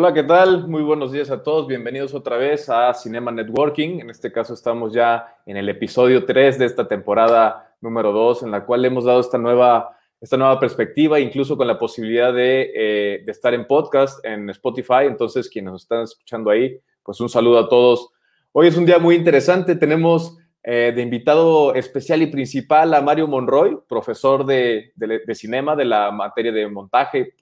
Hola, 0.00 0.14
¿qué 0.14 0.22
tal? 0.22 0.68
Muy 0.68 0.82
buenos 0.82 1.10
días 1.10 1.28
a 1.28 1.42
todos. 1.42 1.66
Bienvenidos 1.66 2.14
otra 2.14 2.36
vez 2.36 2.68
a 2.68 2.94
Cinema 2.94 3.32
Networking. 3.32 3.98
En 3.98 4.10
este 4.10 4.30
caso 4.30 4.54
estamos 4.54 4.92
ya 4.92 5.26
en 5.44 5.56
el 5.56 5.68
episodio 5.68 6.24
3 6.24 6.56
de 6.56 6.66
esta 6.66 6.86
temporada 6.86 7.74
número 7.80 8.12
2, 8.12 8.44
en 8.44 8.52
la 8.52 8.64
cual 8.64 8.84
hemos 8.84 9.06
dado 9.06 9.18
esta 9.18 9.38
nueva, 9.38 9.98
esta 10.20 10.36
nueva 10.36 10.60
perspectiva, 10.60 11.18
incluso 11.18 11.56
con 11.56 11.66
la 11.66 11.80
posibilidad 11.80 12.32
de, 12.32 12.70
eh, 12.76 13.22
de 13.24 13.32
estar 13.32 13.52
en 13.54 13.66
podcast 13.66 14.24
en 14.24 14.48
Spotify. 14.50 15.06
Entonces, 15.06 15.48
quienes 15.48 15.72
nos 15.72 15.82
están 15.82 16.04
escuchando 16.04 16.50
ahí, 16.50 16.78
pues 17.02 17.20
un 17.20 17.28
saludo 17.28 17.58
a 17.58 17.68
todos. 17.68 18.10
Hoy 18.52 18.68
es 18.68 18.76
un 18.76 18.86
día 18.86 19.00
muy 19.00 19.16
interesante. 19.16 19.74
Tenemos 19.74 20.38
eh, 20.62 20.92
de 20.94 21.02
invitado 21.02 21.74
especial 21.74 22.22
y 22.22 22.28
principal 22.28 22.94
a 22.94 23.02
Mario 23.02 23.26
Monroy, 23.26 23.76
profesor 23.88 24.46
de, 24.46 24.92
de, 24.94 25.22
de 25.26 25.34
cinema 25.34 25.74
de 25.74 25.86
la 25.86 26.12
materia 26.12 26.52
de 26.52 26.68
montaje, 26.68 27.34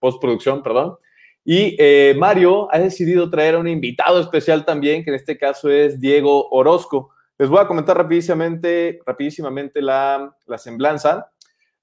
postproducción, 0.00 0.60
perdón. 0.60 0.96
Y 1.44 1.76
eh, 1.78 2.14
Mario 2.16 2.68
ha 2.72 2.78
decidido 2.78 3.28
traer 3.28 3.54
a 3.54 3.58
un 3.58 3.68
invitado 3.68 4.18
especial 4.20 4.64
también, 4.64 5.04
que 5.04 5.10
en 5.10 5.16
este 5.16 5.36
caso 5.36 5.70
es 5.70 6.00
Diego 6.00 6.48
Orozco. 6.50 7.10
Les 7.36 7.48
voy 7.48 7.60
a 7.60 7.66
comentar 7.66 7.96
rapidísimamente, 7.96 9.00
rapidísimamente 9.04 9.82
la, 9.82 10.34
la 10.46 10.58
semblanza. 10.58 11.30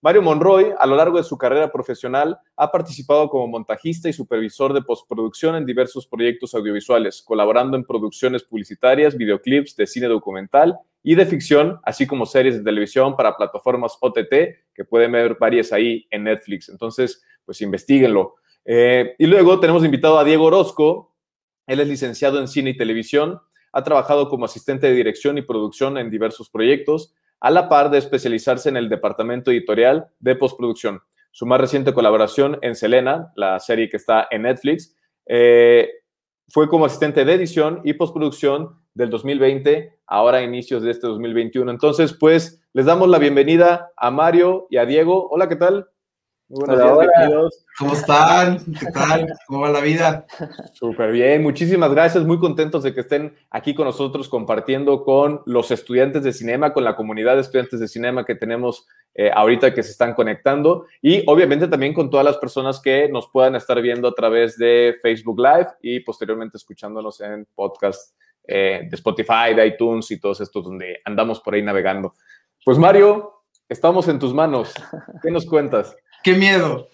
Mario 0.03 0.23
Monroy, 0.23 0.73
a 0.79 0.88
lo 0.88 0.95
largo 0.95 1.17
de 1.17 1.23
su 1.23 1.38
carrera 1.38 1.71
profesional, 1.71 2.39
ha 2.55 2.71
participado 2.71 3.29
como 3.29 3.47
montajista 3.47 4.09
y 4.09 4.13
supervisor 4.13 4.73
de 4.73 4.81
postproducción 4.81 5.55
en 5.55 5.66
diversos 5.66 6.07
proyectos 6.07 6.55
audiovisuales, 6.55 7.21
colaborando 7.21 7.77
en 7.77 7.83
producciones 7.83 8.41
publicitarias, 8.41 9.16
videoclips 9.16 9.75
de 9.75 9.85
cine 9.85 10.07
documental 10.07 10.75
y 11.03 11.13
de 11.13 11.27
ficción, 11.27 11.80
así 11.83 12.07
como 12.07 12.25
series 12.25 12.57
de 12.57 12.63
televisión 12.63 13.16
para 13.16 13.38
plataformas 13.38 13.95
OTT, 14.02 14.33
que 14.73 14.85
pueden 14.89 15.11
ver 15.11 15.38
varias 15.39 15.71
ahí 15.71 16.07
en 16.09 16.23
Netflix. 16.23 16.69
Entonces, 16.69 17.21
pues 17.45 17.61
investiguenlo. 17.61 18.38
Eh, 18.66 19.16
y 19.17 19.26
luego 19.26 19.59
tenemos 19.59 19.84
invitado 19.84 20.20
a 20.20 20.23
Diego 20.23 20.45
Orozco. 20.45 21.16
Él 21.67 21.80
es 21.80 21.88
licenciado 21.88 22.40
en 22.40 22.48
cine 22.48 22.72
y 22.72 22.78
televisión. 22.78 23.40
Ha 23.73 23.84
trabajado 23.84 24.30
como 24.30 24.45
asistente 24.45 24.88
de 24.88 24.94
dirección 24.94 25.38
y 25.38 25.42
producción 25.42 25.98
en 25.98 26.09
diversos 26.09 26.50
proyectos, 26.50 27.14
a 27.39 27.50
la 27.50 27.70
par 27.70 27.89
de 27.89 27.98
especializarse 27.98 28.70
en 28.70 28.78
el 28.78 28.89
departamento 28.89 29.52
editorial 29.52 30.08
de 30.20 30.36
postproducción. 30.36 31.02
Su 31.32 31.45
más 31.45 31.62
reciente 31.62 31.94
colaboración 31.94 32.59
en 32.62 32.76
Selena, 32.76 33.32
la 33.36 33.59
serie 33.59 33.89
que 33.89 33.98
está 33.98 34.28
en 34.30 34.44
Netflix, 34.44 34.95
eh, 35.26 35.89
fue 36.50 36.67
como 36.67 36.86
asistente 36.86 37.23
de 37.23 37.34
edición 37.34 37.82
y 37.86 37.94
postproducción 37.94 38.76
del 38.94 39.09
2020, 39.09 40.00
ahora 40.06 40.39
a 40.39 40.44
inicios 40.44 40.84
de 40.84 40.92
este 40.92 41.08
2021. 41.08 41.72
Entonces, 41.72 42.14
pues, 42.14 42.62
les 42.73 42.86
damos 42.86 43.08
la 43.08 43.20
bienvenida 43.20 43.92
a 43.95 44.12
Mario 44.12 44.67
y 44.70 44.76
a 44.76 44.86
Diego. 44.86 45.30
Hola, 45.30 45.48
¿qué 45.48 45.56
tal? 45.56 45.88
Buenos 46.52 46.77
días, 46.77 46.97
bienvenidos. 46.99 47.66
¿Cómo 47.77 47.94
están? 47.94 48.59
¿Qué 48.80 48.85
tal? 48.91 49.33
¿Cómo 49.47 49.61
va 49.61 49.69
la 49.69 49.80
vida? 49.80 50.25
Súper 50.73 51.11
bien, 51.11 51.41
muchísimas 51.41 51.91
gracias, 51.91 52.25
muy 52.25 52.39
contentos 52.39 52.83
de 52.83 52.93
que 52.93 53.02
estén 53.02 53.35
aquí 53.49 53.73
con 53.73 53.85
nosotros 53.85 54.27
compartiendo 54.27 55.03
con 55.03 55.41
los 55.45 55.71
estudiantes 55.71 56.23
de 56.23 56.33
cinema, 56.33 56.73
con 56.73 56.83
la 56.83 56.95
comunidad 56.95 57.35
de 57.35 57.41
estudiantes 57.41 57.80
de 57.80 57.88
cinema 57.88 58.25
que 58.25 58.35
tenemos 58.35 58.88
eh, 59.16 59.31
ahorita 59.33 59.73
que 59.73 59.83
se 59.83 59.91
están 59.91 60.13
conectando 60.13 60.85
y 61.02 61.23
obviamente 61.27 61.67
también 61.67 61.93
con 61.93 62.09
todas 62.09 62.25
las 62.25 62.38
personas 62.38 62.81
que 62.81 63.08
nos 63.09 63.30
puedan 63.30 63.55
estar 63.55 63.81
viendo 63.81 64.09
a 64.09 64.13
través 64.13 64.58
de 64.58 64.97
Facebook 65.02 65.39
Live 65.39 65.67
y 65.81 66.02
posteriormente 66.02 66.58
escuchándonos 66.58 67.21
en 67.21 67.47
podcast 67.55 68.15
eh, 68.45 68.88
de 68.89 68.95
Spotify, 68.95 69.53
de 69.55 69.67
iTunes 69.67 70.11
y 70.11 70.19
todos 70.19 70.41
estos 70.41 70.63
donde 70.63 70.99
andamos 71.05 71.39
por 71.39 71.53
ahí 71.53 71.61
navegando. 71.61 72.15
Pues 72.65 72.77
Mario, 72.77 73.43
estamos 73.69 74.08
en 74.08 74.19
tus 74.19 74.33
manos. 74.33 74.73
¿Qué 75.21 75.31
nos 75.31 75.45
cuentas? 75.45 75.95
¡Qué 76.23 76.33
miedo! 76.33 76.89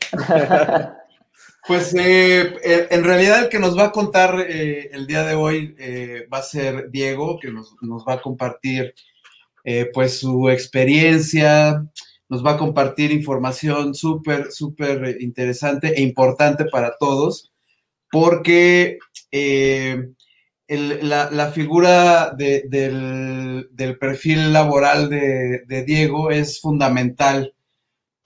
pues 1.67 1.93
eh, 1.95 2.87
en 2.89 3.03
realidad 3.03 3.43
el 3.43 3.49
que 3.49 3.59
nos 3.59 3.77
va 3.77 3.85
a 3.85 3.91
contar 3.91 4.39
eh, 4.39 4.89
el 4.93 5.05
día 5.05 5.23
de 5.23 5.35
hoy 5.35 5.75
eh, 5.77 6.25
va 6.33 6.37
a 6.37 6.43
ser 6.43 6.89
Diego, 6.91 7.37
que 7.39 7.51
nos, 7.51 7.75
va 8.07 8.13
a 8.13 8.21
compartir 8.21 8.93
pues 9.93 10.19
su 10.19 10.49
experiencia, 10.49 11.85
nos 12.29 12.45
va 12.45 12.51
a 12.51 12.57
compartir 12.57 13.11
información 13.11 13.93
súper, 13.93 14.49
súper 14.49 15.17
interesante 15.19 15.93
e 15.93 16.01
importante 16.01 16.63
para 16.71 16.95
todos, 16.97 17.51
porque 18.09 18.97
la, 20.69 21.51
figura 21.53 22.31
de, 22.31 22.63
del, 22.69 23.97
perfil 23.99 24.53
laboral 24.53 25.09
de 25.09 25.83
Diego 25.85 26.31
es 26.31 26.61
fundamental 26.61 27.53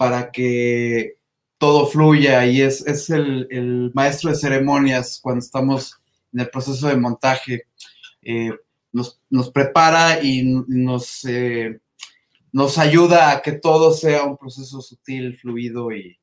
para 0.02 0.32
que 0.32 1.18
todo 1.60 1.86
fluya 1.86 2.48
y 2.48 2.64
es, 2.64 2.84
es 2.88 3.12
el, 3.12 3.48
el, 3.52 3.92
maestro 3.94 4.32
de 4.32 4.36
ceremonias 4.36 5.20
cuando 5.22 5.46
estamos 5.46 6.02
en 6.34 6.40
el 6.40 6.50
proceso 6.50 6.88
de 6.88 6.96
montaje. 6.96 7.66
Eh, 8.24 8.50
nos, 8.92 9.22
nos, 9.30 9.52
prepara 9.52 10.24
y 10.24 10.42
nos, 10.68 11.24
eh, 11.26 11.80
nos 12.52 12.80
ayuda 12.80 13.30
a 13.30 13.44
que 13.44 13.52
todo 13.52 13.94
sea 13.94 14.24
un 14.24 14.38
proceso 14.38 14.82
sutil, 14.82 15.38
fluido 15.38 15.92
y, 15.92 16.18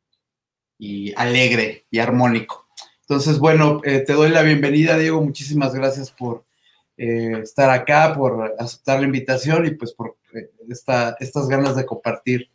y 0.77 1.15
alegre 1.15 1.87
y 1.89 2.01
armónico. 2.01 2.67
Entonces, 3.03 3.39
bueno, 3.39 3.81
eh, 3.85 4.01
te 4.01 4.15
doy 4.15 4.31
la 4.31 4.43
bienvenida, 4.43 4.99
Diego. 4.99 5.23
Muchísimas 5.23 5.73
gracias 5.73 6.11
por 6.11 6.45
estar 6.97 7.71
acá, 7.71 8.13
por 8.13 8.57
aceptar 8.59 8.99
la 8.99 9.07
invitación 9.07 9.67
y 9.67 9.71
pues 9.71 9.93
por 9.93 10.17
esta, 10.69 11.17
estas 11.21 11.49
ganas 11.49 11.77
de 11.77 11.87
compartir 11.87 12.51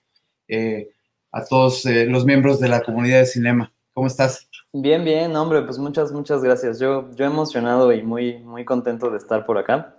a 1.33 1.43
todos 1.43 1.85
eh, 1.85 2.05
los 2.05 2.25
miembros 2.25 2.59
de 2.59 2.69
la 2.69 2.81
comunidad 2.81 3.19
de 3.19 3.25
cinema. 3.25 3.73
¿Cómo 3.93 4.07
estás? 4.07 4.47
Bien, 4.71 5.03
bien, 5.03 5.35
hombre, 5.35 5.63
pues 5.63 5.77
muchas, 5.77 6.11
muchas 6.11 6.43
gracias. 6.43 6.79
Yo, 6.79 7.09
yo 7.15 7.25
emocionado 7.25 7.91
y 7.91 8.01
muy, 8.01 8.39
muy 8.39 8.63
contento 8.63 9.09
de 9.09 9.17
estar 9.17 9.45
por 9.45 9.57
acá. 9.57 9.95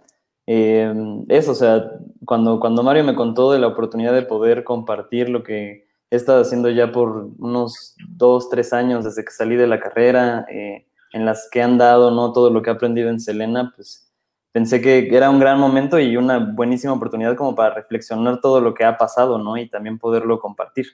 Eh, 0.46 0.92
eso, 1.28 1.52
o 1.52 1.54
sea, 1.54 1.90
cuando, 2.24 2.60
cuando 2.60 2.82
Mario 2.82 3.04
me 3.04 3.14
contó 3.14 3.52
de 3.52 3.58
la 3.58 3.66
oportunidad 3.66 4.14
de 4.14 4.22
poder 4.22 4.64
compartir 4.64 5.28
lo 5.28 5.42
que 5.42 5.86
he 6.10 6.16
estado 6.16 6.42
haciendo 6.42 6.70
ya 6.70 6.92
por 6.92 7.30
unos 7.38 7.96
dos, 8.08 8.48
tres 8.48 8.72
años 8.72 9.04
desde 9.04 9.24
que 9.24 9.32
salí 9.32 9.56
de 9.56 9.66
la 9.66 9.80
carrera, 9.80 10.46
eh, 10.50 10.86
en 11.12 11.24
las 11.24 11.48
que 11.50 11.62
han 11.62 11.78
dado, 11.78 12.10
¿no? 12.10 12.32
Todo 12.32 12.50
lo 12.50 12.62
que 12.62 12.70
he 12.70 12.72
aprendido 12.72 13.08
en 13.08 13.20
Selena, 13.20 13.72
pues 13.74 14.12
pensé 14.52 14.80
que 14.80 15.08
era 15.14 15.30
un 15.30 15.40
gran 15.40 15.58
momento 15.58 15.98
y 15.98 16.16
una 16.16 16.38
buenísima 16.38 16.92
oportunidad 16.92 17.36
como 17.36 17.54
para 17.54 17.74
reflexionar 17.74 18.40
todo 18.40 18.60
lo 18.60 18.74
que 18.74 18.84
ha 18.84 18.98
pasado, 18.98 19.38
¿no? 19.38 19.56
Y 19.56 19.68
también 19.68 19.98
poderlo 19.98 20.38
compartir 20.40 20.86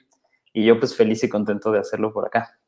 y 0.53 0.65
yo 0.65 0.79
pues 0.79 0.95
feliz 0.95 1.23
y 1.23 1.29
contento 1.29 1.71
de 1.71 1.79
hacerlo 1.79 2.11
por 2.13 2.25
acá. 2.25 2.59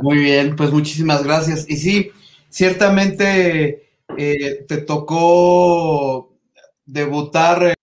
Muy 0.00 0.18
bien, 0.18 0.56
pues 0.56 0.70
muchísimas 0.70 1.24
gracias. 1.24 1.68
Y 1.68 1.76
sí, 1.76 2.10
ciertamente 2.48 3.90
eh, 4.16 4.64
te 4.68 4.78
tocó 4.78 6.36
debutar 6.84 7.74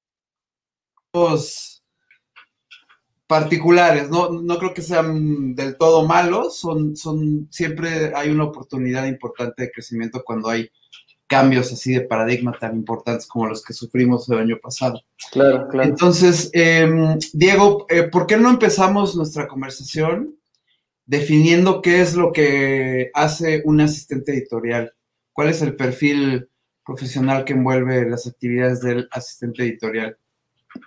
los 1.13 1.83
particulares, 3.27 4.09
¿no? 4.09 4.29
No 4.29 4.57
creo 4.59 4.73
que 4.73 4.81
sean 4.81 5.55
del 5.55 5.77
todo 5.77 6.05
malos, 6.05 6.57
son, 6.57 6.95
son, 6.95 7.47
siempre 7.51 8.13
hay 8.15 8.29
una 8.29 8.45
oportunidad 8.45 9.07
importante 9.07 9.63
de 9.63 9.71
crecimiento 9.71 10.23
cuando 10.23 10.49
hay 10.49 10.69
cambios 11.33 11.73
así 11.73 11.95
de 11.95 12.01
paradigma 12.01 12.55
tan 12.59 12.75
importantes 12.75 13.25
como 13.25 13.47
los 13.47 13.63
que 13.63 13.73
sufrimos 13.73 14.29
el 14.29 14.37
año 14.37 14.59
pasado. 14.61 15.01
Claro, 15.31 15.67
claro. 15.67 15.89
Entonces, 15.89 16.51
eh, 16.53 16.87
Diego, 17.33 17.87
eh, 17.89 18.03
¿por 18.03 18.27
qué 18.27 18.37
no 18.37 18.51
empezamos 18.51 19.15
nuestra 19.15 19.47
conversación 19.47 20.35
definiendo 21.07 21.81
qué 21.81 22.01
es 22.01 22.13
lo 22.13 22.31
que 22.31 23.09
hace 23.15 23.63
un 23.65 23.81
asistente 23.81 24.31
editorial? 24.31 24.93
¿Cuál 25.31 25.49
es 25.49 25.63
el 25.63 25.75
perfil 25.75 26.49
profesional 26.85 27.45
que 27.45 27.53
envuelve 27.53 28.07
las 28.07 28.27
actividades 28.27 28.81
del 28.81 29.07
asistente 29.09 29.63
editorial? 29.63 30.15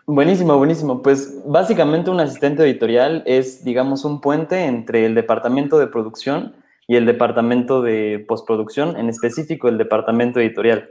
Buenísimo, 0.07 0.57
buenísimo. 0.57 1.03
Pues 1.03 1.43
básicamente 1.45 2.09
un 2.09 2.21
asistente 2.21 2.63
editorial 2.63 3.25
es, 3.27 3.65
digamos, 3.65 4.05
un 4.05 4.21
puente 4.21 4.65
entre 4.65 5.07
el 5.07 5.17
departamento 5.17 5.77
de 5.81 5.89
producción 5.89 6.55
y 6.87 6.97
el 6.97 7.07
departamento 7.07 7.83
de 7.83 8.25
postproducción, 8.27 8.97
en 8.97 9.09
específico 9.09 9.69
el 9.69 9.79
departamento 9.79 10.41
editorial. 10.41 10.91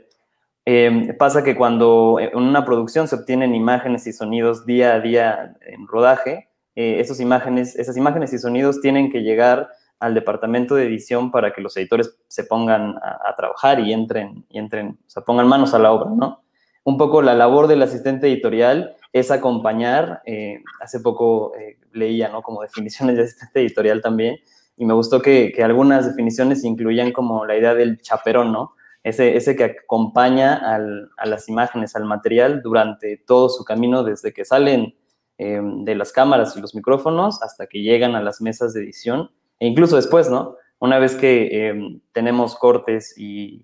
Eh, 0.65 1.15
pasa 1.19 1.43
que 1.43 1.55
cuando 1.55 2.17
en 2.19 2.35
una 2.35 2.65
producción 2.65 3.07
se 3.07 3.15
obtienen 3.15 3.53
imágenes 3.53 4.07
y 4.07 4.13
sonidos 4.13 4.65
día 4.65 4.95
a 4.95 4.99
día 4.99 5.55
en 5.61 5.87
rodaje, 5.87 6.49
eh, 6.75 6.99
esos 6.99 7.19
imágenes, 7.19 7.75
esas 7.75 7.95
imágenes 7.95 8.33
y 8.33 8.39
sonidos 8.39 8.81
tienen 8.81 9.09
que 9.11 9.21
llegar 9.21 9.69
al 9.99 10.13
departamento 10.13 10.75
de 10.75 10.85
edición 10.85 11.31
para 11.31 11.53
que 11.53 11.61
los 11.61 11.75
editores 11.77 12.17
se 12.27 12.43
pongan 12.43 12.95
a, 12.97 13.33
trabajar 13.37 13.79
y 13.79 13.93
entren, 13.93 14.45
y 14.49 14.59
entren, 14.59 14.99
o 15.15 15.21
pongan 15.21 15.47
manos 15.47 15.73
a 15.73 15.79
la 15.79 15.91
obra, 15.91 16.11
¿no? 16.11 16.43
Un 16.83 16.97
poco 16.97 17.21
la 17.21 17.33
labor 17.33 17.67
del 17.67 17.81
asistente 17.81 18.27
editorial 18.27 18.95
es 19.13 19.31
acompañar, 19.31 20.21
eh, 20.25 20.61
hace 20.81 20.99
poco 20.99 21.55
eh, 21.55 21.77
leía, 21.93 22.29
¿no? 22.29 22.41
Como 22.41 22.61
definiciones 22.61 23.15
de 23.15 23.23
asistente 23.23 23.61
editorial 23.61 24.01
también, 24.01 24.37
y 24.77 24.85
me 24.85 24.93
gustó 24.93 25.21
que, 25.21 25.51
que, 25.55 25.63
algunas 25.63 26.05
definiciones 26.05 26.63
incluían 26.63 27.11
como 27.11 27.45
la 27.45 27.57
idea 27.57 27.73
del 27.73 28.01
chaperón, 28.01 28.51
¿no? 28.51 28.73
Ese, 29.03 29.37
ese 29.37 29.55
que 29.55 29.63
acompaña 29.63 30.55
al, 30.55 31.09
a 31.17 31.25
las 31.27 31.47
imágenes, 31.47 31.95
al 31.95 32.05
material 32.05 32.61
durante 32.63 33.17
todo 33.17 33.49
su 33.49 33.63
camino, 33.63 34.03
desde 34.03 34.33
que 34.33 34.45
salen 34.45 34.95
eh, 35.37 35.61
de 35.61 35.95
las 35.95 36.11
cámaras 36.11 36.57
y 36.57 36.61
los 36.61 36.73
micrófonos 36.73 37.41
hasta 37.43 37.67
que 37.67 37.81
llegan 37.81 38.15
a 38.15 38.21
las 38.21 38.41
mesas 38.41 38.73
de 38.73 38.81
edición, 38.81 39.31
e 39.59 39.67
incluso 39.67 39.95
después, 39.95 40.29
¿no? 40.29 40.57
una 40.79 40.99
vez 40.99 41.15
que 41.15 41.67
em, 41.67 41.99
tenemos 42.11 42.55
cortes 42.55 43.13
y, 43.17 43.63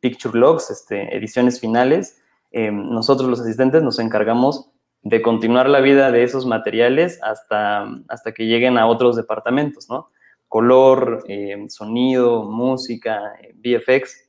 picture 0.00 0.38
logs, 0.38 0.70
este, 0.70 1.16
ediciones 1.16 1.60
finales, 1.60 2.20
em, 2.52 2.90
nosotros 2.90 3.28
los 3.28 3.40
asistentes 3.40 3.82
nos 3.82 3.98
encargamos 3.98 4.70
de 5.02 5.22
continuar 5.22 5.68
la 5.68 5.80
vida 5.80 6.10
de 6.10 6.22
esos 6.22 6.46
materiales 6.46 7.20
hasta, 7.22 7.88
hasta 8.08 8.32
que 8.32 8.46
lleguen 8.46 8.78
a 8.78 8.86
otros 8.86 9.16
departamentos, 9.16 9.88
¿no? 9.88 10.10
Color, 10.48 11.24
em, 11.28 11.68
sonido, 11.68 12.44
música, 12.44 13.34
VFX. 13.54 14.28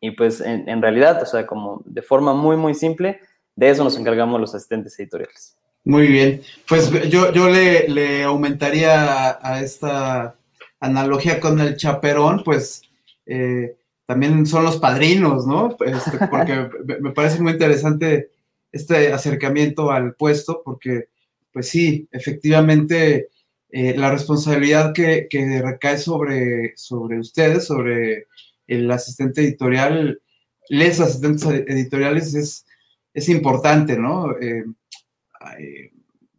Y 0.00 0.10
pues 0.12 0.40
en, 0.40 0.68
en 0.68 0.82
realidad, 0.82 1.22
o 1.22 1.26
sea, 1.26 1.46
como 1.46 1.82
de 1.86 2.02
forma 2.02 2.34
muy, 2.34 2.56
muy 2.56 2.74
simple, 2.74 3.20
de 3.54 3.70
eso 3.70 3.82
nos 3.82 3.98
encargamos 3.98 4.40
los 4.40 4.54
asistentes 4.54 4.98
editoriales. 4.98 5.56
Muy 5.86 6.08
bien. 6.08 6.42
Pues 6.68 6.90
yo, 7.08 7.32
yo 7.32 7.48
le, 7.48 8.24
aumentaría 8.24 9.38
a, 9.40 9.60
esta 9.60 10.34
analogía 10.80 11.38
con 11.38 11.60
el 11.60 11.76
chaperón, 11.76 12.42
pues 12.44 12.82
eh, 13.24 13.76
también 14.04 14.46
son 14.46 14.64
los 14.64 14.78
padrinos, 14.78 15.46
¿no? 15.46 15.76
Este, 15.86 16.26
porque 16.26 16.68
me 17.00 17.12
parece 17.12 17.40
muy 17.40 17.52
interesante 17.52 18.30
este 18.72 19.12
acercamiento 19.12 19.90
al 19.90 20.14
puesto, 20.14 20.62
porque, 20.64 21.08
pues 21.52 21.68
sí, 21.68 22.08
efectivamente, 22.12 23.28
eh, 23.70 23.96
la 23.96 24.10
responsabilidad 24.10 24.92
que, 24.92 25.28
recae 25.62 25.98
sobre, 25.98 26.76
sobre 26.76 27.18
ustedes, 27.18 27.64
sobre 27.66 28.26
el 28.66 28.90
asistente 28.90 29.42
editorial, 29.42 30.20
les 30.68 31.00
asistentes 31.00 31.44
editoriales, 31.66 32.34
es, 32.34 32.66
es 33.14 33.28
importante, 33.28 33.96
¿no? 33.96 34.32
Eh, 34.38 34.64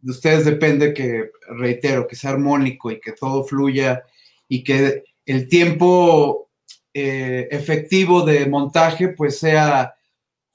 de 0.00 0.10
ustedes 0.10 0.44
depende 0.44 0.94
que, 0.94 1.30
reitero, 1.48 2.06
que 2.06 2.16
sea 2.16 2.30
armónico 2.30 2.90
y 2.90 3.00
que 3.00 3.12
todo 3.12 3.44
fluya 3.44 4.04
y 4.48 4.62
que 4.62 5.04
el 5.26 5.48
tiempo 5.48 6.50
eh, 6.94 7.48
efectivo 7.50 8.24
de 8.24 8.46
montaje 8.46 9.08
pues 9.08 9.38
sea 9.38 9.94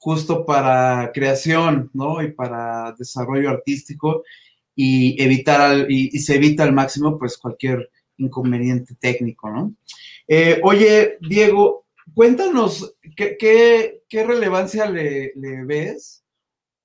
justo 0.04 0.44
para 0.44 1.12
creación, 1.14 1.90
¿no? 1.94 2.22
Y 2.22 2.30
para 2.30 2.94
desarrollo 2.98 3.48
artístico 3.48 4.22
y 4.76 5.20
evitar 5.22 5.90
y, 5.90 6.10
se 6.18 6.34
evita 6.34 6.62
al 6.62 6.74
máximo 6.74 7.18
pues 7.18 7.38
cualquier 7.38 7.90
inconveniente 8.18 8.94
técnico, 9.00 9.48
¿no? 9.50 9.74
Eh, 10.28 10.60
oye, 10.62 11.16
Diego, 11.22 11.86
cuéntanos 12.12 12.94
qué, 13.16 14.02
relevancia 14.10 14.90
le, 14.90 15.32
ves 15.64 16.22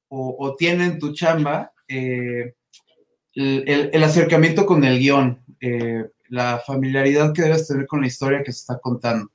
o, 0.07 0.55
tiene 0.57 0.85
en 0.85 0.99
tu 0.99 1.11
chamba 1.11 1.73
eh, 1.89 2.53
el, 3.33 4.01
acercamiento 4.01 4.65
con 4.65 4.85
el 4.85 4.97
guion, 4.97 5.43
eh, 5.59 6.05
la 6.29 6.61
familiaridad 6.65 7.33
que 7.33 7.41
debes 7.41 7.67
tener 7.67 7.85
con 7.85 7.99
la 7.99 8.07
historia 8.07 8.43
que 8.43 8.53
se 8.53 8.59
está 8.59 8.79
contando. 8.79 9.29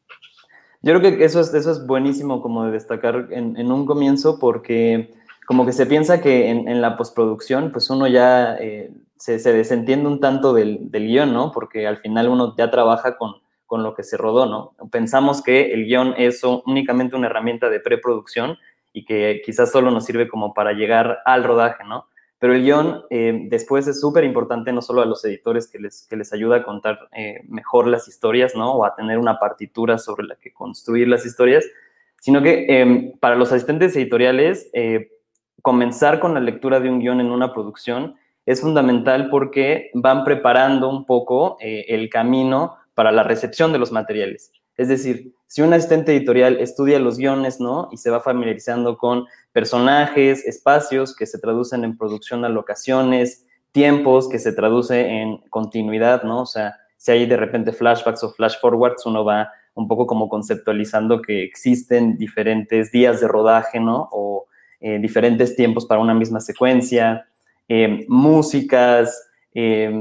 Yo 0.85 0.93
creo 1.01 1.17
que 1.17 1.25
eso 1.25 1.41
es, 1.41 1.55
eso 1.55 1.71
es 1.71 1.87
buenísimo 1.87 2.43
como 2.43 2.67
de 2.67 2.73
destacar 2.73 3.29
en, 3.31 3.73
un 3.73 3.87
comienzo 3.87 4.39
porque 4.39 5.15
como 5.47 5.65
que 5.65 5.73
se 5.73 5.87
piensa 5.87 6.21
que 6.21 6.51
en, 6.51 6.83
la 6.83 6.99
postproducción 6.99 7.73
pues 7.73 7.89
uno 7.89 8.07
ya 8.07 8.55
eh, 8.61 8.93
se, 9.17 9.39
desentiende 9.39 10.09
un 10.09 10.21
tanto 10.21 10.53
del, 10.53 10.91
del, 10.91 11.07
guion, 11.07 11.33
¿no? 11.33 11.53
Porque 11.53 11.87
al 11.87 11.97
final 11.97 12.29
uno 12.29 12.55
ya 12.59 12.71
trabaja 12.71 13.17
con, 13.17 13.37
con 13.65 13.83
lo 13.83 13.95
que 13.95 14.03
se 14.03 14.19
rodó, 14.19 14.45
¿no? 14.45 14.75
Pensamos 14.91 15.43
que 15.43 15.73
el 15.73 15.87
guion 15.87 16.17
es 16.19 16.45
únicamente 16.45 17.17
una 17.17 17.29
herramienta 17.29 17.71
de 17.71 17.81
preproducción 17.81 18.59
y 18.93 19.07
que 19.07 19.41
quizás 19.43 19.73
solo 19.73 19.91
nos 19.91 20.05
sirve 20.05 20.29
como 20.29 20.53
para 20.53 20.75
llegar 20.75 21.21
al 21.25 21.45
rodaje, 21.45 21.83
¿no? 21.85 22.09
Pero 22.39 22.55
el 22.55 22.63
guion 22.63 23.05
eh, 23.11 23.47
después 23.49 23.87
es 23.87 24.01
súper 24.01 24.25
importante 24.25 24.73
no 24.73 24.83
solo 24.83 25.03
a 25.03 25.07
los 25.07 25.25
editores 25.25 25.67
que 25.67 25.79
les, 25.79 26.07
que 26.09 26.17
les 26.17 26.33
ayuda 26.33 26.57
a 26.57 26.63
contar 26.65 27.09
eh, 27.13 27.41
mejor 27.49 27.87
las 27.87 28.09
historias, 28.09 28.55
¿no? 28.55 28.73
O 28.73 28.85
a 28.85 28.95
tener 28.95 29.19
una 29.19 29.39
partitura 29.39 29.99
sobre 29.99 30.27
la 30.27 30.37
que 30.37 30.53
construir 30.53 31.09
las 31.09 31.25
historias, 31.25 31.65
sino 32.21 32.43
que 32.43 32.67
em, 32.69 33.13
para 33.19 33.37
los 33.37 33.53
asistentes 33.53 33.97
editoriales, 33.97 34.69
eh, 34.73 35.11
comenzar 35.63 36.21
con 36.21 36.35
la 36.35 36.41
lectura 36.41 36.81
de 36.81 36.91
un 36.91 37.01
guion 37.01 37.21
en 37.21 37.31
una 37.31 37.55
producción 37.55 38.17
es 38.45 38.61
fundamental 38.61 39.31
porque 39.31 39.91
van 39.95 40.25
preparando 40.25 40.91
un 40.91 41.07
poco 41.07 41.57
el 41.61 42.11
camino 42.11 42.77
para 42.93 43.11
la 43.11 43.23
recepción 43.23 43.73
de 43.73 43.79
los 43.79 43.91
materiales. 43.91 44.53
Es 44.77 44.89
decir, 44.89 45.35
si 45.47 45.63
un 45.63 45.73
asistente 45.73 46.15
editorial 46.17 46.59
estudia 46.61 46.99
los 46.99 47.17
guiones, 47.17 47.61
¿no? 47.61 47.89
Y 47.93 47.99
se 47.99 48.11
va 48.11 48.21
familiarizando 48.21 48.99
con 48.99 49.27
personajes, 49.53 50.45
espacios 50.45 51.15
que 51.15 51.27
se 51.27 51.39
traducen 51.39 51.85
en 51.85 51.97
producción 51.97 52.45
a 52.45 52.49
locaciones, 52.49 53.47
tiempos 53.71 54.29
que 54.29 54.39
se 54.39 54.53
traduce 54.53 55.07
en 55.07 55.39
continuidad, 55.51 56.23
¿no? 56.25 56.43
O 56.43 56.47
sea, 56.47 56.77
si 56.97 57.13
hay 57.13 57.27
de 57.27 57.37
repente 57.37 57.73
flashbacks 57.73 58.25
o 58.25 58.33
flash 58.33 58.55
forwards, 58.61 59.07
uno 59.07 59.25
va 59.25 59.51
un 59.75 59.89
poco 59.89 60.07
como 60.07 60.29
conceptualizando 60.29 61.21
que 61.21 61.43
existen 61.45 62.17
diferentes 62.17 62.91
días 62.93 63.21
de 63.21 63.29
rodaje, 63.29 63.81
¿no? 63.81 64.09
O 64.13 64.47
eh, 64.81 64.99
diferentes 64.99 65.57
tiempos 65.57 65.87
para 65.87 66.01
una 66.01 66.15
misma 66.15 66.41
secuencia, 66.41 67.27
eh, 67.69 68.05
músicas, 68.09 69.29
eh, 69.55 69.93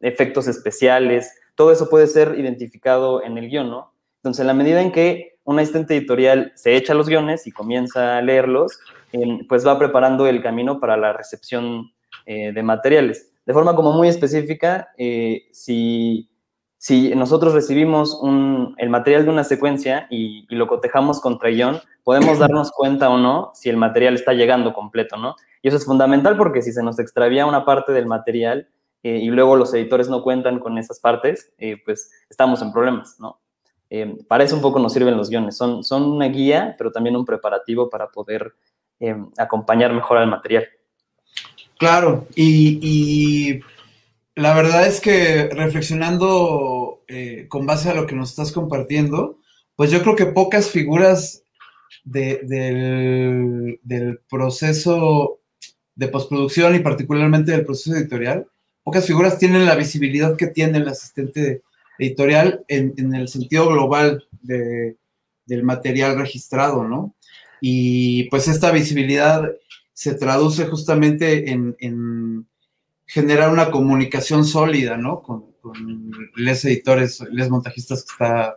efectos 0.00 0.48
especiales, 0.48 1.32
todo 1.54 1.72
eso 1.72 1.88
puede 1.88 2.06
ser 2.06 2.38
identificado 2.38 3.22
en 3.22 3.38
el 3.38 3.48
guion, 3.48 3.70
¿no? 3.70 3.92
Entonces, 4.16 4.40
en 4.40 4.46
la 4.46 4.54
medida 4.54 4.80
en 4.80 4.92
que 4.92 5.32
un 5.44 5.58
asistente 5.58 5.96
editorial 5.96 6.52
se 6.54 6.76
echa 6.76 6.94
los 6.94 7.08
guiones 7.08 7.46
y 7.46 7.52
comienza 7.52 8.18
a 8.18 8.22
leerlos, 8.22 8.78
em, 9.12 9.46
pues 9.48 9.66
va 9.66 9.78
preparando 9.78 10.26
el 10.26 10.42
camino 10.42 10.78
para 10.78 10.96
la 10.96 11.12
recepción 11.12 11.92
eh, 12.26 12.52
de 12.52 12.62
materiales. 12.62 13.32
De 13.44 13.52
forma 13.52 13.74
como 13.74 13.92
muy 13.92 14.06
específica, 14.06 14.90
eh, 14.96 15.48
si, 15.52 16.30
si, 16.78 17.12
nosotros 17.16 17.52
recibimos 17.52 18.20
el 18.78 18.88
material 18.88 19.24
de 19.24 19.30
una 19.30 19.42
secuencia 19.42 20.06
y, 20.10 20.46
lo 20.54 20.68
cotejamos 20.68 21.20
contra 21.20 21.50
guion, 21.50 21.80
podemos 22.04 22.38
darnos 22.38 22.70
cuenta 22.76 23.10
o 23.10 23.18
no 23.18 23.50
si 23.54 23.68
el 23.68 23.76
material 23.76 24.14
está 24.14 24.32
llegando 24.34 24.72
completo, 24.72 25.16
¿no? 25.16 25.34
Y 25.62 25.68
eso 25.68 25.76
es 25.76 25.84
fundamental 25.84 26.36
porque 26.36 26.62
si 26.62 26.72
se 26.72 26.82
nos 26.82 27.00
extravía 27.00 27.46
una 27.46 27.64
parte 27.64 27.92
del 27.92 28.06
material, 28.06 28.68
eh, 29.02 29.18
y 29.18 29.26
luego 29.28 29.56
los 29.56 29.72
editores 29.74 30.08
no 30.08 30.22
cuentan 30.22 30.58
con 30.58 30.78
esas 30.78 31.00
partes, 31.00 31.52
pues 31.84 32.10
estamos 32.28 32.62
en 32.62 32.72
problemas, 32.72 33.18
¿no? 33.18 33.42
Eh, 33.94 34.16
para 34.26 34.42
eso 34.42 34.56
un 34.56 34.62
poco 34.62 34.78
nos 34.78 34.94
sirven 34.94 35.18
los 35.18 35.28
guiones. 35.28 35.54
Son, 35.54 35.84
son 35.84 36.04
una 36.04 36.24
guía, 36.24 36.74
pero 36.78 36.90
también 36.90 37.14
un 37.14 37.26
preparativo 37.26 37.90
para 37.90 38.08
poder 38.08 38.54
eh, 38.98 39.14
acompañar 39.36 39.92
mejor 39.92 40.16
al 40.16 40.30
material. 40.30 40.66
Claro, 41.76 42.26
y, 42.34 43.60
la 44.34 44.54
verdad 44.54 44.86
es 44.86 44.98
que 44.98 45.50
reflexionando 45.52 47.02
eh, 47.06 47.44
con 47.50 47.66
base 47.66 47.90
a 47.90 47.94
lo 47.94 48.06
que 48.06 48.14
nos 48.14 48.30
estás 48.30 48.50
compartiendo, 48.50 49.40
pues 49.76 49.90
yo 49.90 50.00
creo 50.00 50.16
que 50.16 50.24
pocas 50.24 50.70
figuras 50.70 51.42
del, 52.02 53.78
del 53.82 54.20
proceso 54.26 55.40
de 55.94 56.08
postproducción 56.08 56.74
y 56.74 56.78
particularmente 56.78 57.52
del 57.52 57.66
proceso 57.66 57.94
editorial, 57.94 58.46
pocas 58.82 59.06
figuras 59.06 59.38
tienen 59.38 59.66
la 59.66 59.74
visibilidad 59.74 60.36
que 60.36 60.46
tiene 60.46 60.78
el 60.78 60.88
asistente 60.88 61.62
editorial 61.98 62.64
en, 62.68 63.14
el 63.14 63.28
sentido 63.28 63.68
global 63.68 64.26
del 64.42 65.62
material 65.62 66.18
registrado, 66.18 66.84
¿no? 66.84 67.14
Y 67.60 68.24
pues 68.24 68.48
esta 68.48 68.72
visibilidad 68.72 69.50
se 69.92 70.14
traduce 70.14 70.66
justamente 70.66 71.50
en, 71.50 72.46
generar 73.06 73.50
una 73.50 73.70
comunicación 73.70 74.44
sólida, 74.44 74.96
¿no? 74.96 75.22
Con, 75.22 75.52
los 76.34 76.64
editores, 76.64 77.22
los 77.30 77.48
montajistas 77.48 78.04
que 78.04 78.12
está, 78.12 78.56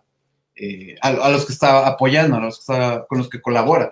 eh, 0.56 0.96
a, 1.02 1.30
los 1.30 1.46
que 1.46 1.54
está 1.54 1.86
apoyando, 1.86 2.38
a 2.38 2.40
los 2.40 2.58
que 2.58 2.62
está, 2.62 3.06
con 3.08 3.20
los 3.20 3.30
que 3.30 3.42
colabora. 3.42 3.92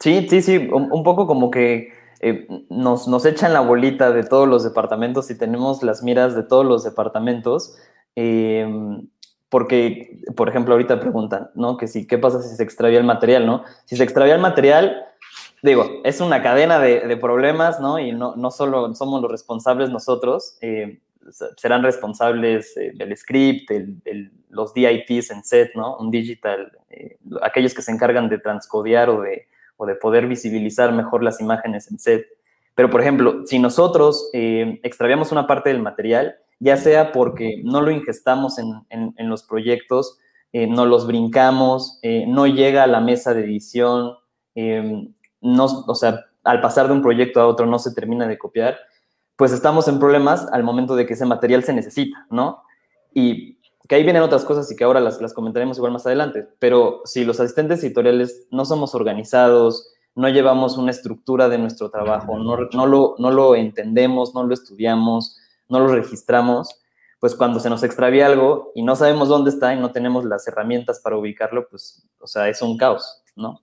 Sí, 0.00 0.26
sí, 0.28 0.42
sí, 0.42 0.56
un, 0.56 1.04
poco 1.04 1.28
como 1.28 1.48
que 1.50 1.92
eh, 2.24 2.46
nos, 2.70 3.06
nos 3.06 3.24
echan 3.26 3.52
la 3.52 3.60
bolita 3.60 4.10
de 4.10 4.24
todos 4.24 4.48
los 4.48 4.64
departamentos 4.64 5.30
y 5.30 5.38
tenemos 5.38 5.82
las 5.82 6.02
miras 6.02 6.34
de 6.34 6.42
todos 6.42 6.64
los 6.64 6.82
departamentos 6.82 7.76
Em, 8.16 9.08
porque, 9.48 10.20
por 10.36 10.48
ejemplo, 10.48 10.74
ahorita 10.74 11.00
preguntan, 11.00 11.50
¿no? 11.54 11.76
Que 11.76 11.86
si, 11.86 12.06
¿qué 12.06 12.18
pasa 12.18 12.42
si 12.42 12.56
se 12.56 12.62
extravía 12.62 12.98
el 12.98 13.04
material, 13.04 13.46
no? 13.46 13.64
Si 13.84 13.96
se 13.96 14.02
extravía 14.02 14.34
el 14.34 14.40
material, 14.40 15.04
digo, 15.62 16.00
es 16.04 16.20
una 16.20 16.42
cadena 16.42 16.78
de, 16.80 17.16
problemas, 17.16 17.80
¿no? 17.80 17.98
Y 17.98 18.12
no, 18.12 18.34
no, 18.36 18.50
solo 18.50 18.94
somos 18.94 19.22
los 19.22 19.30
responsables 19.30 19.90
nosotros, 19.90 20.58
eh, 20.60 21.00
serán 21.56 21.82
responsables 21.82 22.76
eh, 22.76 22.92
del 22.94 23.16
script, 23.16 23.70
el, 23.70 24.32
los 24.50 24.74
DITs 24.74 25.30
en 25.30 25.44
set, 25.44 25.70
¿no? 25.74 25.96
Un 25.98 26.10
digital, 26.10 26.72
eh, 26.90 27.18
aquellos 27.42 27.74
que 27.74 27.82
se 27.82 27.92
encargan 27.92 28.28
de 28.28 28.38
transcodear 28.38 29.08
o 29.08 29.22
de, 29.22 29.48
o 29.76 29.86
de 29.86 29.94
poder 29.94 30.26
visibilizar 30.26 30.92
mejor 30.92 31.22
las 31.22 31.40
imágenes 31.40 31.90
en 31.90 31.98
set. 31.98 32.26
Pero, 32.74 32.90
por 32.90 33.00
ejemplo, 33.00 33.46
si 33.46 33.58
nosotros 33.58 34.30
extraviamos 34.32 35.30
una 35.30 35.46
parte 35.46 35.70
del 35.70 35.80
material, 35.80 36.36
ya 36.58 36.76
sea 36.76 37.12
porque 37.12 37.60
no 37.64 37.80
lo 37.80 37.90
ingestamos 37.90 38.58
en, 38.58 39.14
los 39.28 39.42
proyectos, 39.42 40.18
eh, 40.52 40.66
no 40.66 40.86
los 40.86 41.06
brincamos, 41.06 41.98
eh, 42.02 42.24
no 42.26 42.46
llega 42.46 42.84
a 42.84 42.86
la 42.86 43.00
mesa 43.00 43.34
de 43.34 43.44
edición, 43.44 44.14
em, 44.54 45.12
no, 45.40 45.64
o 45.64 45.94
sea, 45.94 46.24
al 46.44 46.60
pasar 46.60 46.86
de 46.86 46.92
un 46.92 47.02
proyecto 47.02 47.40
a 47.40 47.46
otro 47.46 47.66
no 47.66 47.78
se 47.78 47.94
termina 47.94 48.26
de 48.26 48.38
copiar, 48.38 48.78
pues 49.36 49.52
estamos 49.52 49.88
en 49.88 49.98
problemas 49.98 50.46
al 50.52 50.62
momento 50.62 50.94
de 50.94 51.06
que 51.06 51.14
ese 51.14 51.26
material 51.26 51.64
se 51.64 51.72
necesita, 51.72 52.26
¿no? 52.30 52.62
Y 53.12 53.58
que 53.88 53.94
ahí 53.94 54.02
vienen 54.02 54.22
otras 54.22 54.44
cosas 54.44 54.70
y 54.70 54.76
que 54.76 54.84
ahora 54.84 55.00
las, 55.00 55.20
las 55.20 55.34
comentaremos 55.34 55.76
igual 55.76 55.92
más 55.92 56.06
adelante, 56.06 56.46
pero 56.58 57.02
si 57.04 57.24
los 57.24 57.40
asistentes 57.40 57.82
editoriales 57.82 58.46
no 58.50 58.64
somos 58.64 58.94
organizados, 58.94 59.92
no 60.14 60.28
llevamos 60.28 60.78
una 60.78 60.90
estructura 60.90 61.48
de 61.48 61.58
nuestro 61.58 61.90
trabajo, 61.90 62.38
no, 62.38 62.56
no, 62.72 62.86
lo, 62.86 63.14
no 63.18 63.30
lo 63.30 63.56
entendemos, 63.56 64.34
no 64.34 64.44
lo 64.44 64.54
estudiamos, 64.54 65.38
no 65.68 65.80
lo 65.80 65.88
registramos, 65.88 66.80
pues 67.18 67.34
cuando 67.34 67.58
se 67.58 67.70
nos 67.70 67.82
extravía 67.82 68.26
algo 68.26 68.72
y 68.74 68.82
no 68.82 68.96
sabemos 68.96 69.28
dónde 69.28 69.50
está 69.50 69.74
y 69.74 69.80
no 69.80 69.92
tenemos 69.92 70.24
las 70.24 70.46
herramientas 70.46 71.00
para 71.00 71.16
ubicarlo, 71.16 71.68
pues, 71.68 72.06
o 72.20 72.26
sea, 72.26 72.48
es 72.48 72.62
un 72.62 72.76
caos, 72.76 73.22
¿no? 73.34 73.62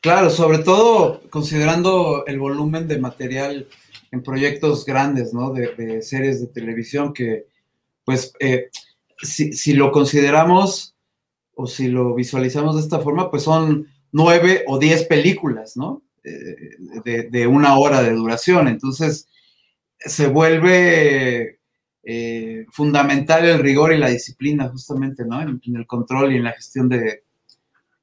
Claro, 0.00 0.30
sobre 0.30 0.58
todo 0.58 1.20
considerando 1.30 2.24
el 2.26 2.38
volumen 2.38 2.86
de 2.86 2.98
material 2.98 3.66
en 4.12 4.22
proyectos 4.22 4.84
grandes, 4.84 5.34
¿no? 5.34 5.52
De, 5.52 6.02
series 6.02 6.40
de 6.40 6.46
televisión 6.48 7.12
que, 7.12 7.46
pues, 8.04 8.32
eh, 8.40 8.70
si, 9.20 9.72
lo 9.72 9.90
consideramos 9.92 10.94
o 11.54 11.66
si 11.66 11.88
lo 11.88 12.14
visualizamos 12.14 12.76
de 12.76 12.82
esta 12.82 13.00
forma, 13.00 13.30
pues 13.30 13.42
son 13.42 13.88
nueve 14.12 14.64
o 14.66 14.78
diez 14.78 15.04
películas, 15.04 15.76
¿no? 15.76 16.02
Eh, 16.24 17.28
de, 17.30 17.46
una 17.46 17.78
hora 17.78 18.02
de 18.02 18.12
duración. 18.12 18.68
Entonces, 18.68 19.28
se 19.98 20.28
vuelve 20.28 21.58
eh, 22.04 22.66
fundamental 22.70 23.44
el 23.44 23.58
rigor 23.58 23.92
y 23.92 23.98
la 23.98 24.08
disciplina, 24.08 24.68
justamente, 24.68 25.24
¿no? 25.24 25.40
En, 25.40 25.60
el 25.76 25.86
control 25.86 26.32
y 26.32 26.36
en 26.36 26.44
la 26.44 26.52
gestión 26.52 26.88
de 26.88 27.24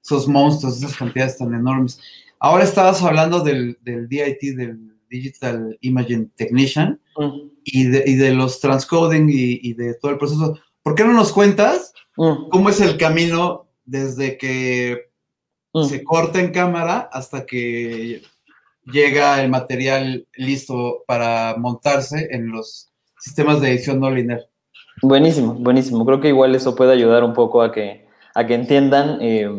esos 0.03 0.27
monstruos, 0.27 0.77
esas 0.77 0.95
cantidades 0.95 1.37
tan 1.37 1.53
enormes. 1.53 1.99
Ahora 2.39 2.63
estabas 2.63 3.01
hablando 3.01 3.41
del, 3.41 3.77
DIT, 3.83 4.55
del 4.55 4.95
Digital 5.09 5.77
Imaging 5.81 6.29
Technician, 6.35 6.99
y, 7.63 7.85
de, 7.85 8.33
los 8.33 8.59
transcoding 8.59 9.27
y, 9.29 9.73
de 9.73 9.95
todo 9.95 10.11
el 10.11 10.17
proceso. 10.17 10.59
¿Por 10.85 10.93
qué 10.93 11.03
no 11.03 11.13
nos 11.13 11.31
cuentas 11.33 11.93
mm. 12.15 12.49
cómo 12.49 12.69
es 12.69 12.79
el 12.79 12.99
camino 12.99 13.65
desde 13.85 14.37
que 14.37 15.09
mm. 15.73 15.83
se 15.85 16.03
corta 16.03 16.39
en 16.39 16.51
cámara 16.51 17.09
hasta 17.11 17.47
que 17.47 18.21
llega 18.83 19.41
el 19.41 19.49
material 19.49 20.27
listo 20.35 21.03
para 21.07 21.55
montarse 21.57 22.27
en 22.29 22.51
los 22.51 22.91
sistemas 23.19 23.61
de 23.61 23.71
edición 23.71 23.99
no 23.99 24.11
lineal? 24.11 24.47
Buenísimo, 25.01 25.55
buenísimo. 25.55 26.05
Creo 26.05 26.21
que 26.21 26.27
igual 26.27 26.53
eso 26.53 26.75
puede 26.75 26.93
ayudar 26.93 27.23
un 27.23 27.33
poco 27.33 27.63
a 27.63 27.71
que, 27.71 28.07
a 28.35 28.45
que 28.45 28.53
entiendan 28.53 29.17
eh, 29.21 29.49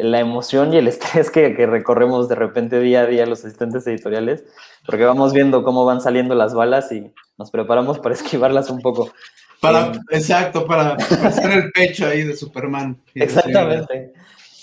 la 0.00 0.18
emoción 0.18 0.74
y 0.74 0.78
el 0.78 0.88
estrés 0.88 1.30
que, 1.30 1.54
que, 1.54 1.66
recorremos 1.66 2.28
de 2.28 2.34
repente 2.34 2.80
día 2.80 3.02
a 3.02 3.06
día 3.06 3.24
los 3.24 3.44
asistentes 3.44 3.86
editoriales, 3.86 4.44
porque 4.84 5.04
vamos 5.04 5.32
viendo 5.32 5.62
cómo 5.62 5.84
van 5.84 6.00
saliendo 6.00 6.34
las 6.34 6.54
balas 6.54 6.90
y 6.90 7.14
nos 7.38 7.52
preparamos 7.52 8.00
para 8.00 8.14
esquivarlas 8.16 8.68
un 8.68 8.80
poco. 8.80 9.12
Para, 9.60 9.92
exacto, 10.10 10.66
para, 10.66 10.94
hacer 11.24 11.50
el 11.50 11.72
pecho 11.72 12.06
ahí 12.06 12.22
de 12.22 12.36
Superman. 12.36 13.00
Exactamente. 13.14 14.12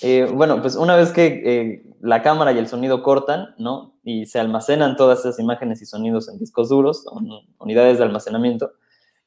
Eh, 0.02 0.28
bueno, 0.32 0.62
pues 0.62 0.76
una 0.76 0.96
vez 0.96 1.12
que 1.12 1.42
eh, 1.46 1.84
la 2.02 2.22
cámara 2.22 2.52
y 2.52 2.58
el 2.58 2.68
sonido 2.68 3.04
cortan, 3.04 3.56
¿no? 3.58 3.98
Y 4.04 4.26
se 4.26 4.40
almacenan 4.40 4.98
todas 4.98 5.20
esas 5.20 5.40
imágenes 5.40 5.82
y 5.82 5.86
sonidos 5.86 6.28
en 6.30 6.40
discos 6.40 6.70
duros, 6.70 7.06
unidades 7.58 7.98
de 7.98 8.04
almacenamiento, 8.04 8.74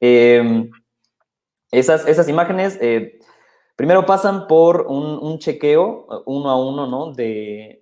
eh, 0.00 0.70
esas, 1.70 2.06
esas 2.06 2.28
imágenes 2.28 2.78
primero 3.76 4.06
pasan 4.06 4.47
por 4.47 4.87
un, 4.88 5.38
chequeo 5.38 6.06
uh, 6.09 6.23
uno 6.25 6.50
a 6.50 6.56
uno, 6.56 6.87
¿no? 6.87 7.12
De, 7.12 7.78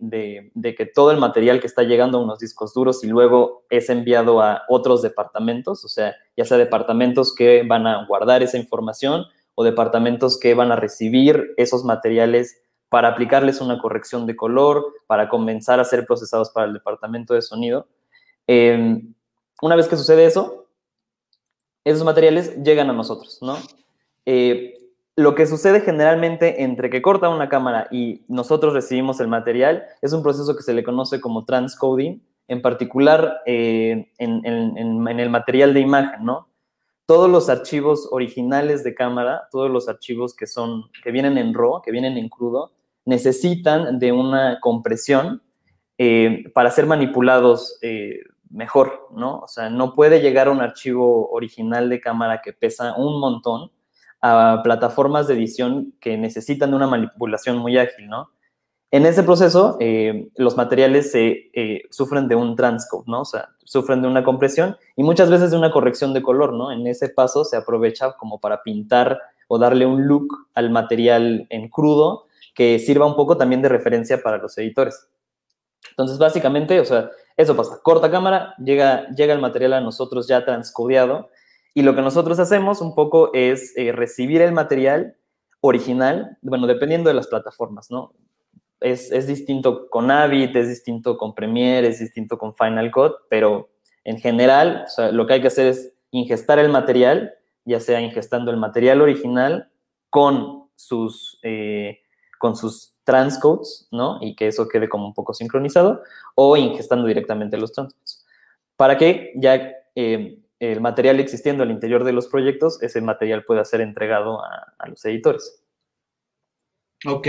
que 0.76 0.86
todo 0.86 1.12
el 1.12 1.18
material 1.18 1.60
que 1.60 1.68
está 1.68 1.84
llegando 1.84 2.18
a 2.18 2.22
unos 2.22 2.40
discos 2.40 2.74
duros 2.74 3.02
y 3.04 3.06
luego 3.06 3.64
es 3.70 3.88
enviado 3.88 4.42
a 4.42 4.62
otros 4.68 5.02
departamentos, 5.02 5.84
o 5.84 5.88
sea, 5.88 6.14
ya 6.36 6.44
sea 6.44 6.58
departamentos 6.58 7.34
que 7.34 7.62
van 7.62 7.86
a 7.86 8.04
guardar 8.06 8.42
esa 8.42 8.58
información 8.58 9.24
o 9.54 9.62
departamentos 9.62 10.38
que 10.38 10.54
van 10.54 10.72
a 10.72 10.76
recibir 10.76 11.54
esos 11.56 11.84
materiales 11.84 12.60
para 12.88 13.08
aplicarles 13.08 13.60
una 13.60 13.78
corrección 13.78 14.26
de 14.26 14.36
color, 14.36 14.92
para 15.06 15.28
comenzar 15.28 15.78
a 15.78 15.84
ser 15.84 16.06
procesados 16.06 16.50
para 16.50 16.66
el 16.66 16.72
departamento 16.72 17.34
de 17.34 17.42
sonido. 17.42 17.86
Em, 18.46 19.14
una 19.62 19.76
vez 19.76 19.88
que 19.88 19.96
sucede 19.96 20.26
eso, 20.26 20.66
esos 21.84 22.04
materiales 22.04 22.62
llegan 22.62 22.90
a 22.90 22.92
nosotros, 22.92 23.38
¿no? 23.42 23.56
Eh, 24.26 24.73
lo 25.16 25.34
que 25.34 25.46
sucede 25.46 25.80
generalmente 25.80 26.64
entre 26.64 26.90
que 26.90 27.02
corta 27.02 27.28
una 27.28 27.48
cámara 27.48 27.86
y 27.90 28.24
nosotros 28.28 28.72
recibimos 28.72 29.20
el 29.20 29.28
material 29.28 29.84
es 30.02 30.12
un 30.12 30.22
proceso 30.22 30.56
que 30.56 30.62
se 30.62 30.74
le 30.74 30.82
conoce 30.82 31.20
como 31.20 31.44
transcoding, 31.44 32.20
en 32.48 32.62
particular 32.62 33.40
eh, 33.46 34.10
en, 34.18 34.44
el 34.44 35.30
material 35.30 35.72
de 35.72 35.80
imagen, 35.80 36.24
¿no? 36.24 36.48
Todos 37.06 37.30
los 37.30 37.48
archivos 37.48 38.08
originales 38.10 38.82
de 38.82 38.94
cámara, 38.94 39.48
todos 39.52 39.70
los 39.70 39.88
archivos 39.88 40.34
que 40.34 40.46
son, 40.46 40.84
que 41.02 41.12
vienen 41.12 41.38
en 41.38 41.54
RAW, 41.54 41.82
que 41.82 41.92
vienen 41.92 42.16
en 42.16 42.28
crudo, 42.28 42.72
necesitan 43.04 43.98
de 43.98 44.10
una 44.10 44.58
compresión 44.60 45.42
eh, 45.98 46.44
para 46.54 46.70
ser 46.70 46.86
manipulados 46.86 47.78
eh, 47.82 48.20
mejor, 48.50 49.08
¿no? 49.14 49.40
O 49.40 49.48
sea, 49.48 49.70
no 49.70 49.94
puede 49.94 50.20
llegar 50.20 50.48
a 50.48 50.50
un 50.50 50.60
archivo 50.60 51.30
original 51.30 51.88
de 51.88 52.00
cámara 52.00 52.40
que 52.42 52.52
pesa 52.52 52.96
un 52.96 53.20
montón 53.20 53.70
a 54.26 54.62
plataformas 54.62 55.28
de 55.28 55.34
edición 55.34 55.92
que 56.00 56.16
necesitan 56.16 56.70
de 56.70 56.76
una 56.76 56.86
manipulación 56.86 57.58
muy 57.58 57.76
ágil, 57.76 58.08
¿no? 58.08 58.30
En 58.90 59.04
ese 59.04 59.22
proceso, 59.22 59.76
eh, 59.80 60.30
los 60.36 60.56
materiales 60.56 61.12
eh, 61.14 61.82
sufren 61.90 62.26
de 62.26 62.34
un 62.34 62.56
transcode, 62.56 63.04
¿no? 63.06 63.20
O 63.20 63.24
sea, 63.26 63.50
sufren 63.64 64.00
de 64.00 64.08
una 64.08 64.24
compresión 64.24 64.78
y 64.96 65.02
muchas 65.02 65.28
veces 65.28 65.50
de 65.50 65.58
una 65.58 65.70
corrección 65.70 66.14
de 66.14 66.22
color, 66.22 66.54
¿no? 66.54 66.72
En 66.72 66.86
ese 66.86 67.10
paso 67.10 67.44
se 67.44 67.58
aprovecha 67.58 68.12
como 68.12 68.40
para 68.40 68.62
pintar 68.62 69.20
o 69.46 69.58
darle 69.58 69.84
un 69.84 70.06
look 70.06 70.48
al 70.54 70.70
material 70.70 71.46
en 71.50 71.68
crudo 71.68 72.24
que 72.54 72.78
sirva 72.78 73.04
un 73.04 73.16
poco 73.16 73.36
también 73.36 73.60
de 73.60 73.68
referencia 73.68 74.22
para 74.22 74.38
los 74.38 74.56
editores. 74.56 75.06
Entonces, 75.90 76.16
básicamente, 76.16 76.80
o 76.80 76.84
sea, 76.86 77.10
eso 77.36 77.54
pasa. 77.54 77.80
Corta 77.82 78.10
cámara, 78.10 78.54
llega, 78.56 79.06
llega 79.08 79.34
el 79.34 79.40
material 79.40 79.74
a 79.74 79.80
nosotros 79.82 80.26
ya 80.28 80.46
transcodeado 80.46 81.28
y 81.74 81.82
lo 81.82 81.94
que 81.94 82.02
nosotros 82.02 82.38
hacemos 82.38 82.80
un 82.80 82.94
poco 82.94 83.30
es 83.34 83.76
eh, 83.76 83.92
recibir 83.92 84.40
el 84.40 84.52
material 84.52 85.16
original, 85.60 86.38
bueno, 86.40 86.66
dependiendo 86.66 87.08
de 87.08 87.14
las 87.14 87.26
plataformas, 87.26 87.90
¿no? 87.90 88.12
Es, 88.80 89.10
es, 89.10 89.26
distinto 89.26 89.88
con 89.88 90.10
Avid, 90.10 90.54
es 90.56 90.68
distinto 90.68 91.16
con 91.16 91.34
Premiere, 91.34 91.88
es 91.88 91.98
distinto 91.98 92.38
con 92.38 92.54
Final 92.54 92.90
Cut, 92.90 93.14
pero 93.30 93.70
en 94.04 94.18
general, 94.18 94.84
o 94.86 94.90
sea, 94.90 95.10
lo 95.10 95.26
que 95.26 95.34
hay 95.34 95.40
que 95.40 95.46
hacer 95.48 95.68
es 95.68 95.94
ingestar 96.10 96.58
el 96.58 96.68
material, 96.68 97.32
ya 97.64 97.80
sea 97.80 98.00
ingestando 98.00 98.50
el 98.50 98.58
material 98.58 99.00
original 99.00 99.70
con 100.10 100.68
sus, 100.76 101.38
eh, 101.42 102.00
con 102.38 102.56
sus 102.56 102.94
transcodes, 103.04 103.88
¿no? 103.90 104.18
Y 104.20 104.36
que 104.36 104.48
eso 104.48 104.68
quede 104.68 104.88
como 104.88 105.06
un 105.06 105.14
poco 105.14 105.34
sincronizado, 105.34 106.02
o 106.34 106.56
ingestando 106.56 107.06
directamente 107.06 107.56
los 107.56 107.72
transcodes. 107.72 108.24
Para 108.76 108.98
que 108.98 109.32
ya 109.36 109.72
eh, 109.94 110.43
el 110.60 110.80
material 110.80 111.20
existiendo 111.20 111.62
al 111.62 111.70
interior 111.70 112.04
de 112.04 112.12
los 112.12 112.28
proyectos, 112.28 112.82
ese 112.82 113.00
material 113.00 113.44
pueda 113.44 113.64
ser 113.64 113.80
entregado 113.80 114.40
a, 114.42 114.88
los 114.88 115.04
editores. 115.04 115.62
Ok. 117.06 117.28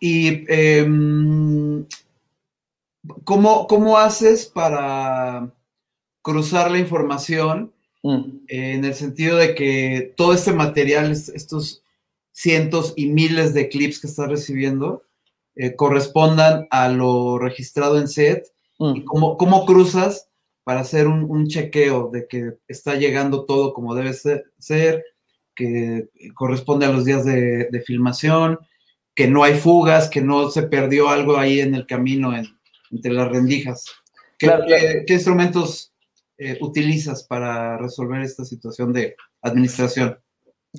¿Y 0.00 0.44
em, 0.52 1.86
¿cómo, 3.24 3.98
haces 3.98 4.46
para 4.46 5.50
cruzar 6.22 6.70
la 6.70 6.78
información 6.78 7.72
mm. 8.02 8.22
en 8.48 8.84
el 8.84 8.94
sentido 8.94 9.38
de 9.38 9.54
que 9.54 10.12
todo 10.16 10.34
este 10.34 10.52
material, 10.52 11.12
estos 11.12 11.82
cientos 12.32 12.92
y 12.96 13.06
miles 13.06 13.54
de 13.54 13.68
clips 13.68 14.00
que 14.00 14.08
estás 14.08 14.28
recibiendo, 14.28 15.04
eh, 15.54 15.76
correspondan 15.76 16.66
a 16.70 16.88
lo 16.88 17.38
registrado 17.38 17.98
en 17.98 18.08
set? 18.08 18.52
Mm. 18.78 18.96
¿Y 18.96 19.04
cómo, 19.04 19.38
cómo 19.38 19.64
cruzas? 19.64 20.28
Para 20.64 20.80
hacer 20.80 21.06
un, 21.06 21.46
chequeo 21.46 22.10
de 22.10 22.26
que 22.26 22.54
está 22.66 22.94
llegando 22.94 23.44
todo 23.44 23.74
como 23.74 23.94
debe 23.94 24.14
ser, 24.14 25.04
que 25.54 26.08
corresponde 26.34 26.86
a 26.86 26.90
los 26.90 27.04
días 27.04 27.24
de, 27.24 27.82
filmación, 27.86 28.58
que 29.14 29.28
no 29.28 29.44
hay 29.44 29.54
fugas, 29.54 30.08
que 30.08 30.22
no 30.22 30.50
se 30.50 30.64
perdió 30.64 31.10
algo 31.10 31.36
ahí 31.36 31.60
en 31.60 31.74
el 31.74 31.86
camino 31.86 32.32
entre 32.90 33.12
las 33.12 33.28
rendijas. 33.28 33.84
¿Qué, 34.38 35.04
instrumentos 35.06 35.92
eh, 36.38 36.58
utilizas 36.60 37.24
para 37.24 37.76
resolver 37.76 38.22
esta 38.22 38.44
situación 38.44 38.92
de 38.92 39.14
administración? 39.42 40.18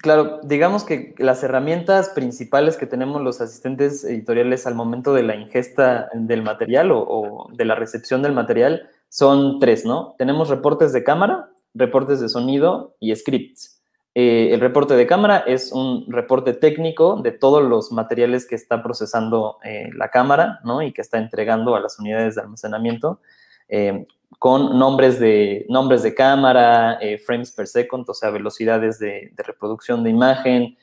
Claro, 0.01 0.41
digamos 0.43 0.83
que 0.83 1.13
las 1.19 1.41
herramientas 1.43 2.09
principales 2.09 2.75
que 2.75 2.85
tenemos 2.85 3.21
los 3.21 3.39
asistentes 3.39 4.03
editoriales 4.03 4.67
al 4.67 4.75
momento 4.75 5.13
de 5.13 5.23
la 5.23 5.35
ingesta 5.35 6.09
del 6.13 6.41
material 6.41 6.89
o 6.91 7.49
de 7.53 7.63
la 7.63 7.75
recepción 7.75 8.21
del 8.21 8.33
material 8.33 8.89
son 9.09 9.59
tres, 9.59 9.85
¿no? 9.85 10.15
Tenemos 10.17 10.49
reportes 10.49 10.93
de 10.93 11.03
cámara, 11.03 11.49
reportes 11.73 12.19
de 12.19 12.29
sonido 12.29 12.95
y 12.99 13.15
scripts. 13.15 13.75
Eh, 14.17 14.53
el 14.53 14.61
reporte 14.61 14.95
de 14.95 15.05
cámara 15.05 15.43
es 15.45 15.73
un 15.73 16.05
reporte 16.07 16.53
técnico 16.53 17.17
de 17.21 17.33
todos 17.33 17.61
los 17.61 17.91
materiales 17.91 18.47
que 18.47 18.55
está 18.55 18.81
procesando 18.81 19.57
eh, 19.65 19.89
la 19.93 20.09
cámara, 20.09 20.61
¿no? 20.63 20.81
Y 20.81 20.93
que 20.93 21.01
está 21.01 21.17
entregando 21.17 21.75
a 21.75 21.81
las 21.81 21.99
unidades 21.99 22.35
de 22.35 22.41
almacenamiento. 22.41 23.19
Eh, 23.67 24.05
con 24.39 24.79
nombres 24.79 25.19
de, 25.19 25.65
nombres 25.69 26.01
de 26.03 26.13
cámara, 26.13 26.99
frames 27.25 27.51
per 27.51 27.67
second, 27.67 28.09
o 28.09 28.13
sea, 28.13 28.29
velocidades 28.29 28.99
de, 28.99 29.33
reproducción 29.37 30.03
de 30.03 30.09
imagen, 30.09 30.77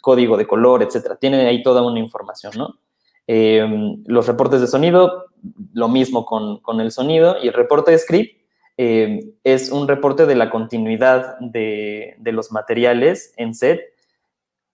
código 0.00 0.36
de 0.36 0.46
color, 0.46 0.82
etcétera. 0.82 1.16
Tiene 1.16 1.46
ahí 1.46 1.62
toda 1.62 1.82
una 1.82 2.00
información, 2.00 2.52
¿no? 2.56 2.78
Los 3.26 4.26
reportes 4.26 4.60
de 4.60 4.66
sonido, 4.66 5.26
lo 5.72 5.88
mismo 5.88 6.24
con, 6.24 6.60
con, 6.60 6.80
el 6.80 6.92
sonido, 6.92 7.36
y 7.42 7.48
el 7.48 7.54
reporte 7.54 7.90
de 7.90 7.98
script 7.98 8.40
es 8.76 9.72
un 9.72 9.88
reporte 9.88 10.26
de 10.26 10.34
la 10.34 10.50
continuidad 10.50 11.38
de, 11.40 12.14
de 12.18 12.32
los 12.32 12.52
materiales 12.52 13.32
en 13.36 13.54
set 13.54 13.80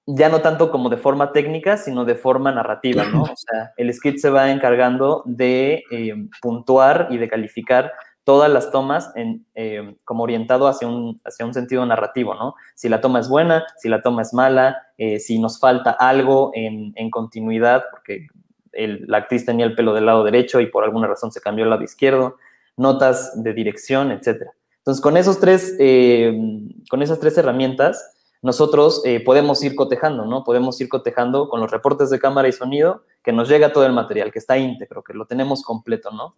ya 0.07 0.29
no 0.29 0.41
tanto 0.41 0.71
como 0.71 0.89
de 0.89 0.97
forma 0.97 1.33
técnica, 1.33 1.77
sino 1.77 2.05
de 2.05 2.17
forma 2.17 2.53
narrativa, 2.53 3.05
¿no? 3.05 3.23
O 3.23 3.37
sea, 3.37 3.73
el 3.77 3.93
script 3.93 4.19
se 4.19 4.31
va 4.31 4.51
encargando 4.51 5.23
de 5.27 5.85
eh, 5.91 6.15
puntuar 6.41 7.09
y 7.11 7.19
de 7.19 7.29
calificar 7.29 7.93
todas 8.25 8.51
las 8.51 8.71
tomas 8.71 9.13
en, 9.17 9.47
eh, 9.55 9.97
como 10.05 10.23
orientado 10.23 10.69
hacia 10.69 10.89
un, 10.89 11.21
hacia 11.25 11.47
un 11.47 11.55
sentido 11.55 11.85
narrativo, 11.87 12.35
¿no? 12.35 12.55
Si 12.75 12.89
la 12.89 13.01
toma 13.01 13.21
es 13.21 13.29
buena, 13.29 13.65
si 13.79 13.89
la 13.89 14.03
toma 14.03 14.23
es 14.23 14.35
mala, 14.35 14.87
eh, 14.99 15.19
si 15.19 15.39
nos 15.39 15.59
falta 15.61 15.91
algo 15.93 16.51
en, 16.55 16.93
en 16.97 17.11
continuidad, 17.11 17.85
porque 17.91 18.27
la 18.73 19.19
actriz 19.19 19.45
tenía 19.45 19.67
el 19.67 19.75
pelo 19.75 19.95
del 19.95 20.07
lado 20.07 20.25
derecho 20.25 20.61
y 20.61 20.67
por 20.67 20.85
alguna 20.85 21.07
razón 21.07 21.33
se 21.33 21.41
cambió 21.41 21.65
al 21.65 21.71
lado 21.71 21.83
izquierdo, 21.83 22.37
notas 22.77 23.43
de 23.43 23.53
dirección, 23.53 24.11
etc. 24.13 24.49
Entonces, 24.79 25.03
con, 25.03 25.17
esos 25.17 25.39
tres, 25.39 25.77
con 26.91 27.03
esas 27.03 27.21
tres 27.21 27.37
herramientas, 27.39 28.13
nosotros 28.43 29.03
eh, 29.05 29.21
podemos 29.21 29.63
ir 29.63 29.77
cotejando, 29.77 30.27
¿no? 30.27 30.43
Podemos 30.43 30.81
ir 30.81 30.89
cotejando 30.89 31.49
con 31.49 31.61
los 31.61 31.71
reportes 31.71 32.11
de 32.11 32.19
cámara 32.19 32.49
y 32.49 32.53
sonido, 32.53 33.05
que 33.23 33.33
nos 33.33 33.49
llega 33.49 33.73
todo 33.73 33.87
el 33.87 33.93
material, 33.93 34.33
que 34.33 34.41
está 34.41 34.59
íntegro, 34.59 35.05
que 35.05 35.15
lo 35.15 35.27
tenemos 35.27 35.63
completo, 35.63 36.11
¿no? 36.11 36.35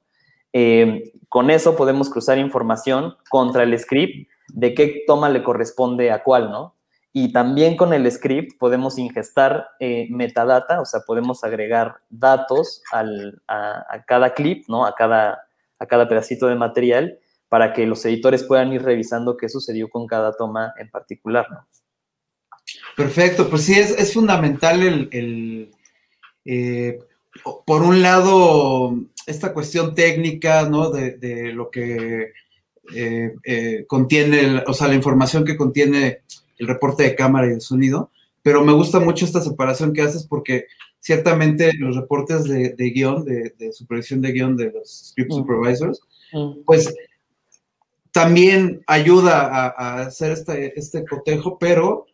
Eh, 0.52 1.12
con 1.30 1.50
eso 1.50 1.74
podemos 1.74 2.10
cruzar 2.10 2.36
información 2.38 3.16
contra 3.30 3.62
el 3.62 3.76
script 3.78 4.28
de 4.48 4.74
qué 4.74 5.02
toma 5.06 5.30
le 5.30 5.42
corresponde 5.42 6.10
a 6.12 6.22
cuál, 6.22 6.50
¿no? 6.50 6.73
Y 7.16 7.30
también 7.30 7.76
con 7.76 7.92
el 7.92 8.10
script 8.10 8.58
podemos 8.58 8.98
ingestar 8.98 9.68
eh, 9.78 10.08
metadata, 10.10 10.80
o 10.80 10.84
sea, 10.84 11.02
podemos 11.06 11.44
agregar 11.44 11.98
datos 12.10 12.82
a, 12.92 13.04
cada 14.04 14.34
clip, 14.34 14.64
¿no? 14.66 14.84
A 14.84 14.96
cada, 14.96 15.46
a 15.78 15.86
cada 15.86 16.08
pedacito 16.08 16.48
de 16.48 16.56
material 16.56 17.20
para 17.48 17.72
que 17.72 17.86
los 17.86 18.04
editores 18.04 18.42
puedan 18.42 18.72
ir 18.72 18.82
revisando 18.82 19.36
qué 19.36 19.48
sucedió 19.48 19.88
con 19.88 20.08
cada 20.08 20.32
toma 20.32 20.74
en 20.76 20.90
particular, 20.90 21.46
¿no? 21.52 21.68
Perfecto, 22.96 23.48
pues 23.48 23.62
sí, 23.62 23.74
es, 23.78 24.12
fundamental 24.12 24.82
el, 24.82 25.70
eh, 26.44 26.98
por 27.64 27.82
un 27.82 28.02
lado, 28.02 28.92
esta 29.24 29.54
cuestión 29.54 29.94
técnica, 29.94 30.68
¿no? 30.68 30.90
De, 30.90 31.52
lo 31.52 31.70
que 31.70 32.32
eh, 32.92 33.84
contiene, 33.86 34.64
o 34.66 34.74
sea, 34.74 34.88
la 34.88 34.94
información 34.94 35.44
que 35.44 35.56
contiene 35.56 36.24
el 36.58 36.66
reporte 36.66 37.02
de 37.02 37.14
cámara 37.14 37.46
y 37.46 37.50
de 37.50 37.60
sonido, 37.60 38.10
pero 38.42 38.64
me 38.64 38.72
gusta 38.72 39.00
mucho 39.00 39.24
esta 39.24 39.40
separación 39.40 39.92
que 39.92 40.02
haces 40.02 40.26
porque 40.26 40.66
ciertamente 41.00 41.72
los 41.78 41.96
reportes 41.96 42.44
de, 42.44 42.74
guion, 42.76 43.24
de, 43.24 43.72
supervisión 43.72 44.20
de 44.20 44.32
guion 44.32 44.56
de 44.56 44.72
los 44.72 45.08
script 45.10 45.32
mm. 45.32 45.34
supervisors, 45.34 46.00
mm. 46.32 46.64
pues 46.64 46.94
también 48.12 48.82
ayuda 48.86 49.72
a, 49.76 50.02
hacer 50.02 50.32
este, 50.32 50.78
este 50.78 51.04
cotejo, 51.04 51.58
pero 51.58 52.06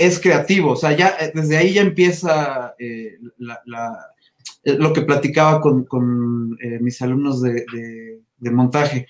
es 0.00 0.18
creativo, 0.18 0.72
o 0.72 0.76
sea, 0.76 0.96
ya 0.96 1.14
eh, 1.20 1.30
desde 1.34 1.58
ahí 1.58 1.74
ya 1.74 1.82
empieza 1.82 2.74
eh, 2.78 3.18
eh, 4.64 4.72
lo 4.78 4.92
que 4.92 5.02
platicaba 5.02 5.60
con, 5.60 6.56
mis 6.80 7.02
alumnos 7.02 7.42
de, 7.42 8.20
montaje. 8.40 9.06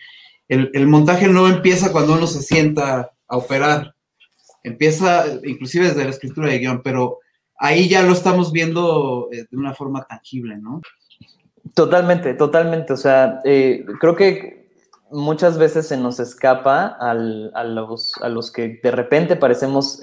El, 0.49 0.87
montaje 0.89 1.29
no 1.29 1.47
empieza 1.47 1.93
cuando 1.93 2.15
uno 2.15 2.27
se 2.27 2.43
sienta 2.43 3.13
a 3.29 3.37
operar, 3.37 3.95
empieza 4.63 5.25
inclusive 5.45 5.89
desde 5.89 6.05
la 6.05 6.11
escritura 6.11 6.49
de 6.49 6.59
guion, 6.59 6.83
pero 6.83 7.19
ahí 7.59 7.89
ya 7.89 8.03
lo 8.03 8.13
estamos 8.13 8.53
viendo 8.53 9.29
de 9.31 9.47
una 9.53 9.75
forma 9.75 10.05
tangible, 10.05 10.57
¿no? 10.59 10.81
Totalmente, 11.75 12.35
totalmente, 12.35 12.93
o 12.93 12.97
sea, 12.97 13.41
creo 13.43 14.17
que 14.17 14.69
muchas 15.11 15.59
veces 15.59 15.87
se 15.87 15.97
nos 15.97 16.21
escapa 16.21 16.87
a, 16.87 17.15
los, 17.15 18.15
a, 18.23 18.29
los, 18.29 18.51
que 18.51 18.81
de 18.83 18.91
repente 18.91 19.37
parecemos 19.37 20.01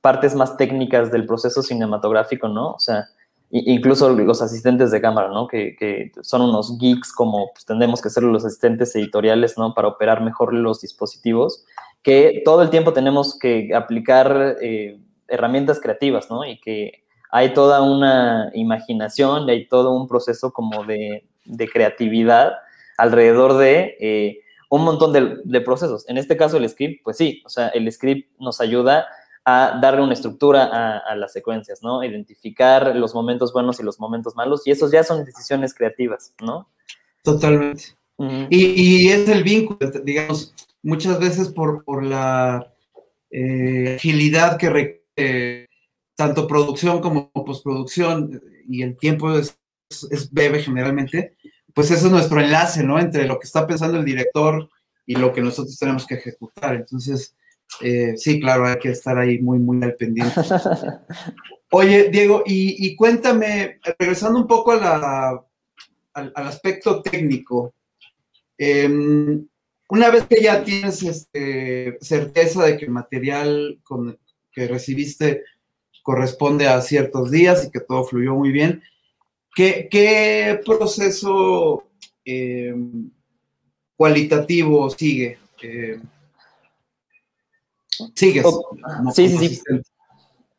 partes 0.00 0.34
más 0.34 0.56
técnicas 0.56 1.10
del 1.10 1.26
proceso 1.26 1.62
cinematográfico, 1.62 2.48
¿no? 2.48 2.72
O 2.72 2.78
sea, 2.78 3.06
incluso 3.50 4.10
los 4.10 4.42
asistentes 4.42 4.90
de 4.90 5.00
cámara, 5.00 5.28
¿no? 5.28 5.48
Que, 5.48 6.12
son 6.22 6.42
unos 6.42 6.78
geeks 6.78 7.12
como 7.12 7.50
pues, 7.52 7.64
tendemos 7.64 8.02
que 8.02 8.10
ser 8.10 8.22
los 8.22 8.44
asistentes 8.44 8.94
editoriales, 8.94 9.56
¿no? 9.56 9.74
Para 9.74 9.88
operar 9.88 10.22
mejor 10.22 10.52
los 10.52 10.80
dispositivos, 10.80 11.64
que 12.02 12.42
todo 12.44 12.62
el 12.62 12.70
tiempo 12.70 12.92
tenemos 12.92 13.38
que 13.38 13.74
aplicar 13.74 14.56
eh, 14.60 14.98
herramientas 15.26 15.80
creativas, 15.80 16.30
¿no? 16.30 16.44
Y 16.44 16.58
que 16.60 17.04
hay 17.30 17.52
toda 17.52 17.82
una 17.82 18.50
imaginación, 18.54 19.48
y 19.48 19.52
hay 19.52 19.66
todo 19.66 19.92
un 19.92 20.08
proceso 20.08 20.52
como 20.52 20.84
de, 20.84 21.24
creatividad 21.72 22.52
alrededor 22.96 23.56
de 23.58 23.96
eh, 24.00 24.40
un 24.70 24.84
montón 24.84 25.12
de, 25.12 25.36
de, 25.44 25.60
procesos. 25.60 26.08
En 26.08 26.18
este 26.18 26.36
caso 26.36 26.56
el 26.56 26.68
script, 26.68 27.02
pues 27.04 27.16
sí, 27.16 27.42
o 27.44 27.48
sea, 27.48 27.68
el 27.68 27.90
script 27.90 28.30
nos 28.38 28.60
ayuda 28.60 29.06
a 29.50 29.78
darle 29.80 30.02
una 30.02 30.12
estructura 30.12 30.98
a, 30.98 31.16
las 31.16 31.32
secuencias, 31.32 31.82
¿no? 31.82 32.04
Identificar 32.04 32.94
los 32.94 33.14
momentos 33.14 33.50
buenos 33.50 33.80
y 33.80 33.82
los 33.82 33.98
momentos 33.98 34.36
malos, 34.36 34.66
y 34.66 34.72
esos 34.72 34.90
ya 34.90 35.02
son 35.02 35.24
decisiones 35.24 35.72
creativas, 35.72 36.34
¿no? 36.42 36.68
Totalmente. 37.22 37.84
y, 38.50 39.08
es 39.08 39.26
el 39.26 39.42
vínculo, 39.42 39.78
digamos, 40.04 40.54
muchas 40.82 41.18
veces 41.18 41.48
por, 41.48 42.04
la 42.04 42.72
eh, 43.30 43.96
agilidad 43.96 44.56
que 44.56 44.70
requiere 44.70 45.68
tanto 46.16 46.46
producción 46.46 47.00
como 47.00 47.30
postproducción, 47.30 48.42
y 48.68 48.82
el 48.82 48.96
tiempo 48.96 49.38
es, 49.38 49.58
es 50.10 50.30
breve 50.30 50.62
generalmente, 50.62 51.36
pues 51.74 51.90
ese 51.90 52.06
es 52.06 52.12
nuestro 52.12 52.40
enlace, 52.40 52.82
¿no? 52.82 52.98
Entre 52.98 53.26
lo 53.26 53.38
que 53.38 53.46
está 53.46 53.66
pensando 53.66 53.98
el 53.98 54.04
director 54.04 54.68
y 55.06 55.14
lo 55.14 55.32
que 55.32 55.40
nosotros 55.40 55.78
tenemos 55.78 56.06
que 56.06 56.16
ejecutar. 56.16 56.74
Entonces, 56.74 57.34
eh, 57.80 58.14
sí, 58.16 58.40
claro, 58.40 58.66
hay 58.66 58.78
que 58.78 58.90
estar 58.90 59.18
ahí 59.18 59.38
muy, 59.38 59.58
muy 59.58 59.82
al 59.82 59.94
pendiente. 59.94 60.34
Oye, 61.70 62.08
Diego, 62.10 62.42
y, 62.46 62.96
cuéntame, 62.96 63.78
regresando 63.98 64.40
un 64.40 64.46
poco 64.46 64.72
al, 64.72 65.42
aspecto 66.34 67.02
técnico, 67.02 67.74
em, 68.56 69.46
una 69.88 70.10
vez 70.10 70.24
que 70.26 70.42
ya 70.42 70.64
tienes 70.64 71.02
este, 71.02 71.98
certeza 72.00 72.64
de 72.64 72.76
que 72.76 72.84
el 72.84 72.90
material 72.90 73.80
que 74.52 74.68
recibiste 74.68 75.44
corresponde 76.02 76.68
a 76.68 76.80
ciertos 76.80 77.30
días 77.30 77.66
y 77.66 77.70
que 77.70 77.80
todo 77.80 78.04
fluyó 78.04 78.34
muy 78.34 78.50
bien, 78.50 78.82
¿qué, 79.54 80.60
proceso 80.64 81.84
em, 82.24 83.10
cualitativo 83.96 84.88
sigue? 84.90 85.38
Em, 85.62 86.02
Sigues. 88.14 88.46
sí, 89.14 89.28
sí, 89.28 89.48
sí. 89.48 89.62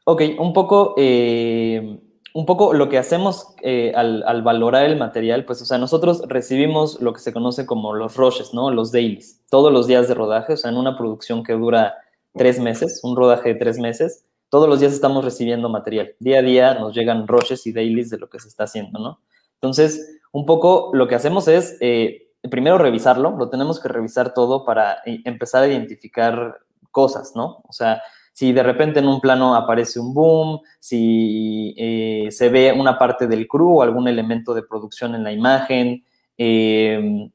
Ok, 0.03 0.21
un 0.39 0.53
poco, 0.53 0.95
eh, 0.97 1.99
un 2.33 2.45
poco 2.45 2.73
lo 2.73 2.89
que 2.89 2.97
hacemos 2.97 3.55
eh, 3.61 3.91
al, 3.95 4.41
valorar 4.43 4.85
el 4.85 4.97
material, 4.97 5.45
pues, 5.45 5.61
o 5.61 5.65
sea, 5.65 5.77
nosotros 5.77 6.21
recibimos 6.27 7.01
lo 7.01 7.13
que 7.13 7.19
se 7.19 7.33
conoce 7.33 7.65
como 7.65 7.93
los 7.93 8.15
rushes, 8.15 8.53
¿no? 8.53 8.71
Los 8.71 8.91
dailies, 8.91 9.41
todos 9.49 9.71
los 9.73 9.87
días 9.87 10.07
de 10.07 10.13
rodaje, 10.13 10.53
o 10.53 10.57
sea, 10.57 10.71
en 10.71 10.77
una 10.77 10.97
producción 10.97 11.43
que 11.43 11.53
dura 11.53 11.95
tres 12.33 12.59
meses, 12.59 13.01
un 13.03 13.15
rodaje 13.15 13.49
de 13.49 13.55
tres 13.55 13.79
meses, 13.79 14.25
todos 14.49 14.67
los 14.67 14.79
días 14.79 14.93
estamos 14.93 15.23
recibiendo 15.23 15.69
material. 15.69 16.15
Día 16.19 16.39
a 16.39 16.41
día 16.41 16.73
nos 16.75 16.95
llegan 16.95 17.27
rushes 17.27 17.65
y 17.67 17.71
dailies 17.71 18.09
de 18.09 18.17
lo 18.17 18.29
que 18.29 18.39
se 18.39 18.47
está 18.47 18.63
haciendo, 18.65 18.99
¿no? 18.99 19.19
Entonces, 19.55 20.19
un 20.31 20.45
poco 20.45 20.91
lo 20.93 21.07
que 21.07 21.15
hacemos 21.15 21.47
es, 21.47 21.77
eh, 21.81 22.29
primero 22.49 22.77
revisarlo, 22.77 23.35
lo 23.37 23.49
tenemos 23.49 23.79
que 23.79 23.89
revisar 23.89 24.33
todo 24.33 24.65
para 24.65 24.99
empezar 25.05 25.63
a 25.63 25.67
identificar 25.67 26.59
cosas, 26.91 27.33
¿no? 27.35 27.61
O 27.67 27.73
sea, 27.73 28.01
si 28.39 28.53
de 28.53 28.63
repente 28.63 28.99
en 28.99 29.07
un 29.09 29.19
plano 29.19 29.53
aparece 29.53 29.99
un 29.99 30.13
boom, 30.13 30.61
si 30.79 31.75
eh, 31.77 32.29
se 32.31 32.47
ve 32.47 32.71
una 32.71 32.97
parte 32.97 33.27
del 33.27 33.49
crew 33.49 33.79
o 33.79 33.81
algún 33.81 34.07
elemento 34.07 34.53
de 34.53 34.63
producción 34.63 35.13
en 35.13 35.25
la 35.25 35.33
imagen, 35.33 36.05
em, 36.37 37.29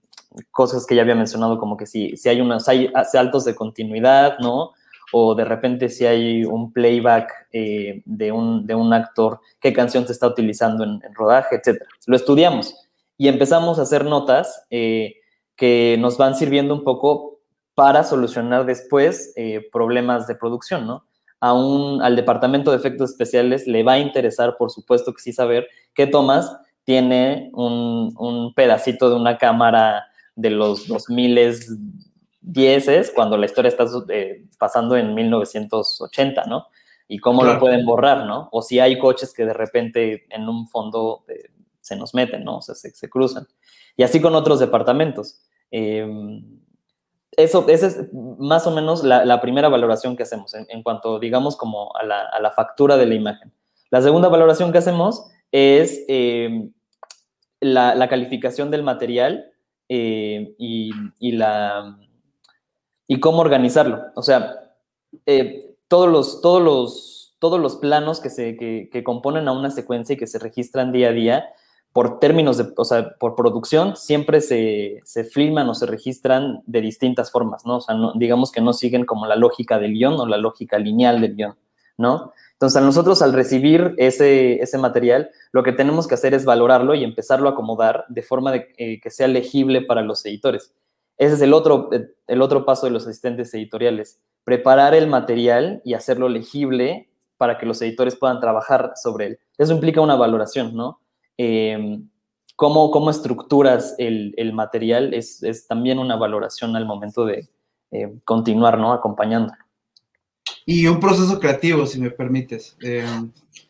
cosas 0.51 0.87
que 0.87 0.95
ya 0.95 1.03
había 1.03 1.15
mencionado 1.15 1.59
como 1.59 1.77
que 1.77 1.85
si, 1.85 2.17
si 2.17 2.31
hay 2.31 2.41
unos 2.41 2.67
hay 2.71 2.91
saltos 3.13 3.45
de 3.45 3.55
continuidad, 3.55 4.39
¿no? 4.39 4.71
O 5.13 5.35
de 5.35 5.45
repente 5.45 5.91
si 5.91 6.07
hay 6.07 6.43
un 6.43 6.73
playback 6.73 7.49
eh, 7.53 8.01
de, 8.07 8.33
un, 8.33 8.67
de, 8.67 8.75
un, 8.75 8.95
actor, 8.95 9.41
qué 9.61 9.75
canción 9.75 10.07
se 10.07 10.13
está 10.13 10.27
utilizando 10.27 10.85
en, 10.85 11.03
rodaje, 11.13 11.57
etcétera. 11.57 11.91
Lo 12.07 12.17
estudiamos 12.17 12.75
y 13.19 13.29
empezamos 13.29 13.79
a 13.79 13.83
hacer 13.83 14.07
notas 14.07 14.65
eh, 14.71 15.17
que 15.55 15.99
nos 15.99 16.17
van 16.17 16.35
sirviendo 16.35 16.73
un 16.73 16.83
poco 16.83 17.34
para 17.75 18.05
solucionar 18.05 18.67
después 18.67 19.33
eh, 19.37 19.69
problemas 19.73 20.27
de 20.27 20.37
producción, 20.37 20.87
¿no? 20.87 21.05
A 21.41 21.53
un, 21.53 22.01
al 22.03 22.17
departamento 22.17 22.71
de 22.71 22.77
efectos 22.77 23.11
especiales 23.11 23.67
le 23.67 23.83
va 23.83 23.95
a 23.95 23.99
interesar, 23.99 24.57
por 24.57 24.71
supuesto 24.71 25.13
que 25.13 25.21
sí, 25.21 25.33
saber 25.33 25.67
qué 25.93 26.07
tomas 26.07 26.57
tiene 26.85 27.51
un, 27.53 28.53
pedacito 28.55 29.11
de 29.11 29.17
una 29.17 29.39
cámara 29.39 30.05
de 30.37 30.51
los 30.51 30.87
2010 30.87 33.13
cuando 33.15 33.37
la 33.37 33.47
historia 33.47 33.71
está 33.71 33.87
eh, 34.11 34.45
pasando 34.59 34.97
en 34.97 35.15
1980, 35.15 36.45
¿no? 36.45 36.69
Y 37.09 37.19
cómo 37.19 37.43
lo 37.45 37.59
pueden 37.59 37.85
borrar, 37.85 38.25
¿no? 38.25 38.49
O 38.53 38.63
si 38.63 38.79
hay 38.81 38.99
coches 38.99 39.35
que 39.35 39.45
de 39.45 39.53
repente 39.53 40.25
en 40.31 40.49
un 40.49 40.67
fondo 40.69 41.25
eh, 41.29 41.51
se 41.81 41.97
nos 41.97 42.15
meten, 42.15 42.45
¿no? 42.45 42.59
O 42.59 42.63
sea, 42.63 42.75
se, 42.75 43.11
cruzan. 43.11 43.47
Y 43.97 44.03
así 44.03 44.21
con 44.21 44.35
otros 44.35 44.61
departamentos. 44.61 45.43
Em, 45.71 46.64
eso, 47.37 47.67
esa 47.69 47.87
es 47.87 48.13
más 48.13 48.67
o 48.67 48.71
menos 48.71 49.03
la, 49.05 49.41
primera 49.41 49.69
valoración 49.69 50.17
que 50.17 50.23
hacemos 50.23 50.55
en, 50.55 50.83
cuanto, 50.83 51.19
digamos, 51.19 51.57
como 51.57 51.95
a 51.97 52.05
la, 52.05 52.51
factura 52.51 52.97
de 52.97 53.07
la 53.07 53.15
imagen. 53.15 53.53
La 53.91 54.03
segunda 54.03 54.29
valoración 54.29 54.73
que 54.73 54.79
hacemos 54.79 55.27
es 55.53 56.05
em, 56.09 56.73
la, 57.61 58.09
calificación 58.09 58.71
del 58.71 58.83
material 58.83 59.53
eh, 59.89 60.55
y, 60.59 61.33
la, 61.33 61.99
y 63.07 63.21
cómo 63.21 63.41
organizarlo. 63.41 64.03
O 64.15 64.23
sea, 64.23 64.75
eh, 65.27 65.77
todos, 65.89 66.09
los, 66.09 66.41
todos, 66.41 66.63
los, 66.63 67.37
todos 67.39 67.61
los 67.61 67.77
planos 67.77 68.21
que, 68.21 68.31
se, 68.31 68.57
que, 68.57 69.05
componen 69.05 69.49
a 69.49 69.53
una 69.53 69.71
secuencia 69.71 70.15
y 70.15 70.17
que 70.17 70.27
se 70.27 70.39
registran 70.39 70.93
día 70.93 71.09
a 71.09 71.13
día, 71.13 71.49
por 71.95 72.19
términos 72.19 72.59
de, 72.59 72.73
o 72.77 72.85
sea, 72.85 73.15
por 73.21 73.37
producción, 73.37 73.97
siempre 73.97 74.41
se, 74.41 75.01
se 75.05 75.23
filman 75.23 75.69
o 75.69 75.77
se 75.77 75.87
registran 75.87 76.61
de 76.67 76.81
distintas 76.81 77.31
formas, 77.31 77.65
¿no? 77.65 77.77
O 77.77 77.81
sea, 77.81 77.97
digamos 78.17 78.51
que 78.51 78.61
no 78.61 78.73
siguen 78.73 79.07
como 79.07 79.27
la 79.27 79.37
lógica 79.37 79.79
del 79.79 79.93
guion 79.93 80.19
o 80.19 80.27
la 80.27 80.37
lógica 80.37 80.77
lineal 80.77 81.21
del 81.21 81.37
guion, 81.37 81.55
¿no? 81.97 82.33
Entonces, 82.55 82.83
nosotros 82.83 83.23
al 83.23 83.33
recibir 83.33 83.95
ese, 83.97 84.61
ese 84.61 84.77
material, 84.77 85.31
lo 85.53 85.63
que 85.63 85.71
tenemos 85.71 86.09
que 86.09 86.15
hacer 86.15 86.35
es 86.35 86.45
valorarlo 86.45 86.97
y 86.97 87.05
empezarlo 87.05 87.49
a 87.49 87.53
acomodar 87.53 88.07
de 88.09 88.23
forma 88.23 88.51
de, 88.51 88.75
eh, 88.77 89.01
que 89.01 89.11
sea 89.11 89.29
legible 89.29 89.81
para 89.81 90.03
los 90.03 90.27
editores. 90.27 90.75
Ese 91.17 91.35
es 91.35 91.43
el 91.43 91.53
otro, 91.53 91.91
el 92.27 92.43
otro 92.43 92.65
paso 92.65 92.87
de 92.87 92.93
los 92.93 93.07
asistentes 93.07 93.55
editoriales, 93.55 94.19
preparar 94.43 94.97
el 94.97 95.07
material 95.07 95.81
y 95.85 95.95
hacerlo 95.95 96.29
legible 96.29 97.09
para 97.37 97.57
que 97.57 97.67
los 97.67 97.81
editores 97.83 98.17
puedan 98.17 98.41
trabajar 98.41 98.95
sobre 99.01 99.27
él. 99.27 99.39
Eso 99.59 99.73
implica 99.75 100.01
una 100.01 100.17
valoración, 100.17 100.75
¿no? 100.75 100.99
Eh, 101.39 101.99
cómo, 102.57 102.91
cómo, 102.91 103.11
estructuras 103.11 103.95
el, 103.99 104.35
el 104.37 104.53
material 104.53 105.15
es, 105.15 105.43
es, 105.43 105.67
también 105.67 105.99
una 105.99 106.17
valoración 106.17 106.77
al 106.77 106.87
momento 106.87 107.25
de 107.25 107.49
eh, 107.91 108.13
continuar, 108.25 108.79
¿no? 108.79 108.93
Acompañando. 108.93 109.53
Y 110.67 110.87
un 110.87 111.01
proceso 111.01 111.39
creativo, 111.39 111.87
si 111.87 112.01
me 112.01 112.11
permites. 112.11 112.77
Eh, 112.83 113.07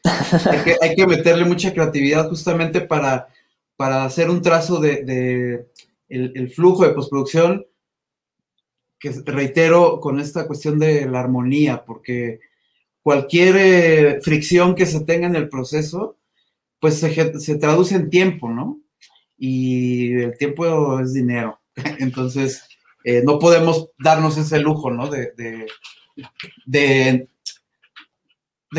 hay, 0.05 0.59
que, 0.65 0.77
hay, 0.81 0.95
que, 0.95 1.07
meterle 1.07 1.45
mucha 1.45 1.73
creatividad 1.73 2.29
justamente 2.29 2.81
para, 2.81 3.29
para 3.77 4.05
hacer 4.05 4.31
un 4.31 4.43
trazo 4.43 4.81
de, 4.81 5.05
de 5.05 5.69
el, 6.09 6.33
el, 6.37 6.51
flujo 6.51 6.85
de 6.85 6.95
postproducción, 6.95 7.67
que 8.99 9.13
reitero 9.27 10.01
con 10.01 10.21
esta 10.21 10.47
cuestión 10.47 10.79
de 10.79 11.07
la 11.07 11.21
armonía, 11.21 11.85
porque 11.85 12.41
cualquier 13.03 14.23
fricción 14.23 14.75
que 14.75 14.87
se 14.87 15.01
tenga 15.01 15.27
en 15.27 15.37
el 15.37 15.49
proceso, 15.49 16.17
pues 16.85 17.01
se, 17.01 17.57
traduce 17.57 17.95
en 17.95 18.11
tiempo, 18.11 18.51
¿no? 18.51 18.79
Y 19.39 20.13
el 20.21 20.37
tiempo 20.37 21.01
es 21.01 21.15
dinero. 21.15 21.59
Entonces, 21.99 22.63
eh, 23.05 23.23
no 23.25 23.39
podemos 23.39 23.89
darnos 23.99 24.37
ese 24.37 24.59
lujo, 24.59 24.91
¿no? 24.91 25.09
De, 25.09 25.65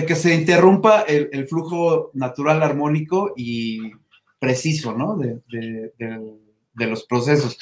que 0.05 0.15
se 0.15 0.35
interrumpa 0.35 1.01
el, 1.01 1.47
flujo 1.47 2.11
natural, 2.13 2.61
armónico 2.61 3.33
y 3.35 3.79
preciso, 4.37 4.95
¿no? 4.95 5.17
De, 5.17 5.41
los 6.75 7.05
procesos. 7.05 7.57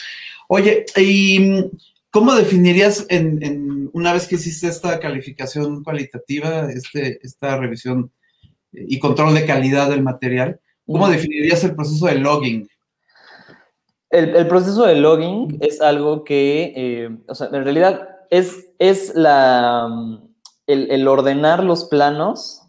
Oye, 0.50 0.84
¿y 0.98 1.72
cómo 2.12 2.36
definirías 2.36 3.06
en, 3.08 3.90
una 3.94 4.12
vez 4.12 4.28
que 4.28 4.36
hiciste 4.36 4.68
esta 4.68 5.00
calificación 5.00 5.86
cualitativa, 5.86 6.70
este, 6.70 7.26
esta 7.26 7.56
revisión 7.56 8.12
y 8.74 9.00
control 9.00 9.34
de 9.34 9.46
calidad 9.46 9.90
del 9.90 10.04
material. 10.04 10.60
¿Cómo 10.86 11.08
definirías 11.08 11.64
el 11.64 11.76
proceso 11.76 12.08
de 12.08 12.16
logging? 12.16 12.68
El, 14.10 14.48
proceso 14.48 14.86
de 14.86 14.96
logging 14.96 15.58
es 15.62 15.82
algo 15.82 16.24
que, 16.24 16.74
eh, 16.76 17.18
o 17.28 17.34
sea, 17.34 17.48
en 17.48 17.64
realidad 17.64 18.10
es, 18.30 18.68
es 18.78 19.16
la, 19.16 19.90
el, 20.68 21.08
ordenar 21.08 21.64
los 21.64 21.86
planos 21.86 22.62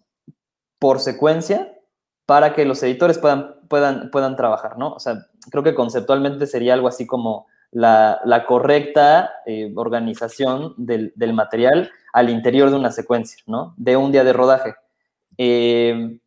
por 0.79 1.01
secuencia 1.01 1.73
para 2.27 2.55
que 2.55 2.65
los 2.65 2.83
editores 2.83 3.19
puedan, 3.19 3.57
puedan, 3.69 4.11
puedan 4.11 4.37
trabajar, 4.37 4.79
¿no? 4.79 4.93
O 4.93 5.01
sea, 5.01 5.27
creo 5.51 5.63
que 5.63 5.75
conceptualmente 5.75 6.47
sería 6.47 6.73
algo 6.73 6.89
así 6.89 7.07
como 7.07 7.47
la, 7.71 8.45
correcta 8.49 9.31
eh, 9.47 9.73
organización 9.75 10.75
del, 10.79 11.13
del, 11.17 11.35
material 11.35 11.91
al 12.13 12.31
interior 12.31 12.71
de 12.71 12.77
una 12.77 12.91
secuencia, 12.91 13.43
¿no? 13.47 13.75
De 13.77 13.97
un 13.97 14.13
día 14.13 14.25
de 14.25 14.33
rodaje. 14.33 14.75
Eh, 15.39 16.19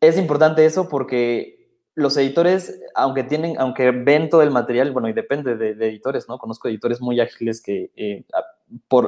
es 0.00 0.18
importante 0.18 0.64
eso 0.64 0.88
porque 0.88 1.58
los 1.94 2.16
editores, 2.16 2.80
aunque 2.94 3.24
tienen, 3.24 3.58
aunque 3.58 3.90
ven 3.90 4.30
todo 4.30 4.42
el 4.42 4.52
material, 4.52 4.92
bueno, 4.92 5.08
y 5.08 5.12
depende 5.12 5.56
de, 5.56 5.70
editores, 5.88 6.28
¿no? 6.28 6.38
Conozco 6.38 6.68
editores 6.68 7.00
muy 7.00 7.20
ágiles 7.20 7.60
que 7.60 7.90
eh, 7.96 8.24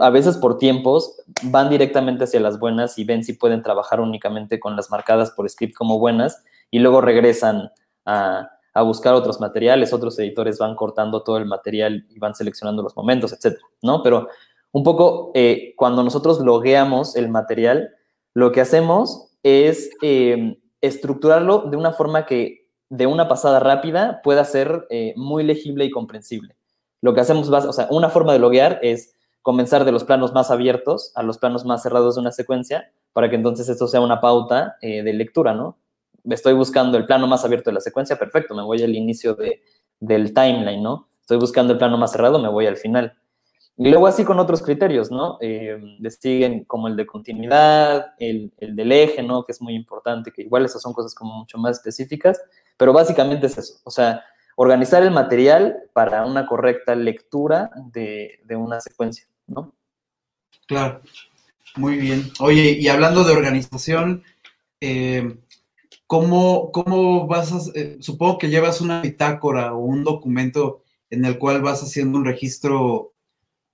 a, 0.01 0.11
veces 0.11 0.37
por 0.39 0.59
tiempos 0.59 1.23
van 1.43 1.71
directamente 1.71 2.25
hacia 2.25 2.41
las 2.41 2.59
buenas 2.59 2.99
y 2.99 3.05
ven 3.05 3.23
si 3.23 3.35
pueden 3.35 3.63
trabajar 3.63 4.01
únicamente 4.01 4.59
con 4.59 4.75
las 4.75 4.91
marcadas 4.91 5.31
por 5.31 5.49
script 5.49 5.75
como 5.75 6.01
buenas 6.01 6.43
y 6.71 6.81
luego 6.81 7.01
regresan 7.01 7.71
a, 8.05 8.51
a 8.75 8.83
buscar 8.83 9.15
otros 9.15 9.41
materiales, 9.41 9.93
otros 9.93 10.19
editores 10.19 10.59
van 10.59 10.75
cortando 10.75 11.23
todo 11.23 11.39
el 11.39 11.47
material 11.47 12.07
y 12.11 12.19
van 12.19 12.35
seleccionando 12.35 12.83
los 12.83 12.97
momentos, 12.97 13.33
etcétera, 13.33 13.65
¿no? 13.83 14.03
Pero 14.03 14.29
un 14.73 14.85
poco 14.85 15.33
eh, 15.35 15.75
cuando 15.77 16.03
nosotros 16.03 16.41
logueamos 16.41 17.17
el 17.17 17.29
material, 17.29 17.95
lo 18.35 18.53
que 18.53 18.61
hacemos 18.61 19.29
es 19.43 19.91
eh, 20.03 20.59
estructurarlo 20.81 21.65
de 21.71 21.77
una 21.77 21.93
forma 21.93 22.27
que 22.27 22.69
de 22.89 23.07
una 23.07 23.29
pasada 23.29 23.61
rápida 23.61 24.21
pueda 24.23 24.45
ser 24.45 24.87
eh, 24.91 25.15
muy 25.17 25.45
legible 25.45 25.85
y 25.85 25.91
comprensible. 25.91 26.57
Lo 27.01 27.15
que 27.15 27.21
hacemos, 27.21 27.49
o 27.49 27.73
sea, 27.73 27.87
una 27.91 28.11
forma 28.11 28.33
de 28.33 28.41
loguear 28.41 28.81
es 28.83 29.15
comenzar 29.43 29.85
de 29.85 29.93
los 29.93 30.05
planos 30.05 30.33
más 30.35 30.51
abiertos 30.51 31.13
a 31.15 31.23
los 31.23 31.39
planos 31.39 31.65
más 31.65 31.83
cerrados 31.83 32.17
de 32.17 32.21
una 32.21 32.33
secuencia 32.33 32.93
para 33.13 33.31
que 33.31 33.37
entonces 33.37 33.69
esto 33.69 33.87
sea 33.87 34.01
una 34.01 34.21
pauta 34.21 34.77
eh, 34.83 35.03
de 35.03 35.13
lectura, 35.13 35.55
¿no? 35.55 35.79
Estoy 36.25 36.53
buscando 36.53 36.99
el 36.99 37.07
plano 37.07 37.27
más 37.27 37.45
abierto 37.45 37.71
de 37.71 37.75
la 37.75 37.81
secuencia, 37.81 38.17
perfecto, 38.17 38.55
me 38.55 38.63
voy 38.63 38.83
al 38.83 38.95
inicio 38.95 39.35
de, 39.35 39.63
del 39.99 40.35
timeline, 40.35 40.83
¿no? 40.83 41.09
Estoy 41.21 41.39
buscando 41.39 41.73
el 41.73 41.79
plano 41.79 41.97
más 41.97 42.13
cerrado, 42.13 42.39
me 42.39 42.49
voy 42.49 42.67
al 42.67 42.77
final. 42.77 43.15
Y 43.83 43.89
luego 43.89 44.07
así 44.07 44.25
con 44.25 44.39
otros 44.39 44.61
criterios, 44.61 45.11
¿no? 45.11 45.39
Eh, 45.41 45.81
siguen 46.11 46.65
como 46.65 46.87
el 46.87 46.97
de 46.97 47.07
continuidad, 47.07 48.13
el, 48.19 48.53
el, 48.59 48.77
del 48.77 48.93
eje, 48.93 49.23
¿no? 49.23 49.43
Que 49.43 49.53
es 49.53 49.63
muy 49.63 49.75
importante, 49.75 50.33
que 50.33 50.43
igual 50.43 50.67
esas 50.67 50.83
son 50.83 50.93
cosas 50.93 51.15
como 51.15 51.39
mucho 51.39 51.57
más 51.57 51.79
específicas, 51.79 52.39
pero 52.77 52.93
básicamente 52.93 53.47
es 53.47 53.57
eso, 53.57 53.81
o 53.85 53.91
sea, 53.91 54.23
organizar 54.57 55.03
el 55.03 55.11
material 55.13 55.79
para 55.95 56.27
una 56.27 56.47
correcta 56.47 56.95
lectura 56.95 57.71
de, 57.91 58.41
de 58.45 58.55
una 58.55 58.83
secuencia, 58.83 59.25
¿no? 59.47 59.73
Claro, 60.67 61.01
muy 61.77 61.97
bien. 61.97 62.31
Oye, 62.39 62.77
y 62.79 62.87
hablando 62.89 63.25
de 63.25 63.33
organización, 63.33 64.25
eh, 64.83 65.39
¿cómo, 66.07 66.71
¿cómo, 66.71 67.27
vas 67.27 67.51
a, 67.51 67.61
eh, 67.75 67.97
supongo 68.01 68.37
que 68.37 68.51
llevas 68.51 68.83
una 68.83 69.01
bitácora 69.01 69.73
o 69.73 69.79
un 69.79 70.05
documento 70.05 70.83
en 71.09 71.25
el 71.25 71.39
cual 71.39 71.63
vas 71.63 71.83
haciendo 71.83 72.19
un 72.19 72.27
registro 72.27 73.15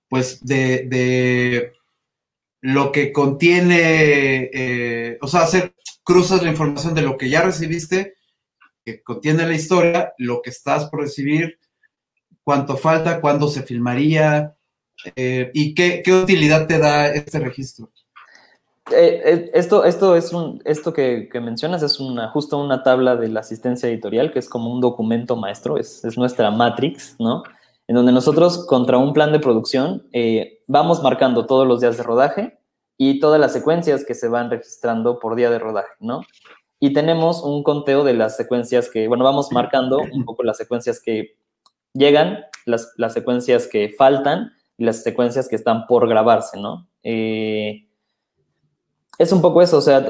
pues 0.09 0.43
de, 0.45 1.73
lo 2.61 2.91
que 2.91 3.11
contiene, 3.11 4.49
eh, 4.53 5.17
o 5.21 5.27
sea, 5.27 5.41
hacer 5.41 5.73
cruzas 6.03 6.43
la 6.43 6.49
información 6.49 6.93
de 6.95 7.01
lo 7.01 7.17
que 7.17 7.29
ya 7.29 7.41
recibiste, 7.41 8.15
que 8.83 9.03
contiene 9.03 9.45
la 9.45 9.53
historia, 9.53 10.13
lo 10.17 10.41
que 10.41 10.49
estás 10.49 10.85
por 10.85 11.01
recibir, 11.01 11.59
cuánto 12.43 12.77
falta, 12.77 13.19
cuándo 13.19 13.49
se 13.49 13.63
filmaría 13.63 14.55
eh, 15.15 15.51
y 15.53 15.75
qué, 15.75 16.01
utilidad 16.13 16.67
te 16.67 16.79
da 16.79 17.13
este 17.13 17.39
registro. 17.39 17.91
Eh, 18.95 19.51
esto, 19.53 19.83
esto 19.83 20.15
es 20.15 20.31
un, 20.31 20.61
esto 20.63 20.93
que, 20.93 21.29
mencionas 21.33 21.83
es 21.83 21.99
una, 21.99 22.29
justo 22.29 22.57
una 22.57 22.83
tabla 22.83 23.17
de 23.17 23.27
la 23.27 23.41
asistencia 23.41 23.89
editorial, 23.89 24.31
que 24.31 24.39
es 24.39 24.47
como 24.47 24.73
un 24.73 24.79
documento 24.79 25.35
maestro, 25.35 25.77
es, 25.77 26.05
es 26.05 26.17
nuestra 26.17 26.49
matrix, 26.49 27.17
¿no? 27.19 27.43
En 27.87 27.95
donde 27.95 28.11
nosotros 28.11 28.65
contra 28.65 28.97
un 28.97 29.13
plan 29.13 29.31
de 29.31 29.39
producción 29.39 30.07
eh, 30.11 30.59
vamos 30.67 31.01
marcando 31.01 31.45
todos 31.45 31.65
los 31.65 31.79
días 31.79 31.97
de 31.97 32.03
rodaje 32.03 32.59
y 32.97 33.19
todas 33.19 33.39
las 33.39 33.53
secuencias 33.53 34.03
que 34.05 34.13
se 34.13 34.27
van 34.27 34.49
registrando 34.49 35.19
por 35.19 35.35
día 35.35 35.49
de 35.49 35.59
rodaje, 35.59 35.93
¿no? 35.99 36.21
Y 36.79 36.93
tenemos 36.93 37.43
un 37.43 37.63
conteo 37.63 38.03
de 38.03 38.13
las 38.13 38.35
secuencias 38.35 38.89
que, 38.89 39.07
bueno, 39.07 39.23
vamos 39.23 39.51
marcando 39.51 39.99
un 39.99 40.25
poco 40.25 40.43
las 40.43 40.57
secuencias 40.57 41.01
que 41.01 41.37
llegan, 41.93 42.39
las, 42.65 42.93
las 42.97 43.13
secuencias 43.13 43.67
que 43.67 43.89
faltan 43.97 44.51
y 44.77 44.83
las 44.85 45.01
secuencias 45.01 45.47
que 45.47 45.55
están 45.55 45.87
por 45.87 46.07
grabarse, 46.07 46.59
¿no? 46.59 46.87
Eh, 47.03 47.87
es 49.17 49.31
un 49.31 49.41
poco 49.41 49.61
eso, 49.61 49.77
o 49.77 49.81
sea, 49.81 50.07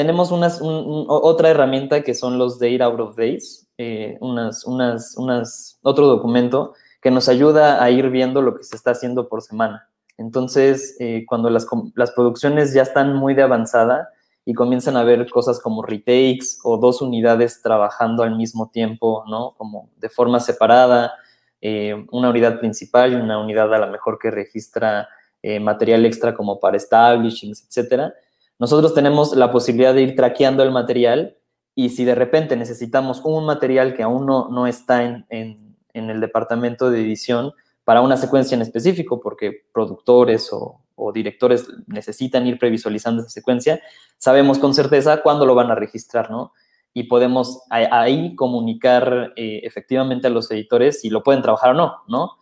tenemos 0.00 0.32
unas, 0.32 0.62
otra 0.62 1.50
herramienta 1.50 2.00
que 2.00 2.14
son 2.14 2.38
los 2.38 2.58
Data 2.58 2.86
Out 2.86 3.00
of 3.00 3.16
Days, 3.16 3.68
eh, 3.76 4.16
unas, 4.22 4.64
unas, 4.64 5.14
unas, 5.18 5.78
otro 5.82 6.06
documento 6.06 6.72
que 7.02 7.10
nos 7.10 7.28
ayuda 7.28 7.84
a 7.84 7.90
ir 7.90 8.08
viendo 8.08 8.40
lo 8.40 8.56
que 8.56 8.64
se 8.64 8.76
está 8.76 8.92
haciendo 8.92 9.28
por 9.28 9.42
semana. 9.42 9.90
Entonces, 10.16 10.96
eh, 11.00 11.26
cuando 11.28 11.50
las, 11.50 11.66
las, 11.94 12.12
producciones 12.12 12.72
ya 12.72 12.80
están 12.80 13.14
muy 13.14 13.34
de 13.34 13.42
avanzada 13.42 14.08
y 14.46 14.54
comienzan 14.54 14.96
a 14.96 15.04
ver 15.04 15.28
cosas 15.28 15.60
como 15.60 15.82
retakes 15.82 16.60
o 16.64 16.78
dos 16.78 17.02
unidades 17.02 17.60
trabajando 17.60 18.22
al 18.22 18.36
mismo 18.36 18.70
tiempo, 18.70 19.24
¿no? 19.28 19.50
Como 19.58 19.90
de 19.98 20.08
forma 20.08 20.40
separada, 20.40 21.12
eh, 21.60 22.06
una 22.10 22.30
unidad 22.30 22.58
principal 22.58 23.12
y 23.12 23.16
una 23.16 23.38
unidad 23.38 23.74
a 23.74 23.78
lo 23.78 23.88
mejor 23.88 24.18
que 24.18 24.30
registra 24.30 25.10
eh, 25.42 25.60
material 25.60 26.06
extra 26.06 26.34
como 26.34 26.58
para 26.58 26.78
establishings, 26.78 27.66
etcétera. 27.68 28.14
Nosotros 28.60 28.92
tenemos 28.92 29.34
la 29.34 29.50
posibilidad 29.50 29.94
de 29.94 30.02
ir 30.02 30.14
traqueando 30.14 30.62
el 30.62 30.70
material 30.70 31.38
y 31.74 31.88
si 31.88 32.04
de 32.04 32.14
repente 32.14 32.56
necesitamos 32.56 33.22
un 33.24 33.46
material 33.46 33.94
que 33.94 34.02
aún 34.02 34.26
no, 34.26 34.50
no 34.50 34.66
está 34.66 35.02
en, 35.02 35.24
en, 35.30 36.10
el 36.10 36.20
departamento 36.20 36.90
de 36.90 37.00
edición, 37.00 37.52
para 37.84 38.02
una 38.02 38.18
secuencia 38.18 38.54
en 38.54 38.62
específico, 38.62 39.18
porque 39.20 39.64
productores 39.72 40.50
o, 40.52 40.82
directores 41.14 41.66
necesitan 41.86 42.46
ir 42.46 42.58
previsualizando 42.58 43.22
esa 43.22 43.30
secuencia, 43.30 43.80
sabemos 44.18 44.58
con 44.58 44.74
certeza 44.74 45.22
cuándo 45.22 45.46
lo 45.46 45.54
van 45.54 45.70
a 45.70 45.74
registrar, 45.74 46.30
¿no? 46.30 46.52
Y 46.92 47.04
podemos 47.04 47.62
ahí 47.70 48.36
comunicar 48.36 49.32
eh, 49.34 49.60
efectivamente 49.64 50.26
a 50.26 50.30
los 50.30 50.50
editores 50.50 51.00
si 51.00 51.08
lo 51.08 51.22
pueden 51.22 51.40
trabajar 51.40 51.70
o 51.70 51.74
no, 51.74 51.96
¿no? 52.06 52.32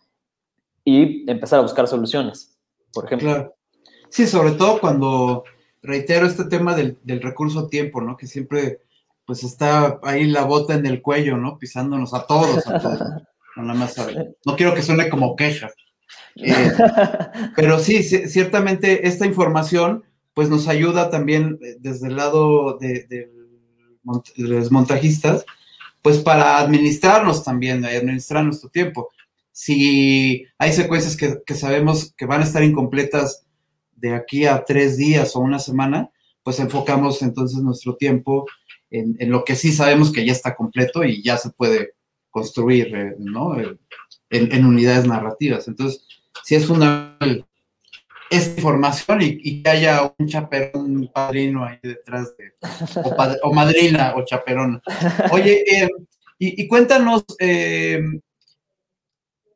Y 0.83 1.29
empezar 1.31 1.59
a 1.59 1.61
buscar 1.61 1.87
soluciones, 1.87 2.59
por 2.91 3.05
ejemplo. 3.05 3.29
Claro. 3.29 3.55
Sí, 4.09 4.27
sobre 4.27 4.51
todo 4.51 4.81
cuando 4.81 5.45
reitero 5.81 6.25
este 6.25 6.45
tema 6.45 6.75
del, 6.75 6.97
recurso 7.21 7.67
tiempo, 7.67 8.01
¿no? 8.01 8.17
Que 8.17 8.27
siempre 8.27 8.79
pues 9.25 9.43
está 9.43 9.99
ahí 10.03 10.25
la 10.25 10.43
bota 10.43 10.73
en 10.73 10.85
el 10.85 11.01
cuello, 11.01 11.37
¿no? 11.37 11.59
Pisándonos 11.59 12.13
a 12.13 12.25
todos. 12.25 12.65
A 12.67 12.79
todos. 12.79 12.99
No 14.45 14.55
quiero 14.55 14.73
que 14.73 14.81
suene 14.81 15.09
como 15.09 15.35
queja. 15.35 15.69
Eh, 16.35 16.71
pero 17.55 17.79
sí, 17.79 18.03
ciertamente 18.03 19.07
esta 19.07 19.25
información 19.25 20.03
pues 20.33 20.49
nos 20.49 20.67
ayuda 20.67 21.09
también 21.09 21.59
eh, 21.61 21.75
desde 21.79 22.07
el 22.07 22.15
lado 22.15 22.77
de, 22.77 23.29
los 24.37 24.71
montajistas, 24.71 25.45
pues 26.01 26.19
para 26.19 26.59
administrarnos 26.59 27.43
también, 27.43 27.83
administrar 27.83 28.45
nuestro 28.45 28.69
tiempo. 28.69 29.09
Si 29.51 30.45
hay 30.57 30.71
secuencias 30.71 31.17
que, 31.17 31.55
sabemos 31.55 32.13
que 32.15 32.25
van 32.25 32.39
a 32.39 32.45
estar 32.45 32.63
incompletas 32.63 33.45
de 33.99 34.13
aquí 34.13 34.45
a 34.45 34.63
tres 34.65 34.97
días 34.97 35.35
o 35.35 35.39
una 35.39 35.59
semana, 35.59 36.09
pues 36.43 36.59
enfocamos 36.59 37.21
entonces 37.21 37.61
nuestro 37.61 37.95
tiempo 37.95 38.45
en, 38.89 39.15
en, 39.19 39.29
lo 39.29 39.43
que 39.43 39.55
sí 39.55 39.71
sabemos 39.71 40.11
que 40.11 40.25
ya 40.25 40.31
está 40.31 40.55
completo 40.55 41.03
y 41.03 41.21
ya 41.21 41.37
se 41.37 41.51
puede 41.51 41.93
construir, 42.29 42.95
eh, 42.95 43.15
¿no? 43.19 43.59
Eh, 43.59 43.77
en, 44.29 44.65
unidades 44.65 45.05
narrativas. 45.05 45.67
Entonces, 45.67 46.05
si 46.43 46.55
es 46.55 46.69
una 46.69 47.17
esta 48.29 48.55
información 48.57 49.21
y, 49.23 49.63
que 49.63 49.69
haya 49.69 50.13
un 50.17 50.27
chaperón, 50.27 50.97
un 50.97 51.11
padrino 51.11 51.65
ahí 51.65 51.79
detrás 51.81 52.37
de, 52.37 52.53
o, 53.41 53.53
madrina 53.53 54.13
o 54.15 54.23
chaperona. 54.23 54.79
Oye, 55.31 55.63
eh, 55.67 55.89
y, 56.37 56.67
cuéntanos, 56.67 57.25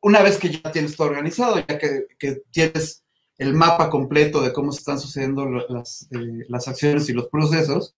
una 0.02 0.22
vez 0.22 0.38
que 0.38 0.50
ya 0.50 0.72
tienes 0.72 0.96
todo 0.96 1.06
organizado, 1.06 1.56
ya 1.60 1.78
que, 1.78 2.08
tienes 2.50 3.03
el 3.38 3.54
mapa 3.54 3.90
completo 3.90 4.42
de 4.42 4.52
cómo 4.52 4.70
están 4.70 4.98
sucediendo 4.98 5.46
las, 5.46 6.08
las 6.48 6.68
acciones 6.68 7.08
y 7.08 7.12
los 7.12 7.28
procesos, 7.28 7.94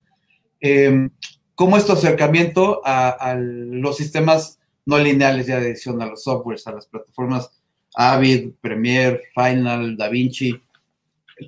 ¿cómo 1.55 1.77
es 1.77 1.85
tu 1.85 1.93
acercamiento 1.93 2.81
a 2.85 3.37
los 3.39 3.97
sistemas 3.97 4.59
no 4.87 4.99
lineales 4.99 5.47
ya 5.47 5.61
de 5.61 5.69
edición 5.69 6.01
a 6.01 6.07
los 6.07 6.23
softwares, 6.23 6.67
a 6.67 6.73
las 6.73 6.87
plataformas 6.87 7.51
Avid, 7.97 8.53
Premiere, 8.61 9.23
Final, 9.35 9.97
DaVinci. 9.97 10.61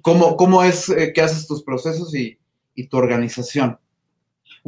¿Cómo, 0.02 0.36
cómo 0.36 0.64
es 0.64 0.88
eh, 0.88 1.12
que 1.12 1.20
haces 1.20 1.46
tus 1.46 1.62
procesos 1.62 2.14
y, 2.14 2.38
tu 2.88 2.96
organización? 2.96 3.78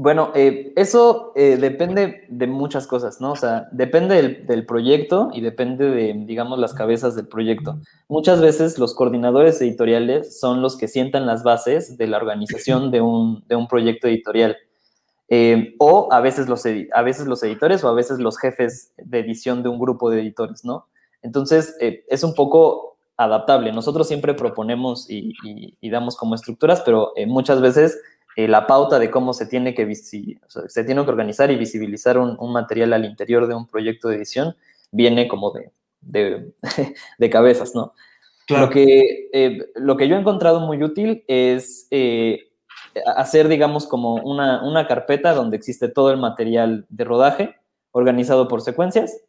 Bueno, 0.03 0.33
eh, 0.35 0.73
eso 0.77 1.31
eh, 1.37 1.59
depende 1.61 2.25
de 2.31 2.47
muchas 2.47 2.87
cosas, 2.87 3.21
¿no? 3.21 3.33
O 3.33 3.37
sea, 3.37 3.69
depende 3.71 4.45
del, 4.47 4.65
proyecto 4.65 5.29
y 5.35 5.43
depende 5.43 5.91
de, 5.91 6.15
digamos, 6.25 6.59
las 6.59 6.73
cabezas 6.73 7.17
del 7.17 7.29
proyecto. 7.29 7.79
Muchas 8.09 8.41
veces 8.41 8.79
los 8.79 8.95
coordinadores 8.95 9.61
editoriales 9.61 10.41
son 10.41 10.63
los 10.63 10.79
que 10.79 10.89
sientan 10.89 11.27
las 11.27 11.43
bases 11.43 11.99
de 11.99 12.07
la 12.07 12.17
organización 12.17 12.91
de 12.91 13.03
un, 13.03 13.45
de 13.47 13.57
un 13.57 13.69
proyecto 13.69 14.09
editorial. 14.09 14.57
Eh, 15.29 15.75
o 15.79 16.09
a 16.11 16.23
veces, 16.23 16.49
los 16.49 16.65
a 16.65 17.03
veces 17.03 17.27
los 17.27 17.43
editores 17.43 17.85
o 17.85 17.89
a 17.89 17.93
veces 17.93 18.21
los 18.21 18.39
jefes 18.39 18.95
de 18.97 19.19
edición 19.19 19.63
de 19.63 19.69
un 19.69 19.79
grupo 19.79 20.09
de 20.09 20.23
editores, 20.23 20.65
¿no? 20.65 20.87
Entonces, 21.21 21.77
es 21.79 22.25
un 22.25 22.35
poco 22.35 22.97
adaptable. 23.19 23.71
Nosotros 23.71 24.09
siempre 24.09 24.33
proponemos 24.33 25.05
y, 25.11 25.35
damos 25.91 26.17
como 26.17 26.35
estructuras, 26.35 26.81
pero 26.87 27.13
muchas 27.27 27.61
veces 27.61 28.01
la 28.37 28.67
pauta 28.67 28.99
de 28.99 29.11
cómo 29.11 29.33
se 29.33 29.47
tiene 29.47 29.75
que, 29.75 29.95
se 29.95 30.85
tiene 30.85 31.05
que 31.05 31.11
organizar 31.11 31.51
y 31.51 31.57
visibilizar 31.57 32.19
un, 32.19 32.53
material 32.53 32.93
al 32.93 33.05
interior 33.05 33.47
de 33.47 33.55
un 33.55 33.67
proyecto 33.67 34.09
de 34.09 34.17
edición 34.17 34.57
viene 34.91 35.29
como 35.29 35.53
de, 35.53 35.73
de, 36.01 36.51
cabezas, 37.31 37.75
¿no? 37.75 37.93
Lo, 38.49 38.69
que, 38.71 39.69
lo 39.77 39.97
que 39.97 40.09
yo 40.09 40.17
he 40.17 40.21
encontrado 40.21 40.61
muy 40.61 40.83
útil 40.83 41.23
es 41.29 41.87
hacer, 43.17 43.49
digamos, 43.49 43.87
como 43.87 44.15
una, 44.15 44.87
carpeta 44.87 45.35
donde 45.35 45.57
existe 45.57 45.89
todo 45.89 46.11
el 46.11 46.19
material 46.19 46.87
de 46.89 47.05
rodaje 47.05 47.57
organizado 47.93 48.49
por 48.49 48.63
secuencias, 48.63 49.21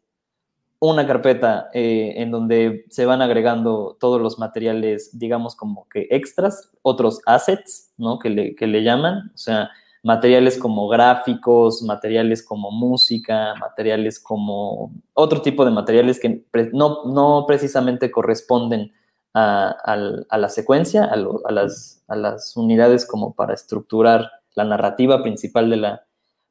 una 0.90 1.06
carpeta 1.06 1.68
eh, 1.72 2.14
en 2.16 2.32
donde 2.32 2.86
se 2.90 3.06
van 3.06 3.22
agregando 3.22 3.96
todos 4.00 4.20
los 4.20 4.38
materiales, 4.38 5.16
digamos, 5.16 5.54
como 5.54 5.88
que 5.88 6.08
extras, 6.10 6.70
otros 6.82 7.20
assets, 7.24 7.92
¿no? 7.96 8.18
Que 8.18 8.30
le, 8.30 8.54
que 8.56 8.66
le 8.66 8.82
llaman, 8.82 9.30
o 9.32 9.38
sea, 9.38 9.70
materiales 10.02 10.58
como 10.58 10.88
gráficos, 10.88 11.82
materiales 11.82 12.44
como 12.44 12.72
música, 12.72 13.54
materiales 13.60 14.18
como 14.18 14.92
otro 15.14 15.40
tipo 15.40 15.64
de 15.64 15.70
materiales 15.70 16.18
que 16.18 16.44
no, 16.72 17.04
no 17.04 17.44
precisamente 17.46 18.10
corresponden 18.10 18.92
a, 19.34 20.36
la 20.36 20.48
secuencia, 20.48 21.04
a, 21.04 21.16
las, 21.52 22.56
unidades 22.56 23.06
como 23.06 23.34
para 23.34 23.54
estructurar 23.54 24.30
la 24.54 24.64
narrativa 24.64 25.22
principal 25.22 25.70
de 25.70 25.76
la, 25.76 26.06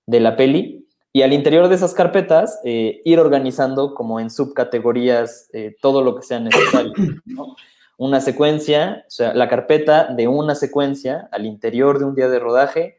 de 0.07 0.19
la 0.21 0.37
peli. 0.37 0.87
Y 1.13 1.23
al 1.23 1.33
interior 1.33 1.67
de 1.67 1.75
esas 1.75 1.93
carpetas, 1.93 2.59
eh, 2.63 3.01
ir 3.03 3.19
organizando 3.19 3.93
como 3.93 4.19
en 4.19 4.29
subcategorías 4.29 5.49
eh, 5.53 5.75
todo 5.81 6.03
lo 6.03 6.15
que 6.15 6.23
sea 6.23 6.39
necesario. 6.39 6.93
Una 7.97 8.21
secuencia, 8.21 9.03
o 9.07 9.11
sea, 9.11 9.33
la 9.33 9.47
carpeta 9.47 10.05
de 10.05 10.27
una 10.27 10.55
secuencia 10.55 11.29
al 11.31 11.45
interior 11.45 11.99
de 11.99 12.05
un 12.05 12.15
día 12.15 12.29
de 12.29 12.39
rodaje 12.39 12.97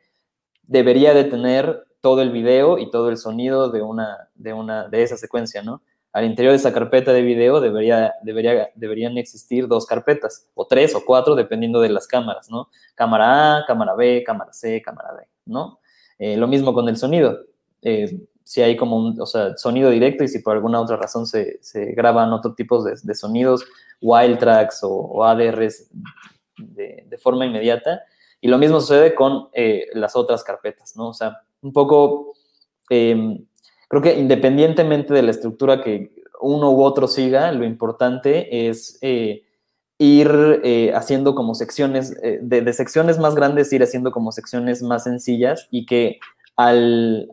debería 0.63 1.13
de 1.13 1.25
tener 1.25 1.87
todo 2.01 2.23
el 2.23 2.31
video 2.31 2.79
y 2.79 2.89
todo 2.91 3.09
el 3.09 3.17
sonido 3.17 3.71
de 3.71 3.83
una, 3.83 4.29
de 4.35 4.53
una, 4.53 4.87
de 4.89 5.03
esa 5.03 5.17
secuencia, 5.17 5.63
¿no? 5.63 5.83
al 6.13 6.27
interior 6.27 6.53
de 6.53 6.59
esa 6.59 6.73
carpeta 6.73 7.13
de 7.13 7.23
video 7.23 7.61
debería, 7.61 8.15
debería, 8.23 8.71
deberían 8.75 9.17
existir 9.17 9.67
dos 9.67 9.87
carpetas, 9.87 10.47
o 10.55 10.67
tres 10.67 10.95
o 10.95 11.05
cuatro, 11.05 11.35
dependiendo 11.35 11.81
de 11.81 11.89
las 11.89 12.07
cámaras, 12.07 12.51
¿no? 12.51 12.69
Cámara 12.95 13.59
A, 13.59 13.67
cámara 13.67 13.95
B, 13.95 14.23
cámara 14.25 14.53
C, 14.53 14.83
cámara 14.83 15.15
D, 15.15 15.27
¿no? 15.47 15.81
Eh, 16.19 16.37
lo 16.37 16.47
mismo 16.47 16.75
con 16.75 16.89
el 16.89 16.97
sonido. 16.97 17.41
Eh, 17.83 18.21
si 18.45 18.61
hay 18.61 18.77
como 18.77 18.97
un, 18.97 19.21
o 19.21 19.27
sea, 19.27 19.57
sonido 19.57 19.91
directo 19.91 20.25
y 20.25 20.29
si 20.29 20.41
por 20.41 20.55
alguna 20.55 20.81
otra 20.81 20.97
razón 20.97 21.27
se, 21.27 21.61
graban 21.95 22.33
otro 22.33 22.55
tipo 22.55 22.83
de, 22.83 23.15
sonidos, 23.15 23.65
wild 24.01 24.39
tracks 24.39 24.81
o, 24.83 25.25
ADRs 25.25 25.89
de, 26.57 27.19
forma 27.23 27.47
inmediata. 27.47 28.03
Y 28.41 28.49
lo 28.49 28.59
mismo 28.59 28.81
sucede 28.81 29.15
con 29.15 29.49
eh, 29.53 29.87
las 29.95 30.17
otras 30.17 30.43
carpetas, 30.43 30.97
¿no? 30.97 31.09
O 31.09 31.15
sea, 31.15 31.43
un 31.61 31.73
poco 31.73 32.35
em, 32.91 33.45
creo 33.89 34.03
que 34.03 34.19
independientemente 34.19 35.15
de 35.15 35.23
la 35.23 35.31
estructura 35.31 35.81
que 35.83 36.13
uno 36.41 36.73
u 36.73 36.83
otro 36.83 37.07
siga, 37.07 37.53
lo 37.53 37.65
importante 37.65 38.69
es 38.69 38.99
eh, 39.01 39.45
ir 39.99 40.93
haciendo 40.95 41.37
como 41.37 41.55
secciones, 41.55 42.17
eh, 42.23 42.41
de, 42.43 42.73
secciones 42.73 43.19
más 43.19 43.37
grandes, 43.37 43.73
ir 43.73 43.85
haciendo 43.85 44.11
como 44.11 44.33
secciones 44.33 44.83
más 44.83 45.05
sencillas 45.05 45.69
y 45.71 45.87
que 45.87 46.19
al, 46.57 47.31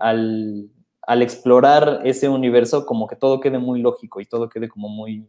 explorar 1.22 2.02
ese 2.06 2.30
universo, 2.30 2.86
como 2.86 3.08
que 3.08 3.16
todo 3.16 3.40
quede 3.40 3.60
muy 3.60 3.82
lógico 3.82 4.22
y 4.22 4.26
todo 4.26 4.50
quede 4.50 4.70
como 4.70 4.90
muy, 4.90 5.28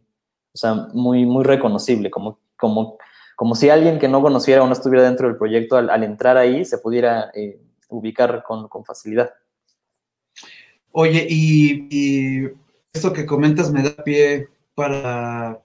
o 0.53 0.57
sea, 0.57 0.87
muy, 0.93 1.25
muy 1.25 1.43
reconocible, 1.43 2.11
como, 2.11 2.39
como, 2.57 2.97
como 3.35 3.55
si 3.55 3.69
alguien 3.69 3.99
que 3.99 4.07
no 4.07 4.21
conociera 4.21 4.63
o 4.63 4.67
no 4.67 4.73
estuviera 4.73 5.03
dentro 5.03 5.27
del 5.27 5.37
proyecto, 5.37 5.77
al, 5.77 6.03
entrar 6.03 6.37
ahí, 6.37 6.65
se 6.65 6.77
pudiera 6.77 7.31
ubicar 7.89 8.43
con, 8.43 8.67
con 8.67 8.85
facilidad. 8.85 9.31
Oye, 10.91 11.25
y, 11.29 12.49
esto 12.93 13.13
que 13.13 13.25
comentas 13.25 13.71
me 13.71 13.83
da 13.83 13.95
pie 14.03 14.49
para 14.75 15.61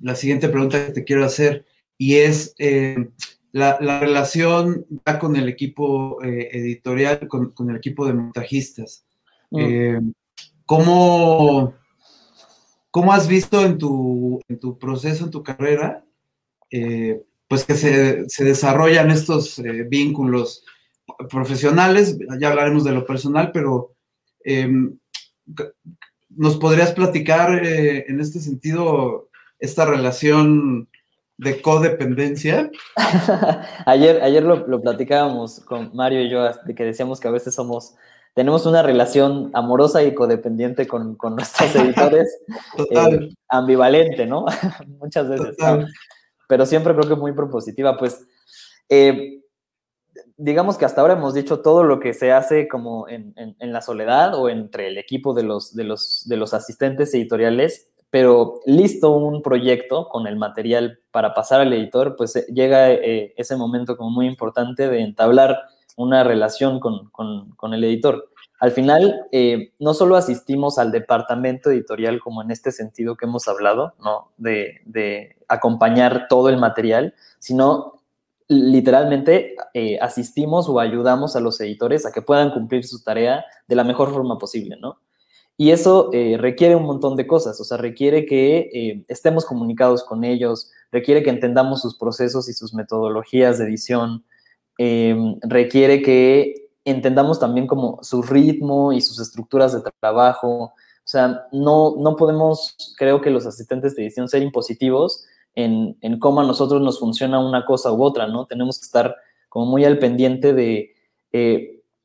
la 0.00 0.14
siguiente 0.14 0.48
pregunta 0.48 0.86
que 0.86 0.92
te 0.92 1.04
quiero 1.04 1.24
hacer, 1.24 1.66
y 1.98 2.16
es, 2.18 2.54
eh, 2.58 3.10
la, 3.52 4.00
relación 4.00 4.86
va 5.06 5.18
con 5.18 5.36
el 5.36 5.48
equipo 5.48 6.22
eh, 6.22 6.48
editorial, 6.52 7.28
con, 7.28 7.52
el 7.68 7.76
equipo 7.76 8.06
de 8.06 8.14
montajistas. 8.14 9.04
Mm. 9.50 9.58
Eh, 9.60 10.00
¿cómo, 10.64 11.74
has 13.10 13.28
visto 13.28 13.64
en 13.64 13.76
tu, 13.78 14.40
en 14.48 14.58
tu 14.58 14.78
proceso, 14.78 15.24
en 15.24 15.30
tu 15.30 15.42
carrera, 15.42 16.04
eh, 16.70 17.22
pues 17.46 17.64
que 17.64 17.74
se, 17.74 18.44
desarrollan 18.44 19.10
estos 19.10 19.62
vínculos 19.88 20.64
profesionales? 21.28 22.16
Ya 22.40 22.48
hablaremos 22.48 22.84
de 22.84 22.92
lo 22.92 23.04
personal, 23.04 23.50
pero 23.52 23.94
em, 24.44 24.98
¿nos 26.30 26.56
podrías 26.56 26.92
platicar 26.92 27.62
en 27.66 28.18
este 28.18 28.40
sentido 28.40 29.28
esta 29.58 29.84
relación 29.84 30.88
de 31.38 31.60
codependencia. 31.60 32.70
ayer 33.86 34.22
ayer 34.22 34.42
lo, 34.42 34.80
platicábamos 34.80 35.60
con 35.60 35.94
Mario 35.94 36.22
y 36.22 36.30
yo, 36.30 36.48
de 36.64 36.74
que 36.74 36.84
decíamos 36.84 37.20
que 37.20 37.28
a 37.28 37.32
veces 37.32 37.54
somos, 37.54 37.94
tenemos 38.34 38.66
una 38.66 38.82
relación 38.82 39.50
amorosa 39.52 40.02
y 40.02 40.14
codependiente 40.14 40.86
con, 40.86 41.16
nuestros 41.18 41.74
editores. 41.74 42.38
Eh, 42.90 43.30
ambivalente, 43.48 44.26
¿no? 44.26 44.46
Muchas 44.98 45.28
veces. 45.28 45.56
Pero 46.48 46.66
siempre 46.66 46.94
creo 46.94 47.08
que 47.08 47.20
muy 47.20 47.32
propositiva. 47.32 47.96
Pues, 47.96 48.26
eh, 48.88 49.42
digamos 50.36 50.76
que 50.76 50.84
hasta 50.84 51.00
ahora 51.00 51.14
hemos 51.14 51.34
dicho 51.34 51.60
todo 51.60 51.84
lo 51.84 52.00
que 52.00 52.14
se 52.14 52.32
hace 52.32 52.68
como 52.68 53.08
en, 53.08 53.34
en, 53.36 53.72
la 53.72 53.80
soledad 53.80 54.34
o 54.34 54.48
entre 54.48 54.88
el 54.88 54.98
equipo 54.98 55.34
de 55.34 55.44
los, 55.44 55.74
de 55.74 55.84
los, 55.84 56.26
de 56.26 56.36
los 56.36 56.54
asistentes 56.54 57.14
editoriales 57.14 57.91
pero 58.12 58.60
listo 58.66 59.16
un 59.16 59.40
proyecto 59.40 60.06
con 60.10 60.26
el 60.26 60.36
material 60.36 61.00
para 61.10 61.32
pasar 61.32 61.62
al 61.62 61.72
editor, 61.72 62.14
pues 62.14 62.36
eh, 62.36 62.44
llega 62.52 62.90
eh, 62.90 63.32
ese 63.38 63.56
momento 63.56 63.96
como 63.96 64.10
muy 64.10 64.26
importante 64.26 64.90
de 64.90 65.00
entablar 65.00 65.62
una 65.96 66.22
relación 66.22 66.78
con, 66.78 67.08
con, 67.08 67.72
el 67.72 67.82
editor. 67.84 68.28
Al 68.60 68.72
final, 68.72 69.26
eh, 69.32 69.72
no 69.78 69.94
solo 69.94 70.16
asistimos 70.16 70.78
al 70.78 70.92
departamento 70.92 71.70
editorial 71.70 72.20
como 72.20 72.42
en 72.42 72.50
este 72.50 72.70
sentido 72.70 73.16
que 73.16 73.24
hemos 73.24 73.48
hablado, 73.48 73.94
¿no? 74.04 74.32
De, 74.36 74.82
de 74.84 75.38
acompañar 75.48 76.26
todo 76.28 76.50
el 76.50 76.58
material, 76.58 77.14
sino 77.38 78.02
literalmente 78.46 79.56
asistimos 80.02 80.68
o 80.68 80.80
ayudamos 80.80 81.34
a 81.34 81.40
los 81.40 81.58
editores 81.62 82.04
a 82.04 82.12
que 82.12 82.20
puedan 82.20 82.50
cumplir 82.50 82.84
su 82.84 83.02
tarea 83.02 83.42
de 83.66 83.74
la 83.74 83.84
mejor 83.84 84.12
forma 84.12 84.36
posible, 84.36 84.76
¿no? 84.78 84.98
Y 85.62 85.70
eso 85.70 86.10
eh, 86.12 86.38
requiere 86.40 86.74
un 86.74 86.82
montón 86.82 87.14
de 87.14 87.24
cosas, 87.24 87.60
o 87.60 87.62
sea, 87.62 87.76
requiere 87.76 88.26
que 88.26 88.68
eh, 88.74 89.04
estemos 89.06 89.44
comunicados 89.44 90.02
con 90.02 90.24
ellos, 90.24 90.72
requiere 90.90 91.22
que 91.22 91.30
entendamos 91.30 91.82
sus 91.82 91.96
procesos 91.96 92.48
y 92.48 92.52
sus 92.52 92.74
metodologías 92.74 93.58
de 93.58 93.66
edición, 93.66 94.24
em, 94.76 95.38
requiere 95.40 96.02
que 96.02 96.68
entendamos 96.84 97.38
también 97.38 97.68
como 97.68 98.00
su 98.02 98.22
ritmo 98.22 98.92
y 98.92 99.00
sus 99.00 99.20
estructuras 99.20 99.72
de 99.72 99.88
trabajo. 100.00 100.64
O 100.64 100.72
sea, 101.04 101.46
no, 101.52 101.94
no 101.96 102.16
podemos, 102.16 102.74
creo 102.98 103.20
que 103.20 103.30
los 103.30 103.46
asistentes 103.46 103.94
de 103.94 104.02
edición, 104.02 104.28
ser 104.28 104.42
impositivos 104.42 105.24
en, 105.54 105.96
en 106.00 106.18
cómo 106.18 106.40
a 106.40 106.44
nosotros 106.44 106.82
nos 106.82 106.98
funciona 106.98 107.38
una 107.38 107.64
cosa 107.64 107.92
u 107.92 108.02
otra, 108.02 108.26
¿no? 108.26 108.46
Tenemos 108.46 108.80
que 108.80 108.86
estar 108.86 109.14
como 109.48 109.66
muy 109.66 109.84
al 109.84 110.00
pendiente 110.00 110.54
de... 110.54 110.96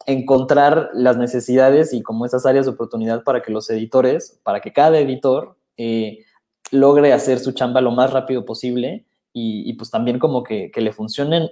Encontrar 0.05 0.89
las 0.93 1.17
necesidades 1.17 1.93
y 1.93 2.01
como 2.01 2.25
esas 2.25 2.45
áreas 2.45 2.65
de 2.65 2.71
oportunidad 2.71 3.23
para 3.23 3.41
que 3.41 3.51
los 3.51 3.69
editores, 3.69 4.39
para 4.43 4.61
que 4.61 4.71
cada 4.71 4.99
editor 4.99 5.57
eh, 5.75 6.19
logre 6.71 7.13
hacer 7.13 7.39
su 7.39 7.51
chamba 7.51 7.81
lo 7.81 7.91
más 7.91 8.11
rápido 8.11 8.45
posible 8.45 9.05
y, 9.33 9.71
pues 9.73 9.91
también 9.91 10.17
como 10.17 10.43
que, 10.43 10.71
le 10.75 10.91
funcionen, 10.91 11.51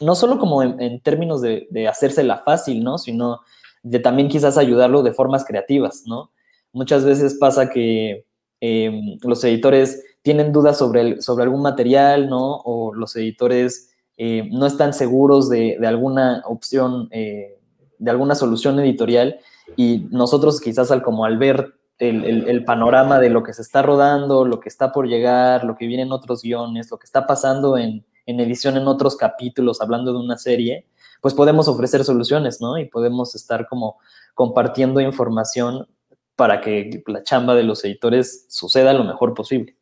no 0.00 0.14
solo 0.14 0.38
como 0.38 0.62
en, 0.62 1.00
términos 1.00 1.42
de, 1.42 1.66
de, 1.70 1.86
hacérsela 1.86 2.38
fácil, 2.38 2.82
¿no? 2.82 2.96
Sino 2.96 3.40
de 3.82 3.98
también 4.00 4.28
quizás 4.28 4.56
ayudarlo 4.56 5.02
de 5.02 5.12
formas 5.12 5.44
creativas, 5.44 6.04
¿no? 6.06 6.30
Muchas 6.72 7.04
veces 7.04 7.34
pasa 7.34 7.70
que 7.70 8.26
em, 8.60 9.18
los 9.22 9.44
editores 9.44 10.02
tienen 10.22 10.52
dudas 10.52 10.76
sobre, 10.76 11.22
sobre 11.22 11.44
algún 11.44 11.62
material, 11.62 12.28
¿no? 12.28 12.56
O 12.64 12.92
los 12.94 13.14
editores 13.16 13.94
eh, 14.16 14.48
no 14.50 14.66
están 14.66 14.92
seguros 14.92 15.48
de, 15.48 15.78
alguna 15.86 16.42
opción 16.46 17.08
eh, 17.12 17.55
de 17.98 18.10
alguna 18.10 18.34
solución 18.34 18.78
editorial 18.80 19.38
y 19.76 20.06
nosotros 20.10 20.60
quizás 20.60 20.90
al 20.90 21.02
como 21.02 21.24
al 21.24 21.38
ver 21.38 21.74
el, 21.98 22.64
panorama 22.64 23.18
de 23.18 23.30
lo 23.30 23.42
que 23.42 23.52
se 23.52 23.62
está 23.62 23.82
rodando, 23.82 24.44
lo 24.44 24.60
que 24.60 24.68
está 24.68 24.92
por 24.92 25.08
llegar, 25.08 25.64
lo 25.64 25.76
que 25.76 25.86
viene 25.86 26.02
en 26.02 26.12
otros 26.12 26.42
guiones, 26.42 26.90
lo 26.90 26.98
que 26.98 27.06
está 27.06 27.26
pasando 27.26 27.78
en, 27.78 28.04
edición 28.26 28.76
en 28.76 28.86
otros 28.86 29.16
capítulos, 29.16 29.80
hablando 29.80 30.12
de 30.12 30.18
una 30.18 30.36
serie, 30.36 30.86
pues 31.20 31.32
podemos 31.32 31.68
ofrecer 31.68 32.04
soluciones, 32.04 32.60
¿no? 32.60 32.76
Y 32.78 32.86
podemos 32.86 33.34
estar 33.34 33.66
como 33.68 33.98
compartiendo 34.34 35.00
información 35.00 35.86
para 36.34 36.60
que 36.60 37.02
la 37.06 37.22
chamba 37.22 37.54
de 37.54 37.62
los 37.62 37.84
editores 37.84 38.44
suceda 38.48 38.92
lo 38.92 39.04
mejor 39.04 39.32
posible. 39.32 39.76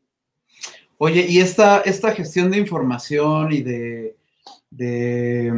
Oye, 0.98 1.27
y 1.29 1.40
esta, 1.40 1.81
esta 1.81 2.12
gestión 2.12 2.50
de 2.50 2.59
información 2.59 3.53
y 3.53 3.62
de, 3.62 4.16
de, 4.70 5.53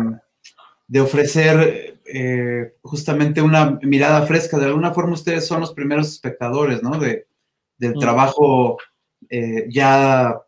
de 0.89 1.01
ofrecer 1.01 1.96
eh, 2.09 2.75
justamente 2.83 3.43
una 3.43 3.79
mirada 3.83 4.27
fresca. 4.27 4.59
De 4.59 4.67
alguna 4.67 4.93
forma 4.93 5.15
ustedes 5.15 5.47
son 5.47 5.61
los 5.61 5.73
primeros 5.73 6.09
espectadores, 6.09 6.83
¿no? 6.83 6.99
De, 6.99 7.27
del 7.79 7.97
mm. 7.97 7.99
trabajo 7.99 8.79
eh, 9.29 9.67
ya 9.69 10.41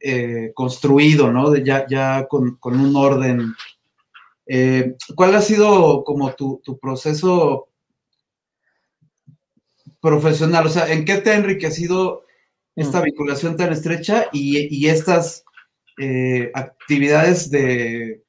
eh, 0.00 0.52
construido, 0.54 1.32
¿no? 1.32 1.50
De 1.50 1.64
ya, 1.64 1.86
ya 1.88 2.26
con, 2.28 2.58
un 2.62 2.96
orden. 2.96 3.54
¿Cuál 5.14 5.34
ha 5.34 5.42
sido 5.42 6.04
como 6.04 6.32
tu, 6.34 6.62
proceso 6.80 7.68
profesional? 10.00 10.66
O 10.66 10.70
sea, 10.70 10.90
¿en 10.90 11.04
qué 11.04 11.18
te 11.18 11.30
ha 11.30 11.36
enriquecido 11.36 12.24
esta 12.76 13.00
mm. 13.00 13.04
vinculación 13.04 13.56
tan 13.56 13.72
estrecha 13.72 14.26
y, 14.32 14.74
y 14.74 14.88
estas 14.88 15.44
actividades 16.54 17.50
de 17.50 18.22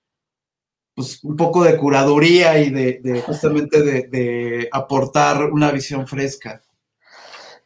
pues, 1.00 1.24
un 1.24 1.38
poco 1.38 1.64
de 1.64 1.78
curaduría 1.78 2.60
y 2.60 2.72
de, 2.72 3.24
justamente 3.26 3.82
de, 3.82 4.68
aportar 4.70 5.46
una 5.50 5.72
visión 5.72 6.06
fresca. 6.06 6.62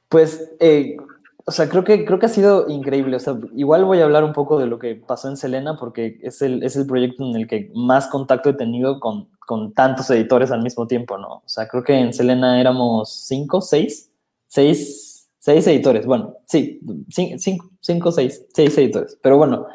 Pues, 0.07 0.51
eh, 0.59 0.97
o 1.43 1.51
sea, 1.51 1.67
creo 1.67 1.83
que, 1.83 2.05
creo 2.05 2.19
que 2.19 2.27
ha 2.27 2.29
sido 2.29 2.69
increíble. 2.69 3.15
O 3.15 3.19
sea, 3.19 3.35
igual 3.55 3.85
voy 3.85 4.01
a 4.01 4.03
hablar 4.03 4.23
un 4.23 4.33
poco 4.33 4.59
de 4.59 4.67
lo 4.67 4.77
que 4.77 4.93
pasó 4.93 5.29
en 5.29 5.37
Selena, 5.37 5.77
porque 5.77 6.19
es 6.21 6.43
el, 6.43 6.61
es 6.61 6.75
el 6.75 6.85
proyecto 6.85 7.27
en 7.27 7.35
el 7.35 7.47
que 7.47 7.71
más 7.73 8.05
contacto 8.05 8.51
he 8.51 8.53
tenido 8.53 8.99
con, 8.99 9.29
con 9.47 9.73
tantos 9.73 10.11
editores 10.11 10.51
al 10.51 10.61
mismo 10.61 10.85
tiempo, 10.85 11.17
¿no? 11.17 11.37
O 11.37 11.49
sea, 11.49 11.67
creo 11.67 11.83
que 11.83 11.97
en 11.97 12.13
Selena 12.13 12.61
éramos 12.61 13.25
cinco, 13.25 13.61
seis, 13.61 14.11
seis, 14.45 15.27
seis 15.39 15.65
editores. 15.65 16.05
Bueno, 16.05 16.35
sí, 16.45 16.81
cinco, 17.09 17.71
cinco, 17.81 18.11
seis, 18.11 18.45
seis 18.53 18.77
editores. 18.77 19.17
Pero 19.23 19.39
bueno, 19.39 19.65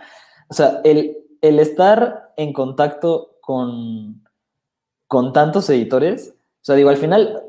o 0.46 0.54
sea, 0.54 0.80
el, 0.84 1.16
el 1.40 1.58
estar 1.58 2.32
en 2.36 2.52
contacto 2.52 3.27
con, 3.48 4.22
con 5.06 5.32
tantos 5.32 5.70
editores. 5.70 6.34
O 6.60 6.64
sea, 6.64 6.74
digo, 6.74 6.90
al 6.90 6.98
final 6.98 7.40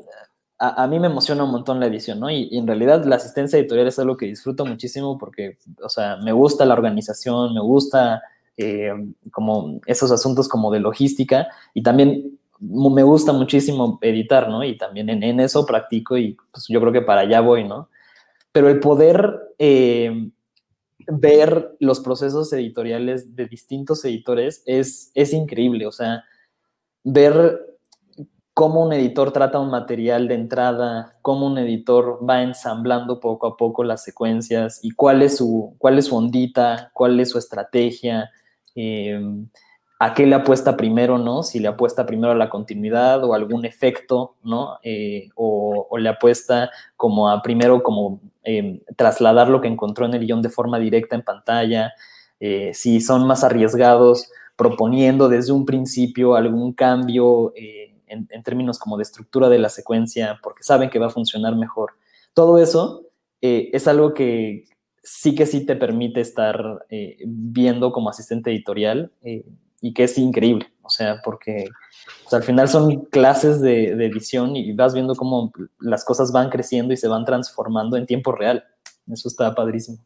a, 0.58 0.86
mí 0.86 0.98
me 0.98 1.08
emociona 1.08 1.44
un 1.44 1.50
montón 1.50 1.78
la 1.78 1.84
edición, 1.84 2.20
¿no? 2.20 2.30
Y, 2.30 2.48
en 2.56 2.66
realidad 2.66 3.04
la 3.04 3.16
asistencia 3.16 3.58
editorial 3.58 3.86
es 3.86 3.98
algo 3.98 4.16
que 4.16 4.24
disfruto 4.24 4.64
muchísimo 4.64 5.18
porque, 5.18 5.58
o 5.82 5.90
sea, 5.90 6.16
me 6.16 6.32
gusta 6.32 6.64
la 6.64 6.72
organización, 6.72 7.52
me 7.52 7.60
gusta 7.60 8.22
eh, 8.56 8.94
como 9.30 9.78
esos 9.84 10.10
asuntos 10.10 10.48
como 10.48 10.70
de 10.70 10.80
logística 10.80 11.48
y 11.74 11.82
también 11.82 12.38
me 12.60 13.02
gusta 13.02 13.34
muchísimo 13.34 13.98
editar, 14.00 14.48
¿no? 14.48 14.64
Y 14.64 14.78
también 14.78 15.10
en, 15.10 15.38
eso 15.38 15.66
practico 15.66 16.16
y 16.16 16.34
pues 16.50 16.64
yo 16.66 16.80
creo 16.80 16.92
que 16.92 17.02
para 17.02 17.20
allá 17.20 17.42
voy, 17.42 17.64
¿no? 17.64 17.90
Pero 18.52 18.70
el 18.70 18.80
poder 18.80 19.38
eh, 19.58 20.30
ver 21.12 21.76
los 21.80 22.00
procesos 22.00 22.52
editoriales 22.52 23.34
de 23.36 23.46
distintos 23.46 24.04
editores 24.04 24.62
es, 24.66 25.10
es 25.14 25.32
increíble, 25.32 25.86
o 25.86 25.92
sea, 25.92 26.24
ver 27.04 27.70
cómo 28.54 28.82
un 28.82 28.92
editor 28.92 29.32
trata 29.32 29.58
un 29.58 29.70
material 29.70 30.28
de 30.28 30.34
entrada, 30.34 31.16
cómo 31.22 31.46
un 31.46 31.58
editor 31.58 32.18
va 32.28 32.42
ensamblando 32.42 33.20
poco 33.20 33.46
a 33.46 33.56
poco 33.56 33.84
las 33.84 34.04
secuencias 34.04 34.80
y 34.82 34.90
cuál 34.90 35.22
es 35.22 35.38
su, 35.38 35.74
cuál 35.78 35.98
es 35.98 36.06
su 36.06 36.16
ondita, 36.16 36.90
cuál 36.92 37.18
es 37.20 37.30
su 37.30 37.38
estrategia, 37.38 38.30
eh, 38.74 39.18
a 40.00 40.14
qué 40.14 40.26
le 40.26 40.34
apuesta 40.34 40.76
primero, 40.76 41.18
¿no? 41.18 41.44
Si 41.44 41.60
le 41.60 41.68
apuesta 41.68 42.06
primero 42.06 42.32
a 42.32 42.34
la 42.34 42.48
continuidad 42.48 43.22
o 43.22 43.34
algún 43.34 43.64
efecto, 43.64 44.34
¿no? 44.42 44.78
Eh, 44.82 45.28
o, 45.36 45.96
le 45.98 46.08
apuesta 46.08 46.70
como 46.96 47.28
a 47.28 47.42
primero 47.42 47.82
como 47.82 48.20
Em, 48.42 48.80
trasladar 48.96 49.50
lo 49.50 49.60
que 49.60 49.68
encontró 49.68 50.06
en 50.06 50.14
el 50.14 50.24
guion 50.24 50.40
de 50.40 50.48
forma 50.48 50.78
directa 50.78 51.14
en 51.14 51.22
pantalla, 51.22 51.92
eh, 52.40 52.70
si 52.72 53.02
son 53.02 53.26
más 53.26 53.44
arriesgados 53.44 54.30
proponiendo 54.56 55.28
desde 55.28 55.52
un 55.52 55.66
principio 55.66 56.34
algún 56.34 56.72
cambio 56.72 57.52
eh, 57.54 57.94
en, 58.06 58.26
términos 58.42 58.78
como 58.78 58.96
de 58.96 59.02
estructura 59.02 59.50
de 59.50 59.58
la 59.58 59.68
secuencia, 59.68 60.38
porque 60.42 60.62
saben 60.62 60.88
que 60.88 60.98
va 60.98 61.08
a 61.08 61.10
funcionar 61.10 61.54
mejor. 61.54 61.92
Todo 62.32 62.58
eso 62.58 63.02
es 63.42 63.88
algo 63.88 64.14
que 64.14 64.64
sí 65.02 65.34
que 65.34 65.46
sí 65.46 65.64
te 65.64 65.76
permite 65.76 66.20
estar 66.20 66.84
viendo 67.24 67.90
como 67.92 68.10
asistente 68.10 68.50
editorial 68.50 69.12
y 69.80 69.94
que 69.94 70.04
es 70.04 70.18
increíble, 70.18 70.70
o 70.82 70.90
sea, 70.90 71.20
porque 71.22 71.68
al 72.32 72.42
final 72.42 72.68
son 72.68 73.06
clases 73.06 73.60
de, 73.60 73.96
de, 73.96 74.06
edición 74.06 74.56
y 74.56 74.72
vas 74.72 74.94
viendo 74.94 75.14
cómo 75.14 75.52
las 75.80 76.04
cosas 76.04 76.32
van 76.32 76.50
creciendo 76.50 76.92
y 76.92 76.96
se 76.96 77.08
van 77.08 77.24
transformando 77.24 77.96
en 77.96 78.06
tiempo 78.06 78.32
real. 78.32 78.64
Eso 79.10 79.28
está 79.28 79.54
padrísimo. 79.54 79.98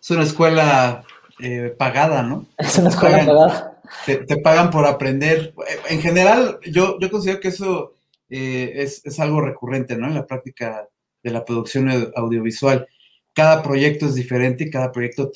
Es 0.00 0.10
una 0.10 0.24
escuela 0.24 1.04
eh, 1.40 1.74
pagada, 1.76 2.22
¿no? 2.22 2.46
Es 2.58 2.78
una 2.78 2.90
escuela 2.90 3.18
pagada. 3.18 3.80
Te, 4.06 4.36
pagan 4.38 4.70
por 4.70 4.86
aprender. 4.86 5.54
En 5.88 6.00
general, 6.00 6.58
yo, 6.64 6.98
yo 6.98 7.10
considero 7.10 7.40
que 7.40 7.48
eso 7.48 7.94
eh, 8.30 8.72
es, 8.76 9.04
es, 9.04 9.20
algo 9.20 9.40
recurrente, 9.40 9.96
¿no? 9.96 10.06
En 10.06 10.14
la 10.14 10.26
práctica 10.26 10.88
de 11.22 11.30
la 11.30 11.44
producción 11.44 11.90
audiovisual. 12.16 12.86
Cada 13.34 13.62
proyecto 13.62 14.06
es 14.06 14.14
diferente 14.14 14.64
y 14.64 14.70
cada 14.70 14.92
proyecto, 14.92 15.30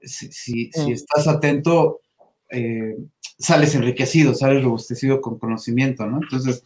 si, 0.00 0.30
si, 0.32 0.70
si 0.72 0.92
estás 0.92 1.26
atento, 1.26 2.00
eh, 2.54 2.96
sales 3.38 3.74
enriquecido, 3.74 4.34
sales 4.34 4.62
robustecido 4.62 5.20
con 5.20 5.38
conocimiento, 5.38 6.06
¿no? 6.06 6.20
Entonces, 6.22 6.62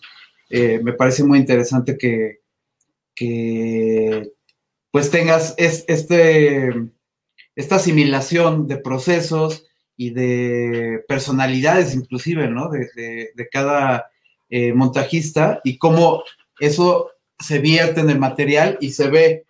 eh, 0.50 0.80
me 0.82 0.92
parece 0.92 1.24
muy 1.24 1.38
interesante 1.38 1.96
que, 1.96 2.40
que 3.14 4.32
pues 4.90 5.10
tengas 5.10 5.54
este, 5.58 6.70
esta 7.56 7.76
asimilación 7.76 8.66
de 8.66 8.78
procesos 8.78 9.66
y 9.96 10.10
de 10.10 11.04
personalidades 11.08 11.94
inclusive, 11.94 12.48
¿no? 12.48 12.70
De, 12.70 13.48
cada 13.50 14.10
eh, 14.48 14.72
montajista 14.72 15.60
y 15.64 15.76
cómo 15.76 16.22
eso 16.60 17.10
se 17.38 17.58
vierte 17.58 18.00
en 18.00 18.10
el 18.10 18.18
material 18.18 18.78
y 18.80 18.90
se 18.90 19.08
ve 19.08 19.44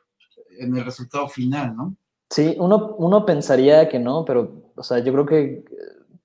en 0.58 0.76
el 0.76 0.84
resultado 0.84 1.28
final, 1.28 1.76
¿no? 1.76 1.96
Sí, 2.30 2.56
uno, 2.58 2.94
uno 2.98 3.24
pensaría 3.24 3.88
que 3.88 3.98
no, 3.98 4.24
pero, 4.24 4.72
o 4.74 4.82
sea, 4.82 4.98
yo 4.98 5.12
creo 5.12 5.26
que 5.26 5.64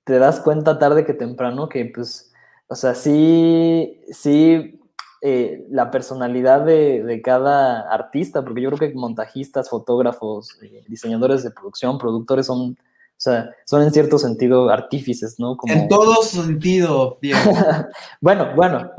te 0.04 0.18
das 0.18 0.40
cuenta 0.40 0.78
tarde 0.78 1.04
que 1.04 1.14
temprano 1.14 1.68
que, 1.68 1.84
pues, 1.86 2.32
o 2.68 2.74
sea, 2.74 2.94
sí, 2.94 4.00
sí, 4.10 4.80
eh, 5.22 5.66
la 5.70 5.90
personalidad 5.90 6.64
de, 6.64 7.22
cada 7.24 7.80
artista, 7.90 8.44
porque 8.44 8.60
yo 8.60 8.70
creo 8.70 8.90
que 8.90 8.94
montajistas, 8.94 9.70
fotógrafos, 9.70 10.58
eh, 10.62 10.84
diseñadores 10.86 11.42
de 11.42 11.50
producción, 11.50 11.96
productores 11.98 12.46
son, 12.46 12.72
o 12.72 12.76
sea, 13.16 13.50
son 13.64 13.82
en 13.82 13.90
cierto 13.90 14.18
sentido 14.18 14.68
artífices, 14.68 15.40
¿no? 15.40 15.56
En 15.66 15.88
todo 15.88 16.22
sentido, 16.22 17.16
Diego. 17.22 17.40
bueno, 18.20 18.54
bueno, 18.54 18.90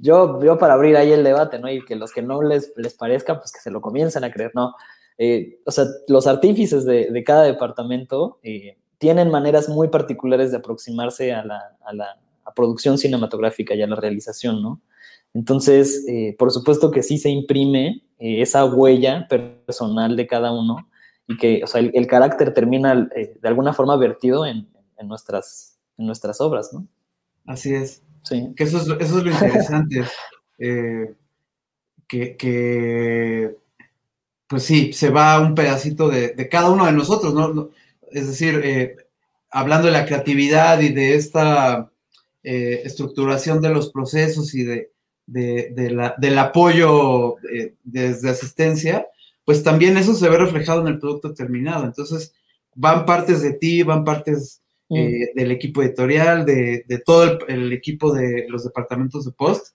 yo, 0.00 0.42
yo 0.42 0.58
para 0.58 0.74
abrir 0.74 0.96
ahí 0.96 1.12
el 1.12 1.24
debate, 1.24 1.58
¿no? 1.58 1.70
Y 1.70 1.82
que 1.84 1.96
los 1.96 2.12
que 2.12 2.20
no 2.20 2.42
les, 2.42 2.74
les 2.76 2.92
parezca, 2.92 3.38
pues 3.38 3.50
que 3.52 3.60
se 3.60 3.70
lo 3.70 3.80
comiencen 3.80 4.24
a 4.24 4.30
creer, 4.30 4.52
¿no? 4.54 4.74
Eh, 5.16 5.60
o 5.64 5.70
sea, 5.70 5.86
los 6.08 6.26
artífices 6.26 6.84
de, 6.84 7.10
de 7.10 7.24
cada 7.24 7.44
departamento 7.44 8.38
tienen 9.00 9.30
maneras 9.30 9.68
muy 9.68 9.88
particulares 9.88 10.50
de 10.50 10.58
aproximarse 10.58 11.32
a 11.32 11.42
la, 11.42 12.16
producción 12.54 12.98
cinematográfica 12.98 13.74
y 13.74 13.82
a 13.82 13.86
la 13.86 13.96
realización, 13.96 14.60
¿no? 14.60 14.80
Entonces, 15.32 16.04
eh, 16.08 16.34
por 16.36 16.50
supuesto 16.50 16.90
que 16.90 17.02
sí 17.02 17.16
se 17.16 17.30
imprime 17.30 18.02
eh, 18.18 18.42
esa 18.42 18.64
huella 18.64 19.28
personal 19.28 20.16
de 20.16 20.26
cada 20.26 20.52
uno 20.52 20.88
y 21.28 21.36
que, 21.38 21.62
o 21.62 21.66
sea, 21.68 21.80
el, 21.80 22.06
carácter 22.08 22.52
termina 22.52 23.08
eh, 23.14 23.38
de 23.40 23.48
alguna 23.48 23.72
forma 23.72 23.96
vertido 23.96 24.44
en, 24.44 24.68
nuestras, 25.04 25.78
en 25.96 26.06
nuestras 26.06 26.40
obras, 26.40 26.72
¿no? 26.72 26.86
Así 27.46 27.72
es. 27.72 28.02
Sí. 28.24 28.52
Que 28.56 28.64
eso 28.64 28.78
es, 28.78 28.88
eso 28.88 29.18
es 29.18 29.24
lo 29.24 29.30
interesante. 29.30 30.04
que, 32.08 33.56
pues 34.46 34.62
sí, 34.64 34.92
se 34.92 35.08
va 35.08 35.40
un 35.40 35.54
pedacito 35.54 36.08
de, 36.08 36.34
de, 36.34 36.48
cada 36.48 36.70
uno 36.70 36.84
de 36.84 36.92
nosotros, 36.92 37.32
¿no? 37.32 37.70
Es 38.12 38.26
decir, 38.26 38.60
eh, 38.64 38.96
hablando 39.50 39.86
de 39.86 39.92
la 39.92 40.06
creatividad 40.06 40.80
y 40.80 40.90
de 40.90 41.14
esta 41.14 41.90
eh, 42.42 42.82
estructuración 42.84 43.60
de 43.60 43.70
los 43.70 43.90
procesos 43.90 44.54
y 44.54 44.64
de, 44.64 44.90
del 45.26 46.38
apoyo 46.38 47.36
eh, 47.52 47.74
desde 47.84 48.30
asistencia, 48.30 49.06
pues 49.44 49.62
también 49.62 49.96
eso 49.96 50.14
se 50.14 50.28
ve 50.28 50.38
reflejado 50.38 50.80
en 50.80 50.88
el 50.88 50.98
producto 50.98 51.34
terminado. 51.34 51.84
Entonces, 51.84 52.32
van 52.74 53.04
partes 53.04 53.42
de 53.42 53.52
ti, 53.54 53.82
van 53.82 54.04
partes 54.04 54.62
mm. 54.88 55.34
del 55.34 55.50
equipo 55.50 55.82
editorial, 55.82 56.44
de, 56.44 56.84
todo 57.04 57.38
el, 57.46 57.72
equipo 57.72 58.12
de 58.12 58.46
los 58.48 58.64
departamentos 58.64 59.24
de 59.24 59.32
post, 59.32 59.74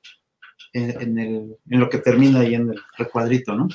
en, 0.74 1.56
lo 1.68 1.90
que 1.90 2.00
termina 2.00 2.42
ahí 2.42 2.56
en 2.56 2.70
el 2.72 2.80
recuadrito, 2.98 3.56
¿no? 3.56 3.70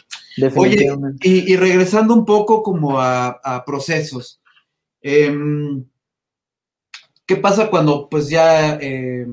Oye, 0.55 0.87
y, 1.23 1.57
regresando 1.57 2.13
un 2.13 2.27
poco 2.27 2.63
como 2.63 3.01
a 3.01 3.63
procesos, 3.65 4.40
Em, 5.03 5.85
¿Qué 7.27 7.37
pasa 7.37 7.71
cuando 7.71 8.09
pues 8.09 8.29
ya 8.29 8.75
eh, 8.81 9.27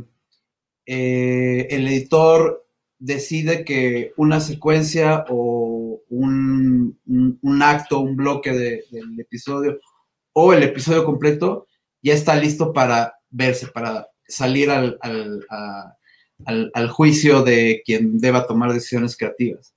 eh, 0.86 1.68
el 1.72 1.88
editor 1.88 2.66
decide 3.00 3.66
que 3.66 4.14
una 4.18 4.40
secuencia 4.40 5.26
o 5.30 6.02
un, 6.10 6.98
acto, 7.62 8.00
un 8.00 8.16
bloque 8.16 8.52
del 8.52 9.20
episodio 9.20 9.80
o 10.34 10.54
el 10.54 10.64
episodio 10.64 11.06
completo 11.06 11.68
ya 12.04 12.14
está 12.14 12.36
listo 12.36 12.72
para 12.72 13.16
verse, 13.32 13.66
para 13.68 14.08
salir 14.28 14.70
al, 14.70 15.00
al 16.46 16.90
juicio 16.90 17.42
de 17.42 17.82
quien 17.84 18.20
deba 18.20 18.46
tomar 18.46 18.74
decisiones 18.74 19.18
creativas? 19.18 19.74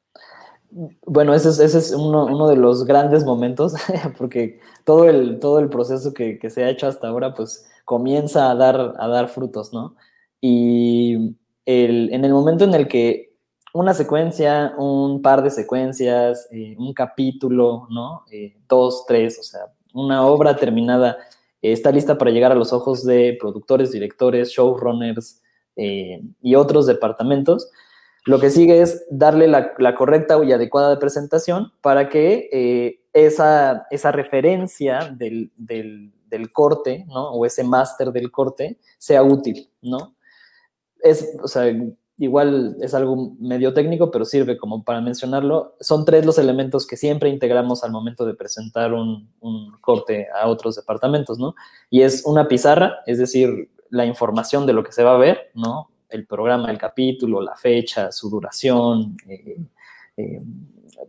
Bueno, 1.06 1.34
ese 1.34 1.48
es, 1.64 1.92
uno, 1.92 2.48
de 2.48 2.56
los 2.56 2.84
grandes 2.84 3.24
momentos, 3.24 3.74
porque 4.18 4.60
todo 4.84 5.08
el, 5.08 5.40
todo 5.40 5.58
el 5.58 5.68
proceso 5.68 6.14
que, 6.14 6.38
se 6.48 6.64
ha 6.64 6.70
hecho 6.70 6.86
hasta 6.86 7.08
ahora, 7.08 7.34
pues 7.34 7.66
comienza 7.84 8.50
a 8.50 8.54
dar, 8.54 8.94
a 8.98 9.08
dar 9.08 9.28
frutos, 9.28 9.72
¿no? 9.72 9.96
Y 10.40 11.36
en 11.66 12.24
el 12.24 12.32
momento 12.32 12.64
en 12.64 12.74
el 12.74 12.88
que 12.88 13.30
una 13.72 13.94
secuencia, 13.94 14.74
un 14.78 15.22
par 15.22 15.42
de 15.42 15.50
secuencias, 15.50 16.48
eh, 16.50 16.74
un 16.78 16.92
capítulo, 16.92 17.86
¿no? 17.90 18.24
Eh, 18.30 18.56
dos, 18.68 19.04
tres, 19.06 19.38
o 19.38 19.42
sea, 19.42 19.60
una 19.94 20.26
obra 20.26 20.56
terminada 20.56 21.18
eh, 21.62 21.72
está 21.72 21.92
lista 21.92 22.18
para 22.18 22.30
llegar 22.30 22.52
a 22.52 22.56
los 22.56 22.72
ojos 22.72 23.04
de 23.04 23.36
productores, 23.40 23.92
directores, 23.92 24.50
showrunners 24.50 25.42
y 26.42 26.56
otros 26.56 26.86
departamentos, 26.86 27.70
lo 28.26 28.38
que 28.38 28.50
sigue 28.50 28.82
es 28.82 29.06
darle 29.10 29.48
la, 29.48 29.94
correcta 29.94 30.38
y 30.44 30.52
adecuada 30.52 30.98
presentación 30.98 31.72
para 31.80 32.08
que 32.08 32.48
eh, 32.52 33.00
esa, 33.12 33.86
esa, 33.90 34.12
referencia 34.12 35.14
del, 35.16 35.50
corte, 36.52 37.06
¿no? 37.08 37.30
O 37.30 37.46
ese 37.46 37.64
máster 37.64 38.12
del 38.12 38.30
corte 38.30 38.78
sea 38.98 39.22
útil, 39.22 39.70
¿no? 39.80 40.14
Es, 41.02 41.34
o 41.42 41.48
sea, 41.48 41.72
igual 42.18 42.76
es 42.82 42.92
algo 42.92 43.32
medio 43.40 43.72
técnico, 43.72 44.10
pero 44.10 44.26
sirve 44.26 44.58
como 44.58 44.84
para 44.84 45.00
mencionarlo. 45.00 45.76
Son 45.80 46.04
tres 46.04 46.26
los 46.26 46.38
elementos 46.38 46.86
que 46.86 46.98
siempre 46.98 47.30
integramos 47.30 47.82
al 47.82 47.90
momento 47.90 48.26
de 48.26 48.34
presentar 48.34 48.92
un, 48.92 49.32
un 49.40 49.72
corte 49.80 50.28
a 50.38 50.46
otros 50.46 50.76
departamentos, 50.76 51.38
¿no? 51.38 51.54
Y 51.88 52.02
es 52.02 52.24
una 52.26 52.48
pizarra, 52.48 52.98
es 53.06 53.18
decir, 53.18 53.70
la 53.88 54.04
información 54.04 54.66
de 54.66 54.74
lo 54.74 54.84
que 54.84 54.92
se 54.92 55.02
va 55.02 55.14
a 55.14 55.18
ver, 55.18 55.50
¿no? 55.54 55.88
El 56.10 56.26
programa, 56.26 56.70
el 56.70 56.78
capítulo, 56.78 57.40
la 57.40 57.56
fecha, 57.56 58.12
su 58.12 58.28
duración, 58.28 59.16
eh, 59.28 59.58
eh, 60.16 60.42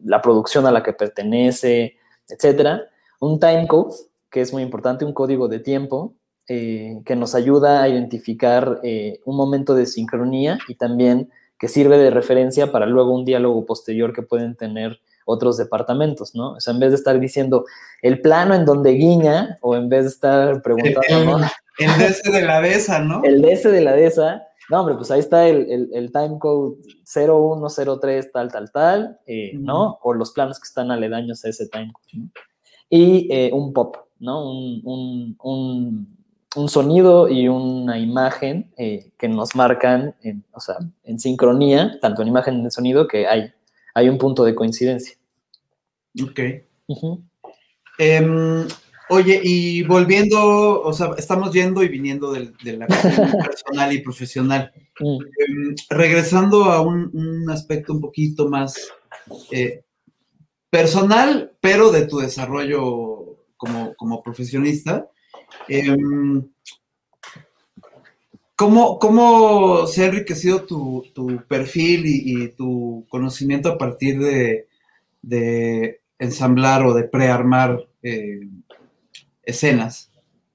la 0.04 0.22
producción 0.22 0.66
a 0.66 0.72
la 0.72 0.84
que 0.84 0.93
pertenece, 0.93 1.97
etcétera. 2.28 2.84
Un 3.20 3.39
timecode, 3.39 3.95
que 4.30 4.41
es 4.41 4.54
muy 4.54 4.64
importante, 4.64 5.06
un 5.06 5.14
código 5.14 5.47
de 5.47 5.60
tiempo 5.60 6.14
eh, 6.47 7.02
que 7.06 7.16
nos 7.16 7.36
ayuda 7.36 7.82
a 7.82 7.89
identificar 7.89 8.82
un 9.26 9.36
momento 9.36 9.76
de 9.76 9.86
sincronía 9.86 10.58
y 10.68 10.76
también 10.76 11.30
que 11.60 11.68
sirve 11.68 11.97
de 11.97 12.10
referencia 12.10 12.72
para 12.72 12.88
luego 12.88 13.14
un 13.14 13.26
diálogo 13.26 13.66
posterior 13.66 14.14
que 14.14 14.24
pueden 14.24 14.56
tener 14.56 14.99
otros 15.26 15.58
departamentos, 15.58 16.34
¿no? 16.36 16.54
O 16.54 16.60
sea, 16.60 16.74
en 16.74 16.80
vez 16.80 16.89
de 16.89 16.95
estar 16.95 17.20
diciendo 17.20 17.66
el 18.02 18.22
plano 18.22 18.56
en 18.56 18.66
donde 18.66 18.91
guiña, 18.91 19.58
o 19.62 19.76
en 19.76 19.88
vez 19.88 20.04
de 20.04 20.10
estar 20.10 20.62
preguntando, 20.62 21.38
el, 21.38 21.43
El 21.78 21.91
DS 21.97 22.24
de 22.24 22.41
la 22.41 22.62
DESA, 22.62 22.99
¿no? 22.99 23.22
El 23.24 23.41
DS 23.41 23.64
de 23.64 23.82
la 23.82 23.93
DESA, 23.93 24.47
no, 24.72 24.80
hombre, 24.80 24.96
pues 24.96 25.12
ahí 25.12 25.20
está 25.20 25.50
el, 25.50 25.90
el, 25.92 26.12
timecode 26.14 26.78
0103 27.04 28.32
tal, 28.32 28.50
tal, 28.50 28.72
tal, 28.72 29.20
eh, 29.28 29.52
¿no? 29.56 30.00
O 30.02 30.14
los 30.14 30.32
planos 30.32 30.62
que 30.62 30.66
están 30.66 30.92
aledaños 30.92 31.44
a 31.44 31.50
ese 31.50 31.68
timecode, 31.68 32.08
¿no? 32.14 32.30
Y 32.90 33.28
eh, 33.30 33.52
un 33.52 33.74
pop, 33.74 33.98
¿no? 34.20 34.50
Un, 34.50 36.18
sonido 36.68 37.28
y 37.28 37.50
una 37.50 38.00
imagen 38.00 38.72
eh, 38.78 39.12
que 39.18 39.28
nos 39.28 39.56
marcan, 39.58 40.16
en, 40.22 40.46
o 40.54 40.62
sea, 40.62 40.78
en 41.04 41.20
sincronía, 41.20 42.00
tanto 42.02 42.22
en 42.22 42.30
imagen 42.30 42.54
como 42.56 42.66
en 42.66 42.72
sonido, 42.72 43.10
que 43.10 43.28
hay, 43.28 43.52
hay 43.94 44.08
un 44.08 44.18
punto 44.18 44.46
de 44.46 44.56
coincidencia. 44.56 45.18
Ok. 46.24 46.40
Oye, 49.14 49.41
y 49.43 49.84
volviendo, 49.84 50.82
o 50.84 50.93
sea, 50.93 51.12
estamos 51.18 51.51
yendo 51.51 51.84
y 51.84 51.89
viniendo 51.89 52.32
de, 52.32 52.53
la 52.78 52.88
personal 53.45 53.91
y 53.91 53.99
profesional. 53.99 54.72
Mm. 55.01 55.18
Em, 55.38 55.76
regresando 55.89 56.64
a 56.64 56.80
un, 56.80 57.45
aspecto 57.49 57.91
un 57.91 57.99
poquito 57.99 58.47
más 58.47 58.89
eh, 59.51 59.84
personal, 60.70 61.51
pero 61.59 61.91
de 61.91 62.07
tu 62.07 62.20
desarrollo 62.20 63.36
como, 63.57 64.24
profesionista. 64.24 65.09
Em, 65.68 66.47
¿Cómo, 68.55 68.97
¿Cómo 68.97 69.88
se 69.88 70.05
ha 70.05 70.07
enriquecido 70.07 70.64
tu, 70.64 71.03
perfil 71.49 72.03
y, 72.05 72.47
tu 72.53 73.05
conocimiento 73.09 73.74
a 73.74 73.78
partir 73.78 74.20
de, 74.22 75.99
ensamblar 76.18 76.86
o 76.86 76.93
de 76.93 77.03
prearmar 77.03 77.86
eh, 78.03 78.39
escenas? 79.52 80.12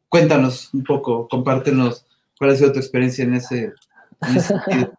Cuéntanos 0.08 0.72
un 0.74 0.84
poco, 0.84 1.28
compártenos 1.28 2.04
cuál 2.38 2.50
ha 2.50 2.56
sido 2.56 2.72
tu 2.72 2.78
experiencia 2.78 3.24
en 3.24 3.34
ese, 3.34 3.72
sentido. 4.40 4.92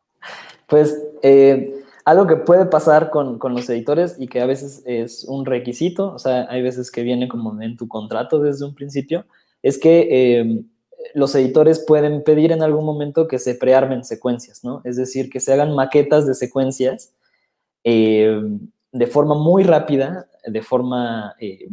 pues 0.67 0.97
eh, 1.21 1.77
algo 2.07 2.25
que 2.25 2.37
puede 2.37 2.65
pasar 2.65 3.09
con, 3.09 3.37
los 3.41 3.69
editores 3.69 4.15
y 4.17 4.27
que 4.27 4.39
a 4.39 4.45
veces 4.45 4.81
es 4.85 5.25
un 5.25 5.45
requisito, 5.45 6.13
o 6.13 6.19
sea, 6.19 6.47
hay 6.49 6.61
veces 6.61 6.89
que 6.89 7.03
viene 7.03 7.27
como 7.27 7.61
en 7.61 7.75
tu 7.75 7.89
contrato 7.89 8.39
desde 8.39 8.65
un 8.65 8.73
principio, 8.73 9.25
es 9.61 9.77
que 9.77 10.07
eh, 10.09 10.63
los 11.13 11.35
editores 11.35 11.83
pueden 11.85 12.23
pedir 12.23 12.51
en 12.51 12.63
algún 12.63 12.85
momento 12.85 13.27
que 13.27 13.39
se 13.39 13.55
prearmen 13.55 14.03
secuencias, 14.03 14.63
¿no? 14.63 14.81
Es 14.85 14.95
decir, 14.95 15.29
que 15.29 15.39
se 15.39 15.51
hagan 15.51 15.75
maquetas 15.75 16.25
de 16.25 16.33
secuencias 16.33 17.13
eh, 17.83 18.41
de 18.91 19.07
forma 19.07 19.35
muy 19.35 19.63
rápida, 19.63 20.29
de 20.45 20.61
forma 20.61 21.35
eh, 21.39 21.67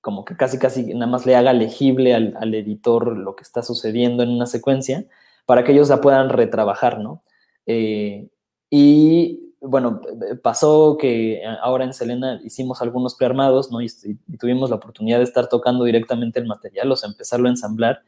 como 0.00 0.24
que 0.24 0.36
casi 0.36 0.58
casi 0.58 0.94
nada 0.94 1.10
más 1.10 1.26
le 1.26 1.36
haga 1.36 1.52
legible 1.52 2.14
al, 2.14 2.54
editor 2.54 3.16
lo 3.16 3.36
que 3.36 3.42
está 3.42 3.62
sucediendo 3.62 4.22
en 4.22 4.30
una 4.30 4.46
secuencia 4.46 5.06
para 5.46 5.64
que 5.64 5.72
ellos 5.72 5.88
la 5.88 6.00
puedan 6.00 6.28
retrabajar, 6.28 7.00
¿no? 7.00 7.22
Eh, 7.66 8.28
y 8.70 9.54
bueno, 9.60 10.00
pasó 10.42 10.96
que 10.98 11.42
ahora 11.62 11.84
en 11.84 11.92
Selena 11.92 12.40
hicimos 12.44 12.80
algunos 12.80 13.14
prearmados, 13.16 13.70
¿no? 13.70 13.80
Y, 13.80 13.86
y, 14.04 14.36
tuvimos 14.36 14.70
la 14.70 14.76
oportunidad 14.76 15.18
de 15.18 15.24
estar 15.24 15.48
tocando 15.48 15.84
directamente 15.84 16.38
el 16.38 16.46
material, 16.46 16.92
o 16.92 16.96
sea, 16.96 17.10
empezarlo 17.10 17.48
a 17.48 17.50
ensamblar. 17.50 18.02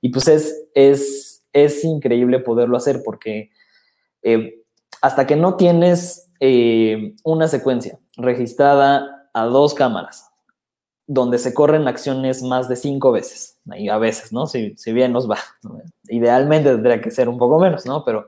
Y 0.00 0.08
pues 0.10 0.28
es, 0.28 0.68
es, 0.74 1.44
es 1.52 1.84
increíble 1.84 2.40
poderlo 2.40 2.76
hacer 2.76 3.02
porque 3.04 3.50
eh, 4.22 4.62
hasta 5.00 5.26
que 5.26 5.36
no 5.36 5.56
tienes 5.56 6.32
eh, 6.40 7.14
una 7.22 7.48
secuencia 7.48 7.98
registrada 8.16 9.28
a 9.32 9.44
dos 9.44 9.74
cámaras, 9.74 10.25
donde 11.06 11.38
se 11.38 11.54
corren 11.54 11.86
acciones 11.86 12.42
más 12.42 12.68
de 12.68 12.76
cinco 12.76 13.12
veces, 13.12 13.58
y 13.76 13.88
a 13.88 13.98
veces, 13.98 14.32
¿no? 14.32 14.46
Si, 14.46 14.74
si 14.76 14.92
bien 14.92 15.12
nos 15.12 15.30
va. 15.30 15.38
Idealmente 16.08 16.70
tendría 16.70 17.00
que 17.00 17.10
ser 17.10 17.28
un 17.28 17.38
poco 17.38 17.58
menos, 17.58 17.86
¿no? 17.86 18.04
Pero 18.04 18.26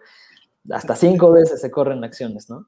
hasta 0.70 0.96
cinco 0.96 1.32
veces 1.32 1.60
se 1.60 1.70
corren 1.70 2.04
acciones, 2.04 2.48
¿no? 2.48 2.66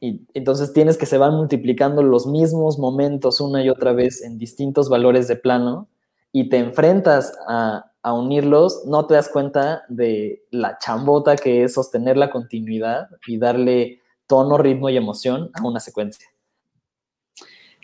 Y 0.00 0.26
entonces 0.34 0.72
tienes 0.72 0.96
que 0.96 1.06
se 1.06 1.18
van 1.18 1.34
multiplicando 1.34 2.02
los 2.02 2.26
mismos 2.26 2.78
momentos 2.78 3.40
una 3.40 3.62
y 3.62 3.68
otra 3.68 3.92
vez 3.92 4.22
en 4.22 4.38
distintos 4.38 4.88
valores 4.88 5.28
de 5.28 5.36
plano 5.36 5.88
y 6.32 6.48
te 6.48 6.58
enfrentas 6.58 7.32
a, 7.46 7.86
unirlos, 8.02 8.86
no 8.86 9.06
te 9.06 9.12
das 9.12 9.28
cuenta 9.28 9.82
de 9.88 10.42
la 10.50 10.78
chambota 10.78 11.36
que 11.36 11.64
es 11.64 11.74
sostener 11.74 12.16
la 12.16 12.30
continuidad 12.30 13.08
y 13.26 13.36
darle 13.36 14.00
tono, 14.26 14.56
ritmo 14.56 14.88
y 14.88 14.96
emoción 14.96 15.50
a 15.52 15.66
una 15.66 15.80
secuencia. 15.80 16.26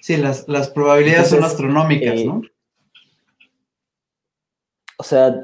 Sí, 0.06 0.16
las, 0.18 0.70
probabilidades 0.70 1.30
son 1.30 1.42
astronómicas, 1.42 2.20
eh, 2.20 2.26
¿no? 2.26 2.40
O 4.98 5.02
sea, 5.02 5.34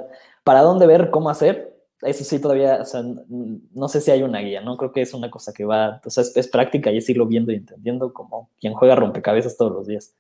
¿para 0.44 0.60
dónde 0.60 0.86
ver 0.86 1.10
cómo 1.10 1.30
hacer? 1.30 1.76
Eso 2.00 2.22
sí, 2.22 2.38
todavía, 2.38 2.78
o 2.80 2.84
sea, 2.84 3.02
no 3.02 3.88
sé 3.88 4.00
si 4.00 4.12
hay 4.12 4.22
una 4.22 4.38
guía, 4.38 4.60
¿no? 4.60 4.76
Creo 4.76 4.92
que 4.92 5.02
es 5.02 5.14
una 5.14 5.32
cosa 5.32 5.52
que 5.52 5.64
va, 5.64 6.00
o 6.04 6.10
sea, 6.10 6.22
es, 6.32 6.46
práctica 6.46 6.92
y 6.92 6.98
es 6.98 7.10
irlo 7.10 7.26
viendo 7.26 7.50
y 7.50 7.56
entendiendo 7.56 8.12
como 8.12 8.50
quien 8.60 8.72
juega 8.74 8.94
rompecabezas 8.94 9.56
todos 9.56 9.72
los 9.72 9.88
días. 9.88 10.14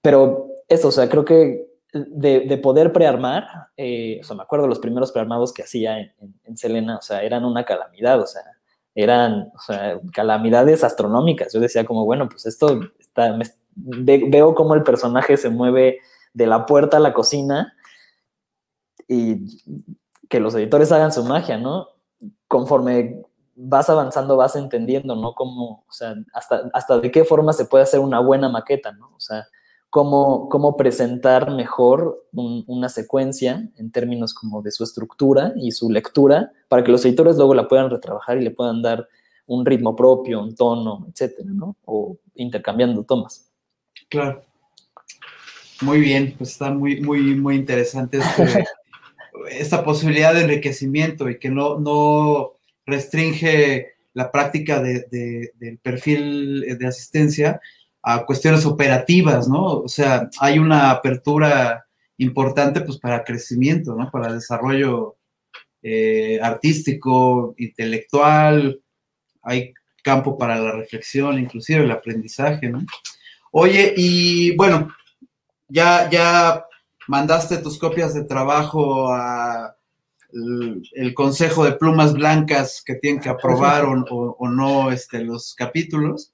Pero 0.00 0.54
eso, 0.66 0.88
o 0.88 0.92
sea, 0.92 1.10
creo 1.10 1.26
que 1.26 1.66
de, 1.92 2.58
poder 2.62 2.94
prearmar, 2.94 3.46
eh, 3.76 4.20
o 4.22 4.24
sea, 4.24 4.36
me 4.36 4.42
acuerdo 4.42 4.68
los 4.68 4.78
primeros 4.78 5.12
prearmados 5.12 5.52
que 5.52 5.64
hacía 5.64 5.98
en, 5.98 6.56
Selena, 6.56 6.96
o 6.96 7.02
sea, 7.02 7.22
eran 7.22 7.44
una 7.44 7.66
calamidad, 7.66 8.22
o 8.22 8.26
sea, 8.26 8.40
eran 8.94 9.52
o 9.54 9.60
sea, 9.60 10.00
calamidades 10.14 10.82
astronómicas. 10.82 11.52
Yo 11.52 11.60
decía 11.60 11.84
como, 11.84 12.06
bueno, 12.06 12.26
pues 12.26 12.46
esto, 12.46 12.80
veo 13.14 14.54
cómo 14.54 14.74
el 14.74 14.82
personaje 14.82 15.36
se 15.36 15.50
mueve 15.50 15.98
de 16.32 16.46
la 16.46 16.66
puerta 16.66 16.98
a 16.98 17.00
la 17.00 17.12
cocina 17.12 17.74
y 19.08 19.46
que 20.28 20.40
los 20.40 20.54
editores 20.54 20.92
hagan 20.92 21.12
su 21.12 21.24
magia, 21.24 21.58
¿no? 21.58 21.88
Conforme 22.46 23.22
vas 23.56 23.90
avanzando, 23.90 24.36
vas 24.36 24.56
entendiendo, 24.56 25.16
¿no? 25.16 25.34
Cómo, 25.34 25.84
o 25.88 25.92
sea, 25.92 26.14
hasta, 26.32 26.70
hasta 26.72 27.00
de 27.00 27.10
qué 27.10 27.24
forma 27.24 27.52
se 27.52 27.64
puede 27.64 27.84
hacer 27.84 28.00
una 28.00 28.20
buena 28.20 28.48
maqueta, 28.48 28.92
¿no? 28.92 29.08
O 29.16 29.20
sea, 29.20 29.46
cómo, 29.90 30.76
presentar 30.76 31.50
mejor 31.50 32.24
una 32.32 32.88
secuencia 32.88 33.68
en 33.76 33.90
términos 33.90 34.32
como 34.32 34.62
de 34.62 34.70
su 34.70 34.84
estructura 34.84 35.52
y 35.56 35.72
su 35.72 35.90
lectura 35.90 36.52
para 36.68 36.84
que 36.84 36.92
los 36.92 37.04
editores 37.04 37.36
luego 37.36 37.54
la 37.54 37.68
puedan 37.68 37.90
retrabajar 37.90 38.38
y 38.38 38.44
le 38.44 38.52
puedan 38.52 38.82
dar 38.82 39.08
un 39.50 39.66
ritmo 39.66 39.96
propio, 39.96 40.40
un 40.40 40.54
tono, 40.54 41.06
etcétera, 41.10 41.50
¿no? 41.52 41.76
O 41.84 42.16
intercambiando 42.36 43.02
tomas. 43.02 43.50
Claro. 44.08 44.44
Muy 45.80 46.00
bien, 46.00 46.34
pues 46.38 46.50
está 46.52 46.70
muy, 46.70 47.00
muy, 47.00 47.34
muy 47.34 47.56
interesante 47.56 48.18
este, 48.18 48.64
esta 49.50 49.82
posibilidad 49.82 50.34
de 50.34 50.42
enriquecimiento 50.42 51.28
y 51.28 51.38
que 51.38 51.50
no, 51.50 51.80
no 51.80 52.52
restringe 52.86 53.94
la 54.12 54.30
práctica 54.30 54.80
del 54.80 55.78
perfil 55.82 56.78
de 56.78 56.86
asistencia, 56.86 57.60
a 58.02 58.24
cuestiones 58.24 58.64
operativas, 58.64 59.48
¿no? 59.48 59.64
O 59.80 59.88
sea, 59.88 60.30
hay 60.40 60.58
una 60.58 60.90
apertura 60.90 61.86
importante 62.18 62.80
pues 62.82 62.98
para 62.98 63.24
crecimiento, 63.24 63.94
¿no? 63.94 64.10
Para 64.10 64.32
desarrollo 64.32 65.16
eh, 65.82 66.38
artístico, 66.40 67.54
intelectual, 67.58 68.80
hay 69.42 69.74
campo 70.02 70.38
para 70.38 70.58
la 70.58 70.72
reflexión, 70.72 71.38
inclusive 71.38 71.84
el 71.84 71.90
aprendizaje, 71.90 72.68
¿no? 72.68 72.84
Oye, 73.52 73.94
y 73.96 74.54
bueno, 74.56 74.94
ya, 75.68 76.08
ya 76.10 76.64
mandaste 77.08 77.58
tus 77.58 77.78
copias 77.78 78.14
de 78.14 78.24
trabajo 78.24 79.12
a 79.12 79.76
el, 80.32 81.12
Consejo 81.14 81.64
de 81.64 81.72
Plumas 81.72 82.14
Blancas 82.14 82.82
que 82.84 82.94
tienen 82.94 83.20
que 83.20 83.28
aprobar 83.28 83.84
o, 83.84 84.04
o 84.38 84.48
no 84.48 84.92
este, 84.92 85.24
los 85.24 85.54
capítulos 85.54 86.32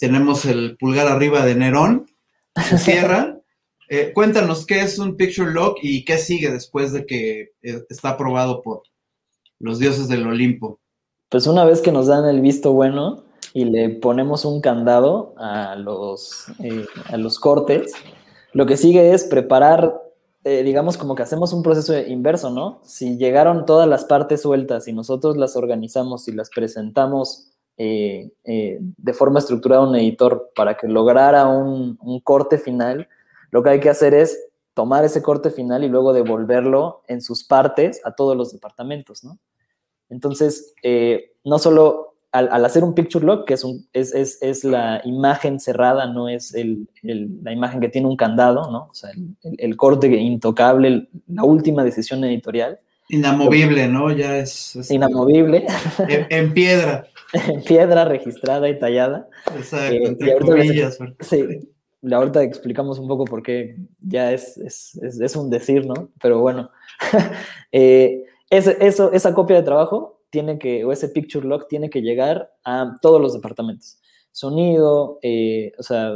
tenemos 0.00 0.46
el 0.46 0.78
pulgar 0.78 1.06
arriba 1.06 1.44
de 1.44 1.54
Nerón, 1.54 2.10
se 2.68 2.78
cierra. 2.78 3.36
Eh, 3.92 4.12
cuéntanos 4.14 4.66
qué 4.66 4.82
es 4.82 5.00
un 5.00 5.16
picture 5.16 5.50
lock 5.50 5.78
y 5.82 6.04
qué 6.04 6.16
sigue 6.16 6.52
después 6.52 6.92
de 6.92 7.06
que 7.06 7.54
eh, 7.60 7.82
está 7.88 8.10
aprobado 8.10 8.62
por 8.62 8.84
los 9.58 9.80
dioses 9.80 10.06
del 10.06 10.28
Olimpo. 10.28 10.78
Pues 11.30 11.46
una 11.46 11.64
vez 11.64 11.80
que 11.80 11.92
nos 11.92 12.08
dan 12.08 12.28
el 12.28 12.40
visto 12.42 12.72
bueno 12.72 13.24
y 13.54 13.64
le 13.64 13.88
ponemos 13.88 14.44
un 14.44 14.60
candado 14.60 15.34
a 15.38 15.76
los, 15.76 16.46
eh, 16.58 16.84
a 17.06 17.16
los 17.16 17.38
cortes, 17.38 17.92
lo 18.52 18.66
que 18.66 18.76
sigue 18.76 19.14
es 19.14 19.24
preparar, 19.24 19.94
digamos 20.42 20.98
como 20.98 21.14
que 21.14 21.22
hacemos 21.22 21.52
un 21.52 21.62
proceso 21.62 21.96
inverso, 21.98 22.50
¿no? 22.50 22.80
Si 22.82 23.16
llegaron 23.16 23.64
todas 23.64 23.88
las 23.88 24.04
partes 24.04 24.42
sueltas 24.42 24.88
y 24.88 24.92
nosotros 24.92 25.36
las 25.36 25.54
organizamos 25.56 26.26
y 26.28 26.32
las 26.32 26.50
presentamos 26.50 27.50
eh, 27.82 28.30
eh, 28.44 28.76
de 28.78 29.12
forma 29.14 29.38
estructurada 29.38 29.88
un 29.88 29.96
editor 29.96 30.50
para 30.54 30.76
que 30.76 30.86
lograra 30.86 31.48
un, 31.48 31.96
corte 32.22 32.58
final, 32.58 33.08
lo 33.50 33.62
que 33.62 33.70
hay 33.70 33.80
que 33.80 33.88
hacer 33.88 34.12
es 34.12 34.38
tomar 34.74 35.02
ese 35.06 35.22
corte 35.22 35.48
final 35.48 35.82
y 35.82 35.88
luego 35.88 36.12
devolverlo 36.12 37.00
en 37.08 37.22
sus 37.22 37.42
partes 37.42 38.02
a 38.04 38.14
todos 38.14 38.36
los 38.36 38.52
departamentos, 38.52 39.24
¿no? 39.24 39.38
Entonces, 40.10 40.74
eh, 40.82 41.32
no 41.44 41.58
solo 41.58 42.10
al, 42.32 42.64
hacer 42.64 42.84
un 42.84 42.94
picture 42.94 43.24
lock, 43.24 43.46
que 43.46 43.54
es, 43.54 43.64
un, 43.64 43.86
es, 43.92 44.14
es, 44.14 44.38
es 44.40 44.64
la 44.64 45.00
imagen 45.04 45.58
cerrada, 45.58 46.06
no 46.06 46.28
es 46.28 46.54
el, 46.54 46.88
la 47.02 47.52
imagen 47.52 47.80
que 47.80 47.88
tiene 47.88 48.06
un 48.06 48.16
candado, 48.16 48.70
¿no? 48.70 48.88
O 48.90 48.94
sea, 48.94 49.10
el, 49.58 49.76
corte 49.76 50.06
intocable, 50.08 51.08
la 51.26 51.44
última 51.44 51.82
decisión 51.82 52.22
editorial. 52.24 52.78
Inamovible, 53.08 53.88
¿no? 53.88 54.12
Ya 54.12 54.38
es... 54.38 54.78
inamovible. 54.90 55.66
en 56.08 56.52
piedra. 56.54 57.06
piedra 57.66 58.04
registrada 58.04 58.68
y 58.68 58.78
tallada. 58.78 59.28
Exacto, 59.56 59.94
eh, 59.94 60.04
entre 60.04 60.38
comillas. 60.38 60.98
sí, 61.20 61.44
ahorita 62.10 62.42
explicamos 62.42 62.98
un 62.98 63.08
poco 63.08 63.24
por 63.24 63.42
qué 63.42 63.76
ya 64.00 64.32
es, 64.32 64.56
es, 64.56 65.36
un 65.36 65.50
decir, 65.50 65.86
¿no? 65.86 66.10
Pero 66.20 66.40
bueno, 66.40 66.70
eh, 67.72 68.19
eso, 68.50 69.12
esa 69.12 69.34
copia 69.34 69.56
de 69.56 69.62
trabajo 69.62 70.20
tiene 70.30 70.58
que, 70.58 70.84
o 70.84 70.92
ese 70.92 71.08
picture 71.08 71.46
log 71.46 71.68
tiene 71.68 71.90
que 71.90 72.02
llegar 72.02 72.52
a 72.64 72.96
todos 73.00 73.20
los 73.20 73.32
departamentos. 73.34 73.98
Sonido, 74.32 75.18
eh, 75.22 75.72
o 75.78 75.82
sea, 75.82 76.12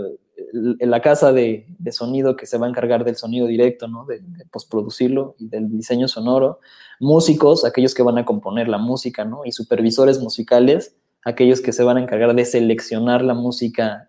la 0.52 1.00
casa 1.00 1.32
de, 1.32 1.66
sonido 1.90 2.36
que 2.36 2.46
se 2.46 2.58
va 2.58 2.66
a 2.66 2.68
encargar 2.68 3.04
del 3.04 3.16
sonido 3.16 3.46
directo, 3.46 3.88
¿no? 3.88 4.04
De, 4.04 4.20
de, 4.20 4.44
postproducirlo 4.46 5.34
y 5.38 5.48
del 5.48 5.70
diseño 5.70 6.08
sonoro. 6.08 6.60
Músicos, 7.00 7.64
aquellos 7.64 7.94
que 7.94 8.02
van 8.02 8.18
a 8.18 8.24
componer 8.24 8.68
la 8.68 8.78
música, 8.78 9.24
¿no? 9.24 9.44
Y 9.44 9.52
supervisores 9.52 10.20
musicales 10.20 10.96
aquellos 11.24 11.60
que 11.60 11.72
se 11.72 11.82
van 11.82 11.96
a 11.96 12.02
encargar 12.02 12.34
de 12.34 12.44
seleccionar 12.44 13.22
la 13.22 13.34
música 13.34 14.08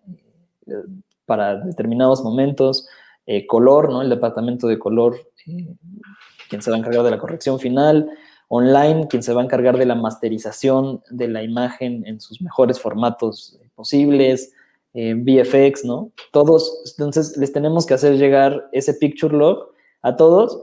eh, 0.67 0.73
para 1.26 1.55
determinados 1.55 2.23
momentos, 2.23 2.88
eh, 3.26 3.47
color, 3.47 3.89
¿no? 3.89 4.01
El 4.01 4.09
departamento 4.09 4.67
de 4.67 4.78
color, 4.78 5.17
quien 6.50 6.62
se 6.62 6.70
va 6.70 6.78
a 6.78 6.80
encargar 6.80 7.04
de 7.04 7.12
la 7.12 7.18
corrección 7.18 7.60
final, 7.60 8.10
online, 8.48 9.08
quien 9.08 9.24
se 9.24 9.34
va 9.34 9.41
a 9.41 9.46
encargar 9.46 9.78
de 9.78 9.86
la 9.86 9.96
masterización 9.96 11.02
de 11.10 11.28
la 11.28 11.43
imagen 11.43 12.06
en 12.06 12.20
sus 12.20 12.41
mejores 12.41 12.80
formatos 12.80 13.60
posibles, 13.76 14.54
eh, 14.93 15.14
VFX, 15.14 15.84
¿no? 15.84 16.12
Todos, 16.32 16.96
entonces 16.98 17.36
les 17.38 17.52
tenemos 17.52 17.86
que 17.86 17.96
hacer 17.96 18.18
llegar 18.18 18.70
ese 18.72 18.93
picture 18.93 19.36
log 19.36 19.74
a 20.02 20.16
todos 20.16 20.62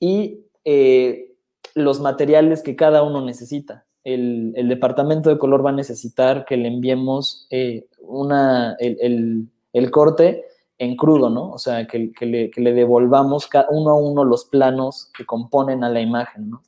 y 0.00 0.40
eh, 0.64 1.32
los 1.74 2.00
materiales 2.00 2.62
que 2.62 2.76
cada 2.76 3.02
uno 3.02 3.24
necesita. 3.24 3.84
El, 4.02 4.54
departamento 4.68 5.30
de 5.30 5.38
color 5.38 5.64
va 5.64 5.70
a 5.70 5.74
necesitar 5.74 6.44
que 6.44 6.56
le 6.56 6.68
enviemos 6.68 7.46
eh, 7.50 7.86
una, 8.00 8.76
el, 8.78 9.50
corte 9.90 10.44
en 10.78 10.96
crudo, 10.96 11.30
¿no? 11.30 11.50
O 11.50 11.58
sea, 11.58 11.86
que, 11.86 12.12
le, 12.20 12.72
devolvamos 12.72 13.48
uno 13.70 13.90
a 13.90 13.94
uno 13.94 14.24
los 14.24 14.44
planos 14.46 15.10
que 15.16 15.24
componen 15.24 15.84
a 15.84 15.88
la 15.88 16.00
imagen, 16.00 16.50
¿no? 16.50 16.62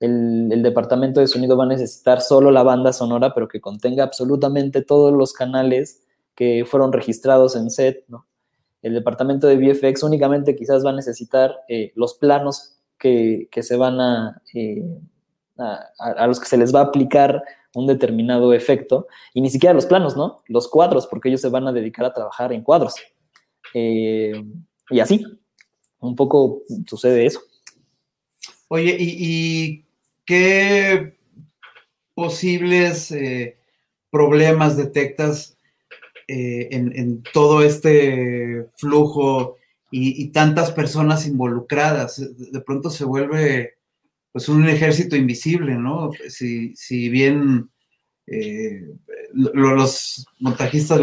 el, 0.00 0.62
departamento 0.62 1.20
de 1.20 1.26
sonido 1.26 1.56
va 1.56 1.64
a 1.64 1.68
necesitar 1.68 2.20
solo 2.20 2.50
la 2.50 2.62
banda 2.62 2.92
sonora, 2.92 3.32
pero 3.34 3.48
que 3.48 3.60
contenga 3.60 4.04
absolutamente 4.04 4.82
todos 4.82 5.12
los 5.12 5.32
canales 5.32 6.02
que 6.34 6.64
fueron 6.66 6.92
registrados 6.92 7.56
en 7.56 7.70
set, 7.70 8.04
¿no? 8.08 8.26
El 8.82 8.94
departamento 8.94 9.46
de 9.46 9.56
VFX 9.56 10.02
únicamente 10.02 10.54
quizás 10.54 10.84
va 10.84 10.90
a 10.90 10.94
necesitar 10.94 11.56
eh, 11.68 11.92
los 11.96 12.14
planos 12.14 12.76
que, 12.98 13.48
se 13.52 13.76
van 13.76 14.34
eh, 14.54 14.84
a, 15.58 15.80
a, 15.98 16.26
los 16.26 16.38
que 16.38 16.46
se 16.46 16.58
les 16.58 16.74
va 16.74 16.80
a 16.80 16.84
aplicar 16.84 17.42
un 17.74 17.86
determinado 17.86 18.52
efecto, 18.52 19.06
y 19.34 19.40
ni 19.40 19.50
siquiera 19.50 19.74
los 19.74 19.86
planos, 19.86 20.16
¿no? 20.16 20.42
Los 20.46 20.68
cuadros, 20.68 21.06
porque 21.06 21.28
ellos 21.28 21.40
se 21.40 21.48
van 21.48 21.66
a 21.66 21.72
dedicar 21.72 22.06
a 22.06 22.12
trabajar 22.12 22.52
en 22.52 22.62
cuadros. 22.62 22.94
Eh, 23.74 24.44
y 24.90 25.00
así, 25.00 25.24
un 26.00 26.16
poco 26.16 26.62
sucede 26.86 27.26
eso. 27.26 27.40
Oye, 28.68 28.96
¿y, 28.98 29.84
qué 30.24 31.16
posibles 32.14 33.12
eh, 33.12 33.58
problemas 34.10 34.76
detectas 34.76 35.56
eh, 36.26 36.68
en, 36.72 37.22
todo 37.32 37.62
este 37.62 38.66
flujo 38.76 39.56
y, 39.90 40.28
tantas 40.28 40.72
personas 40.72 41.26
involucradas? 41.26 42.20
De 42.36 42.60
pronto 42.60 42.90
se 42.90 43.04
vuelve 43.04 43.74
pues 44.32 44.48
un 44.48 44.68
ejército 44.68 45.16
invisible, 45.16 45.76
¿no? 45.76 46.10
Si, 46.28 47.08
bien 47.08 47.70
eh, 48.26 48.82
los 49.32 50.26
montajistas 50.40 51.00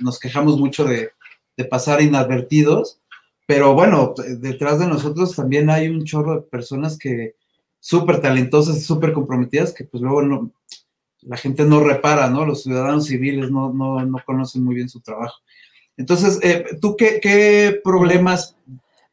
nos 0.00 0.18
quejamos 0.18 0.58
mucho 0.58 0.84
de, 0.84 1.10
de 1.56 1.64
pasar 1.64 2.02
inadvertidos, 2.02 3.00
pero 3.46 3.74
bueno, 3.74 4.14
detrás 4.38 4.78
de 4.78 4.86
nosotros 4.86 5.36
también 5.36 5.70
hay 5.70 5.88
un 5.88 6.04
chorro 6.04 6.36
de 6.36 6.42
personas 6.42 6.98
que 6.98 7.36
súper 7.78 8.20
talentosas 8.20 8.82
súper 8.82 9.12
comprometidas 9.12 9.74
que 9.74 9.84
pues 9.84 10.02
luego 10.02 10.22
no, 10.22 10.50
la 11.20 11.36
gente 11.36 11.64
no 11.64 11.80
repara, 11.80 12.28
¿no? 12.30 12.46
Los 12.46 12.62
ciudadanos 12.62 13.06
civiles 13.06 13.50
no, 13.50 13.72
conocen 14.24 14.64
muy 14.64 14.74
bien 14.74 14.88
su 14.88 15.00
trabajo. 15.00 15.40
Entonces, 15.96 16.38
eh, 16.42 16.64
¿tú 16.80 16.96
qué, 16.96 17.80
problemas 17.84 18.56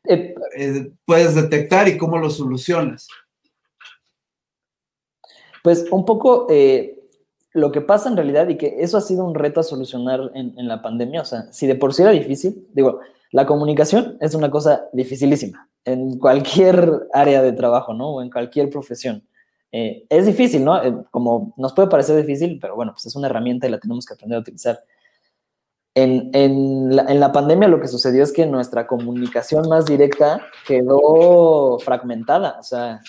eh, 0.08 0.34
eh, 0.58 0.92
puedes 1.06 1.36
detectar 1.36 1.88
y 1.88 1.98
cómo 1.98 2.18
los 2.18 2.38
solucionas? 2.38 3.08
Pues 5.64 5.86
un 5.92 6.06
poco 6.06 6.48
lo 7.54 7.72
que 7.72 7.82
pasa 7.82 8.10
en 8.10 8.16
realidad 8.16 8.48
y 8.48 8.58
que 8.58 8.78
eso 8.80 8.98
ha 8.98 9.02
sido 9.02 9.26
un 9.26 9.36
reto 9.36 9.60
a 9.60 9.64
solucionar 9.64 10.32
en, 10.34 10.54
en 10.58 10.68
la 10.68 10.82
pandemia, 10.82 11.22
o 11.22 11.26
sea, 11.26 11.52
si 11.52 11.68
de 11.68 11.76
por 11.76 11.94
sí 11.94 12.02
era 12.02 12.12
difícil, 12.12 12.68
digo, 12.74 13.00
la 13.32 13.46
comunicación 13.46 14.18
es 14.20 14.36
una 14.36 14.52
cosa 14.52 14.86
dificilísima 14.94 15.70
en 15.86 16.18
cualquier 16.20 17.08
área 17.14 17.42
de 17.42 17.54
trabajo, 17.54 17.94
¿no? 17.94 18.16
O 18.16 18.22
en 18.22 18.30
cualquier 18.30 18.70
profesión. 18.70 19.24
Eh, 19.72 20.06
es 20.10 20.26
difícil, 20.26 20.66
¿no? 20.66 20.82
Eh, 20.84 20.94
como 21.12 21.54
nos 21.58 21.74
puede 21.74 21.88
parecer 21.88 22.18
difícil, 22.18 22.60
pero 22.60 22.76
bueno, 22.76 22.92
pues 22.92 23.06
es 23.06 23.16
una 23.16 23.28
herramienta 23.28 23.68
y 23.68 23.72
la 23.72 23.80
tenemos 23.80 24.06
que 24.06 24.14
aprender 24.14 24.38
a 24.38 24.42
utilizar. 24.42 24.80
En, 25.94 26.96
la, 26.96 27.32
pandemia 27.34 27.68
lo 27.68 27.82
que 27.82 27.90
sucedió 27.90 28.24
es 28.24 28.32
que 28.32 28.46
nuestra 28.46 28.88
comunicación 28.88 29.68
más 29.68 29.86
directa 29.86 30.42
quedó 30.66 31.80
fragmentada. 31.80 32.58
O 32.60 32.64
sea, 32.64 33.02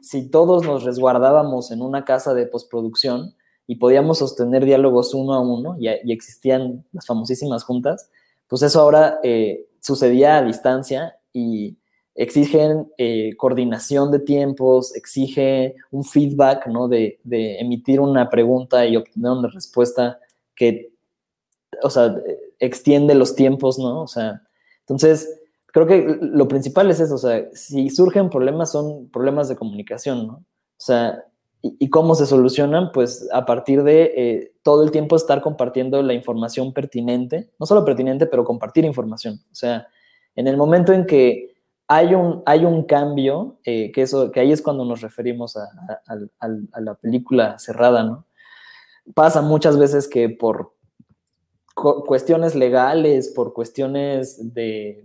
si, 0.00 0.28
todos 0.30 0.64
nos 0.64 0.84
resguardábamos 0.84 1.70
en 1.70 1.82
una 1.82 2.04
casa 2.04 2.34
de 2.34 2.46
postproducción 2.46 3.34
y 3.66 3.76
podíamos 3.76 4.18
sostener 4.18 4.64
diálogos 4.64 5.14
uno 5.14 5.34
a 5.34 5.40
uno 5.40 5.76
y, 5.78 5.88
existían 6.10 6.84
las 6.92 7.06
famosísimas 7.06 7.64
juntas, 7.64 8.10
pues 8.46 8.62
eso 8.62 8.80
ahora 8.80 9.20
eh, 9.22 9.66
sucedía 9.80 10.38
a 10.38 10.42
distancia 10.42 11.16
y 11.32 11.76
exigen 12.14 12.90
eh, 12.98 13.36
coordinación 13.36 14.10
de 14.10 14.18
tiempos, 14.18 14.94
exige 14.96 15.76
un 15.90 16.02
feedback, 16.02 16.66
¿no? 16.66 16.88
De, 16.88 17.20
emitir 17.60 18.00
una 18.00 18.28
pregunta 18.28 18.86
y 18.86 18.96
obtener 18.96 19.30
una 19.30 19.48
respuesta 19.48 20.18
que, 20.56 20.92
o 21.82 21.90
sea, 21.90 22.16
extiende 22.58 23.14
los 23.14 23.36
tiempos, 23.36 23.78
¿no? 23.78 24.02
O 24.02 24.08
sea, 24.08 24.42
entonces, 24.80 25.37
creo 25.72 25.86
que 25.86 26.18
lo 26.20 26.48
principal 26.48 26.90
es 26.90 27.00
eso, 27.00 27.14
o 27.14 27.18
sea, 27.18 27.46
si 27.52 27.90
surgen 27.90 28.30
problemas 28.30 28.72
son 28.72 29.08
problemas 29.10 29.48
de 29.48 29.56
comunicación, 29.56 30.26
¿no? 30.26 30.34
O 30.34 30.80
sea, 30.80 31.24
¿y, 31.62 31.90
cómo 31.90 32.14
se 32.14 32.26
solucionan? 32.26 32.92
Pues 32.92 33.28
a 33.32 33.44
partir 33.44 33.82
de 33.82 34.12
eh, 34.16 34.52
todo 34.62 34.84
el 34.84 34.90
tiempo 34.90 35.16
estar 35.16 35.42
compartiendo 35.42 36.02
la 36.02 36.14
información 36.14 36.72
pertinente, 36.72 37.50
no 37.58 37.66
solo 37.66 37.84
pertinente, 37.84 38.26
pero 38.26 38.44
compartir 38.44 38.84
información, 38.84 39.40
o 39.50 39.54
sea, 39.54 39.88
en 40.36 40.46
el 40.46 40.56
momento 40.56 40.92
en 40.92 41.04
que 41.04 41.54
hay 41.88 42.14
un, 42.14 42.42
hay 42.44 42.64
un 42.64 42.84
cambio, 42.84 43.58
eh, 43.64 43.90
que, 43.92 44.02
eso, 44.02 44.30
que 44.30 44.40
ahí 44.40 44.52
es 44.52 44.62
cuando 44.62 44.84
nos 44.84 45.00
referimos 45.00 45.56
a, 45.56 46.80
la 46.80 46.94
película 46.94 47.58
cerrada, 47.58 48.04
¿no? 48.04 48.26
Pasa 49.14 49.40
muchas 49.40 49.78
veces 49.78 50.06
que 50.06 50.28
por 50.28 50.74
cuestiones 51.74 52.54
legales, 52.54 53.28
por 53.28 53.54
cuestiones 53.54 54.52
de, 54.54 55.02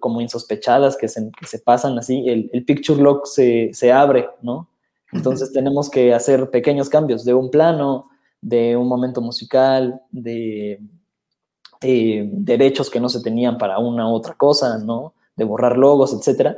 como 0.00 0.20
insospechadas 0.20 0.96
que 0.96 1.08
se, 1.08 1.30
que 1.30 1.46
se 1.46 1.58
pasan 1.58 1.98
así, 1.98 2.28
el, 2.28 2.50
el 2.52 2.64
picture 2.64 3.00
lock 3.00 3.26
se, 3.26 3.70
se, 3.72 3.92
abre, 3.92 4.28
¿no? 4.42 4.68
Entonces 5.12 5.52
tenemos 5.52 5.88
que 5.88 6.12
hacer 6.12 6.50
pequeños 6.50 6.88
cambios 6.88 7.24
de 7.24 7.34
un 7.34 7.50
plano, 7.50 8.10
de 8.40 8.76
un 8.76 8.88
momento 8.88 9.20
musical, 9.20 10.00
de 10.10 10.80
eh, 11.82 12.28
derechos 12.32 12.90
que 12.90 13.00
no 13.00 13.08
se 13.08 13.22
tenían 13.22 13.58
para 13.58 13.78
una 13.78 14.08
u 14.08 14.14
otra 14.14 14.34
cosa, 14.34 14.78
¿no? 14.78 15.14
De 15.36 15.44
borrar 15.44 15.76
logos, 15.76 16.12
etc. 16.12 16.56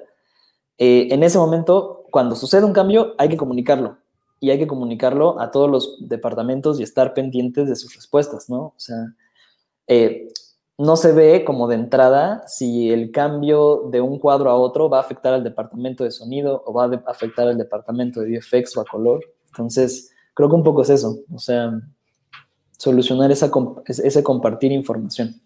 Eh, 0.78 1.08
en 1.10 1.22
ese 1.22 1.38
momento, 1.38 2.04
cuando 2.10 2.36
sucede 2.36 2.64
un 2.64 2.72
cambio, 2.72 3.14
hay 3.18 3.28
que 3.28 3.36
comunicarlo. 3.36 3.98
Y 4.40 4.50
hay 4.50 4.58
que 4.58 4.68
comunicarlo 4.68 5.40
a 5.40 5.50
todos 5.50 5.68
los 5.68 6.08
departamentos 6.08 6.78
y 6.78 6.84
estar 6.84 7.12
pendientes 7.12 7.68
de 7.68 7.74
sus 7.74 7.94
respuestas, 7.96 8.48
¿no? 8.48 8.58
O 8.58 8.74
sea, 8.76 9.14
eh, 9.88 10.28
no 10.78 10.96
se 10.96 11.12
ve 11.12 11.44
como 11.44 11.66
de 11.66 11.74
entrada 11.74 12.46
si 12.46 12.90
el 12.90 13.10
cambio 13.10 13.88
de 13.90 14.00
un 14.00 14.18
cuadro 14.18 14.50
a 14.50 14.54
otro 14.54 14.88
va 14.88 14.98
a 14.98 15.00
afectar 15.00 15.34
al 15.34 15.44
departamento 15.44 16.04
de 16.04 16.12
sonido 16.12 16.62
o 16.64 16.72
va 16.72 16.84
a 16.84 17.02
afectar 17.10 17.48
al 17.48 17.58
departamento 17.58 18.20
de 18.20 18.38
VFX 18.38 18.76
o 18.76 18.80
a 18.82 18.84
color. 18.84 19.20
Entonces, 19.48 20.12
creo 20.34 20.48
que 20.48 20.54
un 20.54 20.62
poco 20.62 20.82
es 20.82 20.90
eso. 20.90 21.18
O 21.34 21.38
sea, 21.38 21.72
solucionar 22.76 23.30
esa, 23.32 23.50
ese 23.86 24.22
compartir 24.22 24.70
información. 24.70 25.40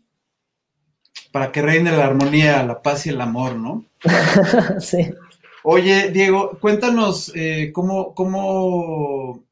Para 1.32 1.50
que 1.50 1.62
reine 1.62 1.90
la 1.92 2.04
armonía, 2.04 2.62
la 2.62 2.82
paz 2.82 3.06
y 3.06 3.08
el 3.08 3.20
amor, 3.20 3.56
¿no? 3.56 3.86
sí. 4.80 5.14
Oye, 5.64 6.10
Diego, 6.10 6.58
cuéntanos 6.60 7.32
eh, 7.34 7.70
cómo, 7.72 8.14
cómo, 8.14 9.44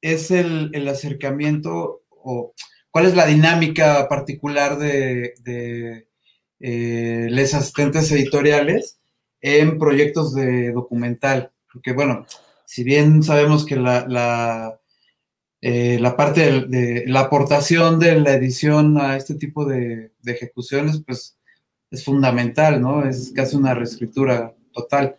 es 0.00 0.30
el, 0.30 0.88
acercamiento 0.88 2.02
o 2.10 2.54
cuál 2.92 3.06
es 3.06 3.16
la 3.16 3.26
dinámica 3.26 4.08
particular 4.08 4.78
de, 4.78 5.34
eh, 6.60 7.26
los 7.28 7.54
asistentes 7.54 8.12
editoriales 8.12 9.00
en 9.40 9.78
proyectos 9.78 10.34
de 10.34 10.70
documental. 10.70 11.50
Porque, 11.72 11.92
bueno, 11.92 12.26
si 12.64 12.84
bien 12.84 13.24
sabemos 13.24 13.66
que 13.66 13.74
la 13.74 14.78
eh, 15.64 15.96
la 16.00 16.16
parte 16.16 16.66
de, 16.66 17.04
la 17.06 17.20
aportación 17.20 18.00
de 18.00 18.18
la 18.20 18.34
edición 18.34 18.98
a 18.98 19.16
este 19.16 19.36
tipo 19.36 19.64
de, 19.64 20.10
ejecuciones, 20.26 21.00
pues 21.06 21.38
es 21.88 22.04
fundamental, 22.04 22.80
¿no? 22.82 23.08
Es 23.08 23.32
casi 23.32 23.54
una 23.56 23.72
reescritura 23.72 24.56
total. 24.72 25.16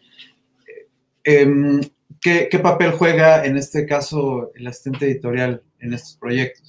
Em, 1.23 1.79
¿qué, 2.19 2.59
papel 2.61 2.91
juega 2.91 3.45
en 3.45 3.55
este 3.55 3.85
caso 3.85 4.51
el 4.53 4.67
asistente 4.67 5.05
editorial 5.05 5.63
en 5.79 5.93
estos 5.93 6.17
proyectos? 6.17 6.62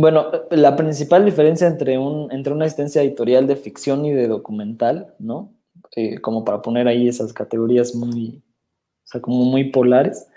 Bueno, 0.00 0.30
la 0.52 0.76
principal 0.76 1.24
diferencia 1.24 1.66
entre, 1.66 1.98
un, 1.98 2.30
entre 2.30 2.52
una 2.52 2.66
asistencia 2.66 3.02
editorial 3.02 3.48
de 3.48 3.56
ficción 3.56 4.04
y 4.04 4.12
de 4.12 4.28
documental, 4.28 5.12
¿no? 5.18 5.52
Eh, 5.96 6.20
como 6.20 6.44
para 6.44 6.62
poner 6.62 6.86
ahí 6.86 7.08
esas 7.08 7.32
categorías 7.32 7.96
muy, 7.96 8.40
o 9.04 9.06
sea, 9.08 9.20
como 9.20 9.44
muy 9.44 9.72
polares, 9.72 10.28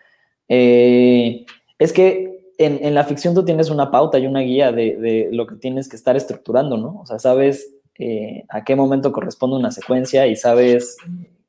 eh, 0.49 1.45
es 1.77 1.93
que 1.93 2.53
en, 2.57 2.95
la 2.95 3.03
ficción 3.03 3.35
tú 3.35 3.45
tienes 3.45 3.69
una 3.69 3.91
pauta 3.91 4.17
y 4.17 4.25
una 4.25 4.39
guía 4.39 4.71
de, 4.71 5.29
lo 5.31 5.45
que 5.45 5.57
tienes 5.57 5.87
que 5.87 5.95
estar 5.95 6.17
estructurando, 6.17 6.77
¿no? 6.77 6.99
O 6.99 7.05
sea, 7.05 7.19
sabes 7.19 7.71
eh, 7.99 8.45
a 8.49 8.63
qué 8.63 8.75
momento 8.75 9.11
corresponde 9.11 9.57
una 9.57 9.69
secuencia 9.69 10.25
y 10.25 10.37
sabes 10.37 10.97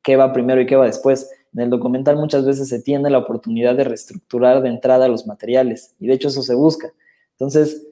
qué 0.02 0.16
va 0.16 0.34
primero 0.34 0.60
y 0.60 0.66
qué 0.66 0.76
va 0.76 0.84
después. 0.84 1.30
En 1.54 1.62
el 1.62 1.70
documental 1.70 2.16
muchas 2.16 2.44
veces 2.44 2.68
se 2.68 2.82
tiene 2.82 3.08
la 3.08 3.16
oportunidad 3.16 3.74
de 3.74 3.84
reestructurar 3.84 4.60
de 4.60 4.68
entrada 4.68 5.08
los 5.08 5.26
materiales 5.26 5.94
y 5.98 6.08
de 6.08 6.12
hecho 6.12 6.28
eso 6.28 6.42
se 6.42 6.54
busca. 6.54 6.92
Entonces, 7.38 7.88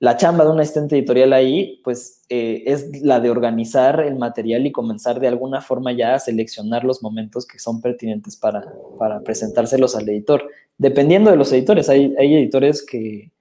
la 0.00 0.16
chamba 0.16 0.44
de 0.44 0.50
un 0.52 0.60
asistente 0.60 0.96
editorial 0.96 1.32
ahí, 1.32 1.80
pues 1.82 2.22
eh, 2.28 2.62
es 2.66 3.02
la 3.02 3.18
de 3.18 3.30
organizar 3.30 4.00
el 4.00 4.16
material 4.16 4.64
y 4.64 4.72
comenzar 4.72 5.18
de 5.18 5.26
alguna 5.26 5.60
forma 5.60 5.92
ya 5.92 6.14
a 6.14 6.18
seleccionar 6.20 6.84
los 6.84 7.02
momentos 7.02 7.46
que 7.46 7.58
son 7.58 7.80
pertinentes 7.80 8.36
para, 8.36 8.64
para 8.96 9.20
presentárselos 9.20 9.96
al 9.96 10.08
editor. 10.08 10.48
Dependiendo 10.76 11.30
de 11.30 11.36
los 11.36 11.52
editores, 11.52 11.88
hay, 11.88 12.14
hay 12.16 12.34
editores 12.36 12.86
que, 12.86 13.32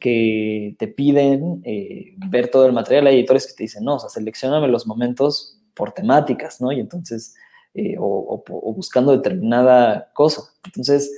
que 0.00 0.74
te 0.80 0.88
piden 0.88 1.62
eh, 1.64 2.16
ver 2.28 2.50
todo 2.50 2.66
el 2.66 2.72
material, 2.72 3.06
hay 3.06 3.18
editores 3.18 3.46
que 3.46 3.54
te 3.54 3.62
dicen, 3.62 3.84
no, 3.84 3.94
o 3.94 3.98
sea, 4.00 4.10
seleccioname 4.10 4.66
los 4.66 4.88
momentos 4.88 5.60
por 5.74 5.92
temáticas, 5.92 6.60
¿no? 6.60 6.72
Y 6.72 6.80
entonces, 6.80 7.36
eh, 7.74 7.94
o, 8.00 8.42
o 8.50 8.72
buscando 8.74 9.12
determinada 9.12 10.10
cosa. 10.12 10.42
Entonces, 10.64 11.12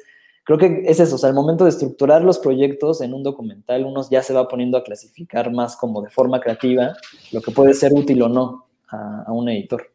creo 0.45 0.59
que 0.59 0.82
es 0.86 1.01
eso, 1.01 1.14
o 1.14 1.18
sea, 1.18 1.28
al 1.28 1.34
momento 1.34 1.64
de 1.64 1.70
estructurar 1.70 2.22
los 2.22 2.38
proyectos 2.38 3.01
en 3.01 3.14
un 3.14 3.22
documental, 3.22 3.84
uno 3.84 4.05
ya 4.11 4.22
se 4.22 4.32
va 4.32 4.49
poniendo 4.49 4.76
a 4.76 4.84
clasificar 4.84 5.53
más 5.53 5.76
como 5.76 6.03
de 6.03 6.11
forma 6.11 6.40
creativa 6.40 6.95
lo 7.30 7.40
que 7.40 7.53
puede 7.53 7.74
ser 7.74 7.93
útil 7.93 8.22
o 8.22 8.28
no 8.28 8.66
a, 8.88 9.32
un 9.32 9.49
editor. 9.49 9.90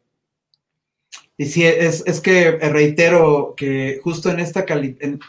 Y 1.36 1.46
sí, 1.46 1.64
es, 1.64 2.02
es, 2.06 2.20
que 2.20 2.52
reitero 2.52 3.54
que 3.56 4.00
justo 4.02 4.30
en 4.30 4.40
esta, 4.40 4.64
en, 4.68 5.20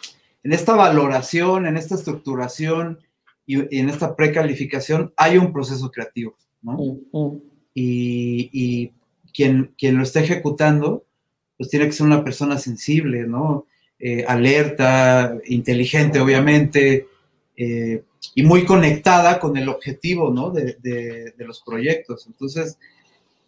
en, 0.44 0.54
esta 0.54 0.74
valoración, 0.74 1.68
en 1.68 1.78
esta 1.78 1.96
estructuración 1.96 3.00
y, 3.46 3.78
en 3.78 3.90
esta 3.90 4.16
precalificación 4.16 5.14
hay 5.18 5.38
un 5.38 5.54
proceso 5.54 5.92
creativo, 5.92 6.36
¿no? 6.64 6.74
Mm, 6.74 7.18
mm. 7.18 7.42
Y, 7.76 8.50
y 8.52 8.94
quien, 9.34 9.76
quien 9.78 9.98
lo 9.98 10.04
está 10.04 10.22
ejecutando, 10.22 11.06
pues 11.58 11.70
tiene 11.70 11.86
que 11.86 11.92
ser 11.92 12.08
una 12.08 12.24
persona 12.24 12.58
sensible, 12.58 13.28
¿no? 13.28 13.68
Eh, 14.02 14.24
alerta, 14.26 15.38
inteligente, 15.48 16.22
obviamente, 16.22 17.08
eh, 17.58 18.02
y 18.34 18.44
muy 18.44 18.64
conectada 18.64 19.42
con 19.42 19.58
el 19.58 19.68
objetivo 19.68 20.32
¿no? 20.32 20.52
de, 20.52 21.34
los 21.40 21.62
proyectos. 21.62 22.26
Entonces, 22.26 22.78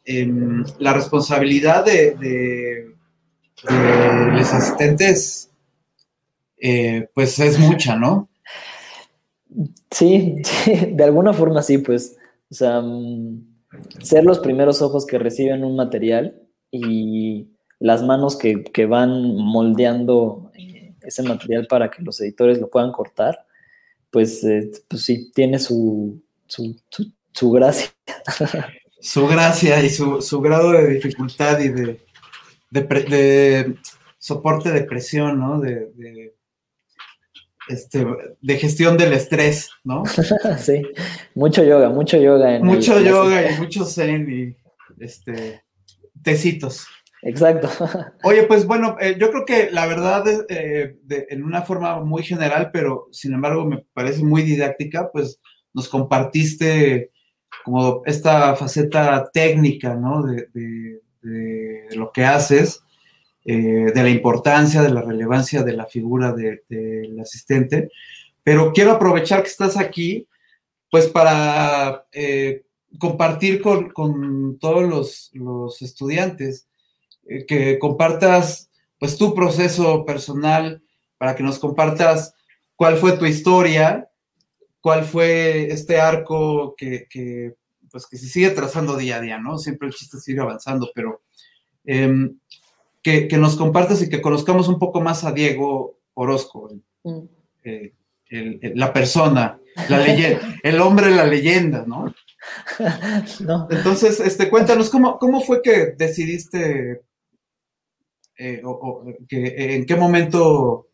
em, 0.04 0.66
la 0.78 0.92
responsabilidad 0.92 1.86
de, 1.86 2.94
los 3.64 4.54
asistentes, 4.54 5.50
eh, 6.58 7.08
pues 7.14 7.40
es 7.40 7.58
mucha, 7.58 7.96
¿no? 7.96 8.28
Sí, 9.90 10.36
de 10.66 11.04
alguna 11.04 11.32
forma 11.32 11.62
sí, 11.62 11.78
pues, 11.78 12.18
o 12.50 12.54
sea, 12.54 12.82
mm, 12.82 13.42
ser 14.02 14.26
los 14.26 14.40
primeros 14.40 14.82
ojos 14.82 15.06
que 15.06 15.18
reciben 15.18 15.64
un 15.64 15.78
material 15.78 16.42
y 16.72 17.51
las 17.82 18.04
manos 18.04 18.38
que, 18.38 18.86
van 18.86 19.36
moldeando 19.36 20.52
eh, 20.54 20.94
ese 21.02 21.24
material 21.24 21.66
para 21.68 21.90
que 21.90 22.04
los 22.04 22.22
editores 22.22 22.60
lo 22.60 22.70
puedan 22.70 22.92
cortar, 22.92 23.46
pues, 24.12 24.44
eh, 24.44 24.72
pues 24.88 25.04
sí, 25.04 25.32
tiene 25.34 25.58
su, 25.58 26.22
su, 26.46 27.52
gracia. 27.52 27.90
Su 29.04 29.26
gracia 29.26 29.84
y 29.84 29.90
su, 29.90 30.42
grado 30.42 30.74
de 30.74 30.88
dificultad 30.88 31.60
y 31.60 31.70
de, 31.70 32.00
de, 32.70 33.76
soporte 34.20 34.70
de 34.70 34.84
presión, 34.84 35.40
¿no? 35.40 35.60
De, 35.60 36.36
este, 37.68 38.06
de 38.40 38.58
gestión 38.58 38.96
del 38.96 39.14
estrés, 39.14 39.72
¿no? 39.84 40.04
sí, 40.60 40.84
mucho 41.34 41.64
yoga, 41.64 41.90
mucho 41.90 42.18
yoga. 42.18 42.60
mucho 42.60 43.00
yoga 43.00 43.52
y 43.52 43.58
mucho 43.58 43.86
zen 43.86 44.30
y 44.32 45.04
este, 45.04 45.64
tecitos. 46.22 46.86
Exacto. 47.24 47.70
Oye, 48.24 48.44
pues 48.44 48.66
bueno, 48.66 48.98
eh, 49.00 49.16
yo 49.20 49.32
creo 49.32 49.46
que 49.46 49.70
la 49.72 49.86
verdad, 49.86 50.24
eh, 50.50 50.96
en 51.10 51.44
una 51.44 51.62
forma 51.62 52.04
muy 52.04 52.24
general, 52.24 52.72
pero 52.74 53.08
sin 53.12 53.34
embargo 53.34 53.66
me 53.66 53.86
parece 53.94 54.24
muy 54.24 54.42
didáctica, 54.42 55.12
pues 55.12 55.40
nos 55.74 55.88
compartiste 55.88 57.12
como 57.64 58.02
esta 58.06 58.56
faceta 58.56 59.30
técnica, 59.32 59.96
¿no? 59.96 60.24
De, 60.24 61.00
lo 61.92 62.12
que 62.12 62.26
haces, 62.26 62.82
eh, 63.46 63.92
de 63.94 64.04
la 64.04 64.10
importancia, 64.10 64.82
de 64.82 64.90
la 64.90 65.02
relevancia 65.02 65.62
de 65.62 65.74
la 65.74 65.86
figura 65.86 66.34
del 66.34 67.20
asistente. 67.20 67.90
Pero 68.44 68.72
quiero 68.74 68.92
aprovechar 68.92 69.44
que 69.44 69.50
estás 69.50 69.78
aquí, 69.78 70.28
pues 70.90 71.08
para 71.08 72.08
compartir 72.98 73.62
con, 73.62 74.58
todos 74.60 75.32
los, 75.36 75.82
estudiantes 75.82 76.68
que 77.48 77.80
compartas 77.80 78.70
pues 79.00 79.18
tu 79.18 79.34
proceso 79.34 80.06
personal, 80.06 80.84
para 81.18 81.36
que 81.36 81.44
nos 81.44 81.60
compartas 81.60 82.34
cuál 82.76 82.98
fue 82.98 83.18
tu 83.18 83.26
historia, 83.26 84.10
cuál 84.80 85.06
fue 85.06 85.72
este 85.72 86.00
arco 86.00 86.76
que, 86.76 87.56
pues 87.92 88.08
que 88.08 88.18
se 88.18 88.28
sigue 88.28 88.50
trazando 88.50 88.98
día 88.98 89.18
a 89.18 89.22
día, 89.22 89.38
¿no? 89.40 89.58
Siempre 89.58 89.88
el 89.88 89.94
chiste 89.94 90.20
sigue 90.20 90.42
avanzando, 90.42 90.90
pero 90.96 91.22
em, 91.86 92.40
que, 93.04 93.28
nos 93.38 93.56
compartas 93.56 94.02
y 94.02 94.10
que 94.10 94.22
conozcamos 94.22 94.68
un 94.68 94.80
poco 94.80 95.02
más 95.02 95.24
a 95.24 95.32
Diego 95.32 96.00
Orozco, 96.14 96.70
mm. 97.04 97.20
eh, 97.64 97.94
la 98.76 98.94
persona, 98.94 99.60
la 99.90 100.00
leyenda, 100.00 100.56
el 100.64 100.82
hombre, 100.82 101.12
la 101.12 101.26
leyenda, 101.26 101.86
¿no? 101.86 102.14
no. 103.42 103.68
Entonces, 103.70 104.20
este, 104.20 104.50
cuéntanos, 104.50 104.90
¿cómo, 104.90 105.20
¿cómo 105.20 105.42
fue 105.42 105.62
que 105.62 105.94
decidiste 105.98 107.02
eh, 108.44 108.62
o, 108.64 109.04
que, 109.28 109.76
¿en 109.76 109.86
qué 109.86 109.96
momento 109.96 110.88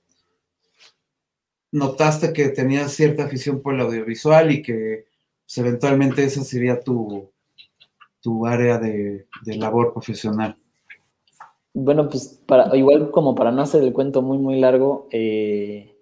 notaste 1.72 2.34
que 2.34 2.50
tenías 2.50 2.92
cierta 2.92 3.24
afición 3.24 3.62
por 3.62 3.74
el 3.74 3.80
audiovisual 3.80 4.52
y 4.52 4.62
que 4.62 5.06
pues, 5.46 5.58
eventualmente 5.58 6.26
esa 6.26 6.44
sería 6.44 6.82
tu, 6.82 7.32
tu 8.20 8.46
área 8.46 8.78
de, 8.78 9.28
labor 9.46 9.94
profesional? 9.94 10.58
Bueno, 11.74 12.10
pues 12.10 12.42
para, 12.46 12.76
igual 12.76 13.12
como 13.12 13.34
para 13.34 13.52
no 13.52 13.62
hacer 13.62 13.82
el 13.82 13.94
cuento 13.94 14.22
muy, 14.22 14.40
muy 14.40 14.60
largo, 14.60 15.08
eh, 15.12 15.96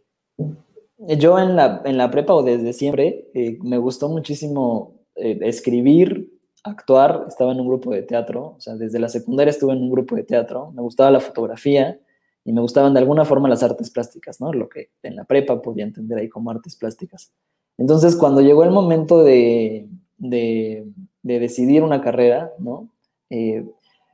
yo 0.98 1.38
en 1.38 1.56
la, 1.56 1.84
en 1.86 1.98
la, 1.98 2.10
prepa 2.10 2.34
o 2.34 2.42
desde 2.42 2.74
siempre 2.74 3.30
eh, 3.36 3.60
me 3.62 3.78
gustó 3.78 4.10
muchísimo 4.10 4.96
escribir, 5.16 6.35
actuar, 6.66 7.26
estaba 7.28 7.52
en 7.52 7.60
un 7.60 7.68
grupo 7.68 7.92
de 7.92 8.02
teatro, 8.02 8.56
o 8.58 8.60
sea, 8.60 8.76
desde 8.76 9.00
la 9.00 9.08
secundaria 9.08 9.52
estuve 9.52 9.74
en 9.74 9.84
un 9.84 9.92
grupo 9.92 10.16
de 10.16 10.24
teatro, 10.24 10.72
me 10.72 10.82
gustaba 10.82 11.12
la 11.12 11.20
fotografía 11.20 12.00
y 12.44 12.52
me 12.52 12.62
gustaban 12.62 12.94
de 12.94 13.00
alguna 13.00 13.24
forma 13.24 13.48
las 13.48 13.62
artes 13.62 13.92
plásticas, 13.92 14.42
¿no? 14.42 14.52
Lo 14.52 14.68
que 14.68 14.90
en 15.04 15.16
la 15.16 15.26
prepa 15.26 15.62
podía 15.62 15.84
entender 15.84 16.18
ahí 16.18 16.28
como 16.28 16.50
artes 16.50 16.76
plásticas. 16.76 17.32
Entonces, 17.78 18.16
cuando 18.16 18.42
llegó 18.42 18.64
el 18.64 18.72
momento 18.72 19.24
de, 19.24 19.88
de, 20.18 20.88
decidir 21.22 21.84
una 21.84 22.02
carrera, 22.02 22.52
¿no? 22.58 22.90
Eh, 23.30 23.66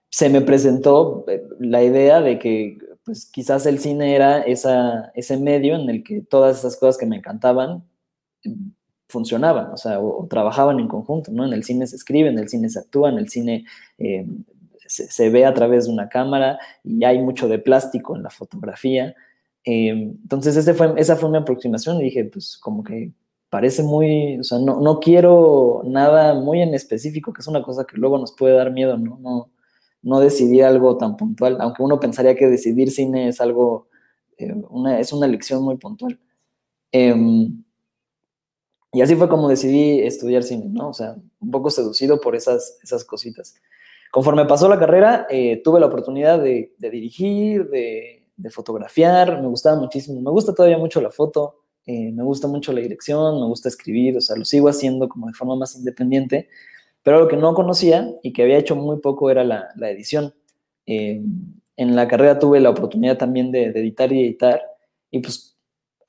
se 0.09 0.29
me 0.29 0.41
presentó 0.41 1.25
eh, 1.27 1.43
la 1.59 1.83
idea 1.83 2.21
de 2.21 2.37
que 2.37 2.77
pues 3.03 3.25
quizás 3.25 3.65
el 3.65 3.79
cine 3.79 4.15
era 4.15 4.41
esa, 4.41 5.11
ese 5.15 5.37
medio 5.37 5.75
en 5.75 5.89
el 5.89 6.03
que 6.03 6.21
todas 6.21 6.59
esas 6.59 6.77
cosas 6.77 6.97
que 6.97 7.05
me 7.05 7.17
encantaban 7.17 7.83
funcionaban, 9.11 9.71
o 9.71 9.77
sea, 9.77 9.99
o, 9.99 10.25
trabajaban 10.27 10.79
en 10.79 10.87
conjunto, 10.87 11.31
¿no? 11.31 11.45
En 11.45 11.53
el 11.53 11.63
cine 11.63 11.85
se 11.87 11.95
escribe, 11.95 12.29
en 12.29 12.39
el 12.39 12.49
cine 12.49 12.69
se 12.69 12.79
actúa, 12.79 13.09
en 13.09 13.17
el 13.17 13.29
cine 13.29 13.65
eh, 13.97 14.25
se, 14.87 15.29
ve 15.29 15.45
a 15.45 15.53
través 15.53 15.85
de 15.85 15.93
una 15.93 16.09
cámara 16.09 16.59
y 16.83 17.03
hay 17.03 17.19
mucho 17.19 17.47
de 17.47 17.59
plástico 17.59 18.15
en 18.15 18.23
la 18.23 18.29
fotografía. 18.29 19.15
Eh, 19.63 19.89
entonces, 19.89 20.57
ese 20.57 20.73
fue, 20.73 20.93
esa 20.97 21.15
fue 21.15 21.29
mi 21.29 21.37
aproximación 21.37 21.99
y 22.01 22.05
dije, 22.05 22.25
pues 22.25 22.57
como 22.57 22.83
que 22.83 23.11
parece 23.49 23.83
muy, 23.83 24.39
o 24.39 24.43
sea, 24.43 24.59
no, 24.59 24.79
no, 24.79 24.99
quiero 24.99 25.83
nada 25.85 26.33
muy 26.33 26.61
en 26.61 26.73
específico, 26.73 27.33
que 27.33 27.41
es 27.41 27.47
una 27.47 27.61
cosa 27.61 27.85
que 27.85 27.97
luego 27.97 28.17
nos 28.17 28.31
puede 28.31 28.55
dar 28.55 28.71
miedo, 28.71 28.97
¿no? 28.97 29.17
No, 29.19 29.51
no 30.03 30.19
decidir 30.19 30.63
algo 30.63 30.97
tan 30.97 31.17
puntual, 31.17 31.57
aunque 31.59 31.83
uno 31.83 31.99
pensaría 31.99 32.35
que 32.35 32.47
decidir 32.47 32.91
cine 32.91 33.27
es 33.27 33.41
algo, 33.41 33.87
eh, 34.37 34.53
una, 34.69 34.99
es 34.99 35.13
una 35.13 35.25
elección 35.25 35.63
muy 35.63 35.77
puntual. 35.77 36.19
Em, 36.91 37.63
y 38.93 39.01
así 39.01 39.15
fue 39.15 39.29
como 39.29 39.47
decidí 39.47 40.01
estudiar 40.01 40.43
cine, 40.43 40.65
¿no? 40.69 40.89
O 40.89 40.93
sea, 40.93 41.15
un 41.39 41.51
poco 41.51 41.69
seducido 41.69 42.19
por 42.19 42.35
esas, 42.35 42.77
esas 42.83 43.05
cositas. 43.05 43.55
Conforme 44.11 44.45
pasó 44.45 44.67
la 44.67 44.77
carrera, 44.77 45.25
eh, 45.29 45.61
tuve 45.63 45.79
la 45.79 45.85
oportunidad 45.85 46.39
de, 46.39 46.73
dirigir, 46.77 47.69
de, 47.69 48.17
fotografiar, 48.49 49.41
me 49.41 49.47
gustaba 49.47 49.79
muchísimo, 49.79 50.19
me 50.19 50.31
gusta 50.31 50.53
todavía 50.53 50.77
mucho 50.77 50.99
la 50.99 51.11
foto, 51.11 51.61
eh, 51.85 52.11
me 52.11 52.23
gusta 52.23 52.47
mucho 52.47 52.73
la 52.73 52.81
dirección, 52.81 53.39
me 53.39 53.45
gusta 53.45 53.69
escribir, 53.69 54.17
o 54.17 54.21
sea, 54.21 54.35
lo 54.35 54.43
sigo 54.43 54.67
haciendo 54.67 55.07
como 55.07 55.27
de 55.27 55.33
forma 55.33 55.55
más 55.55 55.75
independiente, 55.75 56.49
pero 57.03 57.19
lo 57.19 57.27
que 57.27 57.37
no 57.37 57.53
conocía 57.53 58.11
y 58.23 58.33
que 58.33 58.43
había 58.43 58.57
hecho 58.57 58.75
muy 58.75 58.99
poco 58.99 59.29
era 59.29 59.43
la, 59.43 59.69
edición. 59.89 60.33
Eh, 60.85 61.21
en 61.77 61.95
la 61.95 62.07
carrera 62.07 62.39
tuve 62.39 62.59
la 62.59 62.71
oportunidad 62.71 63.17
también 63.17 63.51
de, 63.51 63.71
de 63.71 63.79
editar 63.79 64.11
y 64.11 64.21
editar, 64.21 64.61
y 65.11 65.19
pues 65.19 65.50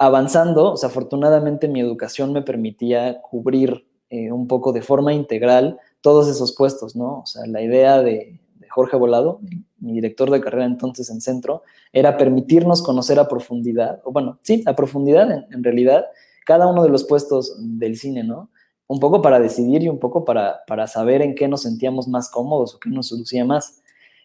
avanzando, 0.03 0.73
o 0.73 0.77
sea, 0.77 0.89
afortunadamente 0.89 1.69
mi 1.69 1.81
educación 1.81 2.33
me 2.33 2.43
permitía 2.43 3.21
cubrir 3.23 3.87
eh, 4.11 4.33
un 4.33 4.49
poco 4.49 4.73
de 4.73 4.83
forma 4.83 5.15
integral 5.15 5.79
todos 6.01 6.29
esos 6.29 6.57
puestos, 6.57 6.97
¿no? 6.97 7.21
O 7.21 7.27
sea, 7.27 7.47
la 7.47 7.63
idea 7.63 8.03
de, 8.03 8.41
Jorge 8.69 8.97
Volado, 8.97 9.39
mi 9.79 9.93
director 9.93 10.29
de 10.31 10.41
carrera 10.41 10.65
entonces 10.65 11.09
en 11.11 11.21
centro, 11.21 11.63
era 11.93 12.17
permitirnos 12.17 12.83
conocer 12.83 13.21
a 13.21 13.29
profundidad, 13.29 14.01
o 14.05 14.11
bueno, 14.11 14.39
sí, 14.43 14.65
a 14.67 14.75
profundidad 14.75 15.31
en, 15.31 15.63
realidad, 15.63 16.07
cada 16.47 16.67
uno 16.67 16.83
de 16.83 16.89
los 16.89 17.05
puestos 17.05 17.55
del 17.61 17.97
cine, 17.97 18.25
¿no? 18.25 18.51
Un 18.89 18.99
poco 18.99 19.23
para 19.23 19.39
decidir 19.39 19.85
y 19.85 19.89
un 19.89 20.01
poco 20.01 20.25
para, 20.25 20.63
para 20.67 20.89
saber 20.89 21.23
en 21.23 21.37
qué 21.37 21.47
nos 21.47 21.63
sentíamos 21.63 22.09
más 22.09 22.29
cómodos 22.29 22.75
o 22.75 22.81
qué 22.81 22.91
nos 22.91 23.09
seducía 23.09 23.45
más. 23.45 23.83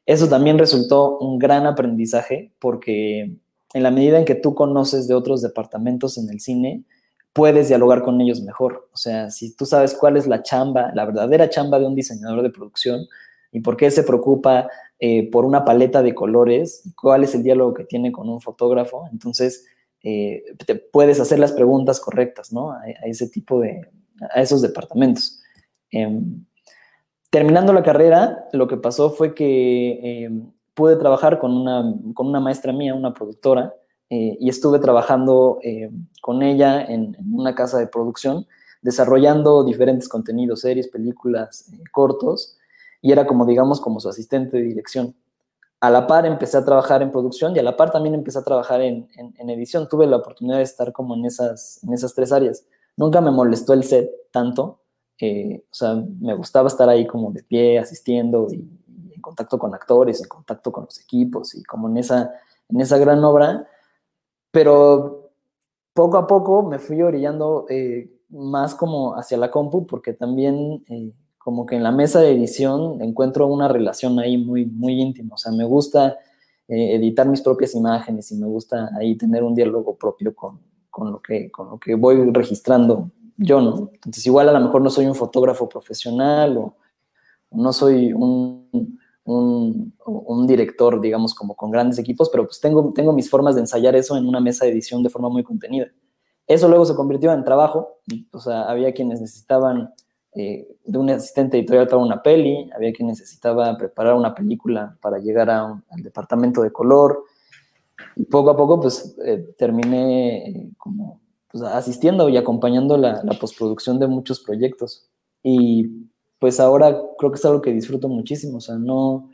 Eso 0.07 0.27
también 0.27 0.57
resultó 0.57 1.19
un 1.19 1.37
gran 1.37 1.67
aprendizaje 1.67 2.51
porque 2.57 3.37
en 3.73 3.83
la 3.83 3.91
medida 3.91 4.17
en 4.17 4.25
que 4.25 4.35
tú 4.35 4.55
conoces 4.55 5.07
de 5.07 5.13
otros 5.13 5.41
departamentos 5.41 6.17
en 6.17 6.29
el 6.29 6.39
cine, 6.39 6.83
puedes 7.33 7.67
dialogar 7.67 8.01
con 8.01 8.19
ellos 8.19 8.41
mejor. 8.41 8.89
O 8.93 8.97
sea, 8.97 9.29
si 9.29 9.55
tú 9.55 9.65
sabes 9.65 9.93
cuál 9.93 10.17
es 10.17 10.25
la 10.25 10.41
chamba, 10.41 10.91
la 10.95 11.05
verdadera 11.05 11.49
chamba 11.49 11.77
de 11.79 11.85
un 11.85 11.95
diseñador 11.95 12.41
de 12.41 12.49
producción 12.49 13.05
y 13.51 13.59
por 13.59 13.77
qué 13.77 13.91
se 13.91 14.03
preocupa 14.03 14.69
eh, 14.99 15.29
por 15.29 15.45
una 15.45 15.63
paleta 15.63 16.01
de 16.01 16.15
colores, 16.15 16.91
cuál 16.99 17.23
es 17.23 17.35
el 17.35 17.43
diálogo 17.43 17.73
que 17.73 17.83
tiene 17.83 18.11
con 18.11 18.27
un 18.27 18.41
fotógrafo, 18.41 19.07
entonces 19.11 19.67
eh, 20.03 20.43
te 20.65 20.75
puedes 20.75 21.19
hacer 21.19 21.37
las 21.37 21.51
preguntas 21.51 21.99
correctas, 21.99 22.51
¿no? 22.51 22.71
A, 22.71 22.81
ese 23.05 23.29
tipo 23.29 23.59
de, 23.59 23.87
a 24.33 24.41
esos 24.41 24.61
departamentos. 24.61 25.39
Em, 25.91 26.43
terminando 27.29 27.73
la 27.73 27.83
carrera, 27.83 28.47
lo 28.53 28.67
que 28.67 28.77
pasó 28.77 29.11
fue 29.11 29.35
que 29.35 30.23
em, 30.23 30.51
pude 30.77 30.95
trabajar 30.95 31.39
con 31.39 31.57
una, 31.57 31.91
con 32.13 32.27
una 32.27 32.39
maestra 32.39 32.71
mía, 32.71 32.93
una 32.93 33.11
productora, 33.11 33.73
eh, 34.11 34.37
y 34.39 34.47
estuve 34.47 34.77
trabajando 34.77 35.57
eh, 35.63 35.89
con 36.21 36.43
ella 36.43 36.85
en, 36.85 37.17
una 37.33 37.55
casa 37.55 37.79
de 37.79 37.87
producción, 37.87 38.45
desarrollando 38.83 39.63
diferentes 39.63 40.07
contenidos, 40.07 40.61
series, 40.61 40.87
películas, 40.87 41.67
eh, 41.73 41.83
cortos, 41.91 42.57
y 43.01 43.11
era 43.11 43.25
como, 43.25 43.47
digamos, 43.47 43.81
como 43.81 43.99
su 43.99 44.07
asistente 44.07 44.57
de 44.57 44.63
dirección. 44.63 45.15
A 45.79 45.89
la 45.89 46.05
par 46.05 46.27
empecé 46.27 46.57
a 46.57 46.65
trabajar 46.65 47.01
en 47.01 47.11
producción 47.11 47.55
y 47.55 47.59
a 47.59 47.63
la 47.63 47.75
par 47.75 47.91
también 47.91 48.13
empecé 48.13 48.37
a 48.37 48.43
trabajar 48.43 48.81
en, 48.81 49.09
en, 49.15 49.49
edición. 49.49 49.89
Tuve 49.89 50.05
la 50.05 50.17
oportunidad 50.17 50.57
de 50.57 50.63
estar 50.63 50.91
como 50.93 51.15
en 51.15 51.25
esas, 51.25 51.83
en 51.83 51.93
esas 51.93 52.13
tres 52.13 52.31
áreas. 52.31 52.65
Nunca 52.95 53.19
me 53.19 53.31
molestó 53.31 53.73
el 53.73 53.83
set 53.83 54.11
tanto, 54.31 54.79
o 55.21 55.73
sea, 55.75 56.03
me 56.19 56.35
gustaba 56.35 56.67
estar 56.67 56.87
ahí 56.87 57.07
como 57.07 57.31
de 57.31 57.43
pie, 57.43 57.79
asistiendo 57.79 58.47
y, 58.51 58.67
en 59.17 59.21
contacto 59.21 59.59
con 59.59 59.75
actores, 59.75 60.21
en 60.21 60.29
contacto 60.29 60.71
con 60.71 60.85
los 60.85 61.01
equipos 61.01 61.53
y 61.55 61.63
como 61.63 61.89
en 61.89 61.97
esa, 61.97 62.31
en 62.69 62.79
esa 62.79 62.97
gran 62.97 63.21
obra 63.23 63.67
pero 64.57 65.29
poco 65.93 66.17
a 66.17 66.25
poco 66.25 66.63
me 66.63 66.79
fui 66.79 67.01
orillando 67.01 67.65
eh, 67.69 68.09
más 68.29 68.73
como 68.73 69.13
hacia 69.13 69.37
la 69.37 69.51
compu, 69.51 69.85
porque 69.85 70.13
también 70.13 70.83
eh, 70.89 71.11
como 71.37 71.65
que 71.65 71.75
en 71.75 71.83
la 71.83 71.91
mesa 71.91 72.21
de 72.21 72.31
edición 72.31 73.01
encuentro 73.01 73.45
una 73.45 73.67
relación 73.67 74.17
ahí 74.19 74.37
muy, 74.37 74.65
muy 74.65 74.99
íntima. 74.99 75.35
O 75.35 75.37
sea, 75.37 75.51
me 75.51 75.63
gusta 75.63 76.17
eh, 76.67 76.95
editar 76.95 77.27
mis 77.27 77.41
propias 77.41 77.75
imágenes 77.75 78.31
y 78.31 78.37
me 78.37 78.47
gusta 78.47 78.89
ahí 78.97 79.15
tener 79.15 79.43
un 79.43 79.53
diálogo 79.53 79.95
propio 79.95 80.33
con, 80.33 80.59
con, 80.89 81.11
lo 81.11 81.21
que, 81.21 81.51
con 81.51 81.69
lo 81.69 81.77
que 81.77 81.93
voy 81.93 82.31
registrando 82.31 83.11
yo, 83.37 83.61
¿no? 83.61 83.91
Entonces, 83.93 84.25
igual 84.25 84.49
a 84.49 84.53
lo 84.53 84.59
mejor 84.59 84.81
no 84.81 84.89
soy 84.89 85.05
un 85.05 85.13
fotógrafo 85.13 85.69
profesional 85.69 86.57
o 86.57 86.75
no 87.51 87.71
soy 87.71 88.11
un 88.11 88.99
un, 89.27 90.47
director, 90.47 91.01
digamos, 91.01 91.35
como 91.35 91.55
con 91.55 91.69
grandes 91.69 91.99
equipos, 91.99 92.29
pero 92.29 92.45
pues 92.45 92.61
tengo, 92.61 92.93
tengo 92.93 93.11
mis 93.11 93.29
formas 93.29 93.55
de 93.55 93.61
ensayar 93.61 93.95
eso 93.95 94.15
en 94.15 94.25
una 94.25 94.39
mesa 94.39 94.65
de 94.65 94.71
edición 94.71 95.03
de 95.03 95.09
forma 95.09 95.29
muy 95.29 95.43
contenida. 95.43 95.87
Eso 96.47 96.69
luego 96.69 96.85
se 96.85 96.95
convirtió 96.95 97.33
en 97.33 97.43
trabajo, 97.43 97.99
o 98.31 98.39
sea, 98.39 98.63
había 98.63 98.93
quienes 98.93 99.19
necesitaban 99.19 99.93
eh, 100.33 100.65
de 100.85 100.97
un 100.97 101.09
asistente 101.09 101.57
editorial 101.57 101.87
para 101.87 102.01
una 102.01 102.23
peli, 102.23 102.69
había 102.73 102.93
quien 102.93 103.09
necesitaba 103.09 103.77
preparar 103.77 104.13
una 104.13 104.33
película 104.33 104.97
para 105.01 105.19
llegar 105.19 105.49
al 105.49 105.81
departamento 105.97 106.61
de 106.61 106.71
color, 106.71 107.25
y 108.15 108.23
poco 108.23 108.51
a 108.51 108.55
poco 108.55 108.79
pues 108.79 109.17
eh, 109.25 109.53
terminé 109.57 110.49
eh, 110.49 110.69
como 110.77 111.19
pues, 111.51 111.63
asistiendo 111.63 112.29
y 112.29 112.37
acompañando 112.37 112.97
la, 112.97 113.21
la 113.23 113.33
postproducción 113.33 113.99
de 113.99 114.07
muchos 114.07 114.39
proyectos. 114.39 115.09
Y 115.43 116.07
pues 116.39 116.59
ahora 116.59 116.97
creo 117.17 117.31
que 117.31 117.37
es 117.37 117.45
algo 117.45 117.61
que 117.61 117.73
disfruto 117.73 118.07
muchísimo, 118.07 118.57
o 118.57 118.61
sea, 118.61 118.75
no, 118.75 119.29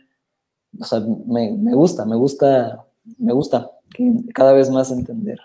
o 0.80 0.86
sea, 0.86 1.02
me, 1.28 1.74
gusta, 1.74 2.06
me 2.06 2.16
gusta, 2.16 2.86
me 3.18 3.34
gusta 3.34 3.72
cada 4.34 4.54
vez 4.54 4.70
más 4.70 4.92
entender. 4.92 5.40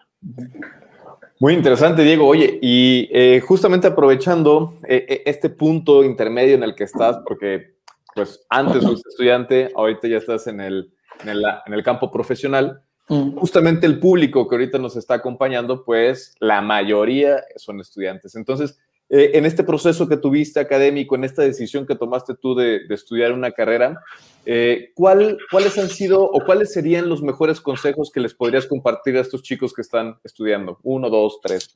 Muy 1.40 1.54
interesante, 1.54 2.02
Diego. 2.02 2.26
Oye, 2.26 2.58
y 2.60 3.08
eh, 3.12 3.40
justamente 3.40 3.86
aprovechando 3.86 4.74
eh, 4.88 5.06
eh, 5.08 5.22
este 5.26 5.50
punto 5.50 6.02
intermedio 6.02 6.54
en 6.54 6.64
el 6.64 6.74
que 6.74 6.84
estás, 6.84 7.18
porque 7.26 7.76
pues 8.14 8.44
antes 8.48 8.84
fuiste 8.84 9.08
estudiante, 9.08 9.70
ahorita 9.76 10.08
ya 10.08 10.16
estás 10.16 10.48
en 10.48 10.60
el, 10.60 10.92
en 11.22 11.28
el, 11.28 11.44
en 11.66 11.74
el 11.74 11.82
campo 11.84 12.10
profesional, 12.10 12.82
mm. 13.08 13.36
justamente 13.36 13.86
el 13.86 14.00
público 14.00 14.48
que 14.48 14.56
ahorita 14.56 14.78
nos 14.78 14.96
está 14.96 15.14
acompañando, 15.14 15.84
pues 15.84 16.34
la 16.40 16.60
mayoría 16.60 17.44
son 17.54 17.80
estudiantes. 17.80 18.34
Entonces, 18.34 18.80
eh, 19.10 19.30
en 19.34 19.46
este 19.46 19.64
proceso 19.64 20.06
que 20.06 20.18
tuviste 20.18 20.60
académico, 20.60 21.14
en 21.14 21.24
esta 21.24 21.42
decisión 21.42 21.86
que 21.86 21.94
tomaste 21.94 22.34
tú 22.34 22.54
de, 22.54 22.80
estudiar 22.90 23.32
una 23.32 23.52
carrera, 23.52 24.02
eh, 24.44 24.90
¿cuál, 24.94 25.38
¿cuáles 25.50 25.78
han 25.78 25.88
sido 25.88 26.22
o 26.22 26.44
cuáles 26.44 26.72
serían 26.72 27.08
los 27.08 27.22
mejores 27.22 27.60
consejos 27.60 28.10
que 28.12 28.20
les 28.20 28.34
podrías 28.34 28.66
compartir 28.66 29.16
a 29.16 29.20
estos 29.20 29.42
chicos 29.42 29.72
que 29.72 29.82
están 29.82 30.18
estudiando? 30.24 30.78
Uno, 30.82 31.08
dos, 31.08 31.40
tres. 31.42 31.74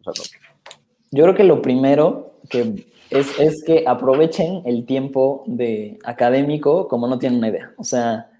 Yo 1.11 1.25
creo 1.25 1.35
que 1.35 1.45
lo 1.45 1.63
primero 1.63 2.35
que 2.51 2.87
es, 3.09 3.39
es, 3.39 3.63
que 3.65 3.85
aprovechen 3.87 4.63
el 4.67 4.85
tiempo 4.85 5.45
de 5.47 5.99
académico 6.05 6.89
como 6.89 7.07
no 7.09 7.19
tienen 7.19 7.39
una 7.39 7.49
idea. 7.49 7.73
O 7.77 7.85
sea, 7.85 8.32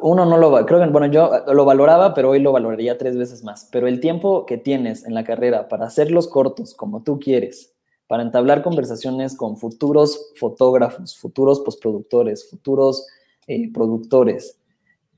uno 0.00 0.24
no 0.24 0.36
lo 0.38 0.50
va, 0.50 0.66
creo 0.66 0.80
que, 0.80 0.86
bueno, 0.90 1.06
yo 1.06 1.30
lo 1.52 1.64
valoraba, 1.64 2.14
pero 2.14 2.30
hoy 2.30 2.40
lo 2.40 2.52
valoraría 2.52 2.98
tres 2.98 3.16
veces 3.16 3.44
más. 3.44 3.68
Pero 3.72 3.86
el 3.86 4.00
tiempo 4.00 4.46
que 4.46 4.58
tienes 4.58 5.04
en 5.04 5.14
la 5.14 5.24
carrera 5.24 5.68
para 5.68 5.86
hacerlos 5.86 6.28
cortos 6.28 6.74
como 6.74 7.02
tú 7.02 7.18
quieres, 7.18 7.74
para 8.06 8.22
entablar 8.22 8.62
conversaciones 8.62 9.36
con 9.36 9.56
futuros 9.56 10.32
fotógrafos, 10.36 11.16
futuros 11.16 11.60
postproductores, 11.60 12.48
futuros 12.48 13.06
eh, 13.46 13.72
productores 13.72 14.58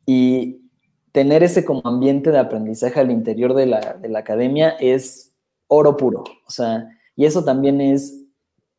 y 0.07 0.62
tener 1.12 1.42
ese 1.42 1.64
como 1.64 1.82
ambiente 1.84 2.30
de 2.30 2.38
aprendizaje 2.38 3.01
al 3.01 3.11
interior 3.11 3.55
de 3.55 3.66
la, 3.66 3.94
de 3.94 4.09
la 4.09 4.20
academia 4.20 4.70
es 4.80 5.34
oro 5.66 5.96
puro. 5.96 6.24
O 6.46 6.51
sea, 6.51 6.88
y 7.16 7.26
eso 7.26 7.44
también 7.44 7.80
es 7.80 8.24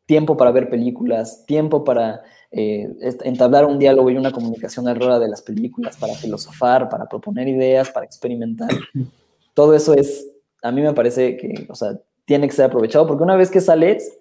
tiempo 0.06 0.38
para 0.38 0.52
ver 0.52 0.70
películas, 0.70 1.46
tiempo 1.46 1.84
para 1.84 2.24
eh, 2.52 2.90
entablar 3.24 3.66
un 3.66 3.78
diálogo 3.78 4.10
y 4.10 4.18
una 4.18 4.32
comunicación 4.32 4.88
errónea 4.88 5.20
de 5.20 5.28
las 5.28 5.42
películas, 5.42 5.98
para 5.98 6.16
filosofar, 6.16 6.90
para 6.90 7.08
proponer 7.08 7.48
ideas, 7.48 7.90
para 7.92 8.06
experimentar. 8.06 8.70
Todo 9.54 9.76
eso 9.76 9.94
es, 9.94 10.28
a 10.62 10.72
mí 10.72 10.82
me 10.82 10.94
parece 10.94 11.38
que, 11.38 11.68
o 11.70 11.76
sea, 11.76 12.00
tiene 12.26 12.48
que 12.48 12.56
ser 12.56 12.66
aprovechado, 12.66 13.08
porque 13.08 13.24
una 13.24 13.36
vez 13.36 13.52
que 13.52 13.62
sales, 13.62 14.20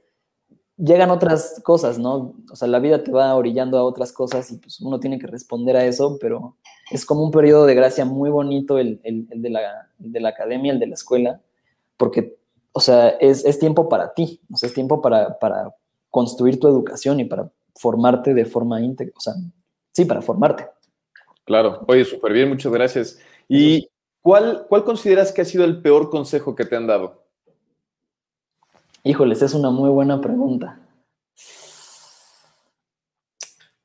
llegan 0.77 1.11
otras 1.11 1.61
cosas, 1.65 1.99
¿no? 1.99 2.35
O 2.51 2.57
sea, 2.57 2.69
la 2.69 2.79
vida 2.79 3.03
te 3.03 3.11
va 3.11 3.35
orillando 3.35 3.79
a 3.79 3.83
otras 3.83 4.13
cosas 4.13 4.51
y 4.53 4.59
pues 4.59 4.81
uno 4.81 5.01
tiene 5.01 5.19
que 5.19 5.27
responder 5.27 5.77
a 5.77 5.85
eso, 5.85 6.17
pero 6.21 6.57
es 6.91 7.05
como 7.05 7.25
un 7.25 7.31
periodo 7.31 7.67
de 7.67 7.75
gracia 7.75 8.05
muy 8.05 8.31
bonito 8.31 8.79
el, 8.79 9.01
el, 9.03 9.27
de, 9.43 9.51
la, 9.51 9.89
de, 9.99 10.21
la, 10.21 10.29
academia, 10.29 10.73
el 10.73 10.79
de 10.79 10.87
la 10.87 10.95
escuela, 10.95 11.41
porque, 11.97 12.37
o 12.73 12.81
sea, 12.81 13.09
es, 13.09 13.45
es 13.45 13.59
tiempo 13.59 13.89
para 13.89 14.15
ti, 14.15 14.41
o 14.53 14.57
sea, 14.57 14.69
es 14.69 14.75
tiempo 14.75 15.03
para, 15.03 15.39
para 15.39 15.75
construir 16.11 16.61
tu 16.61 16.69
educación 16.69 17.19
y 17.21 17.25
para 17.25 17.51
formarte 17.79 18.35
de 18.35 18.45
forma 18.45 18.81
íntegra, 18.81 19.15
o 19.17 19.21
sea, 19.21 19.35
sí, 19.93 20.05
para 20.05 20.21
formarte. 20.21 20.69
Claro, 21.45 21.85
oye, 21.87 22.05
súper 22.05 22.33
bien, 22.33 22.49
muchas 22.49 22.73
gracias. 22.73 23.19
¿Y 23.49 23.89
cuál, 24.21 24.67
cuál 24.69 24.85
consideras 24.85 25.33
que 25.33 25.41
ha 25.41 25.45
sido 25.45 25.65
el 25.65 25.81
peor 25.81 26.11
consejo 26.11 26.55
que 26.55 26.65
te 26.65 26.77
han 26.77 26.87
dado? 26.87 27.25
Híjoles, 29.03 29.41
es 29.41 29.55
una 29.55 29.71
muy 29.71 29.89
buena 29.89 30.21
pregunta. 30.21 30.79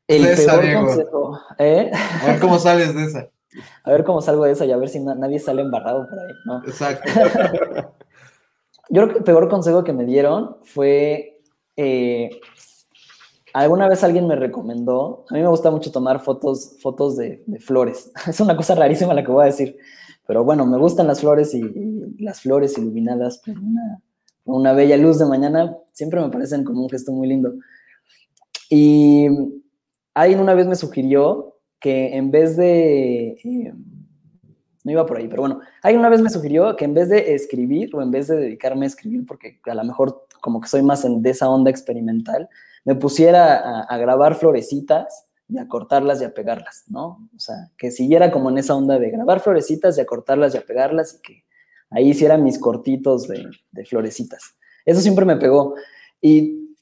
El 0.08 0.36
peor 0.36 0.74
consejo, 0.74 1.40
¿eh? 1.60 1.92
A 2.22 2.28
ver 2.28 2.40
cómo 2.40 2.60
sales 2.60 2.94
de 2.94 3.06
esa. 3.06 3.30
A 3.84 3.92
ver 3.92 4.04
cómo 4.04 4.22
salgo 4.22 4.46
de 4.46 4.52
esa 4.52 4.66
y 4.66 4.72
a 4.72 4.78
ver 4.78 4.90
si 4.90 5.00
nadie 5.00 5.40
sale 5.40 5.62
embarrado 5.62 6.08
por 6.10 6.20
ahí, 6.20 6.34
¿no? 6.46 6.64
Exacto. 6.66 7.10
Yo 8.90 9.02
creo 9.02 9.10
que 9.10 9.18
el 9.20 9.24
peor 9.24 9.48
consejo 9.48 9.84
que 9.84 9.94
me 9.94 10.06
dieron 10.06 10.58
fue 10.64 11.42
eh, 11.78 12.42
Alguna 13.54 13.88
vez 13.88 14.04
alguien 14.04 14.26
me 14.26 14.36
recomendó, 14.36 15.26
a 15.30 15.36
mí 15.36 15.42
me 15.42 15.48
gusta 15.48 15.70
mucho 15.70 15.92
tomar 15.92 16.20
fotos, 16.20 16.76
fotos 16.82 17.16
de, 17.18 17.44
flores. 17.60 18.12
Es 18.28 18.40
una 18.40 18.58
cosa 18.58 18.74
rarísima 18.74 19.14
la 19.14 19.24
que 19.24 19.32
voy 19.32 19.44
a 19.44 19.48
decir, 19.48 19.78
pero 20.26 20.44
bueno, 20.44 20.66
me 20.66 20.80
gustan 20.80 21.06
las 21.06 21.22
flores 21.22 21.54
y, 21.54 21.62
las 22.18 22.42
flores 22.42 22.76
iluminadas 22.80 23.38
por 23.38 23.56
una, 24.46 24.74
bella 24.74 24.98
luz 24.98 25.20
de 25.20 25.26
mañana, 25.26 25.78
siempre 25.92 26.20
me 26.20 26.30
parecen 26.30 26.64
como 26.64 26.82
un 26.82 26.90
gesto 26.90 27.12
muy 27.12 27.28
lindo. 27.28 27.54
Y 28.70 29.28
alguien 30.16 30.40
una 30.40 30.56
vez 30.56 30.66
me 30.66 30.76
sugirió 30.76 31.58
que 31.80 32.18
en 32.18 32.32
vez 32.32 32.58
de... 32.58 33.38
Eh, 33.44 33.74
no 34.84 34.92
iba 34.92 35.06
por 35.06 35.18
ahí, 35.18 35.28
pero 35.28 35.44
bueno, 35.44 35.62
alguien 35.82 36.00
una 36.00 36.10
vez 36.10 36.22
me 36.22 36.30
sugirió 36.30 36.76
que 36.76 36.86
en 36.86 36.94
vez 36.94 37.08
de 37.08 37.36
escribir 37.36 37.96
o 37.96 38.02
en 38.02 38.12
vez 38.12 38.28
de 38.28 38.36
dedicarme 38.36 38.86
a 38.86 38.88
escribir, 38.88 39.26
porque 39.26 39.60
a 39.66 39.76
lo 39.76 39.84
mejor 39.84 40.26
como 40.42 40.60
que 40.60 40.68
soy 40.68 40.82
más 40.82 41.06
en 41.06 41.22
de 41.22 41.30
esa 41.30 41.50
onda 41.50 41.70
experimental, 41.70 42.50
me 42.86 42.96
pusiera 42.96 43.82
a, 43.82 43.98
grabar 43.98 44.36
florecitas 44.36 45.26
y 45.48 45.58
a 45.58 45.68
cortarlas 45.68 46.22
y 46.22 46.26
a 46.26 46.34
pegarlas, 46.34 46.84
¿no? 46.88 47.30
O 47.36 47.40
sea, 47.40 47.72
que 47.78 47.92
siguiera 47.92 48.32
como 48.32 48.50
en 48.50 48.58
esa 48.58 48.76
onda 48.76 49.00
de 49.00 49.10
grabar 49.10 49.40
florecitas 49.40 49.98
y 49.98 50.02
a 50.02 50.06
cortarlas 50.06 50.54
y 50.54 50.58
a 50.58 50.66
pegarlas 50.66 51.16
y 51.16 51.22
que 51.22 51.44
ahí 51.90 52.10
hiciera 52.10 52.38
mis 52.38 52.60
cortitos 52.60 53.28
de, 53.28 53.50
florecitas. 53.86 54.56
Eso 54.86 55.00
siempre 55.00 55.26
me 55.26 55.38
pegó. 55.38 55.76
Y, 56.22 56.76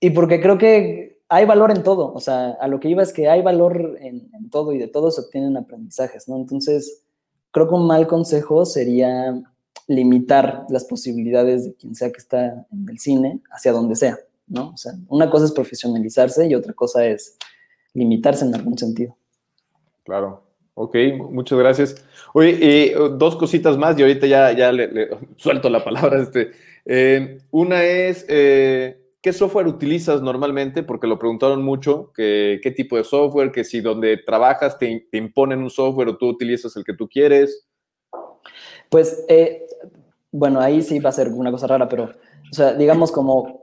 y, 0.00 0.10
porque 0.10 0.40
creo 0.40 0.58
que 0.58 1.20
hay 1.28 1.46
valor 1.46 1.70
en 1.70 1.82
todo, 1.82 2.12
o 2.12 2.20
sea, 2.20 2.50
a 2.60 2.68
lo 2.68 2.78
que 2.78 2.88
iba 2.88 3.02
es 3.02 3.12
que 3.12 3.28
hay 3.28 3.42
valor 3.42 3.96
en, 4.00 4.30
en 4.34 4.50
todo 4.50 4.72
y 4.72 4.78
de 4.78 4.88
todo 4.88 5.10
se 5.10 5.22
obtienen 5.22 5.56
aprendizajes, 5.56 6.28
¿no? 6.28 6.36
Entonces, 6.36 7.02
creo 7.50 7.68
que 7.68 7.74
un 7.74 7.86
mal 7.86 8.06
consejo 8.06 8.66
sería 8.66 9.42
limitar 9.86 10.66
las 10.68 10.84
posibilidades 10.84 11.64
de 11.64 11.74
quien 11.74 11.94
sea 11.94 12.10
que 12.10 12.18
está 12.18 12.66
en 12.70 12.88
el 12.88 12.98
cine 12.98 13.40
hacia 13.50 13.72
donde 13.72 13.96
sea, 13.96 14.18
¿no? 14.52 14.70
O 14.70 14.76
sea, 14.76 14.92
una 15.08 15.30
cosa 15.30 15.46
es 15.46 15.52
profesionalizarse 15.52 16.46
y 16.46 16.54
otra 16.54 16.72
cosa 16.74 17.04
es 17.06 17.36
limitarse 17.94 18.44
en 18.44 18.54
algún 18.54 18.78
sentido. 18.78 19.16
Claro. 20.04 20.42
Ok, 20.74 20.96
muchas 21.30 21.58
gracias. 21.58 22.04
Oye, 22.32 22.58
eh, 22.60 22.94
dos 23.18 23.36
cositas 23.36 23.76
más 23.76 23.98
y 23.98 24.02
ahorita 24.02 24.26
ya, 24.26 24.52
ya 24.52 24.72
le, 24.72 25.10
suelto 25.36 25.68
la 25.68 25.84
palabra. 25.84 26.20
Este. 26.22 26.52
Eh, 26.84 27.38
una 27.50 27.84
es, 27.84 28.24
eh, 28.28 28.98
¿qué 29.20 29.32
software 29.32 29.66
utilizas 29.66 30.22
normalmente? 30.22 30.82
Porque 30.82 31.06
lo 31.06 31.18
preguntaron 31.18 31.62
mucho, 31.62 32.10
que, 32.14 32.60
qué 32.62 32.70
tipo 32.70 32.96
de 32.96 33.04
software, 33.04 33.52
que 33.52 33.64
si 33.64 33.80
donde 33.80 34.16
trabajas 34.16 34.78
te, 34.78 35.06
te, 35.10 35.18
imponen 35.18 35.62
un 35.62 35.70
software 35.70 36.08
o 36.08 36.16
tú 36.16 36.28
utilizas 36.28 36.74
el 36.76 36.84
que 36.84 36.94
tú 36.94 37.08
quieres. 37.08 37.66
Pues, 38.88 39.24
eh, 39.28 39.66
bueno, 40.30 40.60
ahí 40.60 40.82
sí 40.82 40.98
va 40.98 41.10
a 41.10 41.12
ser 41.12 41.28
una 41.28 41.50
cosa 41.50 41.66
rara, 41.66 41.88
pero, 41.88 42.04
o 42.04 42.54
sea, 42.54 42.72
digamos 42.74 43.12
como, 43.12 43.61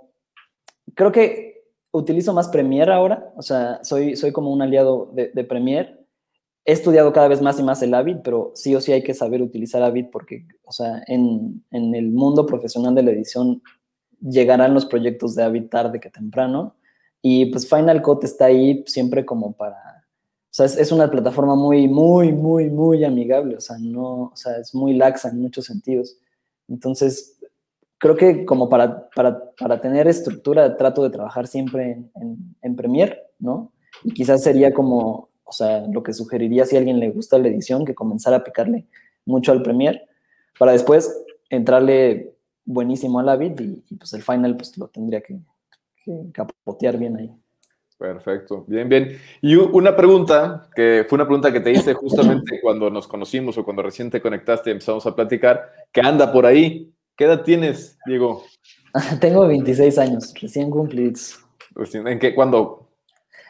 creo 0.95 1.11
que 1.11 1.63
utilizo 1.91 2.33
más 2.33 2.47
Premiere 2.49 2.93
ahora, 2.93 3.31
o 3.35 3.41
sea, 3.41 3.83
soy, 3.83 4.15
soy 4.15 4.31
como 4.31 4.51
un 4.51 4.61
aliado 4.61 5.11
de, 5.13 5.31
de 5.33 5.43
Premiere. 5.43 5.97
He 6.65 6.73
estudiado 6.73 7.11
cada 7.13 7.27
vez 7.27 7.41
más 7.41 7.59
y 7.59 7.63
más 7.63 7.81
el 7.81 7.93
Avid, 7.93 8.17
pero 8.23 8.51
sí 8.55 8.75
o 8.75 8.81
sí 8.81 8.91
hay 8.91 9.03
que 9.03 9.13
saber 9.13 9.41
utilizar 9.41 9.81
Avid 9.81 10.07
porque, 10.11 10.45
o 10.65 10.71
sea, 10.71 11.01
en, 11.07 11.63
en 11.71 11.95
el 11.95 12.11
mundo 12.11 12.45
profesional 12.45 12.93
de 12.93 13.03
la 13.03 13.11
edición 13.11 13.61
llegarán 14.21 14.73
los 14.73 14.85
proyectos 14.85 15.35
de 15.35 15.43
Avid 15.43 15.69
tarde 15.69 15.99
que 15.99 16.09
temprano. 16.09 16.75
Y 17.21 17.47
pues 17.47 17.67
Final 17.67 18.01
Cut 18.01 18.23
está 18.23 18.45
ahí 18.45 18.83
siempre 18.85 19.25
como 19.25 19.53
para 19.53 19.99
o 20.49 20.51
sea, 20.51 20.65
es, 20.65 20.77
es, 20.77 20.91
una 20.91 21.11
plataforma 21.11 21.55
muy, 21.55 21.87
muy, 21.87 22.31
muy, 22.31 22.69
muy 22.71 23.03
amigable, 23.03 23.55
o 23.55 23.61
sea, 23.61 23.77
no, 23.79 24.31
o 24.33 24.35
sea, 24.35 24.57
es 24.57 24.73
muy 24.73 24.95
laxa 24.95 25.29
en 25.29 25.39
muchos 25.41 25.65
sentidos. 25.65 26.17
Entonces, 26.67 27.37
creo 27.99 28.15
que 28.15 28.45
como 28.45 28.67
para, 28.67 29.09
para, 29.09 29.51
para 29.59 29.79
tener 29.79 30.07
estructura, 30.07 30.75
trato 30.77 31.03
de 31.03 31.11
trabajar 31.11 31.45
siempre 31.45 31.91
en, 31.91 32.11
en, 32.15 32.55
en, 32.61 32.75
Premiere, 32.75 33.21
¿no? 33.37 33.71
Y 34.03 34.13
quizás 34.13 34.41
sería 34.41 34.73
como, 34.73 35.29
o 35.43 35.51
sea, 35.51 35.85
lo 35.87 36.01
que 36.01 36.13
sugeriría 36.13 36.65
si 36.65 36.75
a 36.75 36.79
alguien 36.79 36.99
le 36.99 37.11
gusta 37.11 37.37
la 37.37 37.49
edición, 37.49 37.85
que 37.85 37.93
comenzara 37.93 38.37
a 38.37 38.43
picarle 38.43 38.87
mucho 39.25 39.51
al 39.51 39.61
Premiere, 39.61 40.07
para 40.57 40.71
después 40.71 41.23
entrarle 41.49 42.33
buenísimo 42.65 43.19
al 43.19 43.29
Avid 43.29 43.59
y, 43.59 43.83
y 43.89 43.95
pues 43.95 44.13
el 44.13 44.23
final 44.23 44.55
pues 44.55 44.77
lo 44.77 44.87
tendría 44.87 45.21
que, 45.21 45.39
que 46.03 46.31
capotear 46.33 46.97
bien 46.97 47.17
ahí. 47.17 47.31
Perfecto, 47.99 48.63
bien, 48.65 48.87
bien. 48.87 49.19
Y 49.41 49.55
una 49.55 49.93
pregunta, 49.93 50.69
que 50.73 51.05
fue 51.09 51.17
una 51.17 51.25
pregunta 51.25 51.51
que 51.51 51.59
te 51.59 51.73
hice 51.73 51.93
justamente 51.93 52.61
cuando 52.61 52.89
nos 52.89 53.09
conocimos 53.09 53.57
o 53.57 53.65
cuando 53.65 53.83
recién 53.83 54.09
te 54.09 54.21
conectaste 54.21 54.69
y 54.69 54.71
empezamos 54.71 55.05
a 55.05 55.13
platicar, 55.13 55.69
que 55.91 55.99
anda 55.99 56.31
por 56.31 56.45
ahí. 56.45 56.93
¿Qué 57.19 57.25
edad 57.25 57.43
tienes, 57.43 57.97
Diego? 58.05 58.45
Tengo 59.19 59.45
26 59.45 59.97
años, 59.97 60.33
recién 60.41 60.69
cumplidos. 60.69 61.37
¿En 61.93 62.17
qué? 62.17 62.33
¿Cuándo? 62.33 62.87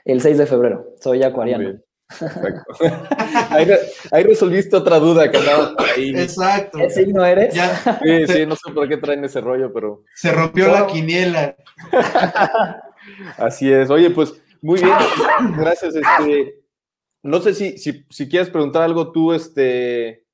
El 0.04 0.22
6 0.22 0.40
de 0.40 0.48
febrero, 0.48 0.96
soy 1.00 1.22
acuariano. 1.22 1.80
Perfecto. 2.20 2.64
ahí, 3.52 3.68
ahí, 4.12 4.24
resolviste 4.24 4.76
otra 4.76 4.98
duda 4.98 5.30
que 5.30 5.38
andaba 5.38 5.76
por 5.76 5.88
ahí. 5.88 6.10
Exacto. 6.16 6.80
¿Qué 6.80 6.90
signo 6.90 7.24
eres? 7.24 7.54
Ya. 7.54 8.00
Sí, 8.04 8.26
sí, 8.26 8.46
no 8.48 8.56
sé 8.56 8.72
por 8.74 8.90
qué 8.90 8.98
traen 8.98 9.24
ese 9.24 9.40
rollo, 9.40 9.72
pero. 9.72 10.04
Se 10.16 10.32
rompió 10.32 10.70
la 10.70 10.88
quiniela. 10.88 11.56
Así 13.38 13.72
es. 13.72 13.92
Oye, 13.92 14.10
pues 14.10 14.34
muy 14.64 14.82
bien. 14.82 14.98
Gracias. 15.60 15.94
Este, 15.94 16.64
no 17.22 17.40
sé 17.40 17.54
si, 17.54 17.78
si, 17.78 18.04
si 18.10 18.28
quieres 18.28 18.50
preguntar 18.50 18.82
algo 18.82 19.12
tú, 19.12 19.32
este, 19.32 20.26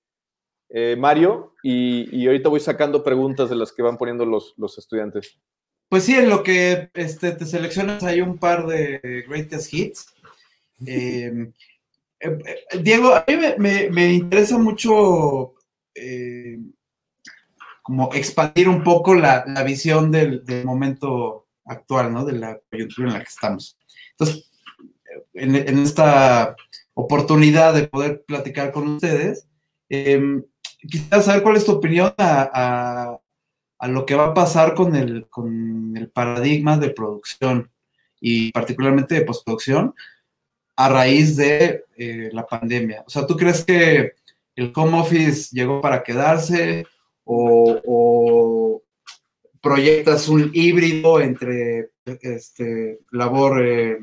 eh, 0.77 0.97
Mario, 0.97 1.53
y, 1.63 2.05
y, 2.11 2.27
ahorita 2.27 2.49
voy 2.49 2.59
sacando 2.59 3.01
preguntas 3.01 3.49
de 3.49 3.55
las 3.55 3.71
que 3.71 3.81
van 3.81 3.97
poniendo 3.97 4.25
los, 4.25 4.53
los 4.57 4.77
estudiantes. 4.77 5.39
Pues 5.87 6.03
sí, 6.03 6.15
en 6.15 6.27
lo 6.27 6.43
que 6.43 6.89
este, 6.93 7.31
te 7.31 7.45
seleccionas 7.45 8.03
hay 8.03 8.19
un 8.19 8.37
par 8.37 8.67
de 8.67 9.23
greatest 9.27 9.73
hits. 9.73 10.13
Eh, 10.87 11.53
eh, 12.19 12.81
Diego, 12.81 13.13
a 13.13 13.23
mí 13.25 13.37
me, 13.37 13.55
me, 13.57 13.89
me 13.89 14.13
interesa 14.13 14.57
mucho 14.57 15.53
eh, 15.93 16.59
como 17.81 18.13
expandir 18.13 18.67
un 18.67 18.83
poco 18.83 19.15
la, 19.15 19.45
la 19.47 19.63
visión 19.63 20.11
del, 20.11 20.43
del, 20.43 20.65
momento 20.65 21.47
actual, 21.63 22.11
¿no? 22.11 22.25
De 22.25 22.33
la 22.33 22.59
coyuntura 22.69 23.07
en 23.07 23.13
la 23.13 23.19
que 23.19 23.29
estamos. 23.29 23.77
Entonces, 24.11 24.51
en, 25.33 25.55
en 25.55 25.79
esta 25.79 26.55
oportunidad 26.93 27.73
de 27.73 27.87
poder 27.87 28.25
platicar 28.25 28.73
con 28.73 28.87
ustedes, 28.95 29.47
eh, 29.89 30.41
quisiera 30.87 31.21
saber 31.21 31.43
cuál 31.43 31.57
es 31.57 31.65
tu 31.65 31.73
opinión 31.73 32.13
a, 32.17 32.49
a, 32.53 33.19
a, 33.79 33.87
lo 33.87 34.05
que 34.05 34.15
va 34.15 34.27
a 34.27 34.33
pasar 34.33 34.73
con 34.73 34.95
el, 34.95 35.27
con 35.29 35.95
el 35.95 36.09
paradigma 36.09 36.77
de 36.77 36.89
producción 36.89 37.71
y 38.19 38.51
particularmente 38.51 39.15
de 39.15 39.21
postproducción 39.21 39.93
a 40.75 40.89
raíz 40.89 41.37
de 41.37 41.85
eh, 41.97 42.29
la 42.33 42.45
pandemia. 42.45 43.03
O 43.05 43.09
sea, 43.09 43.25
¿tú 43.25 43.35
crees 43.37 43.63
que 43.63 44.13
el 44.55 44.71
home 44.75 44.99
office 44.99 45.49
llegó 45.51 45.81
para 45.81 46.03
quedarse 46.03 46.85
o, 47.23 48.81
proyectas 49.61 50.29
un 50.29 50.51
híbrido 50.53 51.19
entre 51.19 51.89
este, 52.05 52.99
labor 53.11 53.65
eh, 53.65 53.97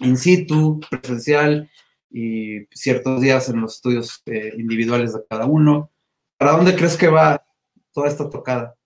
in 0.00 0.18
situ, 0.18 0.80
presencial 0.90 1.70
y 2.16 2.64
ciertos 2.70 3.20
días 3.20 3.48
en 3.48 3.60
los 3.60 3.74
estudios 3.74 4.22
eh, 4.26 4.52
individuales 4.56 5.14
de 5.14 5.24
cada 5.28 5.46
uno? 5.46 5.90
¿Para 6.38 6.52
dónde 6.52 6.76
crees 6.76 6.96
que 6.96 7.08
va 7.08 7.44
toda 7.92 8.06
esta 8.06 8.30
tocada? 8.30 8.76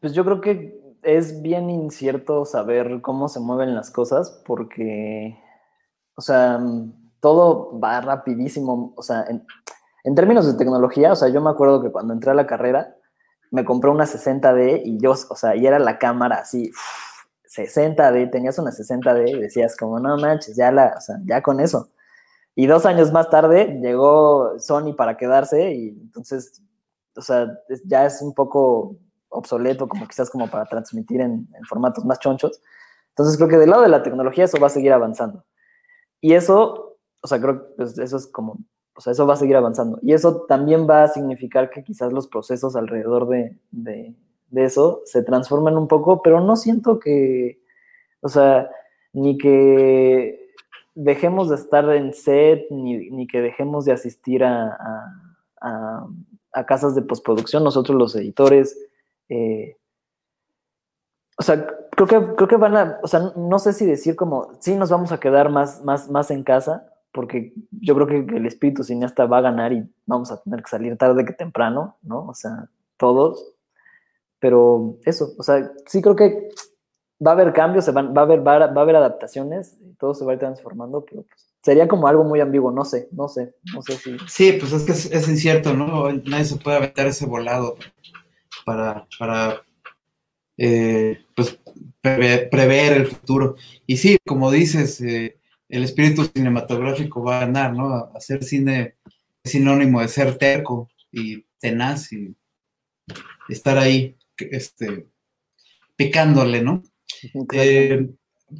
Pues 0.00 0.14
yo 0.14 0.24
creo 0.24 0.40
que 0.40 0.76
es 1.04 1.40
bien 1.42 1.70
incierto 1.70 2.44
saber 2.44 3.00
cómo 3.02 3.28
se 3.28 3.38
mueven 3.38 3.76
las 3.76 3.92
cosas 3.92 4.42
porque, 4.44 5.38
o 6.16 6.20
sea, 6.20 6.58
todo 7.20 7.78
va 7.78 8.00
rapidísimo. 8.00 8.92
O 8.96 9.02
sea, 9.02 9.24
en, 9.28 10.14
términos 10.16 10.46
de 10.46 10.54
tecnología, 10.54 11.12
o 11.12 11.16
sea, 11.16 11.28
yo 11.28 11.40
me 11.40 11.50
acuerdo 11.50 11.80
que 11.80 11.92
cuando 11.92 12.14
entré 12.14 12.32
a 12.32 12.34
la 12.34 12.48
carrera, 12.48 12.96
me 13.52 13.64
compré 13.64 13.90
una 13.90 14.06
60D 14.06 14.82
y 14.84 14.98
yo, 14.98 15.12
o 15.12 15.36
sea, 15.36 15.54
y 15.54 15.66
era 15.66 15.78
la 15.78 15.98
cámara 15.98 16.38
así, 16.40 16.72
60D, 17.56 18.30
tenías 18.30 18.58
una 18.58 18.70
60D 18.70 19.30
y 19.30 19.40
decías 19.40 19.76
como, 19.76 19.98
no 20.00 20.16
manches, 20.16 20.56
ya 20.56 20.72
la, 20.72 20.94
o 20.96 21.00
sea, 21.00 21.16
ya 21.24 21.42
con 21.42 21.60
eso. 21.60 21.90
Y 22.54 22.66
dos 22.66 22.86
años 22.86 23.12
más 23.12 23.30
tarde 23.30 23.80
llegó 23.82 24.58
Sony 24.58 24.94
para 24.96 25.16
quedarse 25.16 25.74
y 25.74 25.88
entonces, 25.88 26.62
o 27.16 27.22
sea, 27.22 27.48
ya 27.84 28.06
es 28.06 28.22
un 28.22 28.32
poco 28.32 28.96
obsoleto, 29.28 29.88
como 29.88 30.06
quizás 30.06 30.30
como 30.30 30.48
para 30.48 30.64
transmitir 30.66 31.20
en, 31.20 31.48
formatos 31.68 32.04
más 32.04 32.18
chonchos. 32.20 32.60
Entonces 33.10 33.36
creo 33.36 33.48
que 33.48 33.58
del 33.58 33.70
lado 33.70 33.82
de 33.82 33.88
la 33.88 34.02
tecnología 34.02 34.44
eso 34.44 34.58
va 34.60 34.68
a 34.68 34.70
seguir 34.70 34.92
avanzando. 34.92 35.44
Y 36.20 36.34
eso, 36.34 36.96
o 37.22 37.26
sea, 37.26 37.40
creo 37.40 37.60
que 37.60 37.74
pues, 37.76 37.98
eso 37.98 38.16
es 38.16 38.26
como, 38.28 38.58
o 38.96 39.00
sea, 39.00 39.12
eso 39.12 39.26
va 39.26 39.34
a 39.34 39.36
seguir 39.38 39.56
avanzando. 39.56 39.98
Y 40.02 40.12
eso 40.12 40.46
también 40.48 40.88
va 40.88 41.04
a 41.04 41.08
significar 41.08 41.70
que 41.70 41.82
quizás 41.82 42.12
los 42.12 42.28
procesos 42.28 42.76
alrededor 42.76 43.28
de, 43.28 43.58
de, 43.70 44.14
de 44.54 44.64
eso 44.64 45.02
se 45.04 45.22
transformen 45.22 45.76
un 45.76 45.88
poco, 45.88 46.22
pero 46.22 46.40
no 46.40 46.56
siento 46.56 46.98
que, 46.98 47.60
o 48.20 48.28
sea, 48.28 48.70
ni 49.12 49.36
que 49.36 50.52
dejemos 50.94 51.48
de 51.48 51.56
estar 51.56 51.88
en 51.90 52.14
set, 52.14 52.66
ni, 52.70 53.10
ni 53.10 53.26
que 53.26 53.40
dejemos 53.40 53.84
de 53.84 53.92
asistir 53.92 54.44
a, 54.44 54.68
a, 54.68 55.20
a, 55.60 56.06
a 56.52 56.66
casas 56.66 56.94
de 56.94 57.02
postproducción, 57.02 57.64
nosotros 57.64 57.98
los 57.98 58.14
editores, 58.14 58.78
eh, 59.28 59.76
o 61.36 61.42
sea, 61.42 61.66
creo 61.90 62.06
que, 62.06 62.34
creo 62.36 62.48
que 62.48 62.56
van 62.56 62.76
a, 62.76 63.00
o 63.02 63.08
sea, 63.08 63.32
no 63.34 63.58
sé 63.58 63.72
si 63.72 63.84
decir 63.84 64.14
como, 64.14 64.52
sí 64.60 64.76
nos 64.76 64.90
vamos 64.90 65.10
a 65.10 65.18
quedar 65.18 65.50
más, 65.50 65.82
más, 65.84 66.08
más 66.08 66.30
en 66.30 66.44
casa, 66.44 66.88
porque 67.12 67.52
yo 67.70 67.94
creo 67.94 68.06
que 68.06 68.36
el 68.36 68.46
espíritu 68.46 68.84
cineasta 68.84 69.26
va 69.26 69.38
a 69.38 69.42
ganar 69.42 69.72
y 69.72 69.88
vamos 70.06 70.30
a 70.30 70.40
tener 70.42 70.62
que 70.62 70.68
salir 70.68 70.96
tarde 70.96 71.24
que 71.24 71.32
temprano, 71.32 71.96
¿no? 72.02 72.26
O 72.26 72.34
sea, 72.34 72.68
todos. 72.96 73.53
Pero 74.40 74.98
eso, 75.04 75.32
o 75.38 75.42
sea, 75.42 75.72
sí 75.86 76.02
creo 76.02 76.16
que 76.16 76.48
va 77.24 77.30
a 77.30 77.34
haber 77.34 77.52
cambios, 77.52 77.84
se 77.84 77.92
van, 77.92 78.14
va, 78.14 78.22
a 78.22 78.24
haber, 78.24 78.46
va, 78.46 78.56
a, 78.56 78.80
haber 78.80 78.96
adaptaciones, 78.96 79.78
todo 79.98 80.14
se 80.14 80.24
va 80.24 80.32
a 80.32 80.34
ir 80.34 80.40
transformando, 80.40 81.04
pero 81.04 81.22
pues, 81.22 81.46
sería 81.62 81.88
como 81.88 82.08
algo 82.08 82.24
muy 82.24 82.40
ambiguo, 82.40 82.70
no 82.70 82.84
sé, 82.84 83.08
no 83.12 83.28
sé, 83.28 83.54
no 83.72 83.80
sé 83.82 83.94
si... 83.94 84.16
Sí, 84.28 84.56
pues 84.60 84.72
es 84.72 84.82
que 84.82 84.92
es, 84.92 85.10
es 85.10 85.28
incierto, 85.28 85.72
¿no? 85.72 86.12
Nadie 86.12 86.44
se 86.44 86.56
puede 86.56 86.76
aventar 86.76 87.06
ese 87.06 87.26
volado 87.26 87.76
para, 88.66 89.06
para 89.18 89.62
eh, 90.56 91.24
pues 91.34 91.58
prever, 92.00 92.92
el 92.92 93.06
futuro. 93.06 93.56
Y 93.86 93.96
sí, 93.96 94.18
como 94.26 94.50
dices, 94.50 95.00
eh, 95.00 95.38
el 95.68 95.84
espíritu 95.84 96.24
cinematográfico 96.24 97.22
va 97.22 97.38
a 97.38 97.46
ganar, 97.46 97.74
¿no? 97.74 98.10
Hacer 98.14 98.44
cine 98.44 98.96
es 99.42 99.52
sinónimo 99.52 100.00
de 100.00 100.08
ser 100.08 100.36
terco 100.36 100.88
y 101.10 101.42
tenaz 101.58 102.12
y 102.12 102.36
estar 103.48 103.78
ahí, 103.78 104.16
este, 104.38 105.06
picándole, 105.96 106.62
¿no? 106.62 106.82
Eh, 107.52 108.08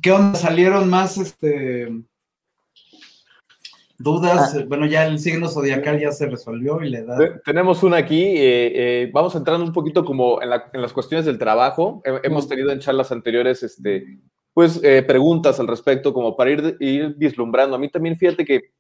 ¿Qué 0.03 0.12
onda? 0.12 0.39
¿Salieron 0.39 0.89
más 0.89 1.18
este, 1.18 1.89
dudas? 3.99 4.55
Ah. 4.57 4.64
Bueno, 4.66 4.87
ya 4.87 5.07
el 5.07 5.18
signo 5.18 5.49
zodiacal 5.49 6.01
ya 6.01 6.12
se 6.12 6.27
resolvió 6.27 6.83
y 6.83 6.91
le 6.91 7.05
da. 7.05 7.41
Tenemos 7.45 7.83
una 7.83 7.99
aquí. 7.99 8.22
Eh, 8.22 8.72
eh, 9.03 9.11
vamos 9.12 9.35
entrando 9.35 9.64
un 9.64 9.72
poquito 9.72 10.05
como 10.05 10.41
en, 10.43 10.51
las 10.51 10.93
cuestiones 10.93 11.27
del 11.27 11.39
trabajo. 11.39 12.03
Hemos 12.22 12.49
tenido 12.49 12.70
en 12.70 12.81
charlas 12.81 13.12
anteriores, 13.12 13.62
este, 13.62 14.18
pues, 14.53 14.81
preguntas 15.07 15.59
al 15.61 15.68
respecto, 15.68 16.12
como 16.12 16.37
para 16.37 16.51
ir, 16.51 16.77
ir 16.81 17.14
vislumbrando. 17.16 17.77
A 17.77 17.79
mí 17.79 17.89
también, 17.89 18.16
fíjate 18.16 18.45
que 18.45 18.70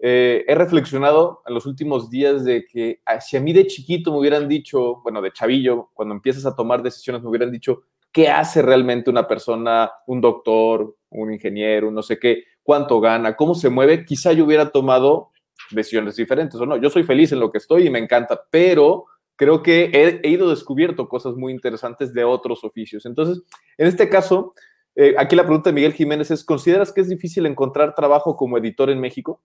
he 0.00 0.54
reflexionado 0.54 1.42
en 1.46 1.54
los 1.54 1.66
últimos 1.66 2.08
días 2.08 2.44
de 2.44 2.64
que 2.64 3.00
ah, 3.04 3.20
si 3.20 3.36
a 3.36 3.40
mí 3.40 3.52
de 3.52 3.66
chiquito 3.66 4.12
me 4.12 4.18
hubieran 4.18 4.48
dicho, 4.48 5.00
bueno, 5.02 5.20
de 5.20 5.32
chavillo, 5.32 5.90
cuando 5.94 6.14
empiezas 6.14 6.46
a 6.46 6.54
tomar 6.54 6.82
decisiones, 6.82 7.22
me 7.22 7.28
hubieran 7.28 7.50
dicho, 7.50 7.82
qué 8.12 8.28
hace 8.28 8.62
realmente 8.62 9.10
una 9.10 9.26
persona, 9.26 9.90
un 10.06 10.20
doctor, 10.20 10.96
un 11.10 11.32
ingeniero, 11.32 11.90
no 11.90 12.02
sé 12.02 12.18
qué, 12.18 12.44
cuánto 12.62 13.00
gana, 13.00 13.36
cómo 13.36 13.54
se 13.54 13.70
mueve, 13.70 14.04
quizá 14.04 14.32
yo 14.32 14.44
hubiera 14.44 14.70
tomado 14.70 15.30
decisiones 15.70 16.16
diferentes 16.16 16.60
o 16.60 16.66
no. 16.66 16.76
Yo 16.76 16.90
soy 16.90 17.02
feliz 17.02 17.32
en 17.32 17.40
lo 17.40 17.50
que 17.50 17.58
estoy 17.58 17.86
y 17.86 17.90
me 17.90 17.98
encanta, 17.98 18.40
pero 18.50 19.06
creo 19.36 19.62
que 19.62 20.20
he, 20.22 20.28
ido 20.28 20.50
descubierto 20.50 21.08
cosas 21.08 21.34
muy 21.34 21.52
interesantes 21.52 22.12
de 22.12 22.24
otros 22.24 22.64
oficios. 22.64 23.06
Entonces, 23.06 23.42
en 23.76 23.86
este 23.86 24.08
caso, 24.08 24.52
eh, 24.94 25.14
aquí 25.16 25.36
la 25.36 25.44
pregunta 25.44 25.70
de 25.70 25.74
Miguel 25.74 25.92
Jiménez 25.92 26.30
es, 26.30 26.44
¿consideras 26.44 26.92
que 26.92 27.00
es 27.02 27.08
difícil 27.08 27.46
encontrar 27.46 27.94
trabajo 27.94 28.36
como 28.36 28.58
editor 28.58 28.90
en 28.90 29.00
México? 29.00 29.40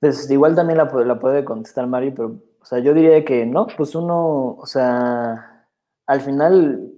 Pues 0.00 0.30
igual 0.30 0.54
también 0.54 0.78
la, 0.78 0.84
la 0.84 1.18
puede 1.18 1.44
contestar 1.44 1.86
Mari, 1.86 2.10
pero, 2.10 2.40
o 2.60 2.64
sea, 2.64 2.78
yo 2.80 2.94
diría 2.94 3.24
que 3.24 3.46
no, 3.46 3.66
pues 3.76 3.94
uno, 3.94 4.56
o 4.56 4.66
sea, 4.66 5.66
al 6.06 6.20
final 6.20 6.96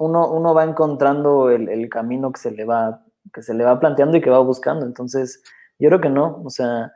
uno, 0.00 0.54
va 0.54 0.64
encontrando 0.64 1.50
el, 1.50 1.88
camino 1.90 2.32
que 2.32 2.40
se, 2.40 2.50
le 2.50 2.64
va, 2.64 3.04
que 3.34 3.42
se 3.42 3.52
le 3.54 3.64
va 3.64 3.78
planteando 3.78 4.16
y 4.16 4.20
que 4.22 4.30
va 4.30 4.38
buscando. 4.38 4.86
Entonces, 4.86 5.42
yo 5.78 5.88
creo 5.88 6.00
que 6.00 6.08
no. 6.08 6.40
O 6.44 6.50
sea, 6.50 6.92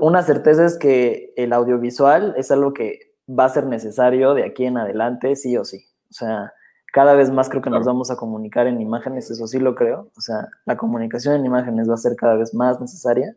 una 0.00 0.22
certeza 0.22 0.64
es 0.64 0.78
que 0.78 1.32
el 1.36 1.52
audiovisual 1.52 2.34
es 2.36 2.50
algo 2.50 2.72
que 2.72 3.14
va 3.28 3.44
a 3.44 3.50
ser 3.50 3.66
necesario 3.66 4.34
de 4.34 4.44
aquí 4.44 4.64
en 4.64 4.78
adelante, 4.78 5.36
sí 5.36 5.56
o 5.56 5.64
sí. 5.64 5.84
O 6.10 6.12
sea, 6.12 6.52
cada 6.92 7.14
vez 7.14 7.30
más 7.30 7.48
creo 7.48 7.62
que 7.62 7.70
nos 7.70 7.86
vamos 7.86 8.10
a 8.10 8.16
comunicar 8.16 8.66
en 8.66 8.80
imágenes, 8.80 9.30
eso 9.30 9.46
sí 9.46 9.60
lo 9.60 9.76
creo. 9.76 10.10
O 10.16 10.20
sea, 10.20 10.48
la 10.66 10.76
comunicación 10.76 11.36
en 11.36 11.46
imágenes 11.46 11.88
va 11.88 11.94
a 11.94 11.98
ser 11.98 12.16
cada 12.16 12.34
vez 12.34 12.52
más 12.52 12.80
necesaria. 12.80 13.36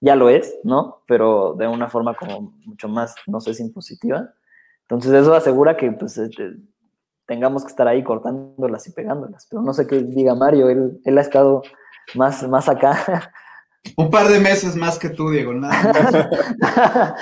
Ya 0.00 0.16
lo 0.16 0.30
es, 0.30 0.58
¿no? 0.64 1.02
Pero 1.06 1.54
de 1.58 1.68
una 1.68 1.88
forma 1.88 2.14
como 2.14 2.54
mucho 2.64 2.88
más, 2.88 3.14
no 3.26 3.40
sé 3.40 3.54
si 3.54 3.62
impositiva. 3.62 4.32
Entonces 4.82 5.12
eso 5.12 5.34
asegura 5.34 5.76
que 5.76 5.92
pues, 5.92 6.16
este, 6.18 6.56
tengamos 7.26 7.64
que 7.64 7.70
estar 7.70 7.86
ahí 7.86 8.02
cortándolas 8.02 8.86
y 8.88 8.92
pegándolas. 8.92 9.46
Pero 9.48 9.62
no 9.62 9.72
sé 9.72 9.86
qué 9.86 10.02
diga 10.02 10.34
Mario, 10.34 10.68
él, 10.70 11.00
él 11.04 11.18
ha 11.18 11.20
estado 11.20 11.62
más, 12.14 12.46
más 12.48 12.68
acá. 12.68 13.32
Un 13.96 14.10
par 14.10 14.28
de 14.28 14.40
meses 14.40 14.76
más 14.76 14.98
que 14.98 15.08
tú, 15.08 15.30
Diego, 15.30 15.54
nada 15.54 16.28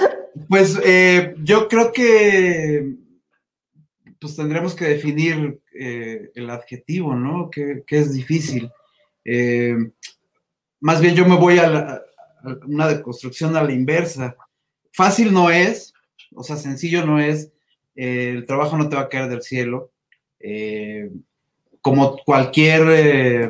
pues 0.49 0.81
eh, 0.85 1.35
yo 1.43 1.68
creo 1.68 1.93
que 1.93 2.97
pues 4.20 4.35
tendremos 4.35 4.74
que 4.74 4.87
definir 4.87 5.61
eh, 5.79 6.33
el 6.35 6.51
adjetivo, 6.51 7.14
¿no? 7.14 7.51
Que, 7.51 7.85
es 7.89 8.12
difícil. 8.12 8.70
Eh, 9.24 9.76
más 10.81 11.01
bien 11.01 11.14
yo 11.14 11.26
me 11.26 11.37
voy 11.37 11.59
a, 11.59 12.01
una 12.66 12.89
deconstrucción 12.89 13.57
a 13.57 13.62
la 13.62 13.72
inversa. 13.72 14.36
Fácil 14.93 15.32
no 15.32 15.51
es, 15.51 15.93
o 16.34 16.43
sea, 16.43 16.57
sencillo 16.57 17.05
no 17.05 17.20
es, 17.20 17.53
el 17.95 18.47
trabajo 18.47 18.76
no 18.76 18.89
te 18.89 18.97
va 18.97 19.03
a 19.03 19.09
caer 19.09 19.28
del 19.28 19.43
cielo. 19.43 19.91
Eh, 20.41 21.11
como 21.80 22.16
cualquier 22.18 22.82
eh, 22.91 23.49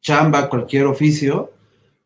chamba, 0.00 0.48
cualquier 0.48 0.86
oficio, 0.86 1.52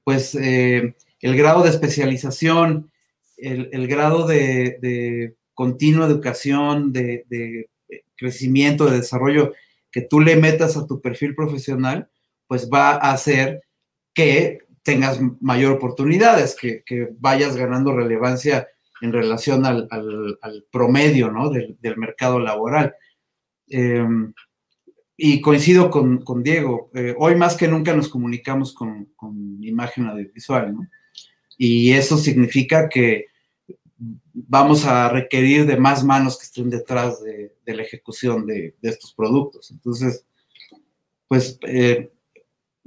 pues 0.05 0.35
eh, 0.35 0.95
el 1.21 1.37
grado 1.37 1.63
de 1.63 1.71
especialización, 1.71 2.91
el, 3.37 3.87
grado 3.87 4.27
de, 4.27 5.35
continua 5.55 6.07
educación, 6.07 6.93
de, 6.93 7.25
de, 7.29 7.69
crecimiento, 8.17 8.87
de 8.87 8.99
desarrollo 8.99 9.53
que 9.93 10.03
tú 10.03 10.21
le 10.21 10.37
metas 10.37 10.77
a 10.77 10.87
tu 10.87 11.01
perfil 11.01 11.35
profesional, 11.35 12.09
pues 12.47 12.69
va 12.73 12.93
a 12.93 13.13
hacer 13.13 13.63
que 14.13 14.59
tengas 14.89 15.21
mayor 15.43 15.73
oportunidades, 15.73 16.57
que, 16.57 16.83
vayas 17.19 17.57
ganando 17.57 17.95
relevancia 17.95 18.69
en 19.03 19.13
relación 19.13 19.67
al, 19.67 19.87
promedio 20.73 21.31
del, 21.53 21.97
mercado 21.99 22.41
laboral. 22.41 22.95
Em, 23.69 24.33
y 25.15 25.43
coincido 25.43 25.91
con, 25.91 26.43
Diego, 26.43 26.91
eh, 26.95 27.15
hoy 27.19 27.37
más 27.37 27.55
que 27.55 27.69
nunca 27.69 27.95
nos 27.95 28.09
comunicamos 28.09 28.73
con, 28.73 29.11
imagen 29.61 30.07
audiovisual, 30.07 30.75
¿no? 30.75 30.89
Y 31.59 31.93
eso 31.93 32.17
significa 32.17 32.89
que 32.89 33.27
vamos 34.33 34.87
a 34.87 35.11
requerir 35.11 35.67
de 35.67 35.77
más 35.77 36.03
manos 36.03 36.39
que 36.39 36.45
estén 36.45 36.71
detrás 36.71 37.23
de, 37.23 37.53
la 37.67 37.83
ejecución 37.83 38.47
de, 38.47 38.75
estos 38.81 39.13
productos. 39.13 39.71
Entonces, 39.71 40.25
pues 41.29 41.59
eh, 41.67 42.11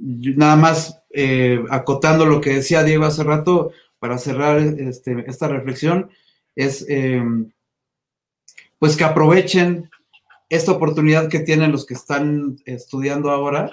nada 0.02 0.56
más 0.56 1.02
eh, 1.10 1.62
acotando 1.70 2.26
lo 2.26 2.40
que 2.40 2.54
decía 2.54 2.82
Diego 2.82 3.04
hace 3.04 3.22
rato, 3.22 3.72
para 4.02 4.18
cerrar 4.18 4.58
este, 4.58 5.24
esta 5.28 5.46
reflexión 5.46 6.10
es 6.56 6.84
em, 6.88 7.52
pues 8.80 8.96
que 8.96 9.04
aprovechen 9.04 9.88
esta 10.48 10.72
oportunidad 10.72 11.28
que 11.28 11.38
tienen 11.38 11.70
los 11.70 11.86
que 11.86 11.94
están 11.94 12.56
estudiando 12.64 13.30
ahora, 13.30 13.70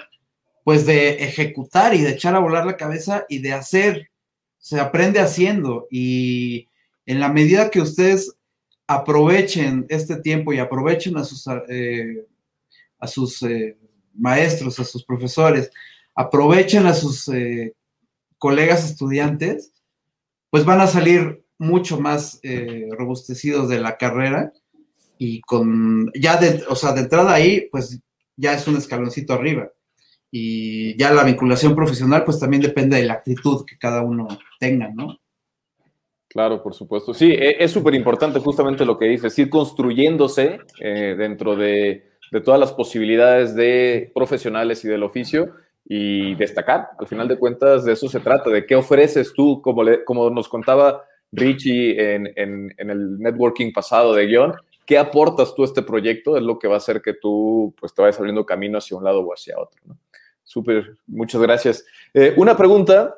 pues 0.62 0.86
de 0.86 1.24
ejecutar 1.24 1.94
y 1.94 2.02
de 2.02 2.10
echar 2.10 2.36
a 2.36 2.38
volar 2.38 2.64
la 2.64 2.76
cabeza 2.76 3.26
y 3.28 3.40
de 3.40 3.54
hacer. 3.54 4.10
Se 4.58 4.78
aprende 4.78 5.18
haciendo 5.18 5.88
y 5.90 6.68
en 7.06 7.18
la 7.18 7.28
medida 7.28 7.68
que 7.68 7.80
ustedes 7.80 8.36
aprovechen 8.86 9.84
este 9.88 10.14
tiempo 10.14 10.52
y 10.52 10.60
aprovechen 10.60 11.16
a 11.16 11.24
sus, 11.24 11.44
eh, 11.68 12.24
a 13.00 13.06
sus 13.08 13.42
eh, 13.42 13.76
maestros, 14.14 14.78
a 14.78 14.84
sus 14.84 15.04
profesores, 15.04 15.72
aprovechen 16.20 16.86
a 16.86 16.94
sus 16.94 17.28
eh, 17.28 17.74
colegas 18.36 18.84
estudiantes, 18.84 19.72
pues 20.50 20.64
van 20.64 20.80
a 20.80 20.86
salir 20.86 21.44
mucho 21.58 21.98
más 21.98 22.40
eh, 22.42 22.88
robustecidos 22.92 23.68
de 23.68 23.80
la 23.80 23.96
carrera 23.96 24.52
y 25.18 25.40
con, 25.42 26.10
ya 26.14 26.36
de, 26.36 26.64
o 26.68 26.76
sea, 26.76 26.92
de 26.92 27.02
entrada 27.02 27.32
ahí, 27.32 27.68
pues 27.70 28.00
ya 28.36 28.54
es 28.54 28.66
un 28.66 28.76
escaloncito 28.76 29.32
arriba. 29.32 29.70
Y 30.30 30.96
ya 30.96 31.12
la 31.12 31.24
vinculación 31.24 31.74
profesional, 31.74 32.24
pues 32.24 32.38
también 32.38 32.62
depende 32.62 32.96
de 32.96 33.04
la 33.04 33.14
actitud 33.14 33.64
que 33.66 33.76
cada 33.76 34.02
uno 34.02 34.28
tenga, 34.58 34.88
¿no? 34.94 35.18
Claro, 36.28 36.62
por 36.62 36.74
supuesto. 36.74 37.12
Sí, 37.12 37.32
e, 37.32 37.56
es 37.58 37.72
súper 37.72 37.94
importante 37.94 38.38
justamente 38.38 38.84
lo 38.84 38.96
que 38.96 39.06
dices, 39.06 39.36
ir 39.38 39.50
construyéndose 39.50 40.60
eh, 40.80 41.14
dentro 41.18 41.56
de, 41.56 42.10
de, 42.30 42.40
todas 42.40 42.60
las 42.60 42.72
posibilidades 42.72 43.54
de 43.54 44.12
profesionales 44.14 44.84
y 44.84 44.88
del 44.88 45.02
oficio 45.02 45.52
y 45.84 46.34
destacar. 46.36 46.90
Al 46.98 47.06
final 47.06 47.28
de 47.28 47.38
cuentas, 47.38 47.84
de 47.84 47.92
eso 47.92 48.08
se 48.08 48.20
trata, 48.20 48.50
de 48.50 48.66
qué 48.66 48.76
ofreces 48.76 49.32
tú, 49.34 49.60
como, 49.60 49.82
como 50.04 50.30
nos 50.30 50.48
contaba 50.48 51.02
Richie 51.32 52.14
en, 52.14 52.32
en, 52.36 52.90
el 52.90 53.18
networking 53.18 53.72
pasado 53.72 54.14
de 54.14 54.26
guion, 54.26 54.54
qué 54.86 54.98
aportas 54.98 55.54
tú 55.54 55.62
a 55.62 55.66
este 55.66 55.82
proyecto, 55.82 56.36
es 56.36 56.42
lo 56.42 56.58
que 56.58 56.68
va 56.68 56.74
a 56.74 56.78
hacer 56.78 57.00
que 57.00 57.14
tú 57.14 57.74
pues, 57.78 57.94
te 57.94 58.02
vayas 58.02 58.18
abriendo 58.18 58.44
camino 58.44 58.78
hacia 58.78 58.96
un 58.96 59.04
lado 59.04 59.20
o 59.20 59.32
hacia 59.32 59.58
otro. 59.58 59.80
Súper, 60.42 60.96
muchas 61.06 61.40
gracias. 61.40 61.84
Eh, 62.12 62.34
una 62.36 62.56
pregunta 62.56 63.14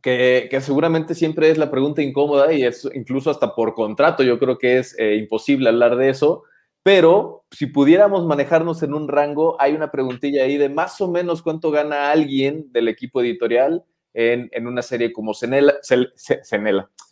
que, 0.00 0.46
que, 0.50 0.60
seguramente 0.60 1.14
siempre 1.14 1.50
es 1.50 1.58
la 1.58 1.70
pregunta 1.70 2.00
incómoda 2.00 2.52
y 2.52 2.62
es 2.62 2.88
incluso 2.94 3.30
hasta 3.30 3.54
por 3.54 3.74
contrato, 3.74 4.22
yo 4.22 4.38
creo 4.38 4.56
que 4.56 4.78
es 4.78 4.96
eh, 4.98 5.16
imposible 5.16 5.68
hablar 5.68 5.96
de 5.96 6.10
eso, 6.10 6.44
pero 6.82 7.44
si 7.50 7.66
pudiéramos 7.66 8.26
manejarnos 8.26 8.82
en 8.82 8.94
un 8.94 9.08
rango, 9.08 9.60
hay 9.60 9.74
una 9.74 9.90
preguntilla 9.90 10.44
ahí 10.44 10.56
de 10.56 10.68
más 10.68 11.00
o 11.00 11.10
menos 11.10 11.42
cuánto 11.42 11.70
gana 11.70 12.10
alguien 12.10 12.72
del 12.72 12.88
equipo 12.88 13.20
editorial 13.20 13.84
en, 14.14 14.66
una 14.66 14.82
serie 14.82 15.12
como 15.12 15.34
Senela, 15.34 15.74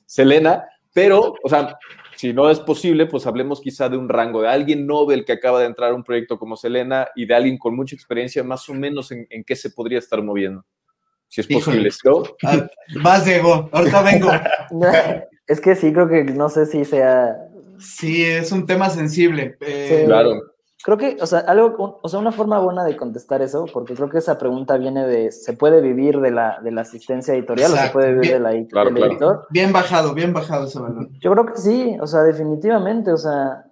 Selena, 0.06 0.68
pero, 0.92 1.34
o 1.42 1.48
sea, 1.48 1.78
si 2.16 2.32
no 2.32 2.50
es 2.50 2.58
posible, 2.58 3.06
pues 3.06 3.26
hablemos 3.26 3.60
quizá 3.60 3.88
de 3.88 3.96
un 3.96 4.08
rango 4.08 4.42
de 4.42 4.48
alguien 4.48 4.86
Nobel 4.86 5.24
que 5.24 5.32
acaba 5.32 5.60
de 5.60 5.66
entrar 5.66 5.92
a 5.92 5.94
un 5.94 6.02
proyecto 6.02 6.38
como 6.38 6.56
Selena 6.56 7.08
y 7.14 7.26
de 7.26 7.34
alguien 7.34 7.58
con 7.58 7.76
mucha 7.76 7.94
experiencia, 7.94 8.42
más 8.42 8.68
o 8.68 8.74
menos 8.74 9.12
en, 9.12 9.44
qué 9.44 9.54
se 9.54 9.70
podría 9.70 10.00
estar 10.00 10.22
moviendo. 10.22 10.64
Si 11.28 11.42
es 11.42 11.46
posible. 11.46 11.90
¿no? 12.04 12.22
Ah, 12.42 12.66
más 12.96 13.24
Diego, 13.24 13.68
ahorita 13.70 14.02
vengo. 14.02 14.30
es 15.46 15.60
que 15.60 15.76
sí, 15.76 15.92
creo 15.92 16.08
que 16.08 16.24
no 16.24 16.48
sé 16.48 16.66
si 16.66 16.84
sea 16.84 17.36
Sí, 17.78 18.24
es 18.24 18.52
un 18.52 18.66
tema 18.66 18.90
sensible. 18.90 19.56
Eh, 19.60 20.04
claro. 20.06 20.40
Creo 20.84 20.96
que, 20.96 21.16
o 21.20 21.26
sea, 21.26 21.40
algo, 21.40 21.98
o 22.02 22.08
sea, 22.08 22.20
una 22.20 22.30
forma 22.30 22.60
buena 22.60 22.84
de 22.84 22.96
contestar 22.96 23.42
eso, 23.42 23.66
porque 23.72 23.94
creo 23.94 24.08
que 24.08 24.18
esa 24.18 24.38
pregunta 24.38 24.78
viene 24.78 25.06
de, 25.06 25.32
¿se 25.32 25.52
puede 25.52 25.80
vivir 25.80 26.20
de 26.20 26.30
la, 26.30 26.60
de 26.62 26.70
la 26.70 26.82
asistencia 26.82 27.34
editorial 27.34 27.72
o 27.72 27.76
se 27.76 27.90
puede 27.90 28.12
vivir 28.12 28.32
de 28.34 28.40
la, 28.40 28.66
claro, 28.68 28.90
del 28.90 29.04
editor? 29.04 29.46
Bien 29.50 29.72
bajado, 29.72 30.14
bien 30.14 30.32
bajado 30.32 30.66
ese 30.66 30.78
valor. 30.78 31.08
Yo 31.20 31.32
creo 31.32 31.46
que 31.46 31.60
sí, 31.60 31.96
o 32.00 32.06
sea, 32.06 32.22
definitivamente, 32.22 33.10
o 33.10 33.16
sea, 33.16 33.64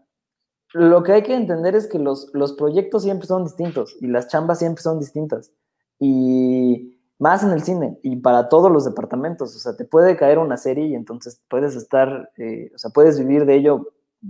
lo 0.72 1.02
que 1.04 1.12
hay 1.12 1.22
que 1.22 1.34
entender 1.34 1.76
es 1.76 1.86
que 1.86 1.98
los, 1.98 2.28
los 2.34 2.54
proyectos 2.54 3.04
siempre 3.04 3.28
son 3.28 3.44
distintos 3.44 3.96
y 4.00 4.08
las 4.08 4.26
chambas 4.26 4.58
siempre 4.58 4.82
son 4.82 4.98
distintas. 4.98 5.52
Y 6.00 6.98
más 7.18 7.42
en 7.42 7.52
el 7.52 7.62
cine 7.62 7.98
y 8.02 8.16
para 8.16 8.48
todos 8.48 8.70
los 8.70 8.84
departamentos, 8.84 9.54
o 9.54 9.58
sea, 9.58 9.76
te 9.76 9.84
puede 9.84 10.16
caer 10.16 10.38
una 10.38 10.56
serie 10.56 10.86
y 10.86 10.94
entonces 10.94 11.40
puedes 11.48 11.76
estar, 11.76 12.30
eh, 12.36 12.72
o 12.74 12.78
sea, 12.78 12.90
puedes 12.90 13.18
vivir 13.18 13.46
de 13.46 13.54
ello 13.54 13.88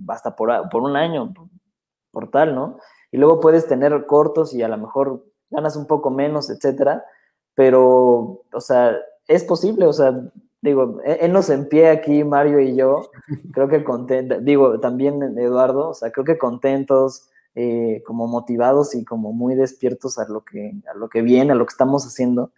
hasta 0.08 0.36
por, 0.36 0.68
por 0.70 0.82
un 0.82 0.96
año, 0.96 1.32
por 2.10 2.30
tal, 2.30 2.54
¿no? 2.54 2.78
Y 3.10 3.18
luego 3.18 3.40
puedes 3.40 3.66
tener 3.66 4.06
cortos 4.06 4.54
y 4.54 4.62
a 4.62 4.68
lo 4.68 4.78
mejor 4.78 5.24
ganas 5.50 5.76
un 5.76 5.86
poco 5.86 6.10
menos, 6.10 6.50
etcétera, 6.50 7.04
pero, 7.54 8.44
o 8.52 8.60
sea, 8.60 8.96
es 9.26 9.44
posible, 9.44 9.86
o 9.86 9.92
sea, 9.92 10.18
digo, 10.60 11.00
él 11.04 11.32
nos 11.32 11.50
en 11.50 11.68
pie 11.68 11.88
aquí, 11.88 12.24
Mario 12.24 12.60
y 12.60 12.76
yo, 12.76 13.10
creo 13.52 13.68
que 13.68 13.84
contentos, 13.84 14.44
digo, 14.44 14.80
también 14.80 15.22
Eduardo, 15.38 15.90
o 15.90 15.94
sea, 15.94 16.10
creo 16.10 16.24
que 16.24 16.38
contentos, 16.38 17.28
eh, 17.58 18.02
como 18.04 18.26
motivados 18.26 18.94
y 18.94 19.02
como 19.02 19.32
muy 19.32 19.54
despiertos 19.54 20.18
a 20.18 20.28
lo, 20.28 20.44
que, 20.44 20.74
a 20.92 20.94
lo 20.94 21.08
que 21.08 21.22
viene, 21.22 21.52
a 21.52 21.54
lo 21.54 21.64
que 21.64 21.72
estamos 21.72 22.04
haciendo. 22.06 22.52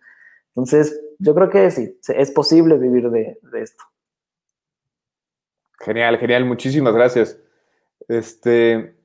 Entonces, 0.49 1.01
yo 1.21 1.37
creo 1.37 1.51
que 1.51 1.71
sí, 1.71 1.97
es 2.09 2.33
posible 2.33 2.79
vivir 2.79 3.09
de, 3.11 3.39
de 3.41 3.63
esto. 3.63 3.85
Genial, 5.81 6.19
genial, 6.19 6.45
muchísimas 6.45 6.95
gracias. 6.95 7.39
Este, 8.09 8.99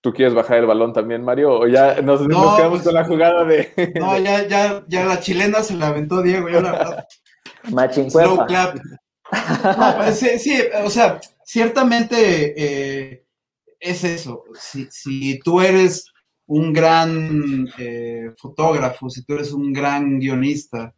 ¿Tú 0.00 0.12
quieres 0.12 0.34
bajar 0.34 0.58
el 0.58 0.66
balón 0.66 0.92
también, 0.92 1.24
Mario? 1.24 1.58
¿O 1.58 1.66
ya 1.66 2.00
nos, 2.02 2.20
quedamos 2.20 2.70
pues, 2.70 2.82
con 2.82 2.94
la 2.94 3.04
jugada 3.04 3.44
de.? 3.44 3.92
No, 3.98 4.16
ya, 4.20 4.46
ya, 4.46 4.84
ya 4.86 5.04
la 5.04 5.18
chilena 5.20 5.62
se 5.62 5.74
la 5.74 5.88
aventó 5.88 6.22
Diego, 6.22 6.48
yo 6.48 6.60
la 6.60 6.72
verdad. 6.72 7.08
Slow 8.08 8.46
clap. 8.46 8.78
Pues, 9.96 10.18
sí, 10.18 10.38
sí, 10.38 10.58
o 10.84 10.88
sea, 10.88 11.20
ciertamente 11.44 12.54
eh, 12.56 13.26
es 13.80 14.04
eso. 14.04 14.44
Si, 14.58 14.86
si, 14.90 15.38
tú 15.40 15.60
eres 15.60 16.06
un 16.46 16.72
gran 16.72 17.68
eh, 17.76 18.30
fotógrafo, 18.36 19.10
si 19.10 19.24
tú 19.24 19.34
eres 19.34 19.52
un 19.52 19.72
gran 19.72 20.20
guionista, 20.20 20.94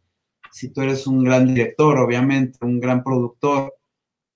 si 0.51 0.71
tú 0.71 0.81
eres 0.81 1.07
un 1.07 1.23
gran 1.23 1.47
director, 1.47 1.97
obviamente, 1.97 2.59
un 2.61 2.79
gran 2.79 3.03
productor, 3.03 3.73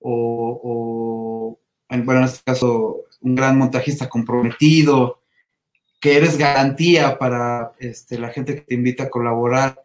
o, 0.00 1.58
bueno, 1.88 2.20
en 2.20 2.26
este 2.26 2.42
caso, 2.44 3.04
un 3.20 3.34
gran 3.34 3.58
montajista 3.58 4.08
comprometido, 4.08 5.22
que 6.00 6.16
eres 6.16 6.38
garantía 6.38 7.18
para 7.18 7.72
este, 7.78 8.18
la 8.18 8.28
gente 8.28 8.54
que 8.54 8.60
te 8.60 8.74
invita 8.74 9.04
a 9.04 9.10
colaborar, 9.10 9.84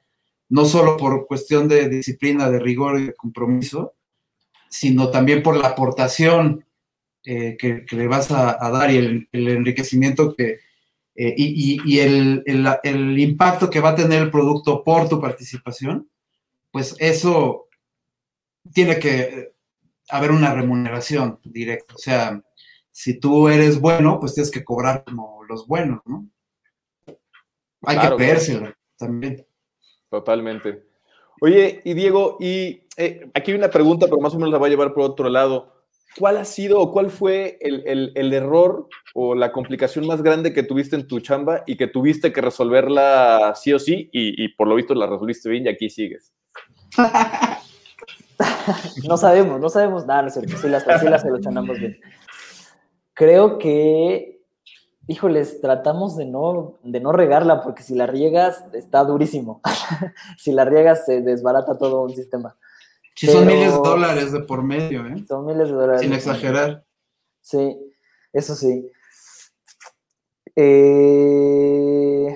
no 0.50 0.66
solo 0.66 0.98
por 0.98 1.26
cuestión 1.28 1.68
de 1.68 1.90
disciplina, 1.90 2.50
de 2.50 2.60
rigor 2.60 3.00
y 3.00 3.06
de 3.08 3.14
compromiso, 3.14 3.94
sino 4.70 5.10
también 5.10 5.42
por 5.42 5.56
la 5.58 5.70
aportación 5.70 6.66
eh, 7.24 7.56
que, 7.58 7.86
le 7.92 8.08
vas 8.08 8.32
a, 8.32 8.58
dar 8.72 8.92
y 8.92 8.98
el, 8.98 9.30
enriquecimiento 9.32 10.36
que, 10.36 10.60
eh, 11.16 11.36
y, 11.38 12.00
el, 12.00 12.44
el, 12.46 13.20
impacto 13.20 13.70
que 13.70 13.80
va 13.80 13.90
a 13.90 13.96
tener 13.96 14.24
el 14.24 14.32
producto 14.32 14.84
por 14.84 15.08
tu 15.08 15.22
participación, 15.22 16.10
pues 16.72 16.96
eso 17.00 17.68
tiene 18.74 18.98
que 18.98 19.54
haber 20.12 20.32
una 20.32 20.54
remuneración 20.54 21.40
directa. 21.44 21.96
O 21.96 21.98
sea, 21.98 22.42
si 22.92 23.20
tú 23.20 23.48
eres 23.48 23.80
bueno, 23.80 24.20
pues 24.20 24.34
tienes 24.34 24.52
que 24.52 24.64
cobrar 24.64 25.04
como 25.06 25.44
los 25.46 25.66
buenos, 25.66 26.02
¿no? 26.06 26.28
Hay 27.84 27.98
que 27.98 28.16
pedírselo 28.16 28.74
también. 28.98 29.46
Totalmente. 30.10 30.84
Oye, 31.40 31.82
y 31.84 31.94
Diego, 31.94 32.38
y 32.40 32.84
eh, 32.98 33.32
aquí 33.34 33.52
hay 33.52 33.58
una 33.58 33.72
pregunta, 33.72 34.06
pero 34.06 34.20
más 34.20 34.34
o 34.34 34.38
menos 34.38 34.52
la 34.52 34.60
voy 34.60 34.68
a 34.68 34.70
llevar 34.70 34.94
por 34.94 35.04
otro 35.04 35.30
lado. 35.30 35.82
¿Cuál 36.20 36.38
ha 36.38 36.46
sido 36.46 36.80
o 36.82 36.92
cuál 36.92 37.10
fue 37.10 37.58
el, 37.62 38.34
error 38.34 38.90
o 39.14 39.34
la 39.34 39.54
complicación 39.54 40.06
más 40.06 40.22
grande 40.22 40.52
que 40.52 40.64
tuviste 40.64 40.98
en 40.98 41.08
tu 41.08 41.22
chamba 41.22 41.64
y 41.66 41.78
que 41.78 41.88
tuviste 41.88 42.34
que 42.34 42.42
resolverla 42.42 43.54
sí 43.56 43.72
o 43.72 43.80
sí 43.80 44.10
y, 44.12 44.50
por 44.50 44.68
lo 44.68 44.76
visto 44.76 44.94
la 44.94 45.08
resolviste 45.08 45.50
bien 45.50 45.66
y 45.66 45.70
aquí 45.70 45.90
sigues? 45.90 46.34
no 49.08 49.18
sabemos, 49.18 49.60
no 49.60 49.70
sabemos 49.70 50.06
nada, 50.06 50.24
no 50.24 50.30
sé, 50.30 50.48
si 50.48 50.68
las, 50.68 50.84
sí 50.84 51.08
las 51.08 51.22
solucionamos 51.22 51.78
bien 51.78 52.00
creo 53.22 53.60
que, 53.60 54.42
híjoles, 55.06 55.62
tratamos 55.62 56.18
de 56.18 56.26
no, 56.26 56.80
de 56.84 57.00
no 57.00 57.12
regarla, 57.12 57.62
porque 57.62 57.84
si 57.84 57.94
la 57.94 58.08
riegas, 58.08 58.64
está 58.74 59.04
durísimo. 59.04 59.62
si 60.40 60.52
la 60.52 60.66
riegas, 60.66 61.06
se 61.06 61.22
desbarata 61.22 61.78
todo 61.78 62.02
un 62.02 62.16
sistema. 62.16 62.58
Sí, 63.16 63.28
son 63.28 63.46
miles 63.46 63.74
de 63.74 63.78
dólares 63.78 64.32
de 64.32 64.40
por 64.40 64.64
medio, 64.64 65.06
¿eh? 65.06 65.24
Son 65.28 65.46
miles 65.46 65.68
de 65.68 65.74
dólares. 65.76 66.02
Sin 66.02 66.14
exagerar. 66.14 66.84
Sí, 67.42 67.78
eso 68.34 68.56
sí. 68.56 68.90
Eh, 70.56 72.36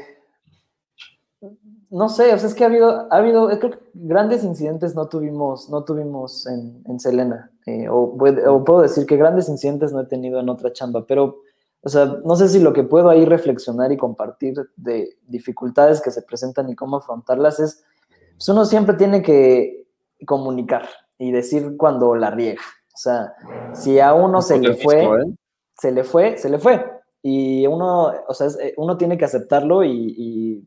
no 1.92 2.10
sé, 2.10 2.34
o 2.34 2.38
sea, 2.38 2.48
es 2.48 2.56
que 2.56 2.64
ha 2.64 2.68
habido, 2.68 3.08
ha 3.12 3.18
habido, 3.18 3.48
creo 3.48 3.72
que 3.72 3.80
grandes 3.94 4.44
incidentes 4.44 4.96
no 4.96 5.08
tuvimos, 5.08 5.70
no 5.70 5.84
tuvimos 5.84 6.46
en, 6.48 6.82
en 6.86 7.00
Selena. 7.00 7.52
Eh, 7.66 7.88
o, 7.90 8.16
puedo 8.64 8.82
decir 8.82 9.06
que 9.06 9.18
grandes 9.18 9.50
incidentes 9.50 9.92
no 9.92 10.02
he 10.02 10.06
tenido 10.06 10.40
en 10.40 10.50
otra 10.50 10.72
chamba, 10.72 11.06
pero, 11.08 11.42
o 11.82 11.90
sea, 11.90 12.06
no 12.24 12.36
sé 12.36 12.50
si 12.50 12.60
lo 12.60 12.74
que 12.74 12.84
puedo 12.84 13.10
ahí 13.10 13.26
reflexionar 13.26 13.92
y 13.92 13.98
compartir 13.98 14.56
de 14.76 15.18
dificultades 15.28 16.02
que 16.02 16.12
se 16.12 16.22
presentan 16.22 16.70
y 16.70 16.76
cómo 16.76 16.98
afrontarlas 16.98 17.60
es, 17.60 17.84
pues 18.38 18.50
uno 18.50 18.66
siempre 18.66 18.96
tiene 18.96 19.22
que 19.22 19.88
comunicar 20.26 20.88
y 21.18 21.32
decir 21.32 21.76
cuando 21.78 22.16
la 22.16 22.32
riega. 22.32 22.62
O 22.94 22.98
sea, 22.98 23.34
si 23.74 24.00
a 24.00 24.14
uno 24.14 24.42
se 24.42 24.60
le 24.60 24.76
fue, 24.76 25.04
¿eh? 25.04 25.36
se 25.78 25.92
le 25.92 26.04
fue, 26.04 26.38
se 26.38 26.50
le 26.50 26.60
fue. 26.60 26.86
Y 27.22 27.66
uno, 27.68 28.14
o 28.28 28.34
sea, 28.34 28.48
eh, 28.62 28.74
uno 28.78 28.98
tiene 28.98 29.18
que 29.18 29.26
aceptarlo 29.26 29.84
y, 29.84 30.66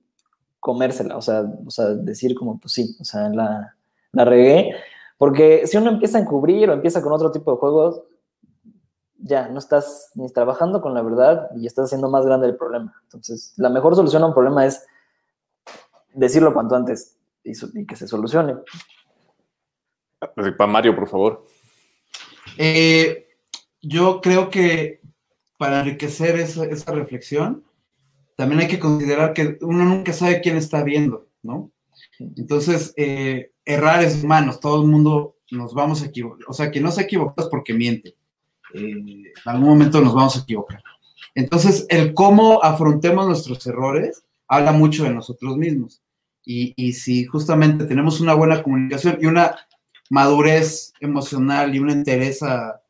comérsela, 0.61 1.17
o 1.17 1.23
sea, 1.23 1.45
o 1.67 1.71
sea, 1.71 1.87
decir 1.87 2.35
como, 2.35 2.59
pues 2.59 2.73
sí, 2.73 2.97
o 3.01 3.05
sea, 3.05 3.29
la, 3.29 3.75
la 4.13 4.25
regué, 4.25 4.75
porque 5.17 5.67
si 5.67 5.77
uno 5.77 5.91
empieza 5.91 6.19
a 6.19 6.21
encubrir 6.21 6.71
o 6.71 6.73
empieza 6.73 7.03
con 7.03 7.13
otro 7.13 7.31
tipo 7.31 7.53
de 7.53 7.59
juegos, 7.59 8.03
ya 9.19 9.49
no 9.49 9.59
estás 9.59 10.13
ni 10.15 10.31
trabajando 10.33 10.81
con 10.81 10.95
la 10.95 11.03
verdad 11.03 11.51
y 11.57 11.67
estás 11.67 11.87
haciendo 11.87 12.09
más 12.09 12.25
grande 12.25 12.47
el 12.47 12.57
problema. 12.57 12.95
Entonces, 13.05 13.53
la 13.57 13.69
mejor 13.69 13.97
solución 13.97 14.23
a 14.23 14.27
un 14.27 14.35
problema 14.35 14.65
es 14.65 14.87
decirlo 16.15 16.55
cuanto 16.55 16.77
antes 16.77 17.17
y, 17.45 17.87
que 17.87 17.97
se 17.97 18.07
solucione. 18.07 18.57
Para 20.57 20.67
Mario, 20.67 20.95
por 20.95 21.09
favor. 21.09 21.45
Eh, 22.57 23.29
yo 23.83 24.21
creo 24.21 24.51
que 24.51 25.01
para 25.57 25.81
enriquecer 25.81 26.37
esa, 26.37 26.65
esa, 26.65 26.93
reflexión, 26.93 27.65
también 28.39 28.61
hay 28.61 28.69
que 28.69 28.79
considerar 28.79 29.33
que 29.33 29.59
uno 29.63 29.85
nunca 29.85 30.13
sabe 30.13 30.41
quién 30.41 30.57
está 30.57 30.85
viendo, 30.85 31.27
¿no? 31.43 31.73
Entonces, 32.21 32.95
eh, 32.97 33.51
errar 33.65 34.05
es 34.05 34.23
humanos, 34.23 34.61
todo 34.61 34.81
el 34.81 34.89
mundo 34.89 35.39
nos 35.51 35.75
vamos 35.75 36.03
a 36.03 36.07
equivocar. 36.07 36.47
O 36.49 36.53
sea, 36.53 36.71
que 36.71 36.81
no 36.81 36.93
se 36.93 37.03
equivoca 37.03 37.43
es 37.43 37.49
porque 37.49 37.75
miente. 37.75 38.15
Eh, 38.75 38.93
en 38.93 39.25
algún 39.45 39.71
momento 39.71 40.01
nos 40.01 40.15
vamos 40.15 40.37
a 40.37 40.43
equivocar. 40.43 40.81
Entonces, 41.35 41.85
el 41.89 42.15
cómo 42.15 42.63
afrontemos 42.63 43.27
nuestros 43.27 43.67
errores 43.67 44.23
habla 44.47 44.71
mucho 44.71 45.03
de 45.03 45.11
nosotros 45.11 45.57
mismos. 45.57 46.01
Y, 46.45 46.93
si 46.93 47.25
justamente 47.25 47.87
tenemos 47.87 48.21
una 48.21 48.35
buena 48.35 48.63
comunicación 48.63 49.19
y 49.21 49.27
una 49.27 49.57
madurez 50.11 50.93
emocional 51.01 51.75
y 51.75 51.81
una 51.81 51.93
entereza 51.93 52.81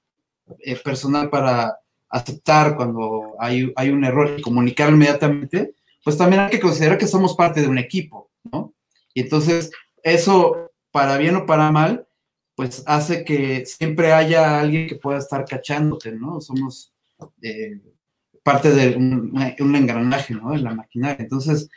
eh, 0.59 0.77
personal 0.77 1.31
para 1.31 1.79
aceptar 2.11 2.77
cuando 2.77 3.35
hay, 3.39 3.73
hay 3.77 3.91
un 3.91 4.05
error 4.05 4.35
y 4.39 4.43
comunicar 4.43 4.91
inmediatamente, 4.91 5.75
pues 6.05 6.17
también 6.17 6.43
hay 6.43 6.51
que 6.51 6.61
considerar 6.61 6.99
que 6.99 7.07
somos 7.07 7.35
parte 7.35 7.61
de 7.61 7.69
un 7.69 7.79
equipo, 7.79 8.31
¿no? 8.51 8.75
Y 9.15 9.21
entonces, 9.21 9.71
eso, 10.03 10.71
para 10.91 11.19
bien 11.19 11.37
o 11.37 11.47
para 11.47 11.71
mal, 11.71 12.07
pues 12.55 12.83
hace 12.87 13.25
que 13.25 13.67
siempre 13.67 14.13
haya 14.13 14.61
alguien 14.61 14.89
que 14.89 14.97
pueda 14.97 15.19
estar 15.19 15.45
cachándote, 15.45 16.13
¿no? 16.13 16.41
Somos 16.41 16.93
eh, 17.43 17.81
parte 18.43 18.71
de 18.73 18.97
un, 18.97 19.77
engranaje, 19.77 20.35
¿no? 20.35 20.53
De 20.53 20.59
la 20.59 20.75
maquinaria. 20.75 21.19
Entonces, 21.21 21.69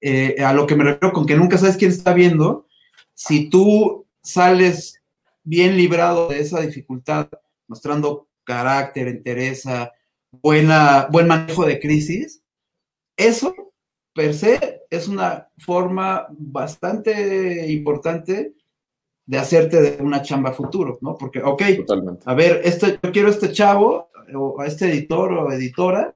eh, 0.00 0.36
a 0.42 0.52
lo 0.52 0.66
que 0.66 0.76
me 0.76 0.84
refiero 0.84 1.12
con 1.12 1.26
que 1.26 1.36
nunca 1.36 1.58
sabes 1.58 1.76
quién 1.76 1.90
está 1.90 2.14
viendo, 2.14 2.66
si 3.14 3.50
tú 3.50 4.06
sales 4.22 5.02
bien 5.42 5.76
librado 5.76 6.28
de 6.28 6.40
esa 6.40 6.60
dificultad, 6.60 7.28
mostrando 7.66 8.28
carácter, 8.44 9.08
entereza, 9.08 9.92
buena, 10.30 11.08
buen 11.10 11.28
manejo 11.28 11.64
de 11.64 11.78
crisis, 11.80 12.42
eso 13.16 13.54
per 14.14 14.34
se 14.34 14.82
es 14.90 15.08
una 15.08 15.48
forma 15.58 16.26
bastante 16.30 17.66
importante 17.70 18.54
de 19.24 19.38
hacerte 19.38 19.80
de 19.80 20.02
una 20.02 20.22
chamba 20.22 20.52
futuro, 20.52 20.98
¿no? 21.00 21.16
Porque, 21.16 21.42
ok, 21.42 21.62
a 22.26 22.34
ver, 22.34 22.60
este, 22.64 22.98
yo 23.02 23.12
quiero 23.12 23.28
este 23.28 23.52
chavo, 23.52 24.10
o 24.34 24.60
a 24.60 24.66
este 24.66 24.90
editor 24.90 25.32
o 25.32 25.52
editora, 25.52 26.14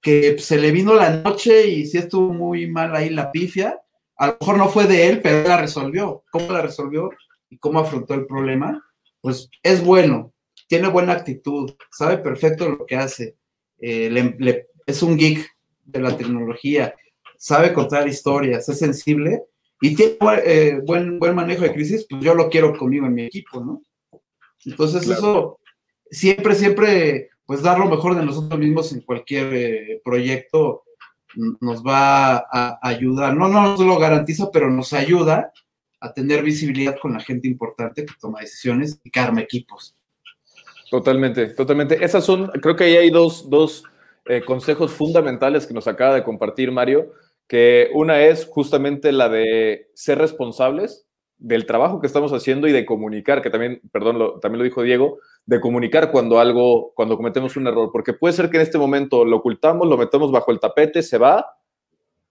que 0.00 0.38
se 0.38 0.58
le 0.58 0.70
vino 0.70 0.94
la 0.94 1.10
noche 1.10 1.68
y 1.68 1.86
si 1.86 1.98
estuvo 1.98 2.32
muy 2.32 2.70
mal 2.70 2.94
ahí 2.94 3.10
la 3.10 3.30
pifia, 3.30 3.80
a 4.16 4.28
lo 4.28 4.36
mejor 4.40 4.58
no 4.58 4.68
fue 4.68 4.86
de 4.86 5.08
él, 5.08 5.20
pero 5.22 5.46
la 5.48 5.56
resolvió. 5.56 6.24
¿Cómo 6.30 6.52
la 6.52 6.62
resolvió 6.62 7.10
y 7.48 7.58
cómo 7.58 7.80
afrontó 7.80 8.14
el 8.14 8.26
problema? 8.26 8.82
Pues 9.20 9.50
es 9.62 9.84
bueno, 9.84 10.32
tiene 10.70 10.86
buena 10.86 11.14
actitud, 11.14 11.74
sabe 11.90 12.18
perfecto 12.18 12.68
lo 12.68 12.86
que 12.86 12.94
hace, 12.94 13.36
eh, 13.80 14.66
es 14.86 15.02
un 15.02 15.16
geek 15.16 15.44
de 15.84 16.00
la 16.00 16.16
tecnología, 16.16 16.94
sabe 17.36 17.72
contar 17.72 18.06
historias, 18.06 18.68
es 18.68 18.78
sensible 18.78 19.42
y 19.80 19.96
tiene 19.96 20.16
eh, 20.44 20.80
buen, 20.86 21.18
buen 21.18 21.34
manejo 21.34 21.64
de 21.64 21.72
crisis, 21.72 22.06
pues 22.08 22.22
yo 22.22 22.36
lo 22.36 22.48
quiero 22.48 22.78
conmigo 22.78 23.06
en 23.06 23.14
mi 23.14 23.24
equipo, 23.24 23.60
¿no? 23.60 23.82
Entonces 24.64 25.08
eso 25.08 25.58
siempre, 26.08 26.54
siempre, 26.54 27.30
pues 27.44 27.62
dar 27.62 27.80
lo 27.80 27.86
mejor 27.86 28.14
de 28.14 28.24
nosotros 28.24 28.60
mismos 28.60 28.92
en 28.92 29.00
cualquier 29.00 29.52
eh, 29.52 30.00
proyecto 30.04 30.84
nos 31.60 31.84
va 31.84 32.46
a 32.48 32.78
ayudar, 32.80 33.36
no, 33.36 33.48
no 33.48 33.62
nos 33.62 33.80
lo 33.80 33.98
garantiza, 33.98 34.52
pero 34.52 34.70
nos 34.70 34.92
ayuda 34.92 35.52
a 35.98 36.12
tener 36.12 36.44
visibilidad 36.44 36.96
con 37.02 37.14
la 37.14 37.20
gente 37.20 37.48
importante 37.48 38.06
que 38.06 38.14
toma 38.20 38.38
decisiones 38.38 39.00
y 39.02 39.10
que 39.10 39.18
arma 39.18 39.40
equipos. 39.40 39.96
Totalmente, 40.90 41.46
totalmente. 41.48 42.04
Esas 42.04 42.24
son, 42.24 42.48
creo 42.48 42.74
que 42.74 42.84
ahí 42.84 42.96
hay 42.96 43.10
dos, 43.10 43.48
dos 43.48 43.84
eh, 44.26 44.42
consejos 44.44 44.90
fundamentales 44.90 45.66
que 45.66 45.74
nos 45.74 45.86
acaba 45.86 46.14
de 46.16 46.24
compartir 46.24 46.72
Mario, 46.72 47.12
que 47.46 47.90
una 47.94 48.20
es 48.22 48.44
justamente 48.46 49.12
la 49.12 49.28
de 49.28 49.88
ser 49.94 50.18
responsables 50.18 51.06
del 51.38 51.64
trabajo 51.64 52.00
que 52.00 52.08
estamos 52.08 52.32
haciendo 52.32 52.66
y 52.66 52.72
de 52.72 52.84
comunicar, 52.84 53.40
que 53.40 53.50
también, 53.50 53.80
perdón, 53.92 54.18
lo, 54.18 54.40
también 54.40 54.58
lo 54.58 54.64
dijo 54.64 54.82
Diego, 54.82 55.18
de 55.46 55.60
comunicar 55.60 56.10
cuando 56.10 56.40
algo, 56.40 56.92
cuando 56.94 57.16
cometemos 57.16 57.56
un 57.56 57.68
error, 57.68 57.90
porque 57.92 58.12
puede 58.12 58.34
ser 58.34 58.50
que 58.50 58.56
en 58.56 58.62
este 58.64 58.76
momento 58.76 59.24
lo 59.24 59.36
ocultamos, 59.36 59.88
lo 59.88 59.96
metemos 59.96 60.32
bajo 60.32 60.50
el 60.50 60.58
tapete, 60.60 61.02
se 61.02 61.18
va, 61.18 61.46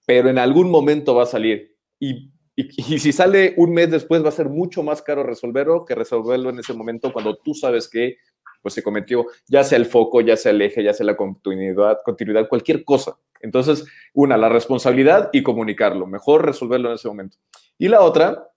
pero 0.06 0.30
en 0.30 0.38
algún 0.38 0.70
momento 0.70 1.16
va 1.16 1.24
a 1.24 1.28
salir. 1.28 1.76
Y, 2.00 2.32
y, 2.56 2.70
y 2.96 3.00
si 3.00 3.12
sale 3.14 3.54
un 3.58 3.74
mes 3.74 3.90
después 3.90 4.24
va 4.24 4.30
a 4.30 4.34
ser 4.34 4.50
mucho 4.50 4.84
más 4.84 5.02
caro 5.02 5.24
resolverlo 5.24 5.86
que 5.86 5.96
resolverlo 5.96 6.50
en 6.50 6.60
ese 6.60 6.74
momento 6.74 7.14
cuando 7.14 7.38
tú 7.38 7.54
sabes 7.54 7.88
que 7.90 8.18
pues 8.62 8.74
se 8.74 8.84
cometió, 8.84 9.26
ya 9.48 9.64
sea 9.64 9.78
el 9.78 9.86
foco, 9.86 10.22
ya 10.22 10.38
sea 10.38 10.52
el 10.52 10.62
eje, 10.62 10.84
ya 10.84 10.94
sea 10.94 11.06
la 11.06 11.18
continuidad, 11.18 12.00
continuidad, 12.04 12.48
cualquier 12.48 12.84
cosa. 12.84 13.18
Entonces, 13.42 13.86
una, 14.14 14.38
la 14.38 14.50
responsabilidad 14.50 15.30
y 15.34 15.44
comunicarlo, 15.44 16.08
mejor 16.08 16.46
resolverlo 16.46 16.90
en 16.90 16.96
ese 16.96 17.08
momento. 17.08 17.38
Y 17.78 17.88
la 17.88 18.02
otra, 18.02 18.50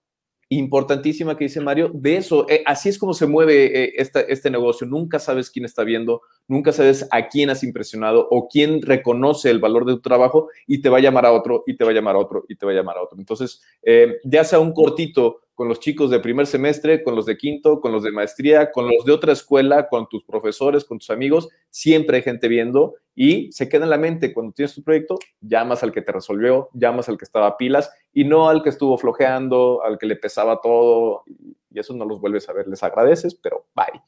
importantísima 0.56 1.36
que 1.36 1.44
dice 1.44 1.60
Mario, 1.60 1.90
de 1.94 2.16
eso, 2.16 2.46
eh, 2.48 2.62
así 2.66 2.88
es 2.90 2.98
como 2.98 3.14
se 3.14 3.26
mueve 3.26 3.84
eh, 3.84 3.94
este 3.96 4.50
negocio. 4.50 4.86
Nunca 4.86 5.18
sabes 5.18 5.50
quién 5.50 5.64
está 5.64 5.82
viendo, 5.82 6.22
nunca 6.46 6.72
sabes 6.72 7.08
a 7.10 7.28
quién 7.28 7.48
has 7.50 7.64
impresionado 7.64 8.28
o 8.30 8.48
quién 8.48 8.82
reconoce 8.82 9.50
el 9.50 9.60
valor 9.60 9.86
de 9.86 9.94
tu 9.94 10.02
trabajo 10.02 10.48
y 10.66 10.82
te 10.82 10.90
va 10.90 10.98
a 10.98 11.00
llamar 11.00 11.24
a 11.24 11.32
otro 11.32 11.64
y 11.66 11.76
te 11.76 11.84
va 11.84 11.90
a 11.90 11.94
llamar 11.94 12.16
a 12.16 12.18
otro 12.18 12.44
y 12.48 12.56
te 12.56 12.66
va 12.66 12.72
a 12.72 12.74
llamar 12.74 12.98
a 12.98 13.02
otro. 13.02 13.18
Entonces, 13.18 13.62
eh, 13.82 14.18
ya 14.24 14.44
sea 14.44 14.58
un 14.58 14.72
cortito 14.72 15.40
con 15.54 15.68
los 15.68 15.80
chicos 15.80 16.10
de 16.10 16.18
primer 16.18 16.46
semestre, 16.46 17.02
con 17.02 17.14
los 17.14 17.26
de 17.26 17.36
quinto, 17.36 17.80
con 17.80 17.92
los 17.92 18.02
de 18.02 18.12
maestría, 18.12 18.70
con 18.70 18.88
los 18.88 19.04
de 19.04 19.12
otra 19.12 19.32
escuela, 19.32 19.88
con 19.88 20.08
tus 20.08 20.24
profesores, 20.24 20.84
con 20.84 20.98
tus 20.98 21.10
amigos, 21.10 21.48
siempre 21.70 22.16
hay 22.16 22.22
gente 22.22 22.48
viendo 22.48 22.94
y 23.14 23.52
se 23.52 23.68
queda 23.68 23.84
en 23.84 23.90
la 23.90 23.98
mente 23.98 24.32
cuando 24.32 24.52
tienes 24.52 24.74
tu 24.74 24.82
proyecto, 24.82 25.18
llamas 25.40 25.82
al 25.82 25.92
que 25.92 26.02
te 26.02 26.12
resolvió, 26.12 26.70
llamas 26.72 27.08
al 27.08 27.18
que 27.18 27.24
estaba 27.24 27.46
a 27.46 27.56
pilas 27.56 27.90
y 28.12 28.24
no 28.24 28.48
al 28.48 28.62
que 28.62 28.70
estuvo 28.70 28.96
flojeando, 28.96 29.82
al 29.84 29.98
que 29.98 30.06
le 30.06 30.16
pesaba 30.16 30.60
todo 30.62 31.24
y 31.70 31.78
eso 31.78 31.94
no 31.94 32.04
los 32.04 32.20
vuelves 32.20 32.48
a 32.48 32.52
ver, 32.52 32.66
les 32.66 32.82
agradeces, 32.82 33.34
pero 33.34 33.66
bye. 33.74 34.02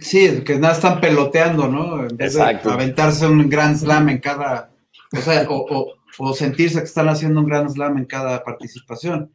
Sí, 0.00 0.42
que 0.44 0.58
nada 0.58 0.74
están 0.74 1.00
peloteando, 1.00 1.68
¿no? 1.68 2.02
En 2.02 2.16
vez 2.16 2.34
Exacto. 2.34 2.68
de 2.68 2.74
aventarse 2.74 3.26
un 3.26 3.48
gran 3.48 3.76
slam 3.76 4.08
en 4.10 4.18
cada, 4.18 4.70
o 5.12 5.16
sea, 5.16 5.46
o, 5.48 5.94
o 6.18 6.34
sentirse 6.34 6.78
que 6.78 6.84
están 6.84 7.08
haciendo 7.08 7.40
un 7.40 7.46
gran 7.46 7.70
slam 7.70 7.96
en 7.96 8.04
cada 8.04 8.44
participación. 8.44 9.32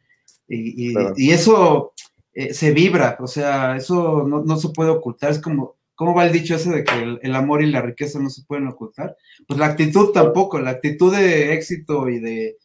Y, 0.48 1.32
eso 1.32 1.94
eh, 2.34 2.54
se 2.54 2.72
vibra, 2.72 3.18
o 3.20 3.28
sea, 3.28 3.76
eso 3.76 4.24
no, 4.24 4.58
se 4.58 4.70
puede 4.70 4.90
ocultar. 4.90 5.32
Es 5.32 5.40
como, 5.40 5.76
¿cómo 5.96 6.14
va 6.14 6.26
el 6.26 6.34
dicho 6.34 6.56
ese 6.56 6.72
de 6.72 6.84
que 6.84 7.18
el, 7.22 7.36
amor 7.36 7.64
y 7.64 7.72
la 7.72 7.82
riqueza 7.82 8.20
no 8.20 8.30
se 8.30 8.44
pueden 8.44 8.68
ocultar? 8.68 9.16
Pues 9.48 9.60
la 9.60 9.68
actitud 9.68 10.12
tampoco, 10.12 10.60
la 10.60 10.72
actitud 10.72 11.16
de 11.16 11.54
éxito 11.54 12.10
y 12.10 12.20
de, 12.20 12.58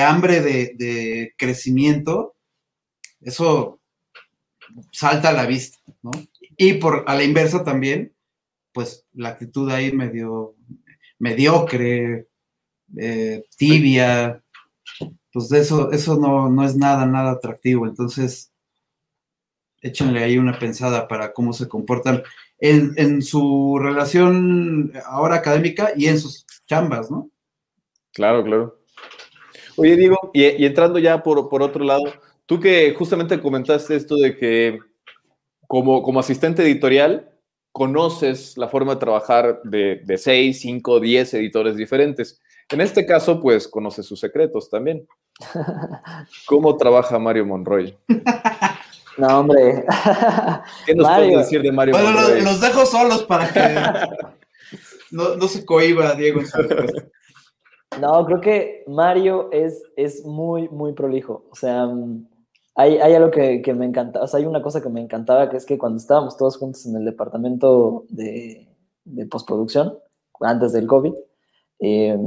hambre 0.00 0.40
de, 0.40 1.34
crecimiento, 1.36 2.34
eso 3.20 3.80
salta 4.92 5.30
a 5.30 5.32
la 5.32 5.46
vista, 5.46 5.78
¿no? 6.02 6.10
Y 6.56 6.74
por 6.74 7.04
a 7.06 7.14
la 7.14 7.24
inversa 7.24 7.64
también, 7.64 8.14
pues 8.72 9.06
la 9.12 9.30
actitud 9.30 9.70
ahí 9.70 9.92
medio 9.92 10.54
mediocre, 11.18 12.28
eh, 12.96 13.44
tibia, 13.56 14.42
pues 15.36 15.52
eso, 15.52 15.92
eso 15.92 16.16
no, 16.16 16.64
es 16.64 16.76
nada, 16.76 17.04
nada 17.04 17.32
atractivo. 17.32 17.86
Entonces, 17.86 18.54
échenle 19.82 20.24
ahí 20.24 20.38
una 20.38 20.58
pensada 20.58 21.06
para 21.08 21.34
cómo 21.34 21.52
se 21.52 21.68
comportan 21.68 22.22
en, 22.58 23.20
su 23.20 23.78
relación 23.78 24.94
ahora 25.04 25.34
académica 25.34 25.92
y 25.94 26.06
en 26.06 26.18
sus 26.18 26.46
chambas, 26.64 27.10
¿no? 27.10 27.28
Claro, 28.14 28.42
claro. 28.44 28.80
Oye, 29.76 29.96
Diego, 29.96 30.30
y, 30.32 30.64
entrando 30.64 30.98
ya 30.98 31.22
por, 31.22 31.50
por, 31.50 31.60
otro 31.62 31.84
lado, 31.84 32.04
tú 32.46 32.58
que 32.58 32.94
justamente 32.94 33.38
comentaste 33.38 33.94
esto 33.94 34.16
de 34.16 34.38
que 34.38 34.78
como, 35.66 36.02
como 36.02 36.20
asistente 36.20 36.62
editorial 36.62 37.28
conoces 37.72 38.56
la 38.56 38.68
forma 38.68 38.94
de 38.94 39.00
trabajar 39.00 39.60
de, 39.64 40.00
de 40.02 40.16
seis, 40.16 40.60
cinco, 40.60 40.98
diez 40.98 41.34
editores 41.34 41.76
diferentes. 41.76 42.40
En 42.70 42.80
este 42.80 43.04
caso, 43.04 43.38
pues 43.38 43.68
conoces 43.68 44.06
sus 44.06 44.18
secretos 44.18 44.70
también. 44.70 45.06
¿Cómo 46.46 46.76
trabaja 46.76 47.18
Mario 47.18 47.46
Monroy? 47.46 47.96
No, 49.18 49.40
hombre. 49.40 49.82
¿Qué 50.84 50.94
nos 50.94 51.08
puedes 51.08 51.38
decir 51.38 51.62
de 51.62 51.72
Mario 51.72 51.96
Monroy? 51.96 52.42
Los, 52.42 52.60
dejo 52.60 52.84
solos 52.84 53.22
para 53.22 53.50
que 53.50 53.60
no, 55.10 55.48
se 55.48 55.64
cohiba 55.64 56.14
Diego. 56.14 56.42
no, 57.98 58.26
creo 58.26 58.40
que 58.42 58.84
Mario 58.86 59.48
es, 59.52 59.82
es 59.96 60.22
muy, 60.26 60.68
muy 60.68 60.92
prolijo. 60.92 61.46
O 61.50 61.54
sea, 61.54 61.88
hay, 62.74 62.98
hay 62.98 63.14
algo 63.14 63.30
que, 63.30 63.62
me 63.74 63.86
encanta. 63.86 64.20
O 64.20 64.26
sea, 64.26 64.38
hay 64.38 64.44
una 64.44 64.60
cosa 64.60 64.82
que 64.82 64.90
me 64.90 65.00
encantaba, 65.00 65.48
que 65.48 65.56
es 65.56 65.64
que 65.64 65.78
cuando 65.78 65.96
estábamos 65.96 66.36
todos 66.36 66.58
juntos 66.58 66.84
en 66.84 66.96
el 66.96 67.06
departamento 67.06 68.04
de, 68.10 68.68
de 69.04 69.24
postproducción, 69.24 69.98
antes 70.40 70.74
del 70.74 70.86
COVID, 70.86 71.14
eh, 71.80 72.18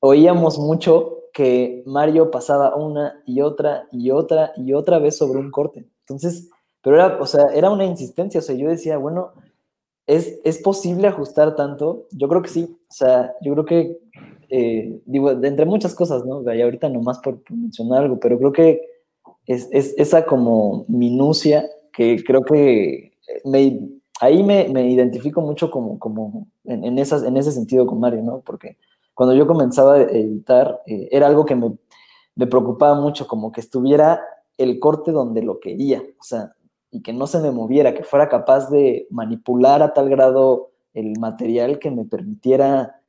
oíamos 0.00 0.58
mucho 0.58 1.21
que 1.32 1.82
Mario 1.86 2.30
pasaba 2.30 2.76
una 2.76 3.22
y 3.26 3.40
otra 3.40 3.88
y 3.90 4.10
otra 4.10 4.52
y 4.56 4.74
otra 4.74 4.98
vez 4.98 5.16
sobre 5.16 5.38
un 5.38 5.50
corte. 5.50 5.86
Entonces, 6.00 6.50
pero 6.82 6.96
era, 6.96 7.18
o 7.20 7.26
sea, 7.26 7.46
era 7.54 7.70
una 7.70 7.84
insistencia, 7.84 8.40
o 8.40 8.42
sea, 8.42 8.54
yo 8.54 8.68
decía, 8.68 8.98
bueno, 8.98 9.32
¿es, 10.06 10.40
¿es 10.44 10.58
posible 10.58 11.08
ajustar 11.08 11.56
tanto? 11.56 12.06
Yo 12.12 12.28
creo 12.28 12.42
que 12.42 12.48
sí, 12.48 12.76
o 12.90 12.92
sea, 12.92 13.34
yo 13.40 13.52
creo 13.52 13.64
que, 13.64 13.98
eh, 14.50 15.00
digo, 15.06 15.30
entre 15.30 15.64
muchas 15.64 15.94
cosas, 15.94 16.24
¿no? 16.24 16.42
Y 16.52 16.60
ahorita 16.60 16.88
nomás 16.88 17.18
por, 17.20 17.40
mencionar 17.50 18.02
algo, 18.02 18.18
pero 18.20 18.38
creo 18.38 18.52
que 18.52 18.82
es, 19.46 19.68
es, 19.72 19.94
esa 19.96 20.26
como 20.26 20.84
minucia 20.88 21.64
que 21.92 22.22
creo 22.24 22.42
que 22.42 23.12
me, 23.44 23.88
ahí 24.20 24.42
me, 24.42 24.68
me 24.68 24.90
identifico 24.90 25.40
mucho 25.40 25.70
como, 25.70 25.98
como 25.98 26.48
en, 26.64 26.84
en, 26.84 26.98
esas, 26.98 27.22
en 27.22 27.36
ese 27.36 27.52
sentido 27.52 27.86
con 27.86 28.00
Mario, 28.00 28.22
¿no? 28.22 28.40
Porque 28.40 28.76
cuando 29.14 29.34
yo 29.34 29.46
comenzaba 29.46 29.94
a 29.94 30.02
editar, 30.02 30.82
eh, 30.86 31.08
era 31.10 31.26
algo 31.26 31.44
que 31.44 31.54
me, 31.54 31.76
me, 32.34 32.46
preocupaba 32.46 33.00
mucho, 33.00 33.26
como 33.26 33.52
que 33.52 33.60
estuviera 33.60 34.22
el 34.58 34.78
corte 34.78 35.12
donde 35.12 35.42
lo 35.42 35.60
quería, 35.60 36.02
o 36.18 36.22
sea, 36.22 36.52
y 36.90 37.02
que 37.02 37.12
no 37.12 37.26
se 37.26 37.40
me 37.40 37.50
moviera, 37.50 37.94
que 37.94 38.04
fuera 38.04 38.28
capaz 38.28 38.70
de 38.70 39.06
manipular 39.10 39.82
a 39.82 39.94
tal 39.94 40.10
grado 40.10 40.70
el 40.94 41.18
material 41.18 41.78
que 41.78 41.90
me 41.90 42.04
permitiera 42.04 43.00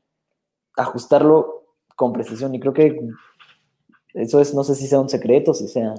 ajustarlo 0.78 1.64
con 1.96 2.14
precisión. 2.14 2.56
Y 2.56 2.60
creo 2.60 2.74
que 2.74 3.00
eso 4.14 4.40
es, 4.40 4.54
no 4.54 4.64
sé 4.64 4.76
si 4.76 4.88
sea 4.88 5.00
un 5.00 5.10
secreto, 5.10 5.54
si 5.54 5.68
sea 5.68 5.96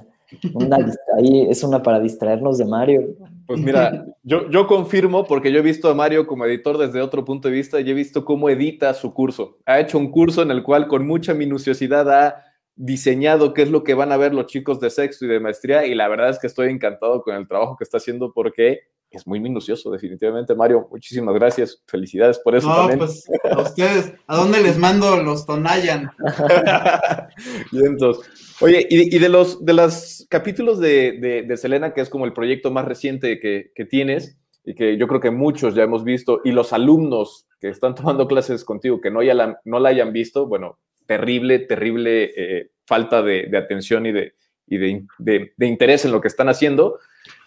una, 0.53 0.77
ahí 1.17 1.47
es 1.49 1.63
una 1.63 1.83
para 1.83 1.99
distraernos 1.99 2.57
de 2.57 2.65
Mario. 2.65 3.15
Pues 3.47 3.59
mira, 3.59 4.05
yo, 4.23 4.49
yo 4.49 4.65
confirmo 4.67 5.25
porque 5.25 5.51
yo 5.51 5.59
he 5.59 5.63
visto 5.63 5.89
a 5.89 5.93
Mario 5.93 6.25
como 6.25 6.45
editor 6.45 6.77
desde 6.77 7.01
otro 7.01 7.23
punto 7.23 7.47
de 7.47 7.53
vista 7.53 7.79
y 7.79 7.89
he 7.89 7.93
visto 7.93 8.25
cómo 8.25 8.49
edita 8.49 8.93
su 8.93 9.13
curso. 9.13 9.59
Ha 9.65 9.79
hecho 9.79 9.97
un 9.97 10.09
curso 10.09 10.41
en 10.41 10.51
el 10.51 10.63
cual 10.63 10.87
con 10.87 11.05
mucha 11.05 11.33
minuciosidad 11.33 12.09
ha 12.09 12.43
diseñado 12.75 13.53
qué 13.53 13.61
es 13.61 13.69
lo 13.69 13.83
que 13.83 13.93
van 13.93 14.11
a 14.11 14.17
ver 14.17 14.33
los 14.33 14.47
chicos 14.47 14.79
de 14.79 14.89
sexto 14.89 15.25
y 15.25 15.27
de 15.29 15.39
maestría 15.39 15.85
y 15.85 15.95
la 15.95 16.07
verdad 16.07 16.29
es 16.29 16.39
que 16.39 16.47
estoy 16.47 16.69
encantado 16.69 17.21
con 17.21 17.35
el 17.35 17.47
trabajo 17.47 17.77
que 17.77 17.83
está 17.83 17.97
haciendo 17.97 18.33
porque 18.33 18.81
es 19.15 19.27
muy 19.27 19.39
minucioso, 19.39 19.91
definitivamente, 19.91 20.55
Mario. 20.55 20.87
Muchísimas 20.91 21.35
gracias. 21.35 21.81
Felicidades 21.87 22.39
por 22.39 22.55
eso. 22.55 22.67
No, 22.67 22.97
pues 22.97 23.25
a 23.49 23.61
ustedes, 23.61 24.13
¿a 24.27 24.35
dónde 24.35 24.61
les 24.61 24.77
mando 24.77 25.17
los 25.17 25.45
Tonayan? 25.45 26.11
entonces, 27.71 28.25
Oye, 28.61 28.87
y, 28.89 29.19
de 29.19 29.29
los 29.29 29.65
de 29.65 29.73
los 29.73 30.25
capítulos 30.29 30.79
de, 30.79 31.43
de, 31.45 31.57
Selena, 31.57 31.93
que 31.93 32.01
es 32.01 32.09
como 32.09 32.25
el 32.25 32.31
proyecto 32.31 32.71
más 32.71 32.85
reciente 32.85 33.39
que, 33.39 33.71
que, 33.75 33.85
tienes, 33.85 34.37
y 34.63 34.75
que 34.75 34.97
yo 34.97 35.07
creo 35.07 35.19
que 35.19 35.31
muchos 35.31 35.75
ya 35.75 35.83
hemos 35.83 36.05
visto, 36.05 36.39
y 36.45 36.51
los 36.51 36.71
alumnos 36.71 37.47
que 37.59 37.67
están 37.67 37.95
tomando 37.95 38.27
clases 38.27 38.63
contigo 38.63 39.01
que 39.01 39.11
no, 39.11 39.21
ya 39.21 39.33
la, 39.33 39.59
no 39.65 39.79
la 39.79 39.89
hayan 39.89 40.13
visto, 40.13 40.47
bueno, 40.47 40.79
terrible, 41.05 41.59
terrible 41.59 42.31
eh, 42.35 42.69
falta 42.85 43.21
de, 43.21 43.49
atención 43.57 44.05
y, 44.05 44.13
de, 44.13 44.33
y 44.67 44.77
de, 44.77 45.53
interés 45.59 46.05
en 46.05 46.13
lo 46.13 46.21
que 46.21 46.29
están 46.29 46.47
haciendo. 46.47 46.99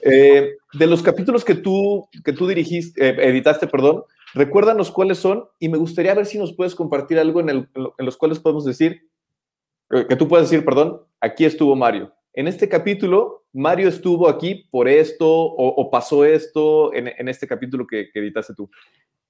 Eh, 0.02 0.56
de 0.74 0.86
los 0.86 1.02
capítulos 1.02 1.44
que 1.44 1.54
tú, 1.54 2.08
que 2.24 2.32
tú 2.32 2.46
dirigiste, 2.46 3.08
eh, 3.08 3.28
editaste, 3.28 3.66
perdón, 3.66 4.04
recuérdanos 4.34 4.90
cuáles 4.90 5.18
son 5.18 5.44
y 5.58 5.68
me 5.68 5.78
gustaría 5.78 6.14
ver 6.14 6.26
si 6.26 6.38
nos 6.38 6.54
puedes 6.54 6.74
compartir 6.74 7.18
algo 7.18 7.40
en, 7.40 7.48
el, 7.48 7.68
en 7.74 8.06
los 8.06 8.16
cuales 8.16 8.38
podemos 8.38 8.64
decir, 8.64 9.02
que 9.90 10.16
tú 10.16 10.28
puedes 10.28 10.50
decir, 10.50 10.64
perdón, 10.64 11.00
aquí 11.20 11.44
estuvo 11.46 11.74
Mario. 11.74 12.12
En 12.34 12.46
este 12.46 12.68
capítulo, 12.68 13.46
Mario 13.52 13.88
estuvo 13.88 14.28
aquí 14.28 14.66
por 14.70 14.88
esto 14.88 15.26
o, 15.26 15.90
pasó 15.90 16.24
esto 16.24 16.94
en, 16.94 17.28
este 17.28 17.46
capítulo 17.46 17.86
que, 17.86 18.10
editaste 18.14 18.54
tú. 18.54 18.70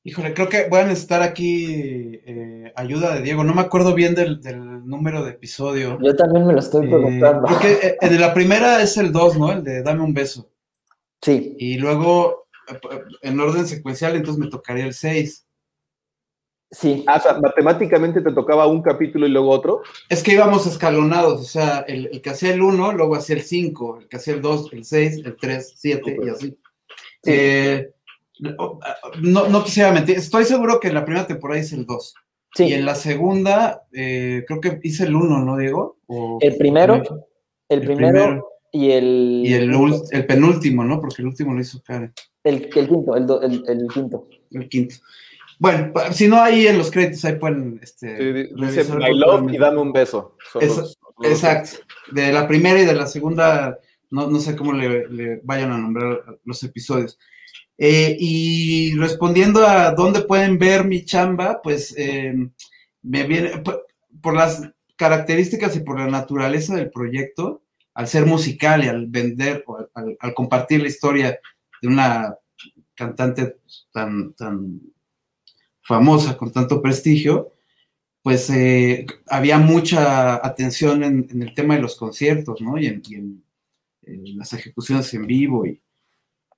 Híjole, 0.05 0.33
creo 0.33 0.49
que 0.49 0.69
voy 0.69 0.81
a 0.81 0.85
necesitar 0.85 1.23
aquí 1.23 2.21
eh, 2.27 2.73
ayuda 2.77 3.15
de 3.15 3.23
Diego. 3.23 3.45
No 3.45 3.55
me 3.55 3.61
acuerdo 3.61 3.95
bien 3.95 4.15
del, 4.15 4.41
número 4.85 5.25
de 5.25 5.33
episodio. 5.33 5.99
Yo 6.03 6.15
también 6.17 6.47
me 6.47 6.53
lo 6.53 6.59
estoy 6.59 6.87
eh, 6.87 6.89
preguntando. 6.89 7.47
porque 7.47 7.97
en 8.01 8.15
eh, 8.15 8.19
la 8.19 8.33
primera 8.33 8.83
es 8.83 8.97
el 8.97 9.13
2, 9.13 9.39
¿no? 9.39 9.53
El 9.53 9.65
de 9.65 9.83
Dame 9.83 10.03
un 10.03 10.15
beso. 10.15 10.51
Sí. 11.23 11.57
Y 11.59 11.79
luego, 11.79 12.49
en 13.23 13.41
orden 13.41 13.67
secuencial, 13.67 14.17
entonces 14.17 14.39
me 14.39 14.51
tocaría 14.51 14.85
el 14.85 14.95
6. 14.95 15.47
Sí. 16.71 17.03
Ah, 17.07 17.17
o 17.17 17.21
sea, 17.21 17.39
matemáticamente 17.41 18.21
te 18.21 18.33
tocaba 18.33 18.67
un 18.67 18.83
capítulo 18.83 19.27
y 19.27 19.31
luego 19.31 19.51
otro. 19.51 19.83
Es 20.09 20.23
que 20.23 20.33
íbamos 20.33 20.67
escalonados, 20.67 21.41
o 21.41 21.45
sea, 21.45 21.79
el, 21.89 22.21
que 22.21 22.31
hacía 22.31 22.53
el 22.53 22.61
1, 22.61 22.93
luego 22.93 23.15
hacía 23.15 23.37
el 23.37 23.43
5, 23.43 24.01
el 24.01 24.09
que 24.09 24.17
hacía 24.19 24.35
el 24.35 24.43
2, 24.43 24.73
el 24.73 24.85
6, 24.85 25.23
el 25.25 25.37
3, 25.37 25.75
7 25.77 26.17
y 26.25 26.29
así. 26.29 26.59
Eh, 27.25 27.91
no, 29.21 29.49
no, 29.49 29.65
quisiera 29.65 29.93
mentir, 29.93 30.17
estoy 30.19 30.45
seguro 30.45 30.79
que 30.79 30.89
en 30.89 30.95
la 30.95 31.05
primera 31.05 31.27
temporada 31.27 31.61
hice 31.61 31.77
el 31.77 31.87
2. 31.87 32.15
Sí. 32.55 32.65
Y 32.65 32.75
en 32.75 32.85
la 32.85 32.95
segunda, 32.95 33.87
eh, 33.93 34.45
creo 34.47 34.61
que 34.61 34.81
hice 34.83 35.05
el 35.05 35.17
1, 35.17 35.45
¿no, 35.45 35.57
Diego? 35.57 35.97
el 36.41 36.57
primero, 36.57 37.03
el, 37.69 37.81
primero, 37.81 38.49
y 38.73 38.91
el... 38.91 39.43
Y 39.45 39.55
el, 39.55 39.73
el, 40.11 40.27
penúltimo, 40.27 40.85
¿no? 40.85 41.01
Porque 41.01 41.23
el 41.23 41.29
último 41.29 41.55
lo 41.55 41.61
hizo 41.61 41.83
Karen. 41.83 42.13
El, 42.45 42.69
el 42.75 42.89
quinto, 42.89 43.17
el, 43.17 43.27
el, 43.43 43.65
el 43.69 43.89
quinto. 43.89 44.29
El 44.51 44.69
quinto. 44.69 44.97
Bueno, 45.59 45.93
si 46.13 46.29
no, 46.29 46.41
ahí 46.41 46.67
en 46.67 46.79
los 46.79 46.91
créditos, 46.91 47.25
ahí 47.25 47.37
pueden. 47.37 47.81
Este, 47.83 48.49
dice 48.55 48.85
My 48.95 49.13
Love 49.13 49.53
y 49.53 49.59
dame 49.59 49.81
un 49.81 49.93
beso. 49.93 50.37
exacto. 51.23 51.79
De 52.13 52.33
la 52.33 52.47
primera 52.47 52.81
y 52.81 52.87
de 52.87 52.95
la 52.95 53.07
segunda, 53.07 53.79
no, 54.11 54.29
no 54.29 54.39
sé 54.39 54.55
cómo 54.55 54.73
le, 54.73 55.41
vayan 55.43 55.73
a 55.73 55.79
nombrar 55.79 56.39
los 56.45 56.63
episodios. 56.63 57.19
Eh, 57.77 58.17
y 58.19 58.95
respondiendo 58.97 59.67
a 59.67 59.93
dónde 59.93 60.23
pueden 60.23 60.59
ver 60.59 60.85
mi 60.85 61.05
chamba, 61.05 61.61
pues 61.63 61.95
eh, 61.97 62.35
me 63.03 63.25
viene 63.25 63.63
por 64.21 64.35
las 64.35 64.63
características 64.97 65.77
y 65.77 65.81
por 65.81 65.99
la 65.99 66.09
naturaleza 66.09 66.75
del 66.75 66.91
proyecto, 66.91 67.63
al 67.99 68.07
ser 68.07 68.27
musical 68.27 68.85
y 68.85 68.87
al 68.87 69.09
vender 69.09 69.65
o 69.67 69.77
al, 69.93 70.33
compartir 70.33 70.81
la 70.81 70.87
historia 70.87 71.41
de 71.83 71.89
una 71.89 72.33
cantante 72.95 73.57
tan, 73.91 74.35
tan 74.35 74.81
famosa, 75.83 76.37
con 76.37 76.53
tanto 76.53 76.81
prestigio, 76.81 77.55
pues 78.23 78.51
eh, 78.51 79.05
había 79.27 79.59
mucha 79.59 80.47
atención 80.47 81.03
en, 81.03 81.43
el 81.43 81.53
tema 81.55 81.75
de 81.75 81.83
los 81.83 81.97
conciertos, 81.97 82.61
¿no? 82.61 82.79
Y 82.79 82.87
en, 82.87 83.43
las 84.37 84.53
ejecuciones 84.53 85.13
en 85.15 85.27
vivo. 85.27 85.65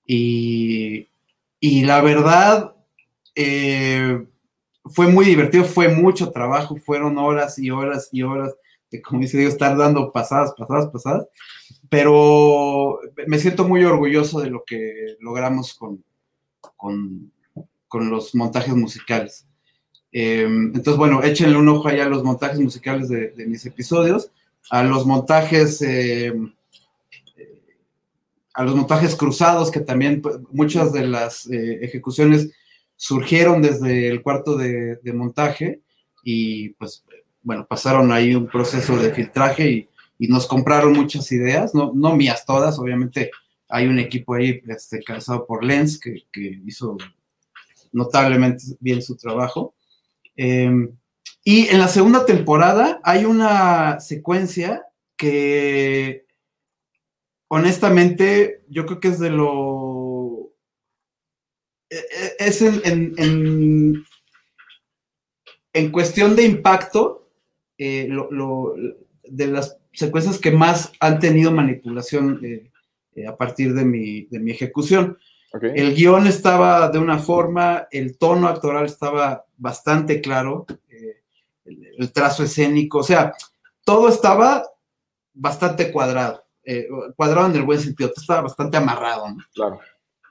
Y, 0.06 1.08
y, 1.58 1.84
la 1.84 2.02
verdad, 2.02 2.74
eh, 3.34 4.26
fue 4.84 5.08
muy 5.08 5.24
divertido, 5.24 5.64
fue 5.64 5.88
mucho 5.88 6.32
trabajo, 6.32 6.76
fueron 6.76 7.16
horas 7.16 7.58
y 7.58 7.70
horas 7.70 8.10
y 8.12 8.24
horas 8.24 8.54
de, 8.90 9.02
como 9.02 9.20
dice 9.20 9.38
Dios, 9.38 9.52
estar 9.52 9.76
dando 9.76 10.12
pasadas, 10.12 10.54
pasadas, 10.56 10.88
pasadas. 10.88 11.26
Pero 11.88 13.00
me 13.26 13.38
siento 13.38 13.66
muy 13.66 13.84
orgulloso 13.84 14.40
de 14.40 14.50
lo 14.50 14.64
que 14.64 15.16
logramos 15.20 15.74
con, 15.74 16.04
con 16.76 17.32
con 17.90 18.08
los 18.08 18.36
montajes 18.36 18.74
musicales. 18.74 19.48
Em, 20.12 20.66
entonces, 20.66 20.96
bueno, 20.96 21.24
échenle 21.24 21.56
un 21.56 21.68
ojo 21.68 21.88
allá 21.88 22.04
a 22.04 22.08
los 22.08 22.22
montajes 22.22 22.60
musicales 22.60 23.08
de, 23.08 23.34
mis 23.48 23.66
episodios, 23.66 24.30
a 24.70 24.84
los 24.84 25.04
montajes, 25.06 25.82
em, 25.82 26.54
a 28.54 28.62
los 28.62 28.76
montajes 28.76 29.16
cruzados, 29.16 29.72
que 29.72 29.80
también 29.80 30.22
pues, 30.22 30.36
muchas 30.52 30.92
de 30.92 31.08
las 31.08 31.50
eh, 31.50 31.80
ejecuciones 31.82 32.52
surgieron 32.94 33.60
desde 33.60 34.08
el 34.08 34.22
cuarto 34.22 34.56
de, 34.56 35.00
montaje 35.12 35.80
y 36.22 36.68
pues, 36.74 37.04
bueno, 37.42 37.66
pasaron 37.66 38.12
ahí 38.12 38.34
un 38.34 38.46
proceso 38.46 38.96
de 38.96 39.12
filtraje 39.12 39.70
y, 39.70 39.86
nos 40.28 40.46
compraron 40.46 40.92
muchas 40.92 41.32
ideas, 41.32 41.74
no, 41.74 41.92
no 41.94 42.14
mías 42.14 42.44
todas, 42.44 42.78
obviamente 42.78 43.30
hay 43.70 43.86
un 43.86 43.98
equipo 43.98 44.34
ahí 44.34 44.60
este, 44.68 45.00
por 45.48 45.64
Lens 45.64 45.98
que, 45.98 46.24
que 46.30 46.60
hizo 46.66 46.98
notablemente 47.92 48.64
bien 48.80 49.00
su 49.00 49.16
trabajo. 49.16 49.74
Em, 50.36 50.90
y 51.44 51.68
en 51.68 51.78
la 51.78 51.88
segunda 51.88 52.26
temporada 52.26 53.00
hay 53.02 53.24
una 53.24 53.98
secuencia 54.00 54.84
que 55.16 56.26
honestamente 57.48 58.64
yo 58.68 58.86
creo 58.86 59.00
que 59.00 59.08
es 59.08 59.18
de 59.18 59.30
lo... 59.30 60.52
E, 61.90 61.96
e, 61.96 62.36
es 62.38 62.62
en, 62.62 64.04
en, 65.72 65.90
cuestión 65.90 66.36
de 66.36 66.44
impacto, 66.44 67.29
eh, 67.82 68.08
de 69.24 69.46
las 69.46 69.78
secuencias 69.92 70.38
que 70.38 70.50
más 70.50 70.92
han 71.00 71.18
tenido 71.18 71.50
manipulación 71.50 72.40
eh, 72.44 72.70
eh, 73.14 73.26
a 73.26 73.36
partir 73.36 73.74
de 73.74 73.84
mi, 73.84 74.26
de 74.26 74.38
mi 74.38 74.50
ejecución. 74.50 75.18
El 75.62 75.94
guion 75.96 76.28
estaba 76.28 76.90
de 76.90 76.98
una 76.98 77.18
forma, 77.18 77.88
el 77.90 78.18
tono 78.18 78.46
actoral 78.46 78.86
estaba 78.86 79.46
bastante 79.56 80.20
claro, 80.20 80.64
eh, 80.88 81.22
el, 81.64 82.12
trazo 82.12 82.44
escénico, 82.44 82.98
o 82.98 83.02
sea, 83.02 83.34
todo 83.84 84.08
estaba 84.08 84.64
bastante 85.34 85.90
cuadrado, 85.90 86.44
cuadrado 87.16 87.48
en 87.48 87.56
el 87.56 87.64
buen 87.64 87.80
sentido, 87.80 88.12
estaba 88.16 88.42
bastante 88.42 88.76
amarrado. 88.76 89.24
Claro. 89.52 89.80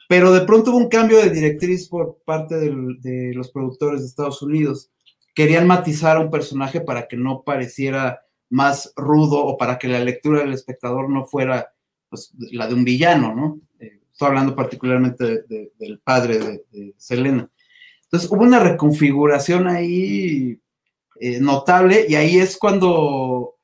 Pero 0.07 0.31
de 0.31 0.41
pronto 0.41 0.71
hubo 0.71 0.77
un 0.77 0.87
cambio 0.87 1.17
de 1.17 1.29
directriz 1.29 1.89
por 1.89 2.19
parte 2.23 2.55
de 2.55 3.33
los 3.33 3.51
productores 3.51 3.99
de 3.99 4.07
Estados 4.07 4.41
Unidos. 4.41 4.89
Querían 5.33 5.67
matizar 5.67 6.17
a 6.17 6.21
un 6.21 6.31
personaje 6.31 6.81
para 6.81 7.07
que 7.07 7.17
no 7.17 7.43
pareciera 7.43 8.21
más 8.49 8.93
rudo 8.95 9.45
o 9.45 9.57
para 9.57 9.77
que 9.77 9.87
la 9.87 9.99
lectura 9.99 10.39
del 10.39 10.53
espectador 10.53 11.09
no 11.09 11.25
fuera 11.25 11.71
pues, 12.09 12.33
la 12.51 12.67
de 12.67 12.73
un 12.73 12.83
villano, 12.83 13.35
¿no? 13.35 13.59
Eh, 13.79 13.99
Estoy 14.11 14.27
hablando 14.27 14.53
particularmente 14.53 15.43
del 15.47 15.99
padre 16.03 16.65
de, 16.71 16.93
Selena. 16.97 17.49
Entonces 18.03 18.29
hubo 18.29 18.41
una 18.41 18.59
reconfiguración 18.59 19.67
ahí 19.67 20.59
eh, 21.21 21.39
notable 21.39 22.05
y 22.09 22.15
ahí 22.15 22.37
es 22.37 22.57
cuando 22.57 23.55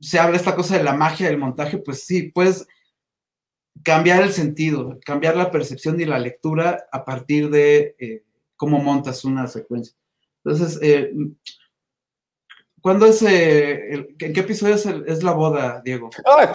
se 0.00 0.18
habla 0.18 0.38
esta 0.38 0.54
cosa 0.54 0.78
de 0.78 0.84
la 0.84 0.94
magia 0.94 1.26
del 1.26 1.36
montaje, 1.36 1.76
pues 1.76 2.04
sí, 2.04 2.30
puedes 2.32 2.66
cambiar 3.82 4.22
el 4.22 4.32
sentido, 4.32 4.98
cambiar 5.04 5.36
la 5.36 5.50
percepción 5.50 6.00
y 6.00 6.06
la 6.06 6.18
lectura 6.18 6.86
a 6.90 7.04
partir 7.04 7.50
de 7.50 7.94
eh, 7.98 8.22
cómo 8.56 8.78
montas 8.78 9.26
una 9.26 9.46
secuencia. 9.46 9.94
Entonces, 10.48 10.78
eh, 10.82 11.12
¿Cuándo 12.80 13.06
es, 13.06 13.22
eh, 13.22 14.06
¿en 14.18 14.32
qué 14.32 14.40
episodio 14.40 14.76
es, 15.06 15.22
la 15.22 15.32
boda, 15.32 15.82
Diego? 15.84 16.10
Ah, 16.24 16.52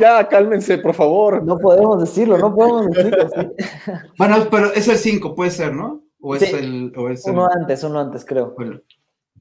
ya, 0.00 0.26
cálmense, 0.26 0.78
por 0.78 0.94
favor. 0.94 1.44
No 1.44 1.58
podemos 1.58 2.00
decirlo, 2.00 2.38
no 2.38 2.54
podemos 2.54 2.86
decirlo. 2.88 3.28
bueno, 4.18 4.48
pero 4.50 4.72
es 4.72 4.88
el 4.88 4.96
5, 4.96 5.34
puede 5.34 5.50
ser, 5.50 5.74
¿no? 5.74 6.04
O 6.20 6.34
es 6.34 6.52
el, 6.52 6.92
uno 6.96 7.48
antes, 7.48 7.84
uno 7.84 8.00
antes, 8.00 8.24
creo. 8.24 8.56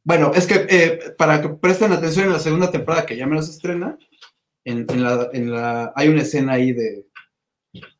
Bueno, 0.03 0.31
es 0.35 0.45
que 0.45 0.67
eh, 0.69 0.99
para 1.17 1.41
que 1.41 1.49
presten 1.49 1.91
atención 1.91 2.25
en 2.25 2.33
la 2.33 2.39
segunda 2.39 2.69
temporada 2.69 3.05
que 3.05 3.17
ya 3.17 3.25
menos 3.25 3.49
estrena, 3.49 3.97
en, 4.63 4.85
la, 5.01 5.29
en 5.31 5.51
la, 5.51 5.93
hay 5.95 6.09
una 6.09 6.21
escena 6.21 6.53
ahí 6.53 6.73
de, 6.73 7.05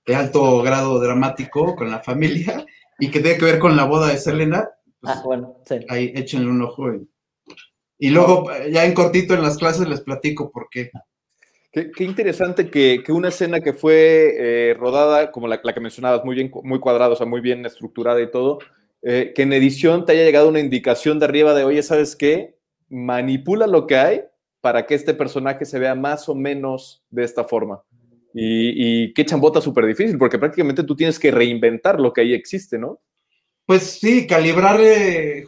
de, 0.06 0.16
alto 0.16 0.62
grado 0.62 1.00
dramático 1.00 1.76
con 1.76 1.90
la 1.90 2.00
familia 2.00 2.66
y 3.00 3.10
que 3.10 3.22
tiene 3.22 3.38
que 3.38 3.46
ver 3.46 3.58
con 3.58 3.76
la 3.76 3.86
boda 3.86 4.10
de 4.10 4.18
Selena. 4.18 4.70
Pues, 5.00 5.16
ah, 5.16 5.22
bueno, 5.24 5.58
sí. 5.66 5.76
Ahí 5.90 6.12
échenle 6.16 6.50
un 6.50 6.62
ojo 6.62 6.94
y 6.94 7.08
y 8.00 8.10
luego, 8.12 8.50
ya 8.72 8.86
en 8.86 8.94
cortito 8.94 9.34
en 9.34 9.42
las 9.42 9.58
clases 9.58 9.88
les 9.88 10.02
platico 10.02 10.52
por 10.52 10.68
qué. 10.70 10.92
Qué, 11.72 12.04
interesante 12.04 12.70
que, 12.70 13.04
una 13.10 13.28
escena 13.28 13.60
que 13.60 13.74
fue 13.74 14.36
eh, 14.38 14.74
rodada, 14.74 15.32
como 15.32 15.48
la, 15.48 15.62
que 15.62 15.80
mencionabas, 15.80 16.24
muy 16.24 16.36
bien, 16.36 16.52
muy 16.64 16.80
cuadrada, 16.80 17.14
o 17.14 17.16
sea, 17.16 17.28
muy 17.28 17.42
bien 17.42 17.66
estructurada 17.66 18.22
y 18.22 18.32
todo, 18.32 18.60
eh, 19.04 19.32
que 19.36 19.44
en 19.44 19.54
edición 19.54 20.06
te 20.06 20.14
haya 20.14 20.24
llegado 20.24 20.50
una 20.50 20.60
indicación 20.60 21.20
de 21.20 21.26
arriba 21.26 21.54
de, 21.54 21.66
oye, 21.66 21.84
¿sabes 21.84 22.16
qué? 22.16 22.56
Manipula 22.90 23.68
lo 23.68 23.86
que 23.86 23.98
hay 23.98 24.22
para 24.62 24.86
que 24.86 24.96
este 24.96 25.14
personaje 25.14 25.66
se 25.66 25.78
vea 25.78 25.94
más 25.94 26.30
o 26.30 26.36
menos 26.36 27.04
de 27.10 27.24
esta 27.24 27.44
forma. 27.44 27.84
Y, 28.34 29.14
qué 29.14 29.26
chambota 29.26 29.62
súper 29.62 29.86
difícil, 29.88 30.18
porque 30.18 30.38
prácticamente 30.38 30.84
tú 30.84 30.96
tienes 30.96 31.18
que 31.18 31.32
reinventar 31.32 32.00
lo 32.00 32.14
que 32.14 32.22
ahí 32.22 32.34
existe, 32.34 32.78
¿no? 32.78 33.00
Pues 33.68 34.00
sí, 34.00 34.26
calibrar, 34.26 34.80
eh, 34.80 35.46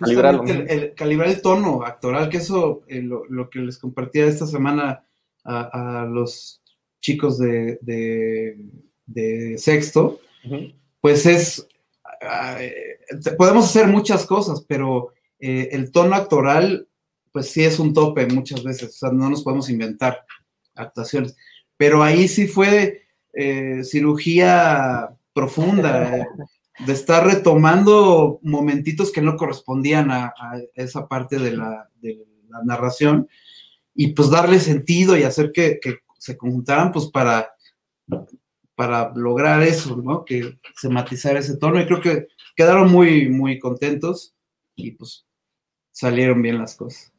el, 0.68 0.94
calibrar 0.94 1.30
el 1.30 1.42
tono 1.42 1.86
actoral, 1.86 2.28
que 2.28 2.36
eso, 2.40 2.84
eh, 2.90 3.02
lo, 3.02 3.50
que 3.50 3.60
les 3.60 3.78
compartía 3.78 4.26
esta 4.26 4.46
semana 4.46 5.06
a, 5.46 6.06
los 6.06 6.62
chicos 7.00 7.40
de, 7.40 8.58
sexto, 9.58 10.20
pues 11.00 11.26
es, 11.26 11.66
eh, 12.60 12.98
podemos 13.38 13.64
hacer 13.64 13.88
muchas 13.88 14.26
cosas, 14.26 14.66
pero 14.68 15.14
el 15.40 15.90
tono 15.94 16.14
actoral, 16.14 16.90
pues 17.32 17.50
sí 17.52 17.64
es 17.64 17.80
un 17.80 17.94
tope 17.94 18.28
muchas 18.28 18.64
veces, 18.64 18.90
o 18.90 18.98
sea, 18.98 19.12
no 19.12 19.30
nos 19.30 19.44
podemos 19.44 19.70
inventar 19.70 20.26
actuaciones, 20.76 21.38
pero 21.78 22.04
ahí 22.04 22.28
sí 22.28 22.48
fue 22.48 23.04
cirugía 23.82 25.10
profunda 25.32 26.28
de 26.86 26.94
estar 26.94 27.26
retomando 27.26 28.40
momentitos 28.42 29.12
que 29.12 29.22
no 29.22 29.36
correspondían 29.36 30.12
a, 30.12 30.34
esa 30.76 31.08
parte 31.08 31.38
de 31.38 31.52
la, 31.52 31.90
narración 32.64 33.30
y 33.94 34.14
pues 34.14 34.32
darle 34.32 34.60
sentido 34.60 35.16
y 35.16 35.24
hacer 35.24 35.52
que, 35.52 35.80
se 36.18 36.36
conjuntaran 36.36 36.92
pues 36.92 37.06
para, 37.06 37.50
para 38.76 39.14
lograr 39.16 39.64
eso, 39.64 39.96
¿no? 39.96 40.26
Que 40.26 40.60
se 40.76 40.90
matizara 40.90 41.40
ese 41.40 41.56
tono 41.56 41.80
y 41.80 41.86
creo 41.86 42.02
que 42.02 42.28
quedaron 42.58 42.92
muy, 42.92 43.30
muy 43.30 43.58
contentos 43.58 44.36
y 44.76 44.92
pues 44.92 45.26
salieron 45.92 46.42
bien 46.42 46.58
las 46.58 46.76
cosas. 46.76 47.14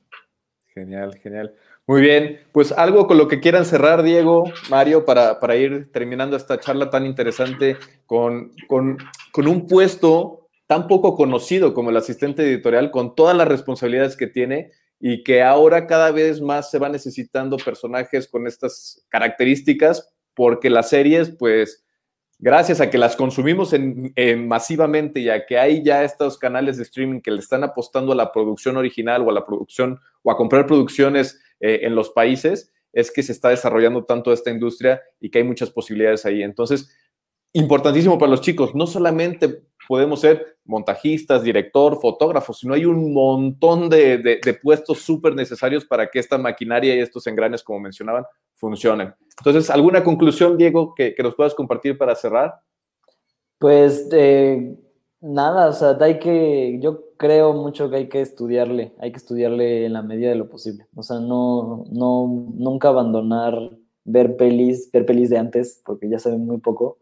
Genial, 0.75 1.19
genial. 1.23 1.55
Muy 1.87 2.03
bien, 2.03 2.41
pues 2.53 2.71
algo 2.71 3.09
con 3.09 3.19
lo 3.19 3.27
que 3.27 3.41
quieran 3.41 3.65
cerrar, 3.65 4.05
Diego, 4.05 4.45
Mario, 4.69 5.05
para, 5.05 5.41
para 5.41 5.57
ir 5.57 5.91
terminando 5.91 6.37
esta 6.37 6.61
charla 6.61 6.89
tan 6.89 7.05
interesante 7.05 7.77
con, 8.07 8.53
con, 8.69 8.97
con, 9.33 9.49
un 9.49 9.67
puesto 9.67 10.49
tan 10.67 10.87
poco 10.87 11.17
conocido 11.17 11.75
como 11.75 11.91
el 11.91 11.97
asistente 11.97 12.43
editorial, 12.43 12.91
con 12.91 13.15
todas 13.15 13.37
las 13.37 13.49
responsabilidades 13.49 14.17
que 14.17 14.27
tiene 14.27 14.71
y 15.01 15.25
que 15.25 15.43
ahora 15.43 15.87
cada 15.87 16.13
vez 16.13 16.41
más 16.41 16.71
se 16.71 16.79
va 16.79 16.89
necesitando 16.89 17.57
personajes 17.57 18.29
con 18.29 18.47
estas 18.47 19.05
características, 19.09 20.13
porque 20.35 20.71
las 20.71 20.91
series, 20.91 21.31
pues, 21.31 21.85
gracias 22.39 22.81
a 22.81 22.91
que 22.91 22.99
las 22.99 23.17
consumimos 23.17 23.73
en, 23.73 24.13
masivamente 24.47 25.21
y 25.21 25.29
a 25.29 25.47
que 25.47 25.59
hay 25.59 25.83
ya 25.83 26.05
estos 26.05 26.39
canales 26.39 26.77
de 26.77 26.85
streaming 26.85 27.21
que 27.21 27.31
le 27.31 27.41
están 27.41 27.65
apostando 27.65 28.13
a 28.13 28.17
la 28.17 28.31
producción 28.31 28.77
original 28.77 29.23
o 29.23 29.31
a 29.31 29.35
la 29.35 29.45
producción 29.45 29.99
o 30.23 30.31
a 30.31 30.37
comprar 30.37 30.67
producciones 30.67 31.41
eh, 31.61 31.81
en 31.83 31.95
los 31.95 32.11
países, 32.11 32.73
es 32.93 33.11
que 33.11 33.23
se 33.23 33.33
está 33.33 33.51
desarrollando 33.51 34.05
tanto 34.05 34.33
esta 34.33 34.51
industria 34.51 35.01
y 35.21 35.31
que 35.31 35.39
hay 35.39 35.45
muchas 35.45 35.71
posibilidades 35.71 36.27
ahí. 36.27 36.43
Entonces, 36.43 36.91
importantísimo 37.53 38.19
para 38.19 38.31
los 38.31 38.41
chicos, 38.41 38.75
no 38.75 38.87
solamente 38.87 39.65
podemos 39.89 40.21
ser 40.21 40.59
montajistas, 40.65 41.43
director, 41.43 42.01
fotógrafos, 42.01 42.61
sino 42.61 42.75
hay 42.75 42.85
un 42.85 43.13
montón 43.13 43.89
de, 43.89 44.41
puestos 44.63 45.01
súper 45.01 45.35
necesarios 45.35 45.85
para 45.85 46.09
que 46.09 46.21
esta 46.21 46.39
maquinaria 46.39 46.95
y 46.95 47.01
estos 47.01 47.27
engranes, 47.27 47.65
como 47.65 47.81
mencionaban, 47.81 48.25
funcionen. 48.55 49.13
Entonces, 49.39 49.69
¿alguna 49.69 50.05
conclusión, 50.05 50.57
Diego, 50.57 50.95
que, 50.95 51.15
nos 51.21 51.35
puedas 51.35 51.55
compartir 51.55 51.99
para 51.99 52.15
cerrar? 52.15 52.61
Pues 53.59 54.09
eh, 54.13 54.77
nada, 55.21 55.69
o 55.69 55.73
sea, 55.73 55.99
hay 56.01 56.21
que, 56.21 56.79
yo 56.81 57.11
creo 57.17 57.53
mucho 57.53 57.91
que 57.91 57.97
hay 57.97 58.09
que 58.09 58.21
estudiarle, 58.21 58.95
hay 59.01 59.11
que 59.11 59.19
estudiarle 59.19 59.87
en 59.87 59.93
la 59.93 60.03
medida 60.03 60.29
de 60.29 60.37
lo 60.37 60.49
posible. 60.49 60.87
O 60.95 61.03
sea, 61.03 61.19
no, 61.19 61.85
no, 61.91 62.47
nunca 62.55 62.89
abandonar 62.89 63.59
ver 64.05 64.37
pelis, 64.37 64.89
ver 64.93 65.05
pelis 65.05 65.31
de 65.31 65.39
antes, 65.39 65.83
porque 65.85 66.09
ya 66.09 66.21
saben 66.21 66.47
muy 66.47 66.59
poco. 66.59 66.99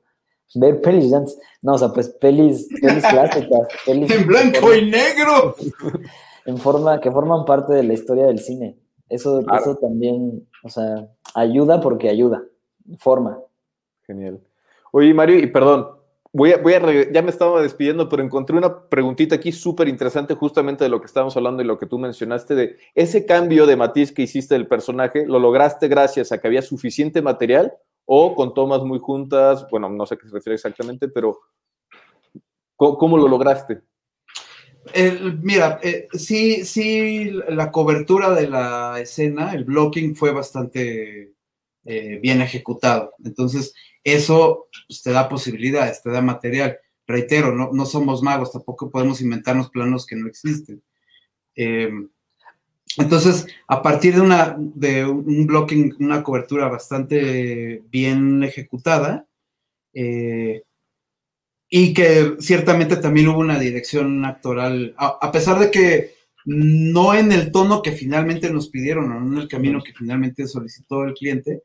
Ver 0.54 0.80
pelis 0.80 1.10
de 1.10 1.16
antes. 1.16 1.38
No, 1.62 1.74
o 1.74 1.78
sea, 1.78 1.88
pues 1.88 2.08
pelis, 2.08 2.68
pelis 2.80 3.04
clásicas. 3.10 3.68
Pelis 3.84 4.10
en 4.10 4.26
blanco 4.26 4.74
y 4.74 4.90
negro. 4.90 5.54
En 6.46 6.56
forma, 6.56 6.98
que 6.98 7.10
forman 7.10 7.44
parte 7.44 7.74
de 7.74 7.82
la 7.82 7.92
historia 7.92 8.24
del 8.24 8.38
cine. 8.38 8.78
Eso, 9.10 9.40
eso 9.54 9.76
también, 9.76 10.48
o 10.64 10.70
sea, 10.70 11.06
ayuda 11.34 11.78
porque 11.78 12.08
ayuda. 12.08 12.42
Forma. 12.96 13.38
Genial. 14.06 14.40
Oye, 14.90 15.12
Mario, 15.12 15.38
y 15.40 15.46
perdón, 15.48 15.98
Voy 16.30 16.52
a, 16.52 16.58
voy 16.58 16.74
a, 16.74 17.10
ya 17.10 17.22
me 17.22 17.30
estaba 17.30 17.62
despidiendo, 17.62 18.08
pero 18.08 18.22
encontré 18.22 18.56
una 18.56 18.88
preguntita 18.88 19.36
aquí 19.36 19.50
súper 19.50 19.88
interesante 19.88 20.34
justamente 20.34 20.84
de 20.84 20.90
lo 20.90 21.00
que 21.00 21.06
estábamos 21.06 21.36
hablando 21.36 21.62
y 21.62 21.66
lo 21.66 21.78
que 21.78 21.86
tú 21.86 21.98
mencionaste, 21.98 22.54
de 22.54 22.76
ese 22.94 23.24
cambio 23.24 23.66
de 23.66 23.76
matiz 23.76 24.12
que 24.12 24.22
hiciste 24.22 24.54
del 24.54 24.68
personaje, 24.68 25.26
¿lo 25.26 25.38
lograste 25.38 25.88
gracias 25.88 26.30
a 26.30 26.38
que 26.38 26.46
había 26.46 26.60
suficiente 26.60 27.22
material 27.22 27.72
o 28.10 28.34
con 28.34 28.54
tomas 28.54 28.82
muy 28.82 28.98
juntas? 28.98 29.66
Bueno, 29.70 29.90
no 29.90 30.06
sé 30.06 30.14
a 30.14 30.16
qué 30.16 30.26
se 30.26 30.34
refiere 30.34 30.54
exactamente, 30.54 31.08
pero 31.08 31.38
¿cómo, 32.74 33.18
lo 33.18 33.28
lograste? 33.28 33.82
mira, 35.42 35.78
eh, 35.82 36.08
sí, 36.12 36.64
sí, 36.64 37.30
la 37.48 37.70
cobertura 37.70 38.30
de 38.30 38.48
la 38.48 38.98
escena, 38.98 39.52
el 39.52 39.64
blocking 39.64 40.16
fue 40.16 40.32
bastante 40.32 41.34
eh, 41.84 42.18
bien 42.22 42.40
ejecutado. 42.40 43.12
Entonces, 43.22 43.74
eso 44.02 44.68
pues, 44.86 45.02
te 45.02 45.10
da 45.10 45.28
posibilidades, 45.28 46.02
te 46.02 46.10
da 46.10 46.22
material. 46.22 46.78
Reitero, 47.06 47.54
no, 47.54 47.68
no, 47.74 47.84
somos 47.84 48.22
magos, 48.22 48.52
tampoco 48.52 48.88
podemos 48.88 49.20
inventarnos 49.20 49.68
planos 49.68 50.06
que 50.06 50.16
no 50.16 50.28
existen. 50.28 50.82
Em, 51.54 52.08
entonces, 52.96 53.46
a 53.66 53.82
partir 53.82 54.14
de, 54.14 54.20
una, 54.20 54.56
de 54.58 55.04
un 55.04 55.46
blocking, 55.46 55.96
una 56.00 56.22
cobertura 56.22 56.68
bastante 56.68 57.82
bien 57.90 58.42
ejecutada, 58.42 59.26
eh, 59.92 60.62
y 61.70 61.92
que 61.92 62.36
ciertamente 62.40 62.96
también 62.96 63.28
hubo 63.28 63.40
una 63.40 63.58
dirección 63.58 64.24
actoral, 64.24 64.94
a, 64.96 65.30
pesar 65.30 65.58
de 65.58 65.70
que 65.70 66.14
no 66.46 67.14
en 67.14 67.30
el 67.30 67.52
tono 67.52 67.82
que 67.82 67.92
finalmente 67.92 68.50
nos 68.50 68.70
pidieron, 68.70 69.08
no 69.08 69.36
en 69.36 69.42
el 69.42 69.48
camino 69.48 69.82
que 69.82 69.92
finalmente 69.92 70.46
solicitó 70.46 71.04
el 71.04 71.12
cliente, 71.12 71.62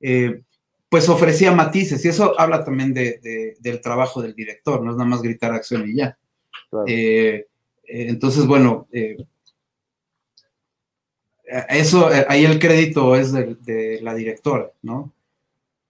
eh, 0.00 0.40
pues 0.88 1.08
ofrecía 1.08 1.52
matices 1.52 2.04
y 2.04 2.08
eso 2.08 2.38
habla 2.40 2.64
también 2.64 2.94
de, 2.94 3.56
del 3.60 3.80
trabajo 3.80 4.22
del 4.22 4.34
director, 4.34 4.82
no 4.82 4.92
es 4.92 4.96
nada 4.96 5.10
más 5.10 5.22
gritar 5.22 5.52
acción 5.52 5.88
y 5.88 5.96
ya. 5.96 6.16
Eh, 6.86 7.46
eh, 7.86 8.06
entonces, 8.08 8.46
bueno, 8.46 8.88
eh, 8.92 9.16
eso, 11.68 12.08
ahí 12.28 12.44
el 12.44 12.58
crédito 12.58 13.16
es 13.16 13.32
de, 13.32 14.00
la 14.02 14.14
directora, 14.14 14.70
¿no? 14.82 15.12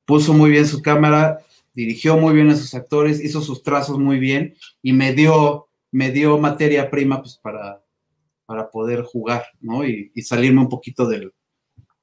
Puso 0.05 0.33
muy 0.35 0.51
bien 0.51 0.67
su 0.67 0.83
cámara, 0.83 1.39
dirigió 1.73 2.17
muy 2.17 2.35
bien 2.35 2.51
a 2.51 2.57
sus 2.57 2.75
actores, 2.75 3.23
hizo 3.23 3.41
sus 3.41 3.63
trazos 3.63 3.99
muy 3.99 4.19
bien 4.19 4.55
y 4.83 4.93
me 4.93 5.13
dio, 5.13 5.69
me 5.91 6.11
dio 6.11 6.39
materia 6.39 6.91
prima 6.91 7.21
pues, 7.21 7.37
para, 7.37 7.83
para 8.47 8.71
poder 8.71 9.03
jugar, 9.03 9.45
¿no? 9.61 9.87
Y, 9.87 10.11
salirme 10.23 10.61
un 10.61 10.69
poquito 10.69 11.07
del, 11.07 11.33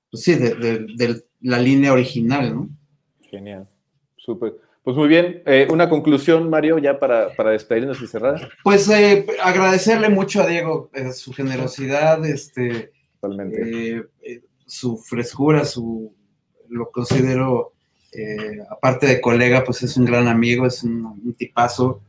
pues 0.10 0.24
sí, 0.24 0.36
de 0.36 1.24
la 1.42 1.60
línea 1.60 1.94
original, 1.94 2.54
¿no? 2.54 2.70
Genial, 3.30 3.68
súper. 4.18 4.56
Pues 4.84 4.98
muy 4.98 5.08
bien, 5.08 5.44
eh, 5.46 5.68
una 5.70 5.88
conclusión, 5.88 6.50
Mario, 6.50 6.80
ya 6.80 7.00
para, 7.00 7.36
para 7.36 7.52
despedirnos 7.52 8.02
y 8.02 8.08
cerrar. 8.08 8.50
Pues 8.64 8.90
eh, 8.90 9.28
agradecerle 9.44 10.10
mucho 10.10 10.42
a 10.42 10.48
Diego 10.48 10.90
eh, 10.94 11.14
su 11.14 11.32
generosidad, 11.34 12.26
este, 12.26 12.92
su 14.65 14.98
frescura, 14.98 15.65
su, 15.65 16.14
lo 16.69 16.91
considero, 16.91 17.73
aparte 18.69 19.07
de 19.07 19.22
colega, 19.22 19.64
pues 19.64 19.84
es 19.84 19.98
un 19.98 20.06
gran 20.06 20.27
amigo, 20.27 20.65
es 20.65 20.84
un, 20.84 21.35
tipazo. 21.38 22.02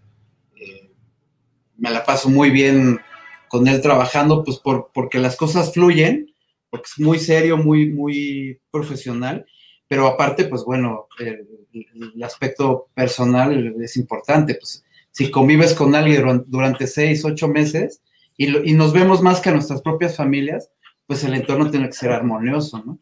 me 1.76 1.90
la 1.90 2.04
paso 2.04 2.28
muy 2.28 2.50
bien 2.50 3.00
con 3.48 3.68
él 3.68 3.80
trabajando, 3.82 4.44
pues 4.44 4.58
por, 4.58 4.90
porque 4.94 5.18
las 5.18 5.36
cosas 5.36 5.72
fluyen, 5.72 6.32
porque 6.70 6.88
es 6.92 7.00
muy 7.00 7.18
serio, 7.18 7.56
muy, 7.56 7.90
muy 7.90 8.60
profesional 8.70 9.46
pero 9.92 10.06
aparte, 10.06 10.46
pues 10.46 10.64
bueno, 10.64 11.06
el, 11.18 12.22
aspecto 12.22 12.88
personal 12.94 13.74
es 13.82 13.98
importante, 13.98 14.54
pues 14.54 14.82
si 15.10 15.30
convives 15.30 15.74
con 15.74 15.94
alguien 15.94 16.44
durante 16.46 16.86
seis, 16.86 17.22
ocho 17.26 17.46
meses 17.46 18.00
y, 18.38 18.46
nos 18.72 18.94
vemos 18.94 19.20
más 19.20 19.42
que 19.42 19.50
a 19.50 19.52
nuestras 19.52 19.82
propias 19.82 20.16
familias, 20.16 20.70
pues 21.06 21.24
el 21.24 21.34
entorno 21.34 21.70
tiene 21.70 21.86
que 21.86 21.94
ser 21.94 22.10
armonioso, 22.12 22.82
¿no? 22.84 22.98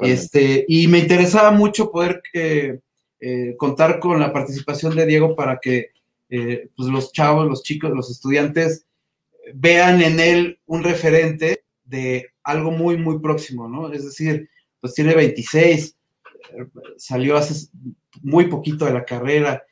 Este, 0.00 0.66
y 0.68 0.86
me 0.86 0.98
interesaba 0.98 1.50
mucho 1.50 1.90
poder 1.90 2.22
eh, 2.34 2.78
eh, 3.20 3.54
contar 3.56 3.98
con 3.98 4.20
la 4.20 4.32
participación 4.32 4.94
de 4.94 5.06
Diego 5.06 5.34
para 5.34 5.58
que 5.58 5.92
eh, 6.28 6.68
pues 6.76 6.88
los 6.90 7.10
chavos, 7.12 7.46
los 7.46 7.62
chicos, 7.62 7.90
los 7.90 8.10
estudiantes 8.10 8.84
vean 9.54 10.02
en 10.02 10.20
él 10.20 10.58
un 10.66 10.84
referente 10.84 11.64
de 11.84 12.26
algo 12.42 12.70
muy, 12.70 12.98
muy 12.98 13.18
próximo, 13.18 13.66
¿no? 13.66 13.90
Es 13.92 14.04
decir, 14.04 14.50
pues 14.80 14.92
tiene 14.92 15.14
26, 15.14 15.96
salió 16.98 17.36
hace 17.36 17.68
muy 18.20 18.46
poquito 18.46 18.84
de 18.84 18.92
la 18.92 19.04
carrera. 19.06 19.64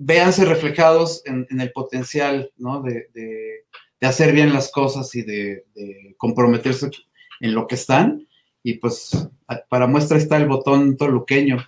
Véanse 0.00 0.44
reflejados 0.44 1.22
en, 1.24 1.46
el 1.60 1.72
potencial 1.72 2.52
¿no? 2.56 2.82
de, 2.82 3.64
hacer 4.06 4.32
bien 4.32 4.52
las 4.52 4.70
cosas 4.70 5.14
y 5.14 5.22
de, 5.22 5.64
comprometerse 6.16 6.90
en 7.40 7.54
lo 7.54 7.66
que 7.66 7.74
están. 7.74 8.26
Y 8.62 8.74
pues 8.74 9.28
para 9.68 9.86
muestra 9.86 10.18
está 10.18 10.36
el 10.36 10.46
botón 10.46 10.96
toluqueño. 10.96 11.58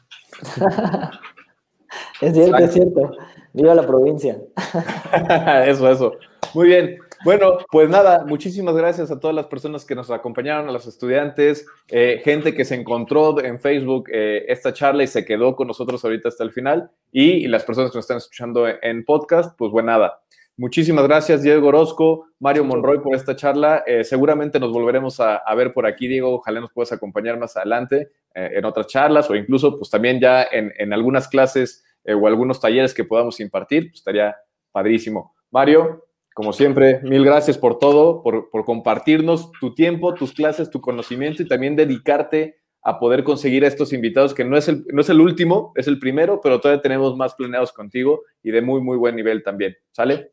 es 2.20 2.34
cierto, 2.34 2.58
es 2.58 2.72
cierto. 2.72 3.12
Viva 3.52 3.74
la 3.74 3.86
provincia. 3.86 4.40
eso, 5.66 5.90
eso. 5.90 6.12
Muy 6.54 6.68
bien. 6.68 6.98
Bueno, 7.22 7.58
pues 7.70 7.90
nada, 7.90 8.24
muchísimas 8.24 8.74
gracias 8.74 9.10
a 9.10 9.20
todas 9.20 9.36
las 9.36 9.46
personas 9.46 9.84
que 9.84 9.94
nos 9.94 10.10
acompañaron, 10.10 10.70
a 10.70 10.72
los 10.72 10.86
estudiantes, 10.86 11.66
eh, 11.88 12.22
gente 12.24 12.54
que 12.54 12.64
se 12.64 12.74
encontró 12.74 13.44
en 13.44 13.60
Facebook 13.60 14.08
eh, 14.10 14.46
esta 14.48 14.72
charla 14.72 15.02
y 15.02 15.06
se 15.06 15.26
quedó 15.26 15.54
con 15.54 15.66
nosotros 15.66 16.02
ahorita 16.02 16.30
hasta 16.30 16.44
el 16.44 16.52
final, 16.52 16.90
y, 17.12 17.46
las 17.46 17.64
personas 17.64 17.90
que 17.90 17.98
nos 17.98 18.04
están 18.04 18.16
escuchando 18.16 18.66
en 18.66 19.04
podcast, 19.04 19.54
pues 19.58 19.70
bueno, 19.70 19.92
nada. 19.92 20.22
Muchísimas 20.60 21.04
gracias, 21.04 21.42
Diego 21.42 21.68
Orozco, 21.68 22.28
Mario 22.38 22.64
Monroy, 22.64 23.00
por 23.00 23.14
esta 23.16 23.34
charla. 23.34 23.82
Eh, 23.86 24.04
seguramente 24.04 24.60
nos 24.60 24.72
volveremos 24.72 25.18
a, 25.18 25.42
ver 25.54 25.72
por 25.72 25.86
aquí, 25.86 26.06
Diego. 26.06 26.34
Ojalá 26.34 26.60
nos 26.60 26.70
puedas 26.70 26.92
acompañar 26.92 27.38
más 27.38 27.56
adelante 27.56 28.10
en 28.34 28.64
otras 28.64 28.86
charlas 28.86 29.28
o 29.30 29.34
incluso, 29.34 29.76
pues 29.76 29.90
también 29.90 30.20
ya 30.20 30.44
en, 30.44 30.72
en 30.78 30.92
algunas 30.92 31.26
clases 31.26 31.84
o 32.06 32.26
algunos 32.26 32.60
talleres 32.60 32.94
que 32.94 33.04
podamos 33.04 33.40
impartir. 33.40 33.88
Pues 33.88 34.00
estaría 34.00 34.36
padrísimo. 34.70 35.34
Mario, 35.50 36.04
como 36.34 36.52
siempre, 36.52 37.00
mil 37.02 37.24
gracias 37.24 37.58
por 37.58 37.78
todo, 37.78 38.22
por, 38.22 38.64
compartirnos 38.64 39.50
tu 39.60 39.74
tiempo, 39.74 40.14
tus 40.14 40.32
clases, 40.32 40.70
tu 40.70 40.80
conocimiento 40.80 41.42
y 41.42 41.48
también 41.48 41.76
dedicarte 41.76 42.56
a 42.82 42.98
poder 42.98 43.24
conseguir 43.24 43.62
estos 43.62 43.92
invitados, 43.92 44.32
que 44.32 44.44
no 44.44 44.56
es, 44.56 44.68
el, 44.68 44.86
no 44.90 45.02
es 45.02 45.10
el 45.10 45.20
último, 45.20 45.72
es 45.76 45.86
el 45.86 45.98
primero, 45.98 46.40
pero 46.42 46.58
todavía 46.58 46.80
tenemos 46.80 47.14
más 47.14 47.34
planeados 47.34 47.72
contigo 47.72 48.22
y 48.42 48.52
de 48.52 48.62
muy, 48.62 48.80
muy 48.80 48.96
buen 48.96 49.16
nivel 49.16 49.42
también. 49.42 49.76
¿Sale? 49.90 50.32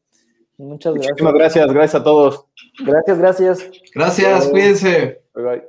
Muchas 0.58 0.94
gracias. 0.94 1.12
Muchísimas 1.12 1.34
gracias, 1.34 1.74
gracias 1.74 2.02
a 2.02 2.04
todos. 2.04 2.46
Gracias, 2.80 3.18
gracias. 3.20 3.72
Gracias, 3.94 4.48
cuídense. 4.48 5.22
Bye 5.34 5.44
bye. 5.44 5.64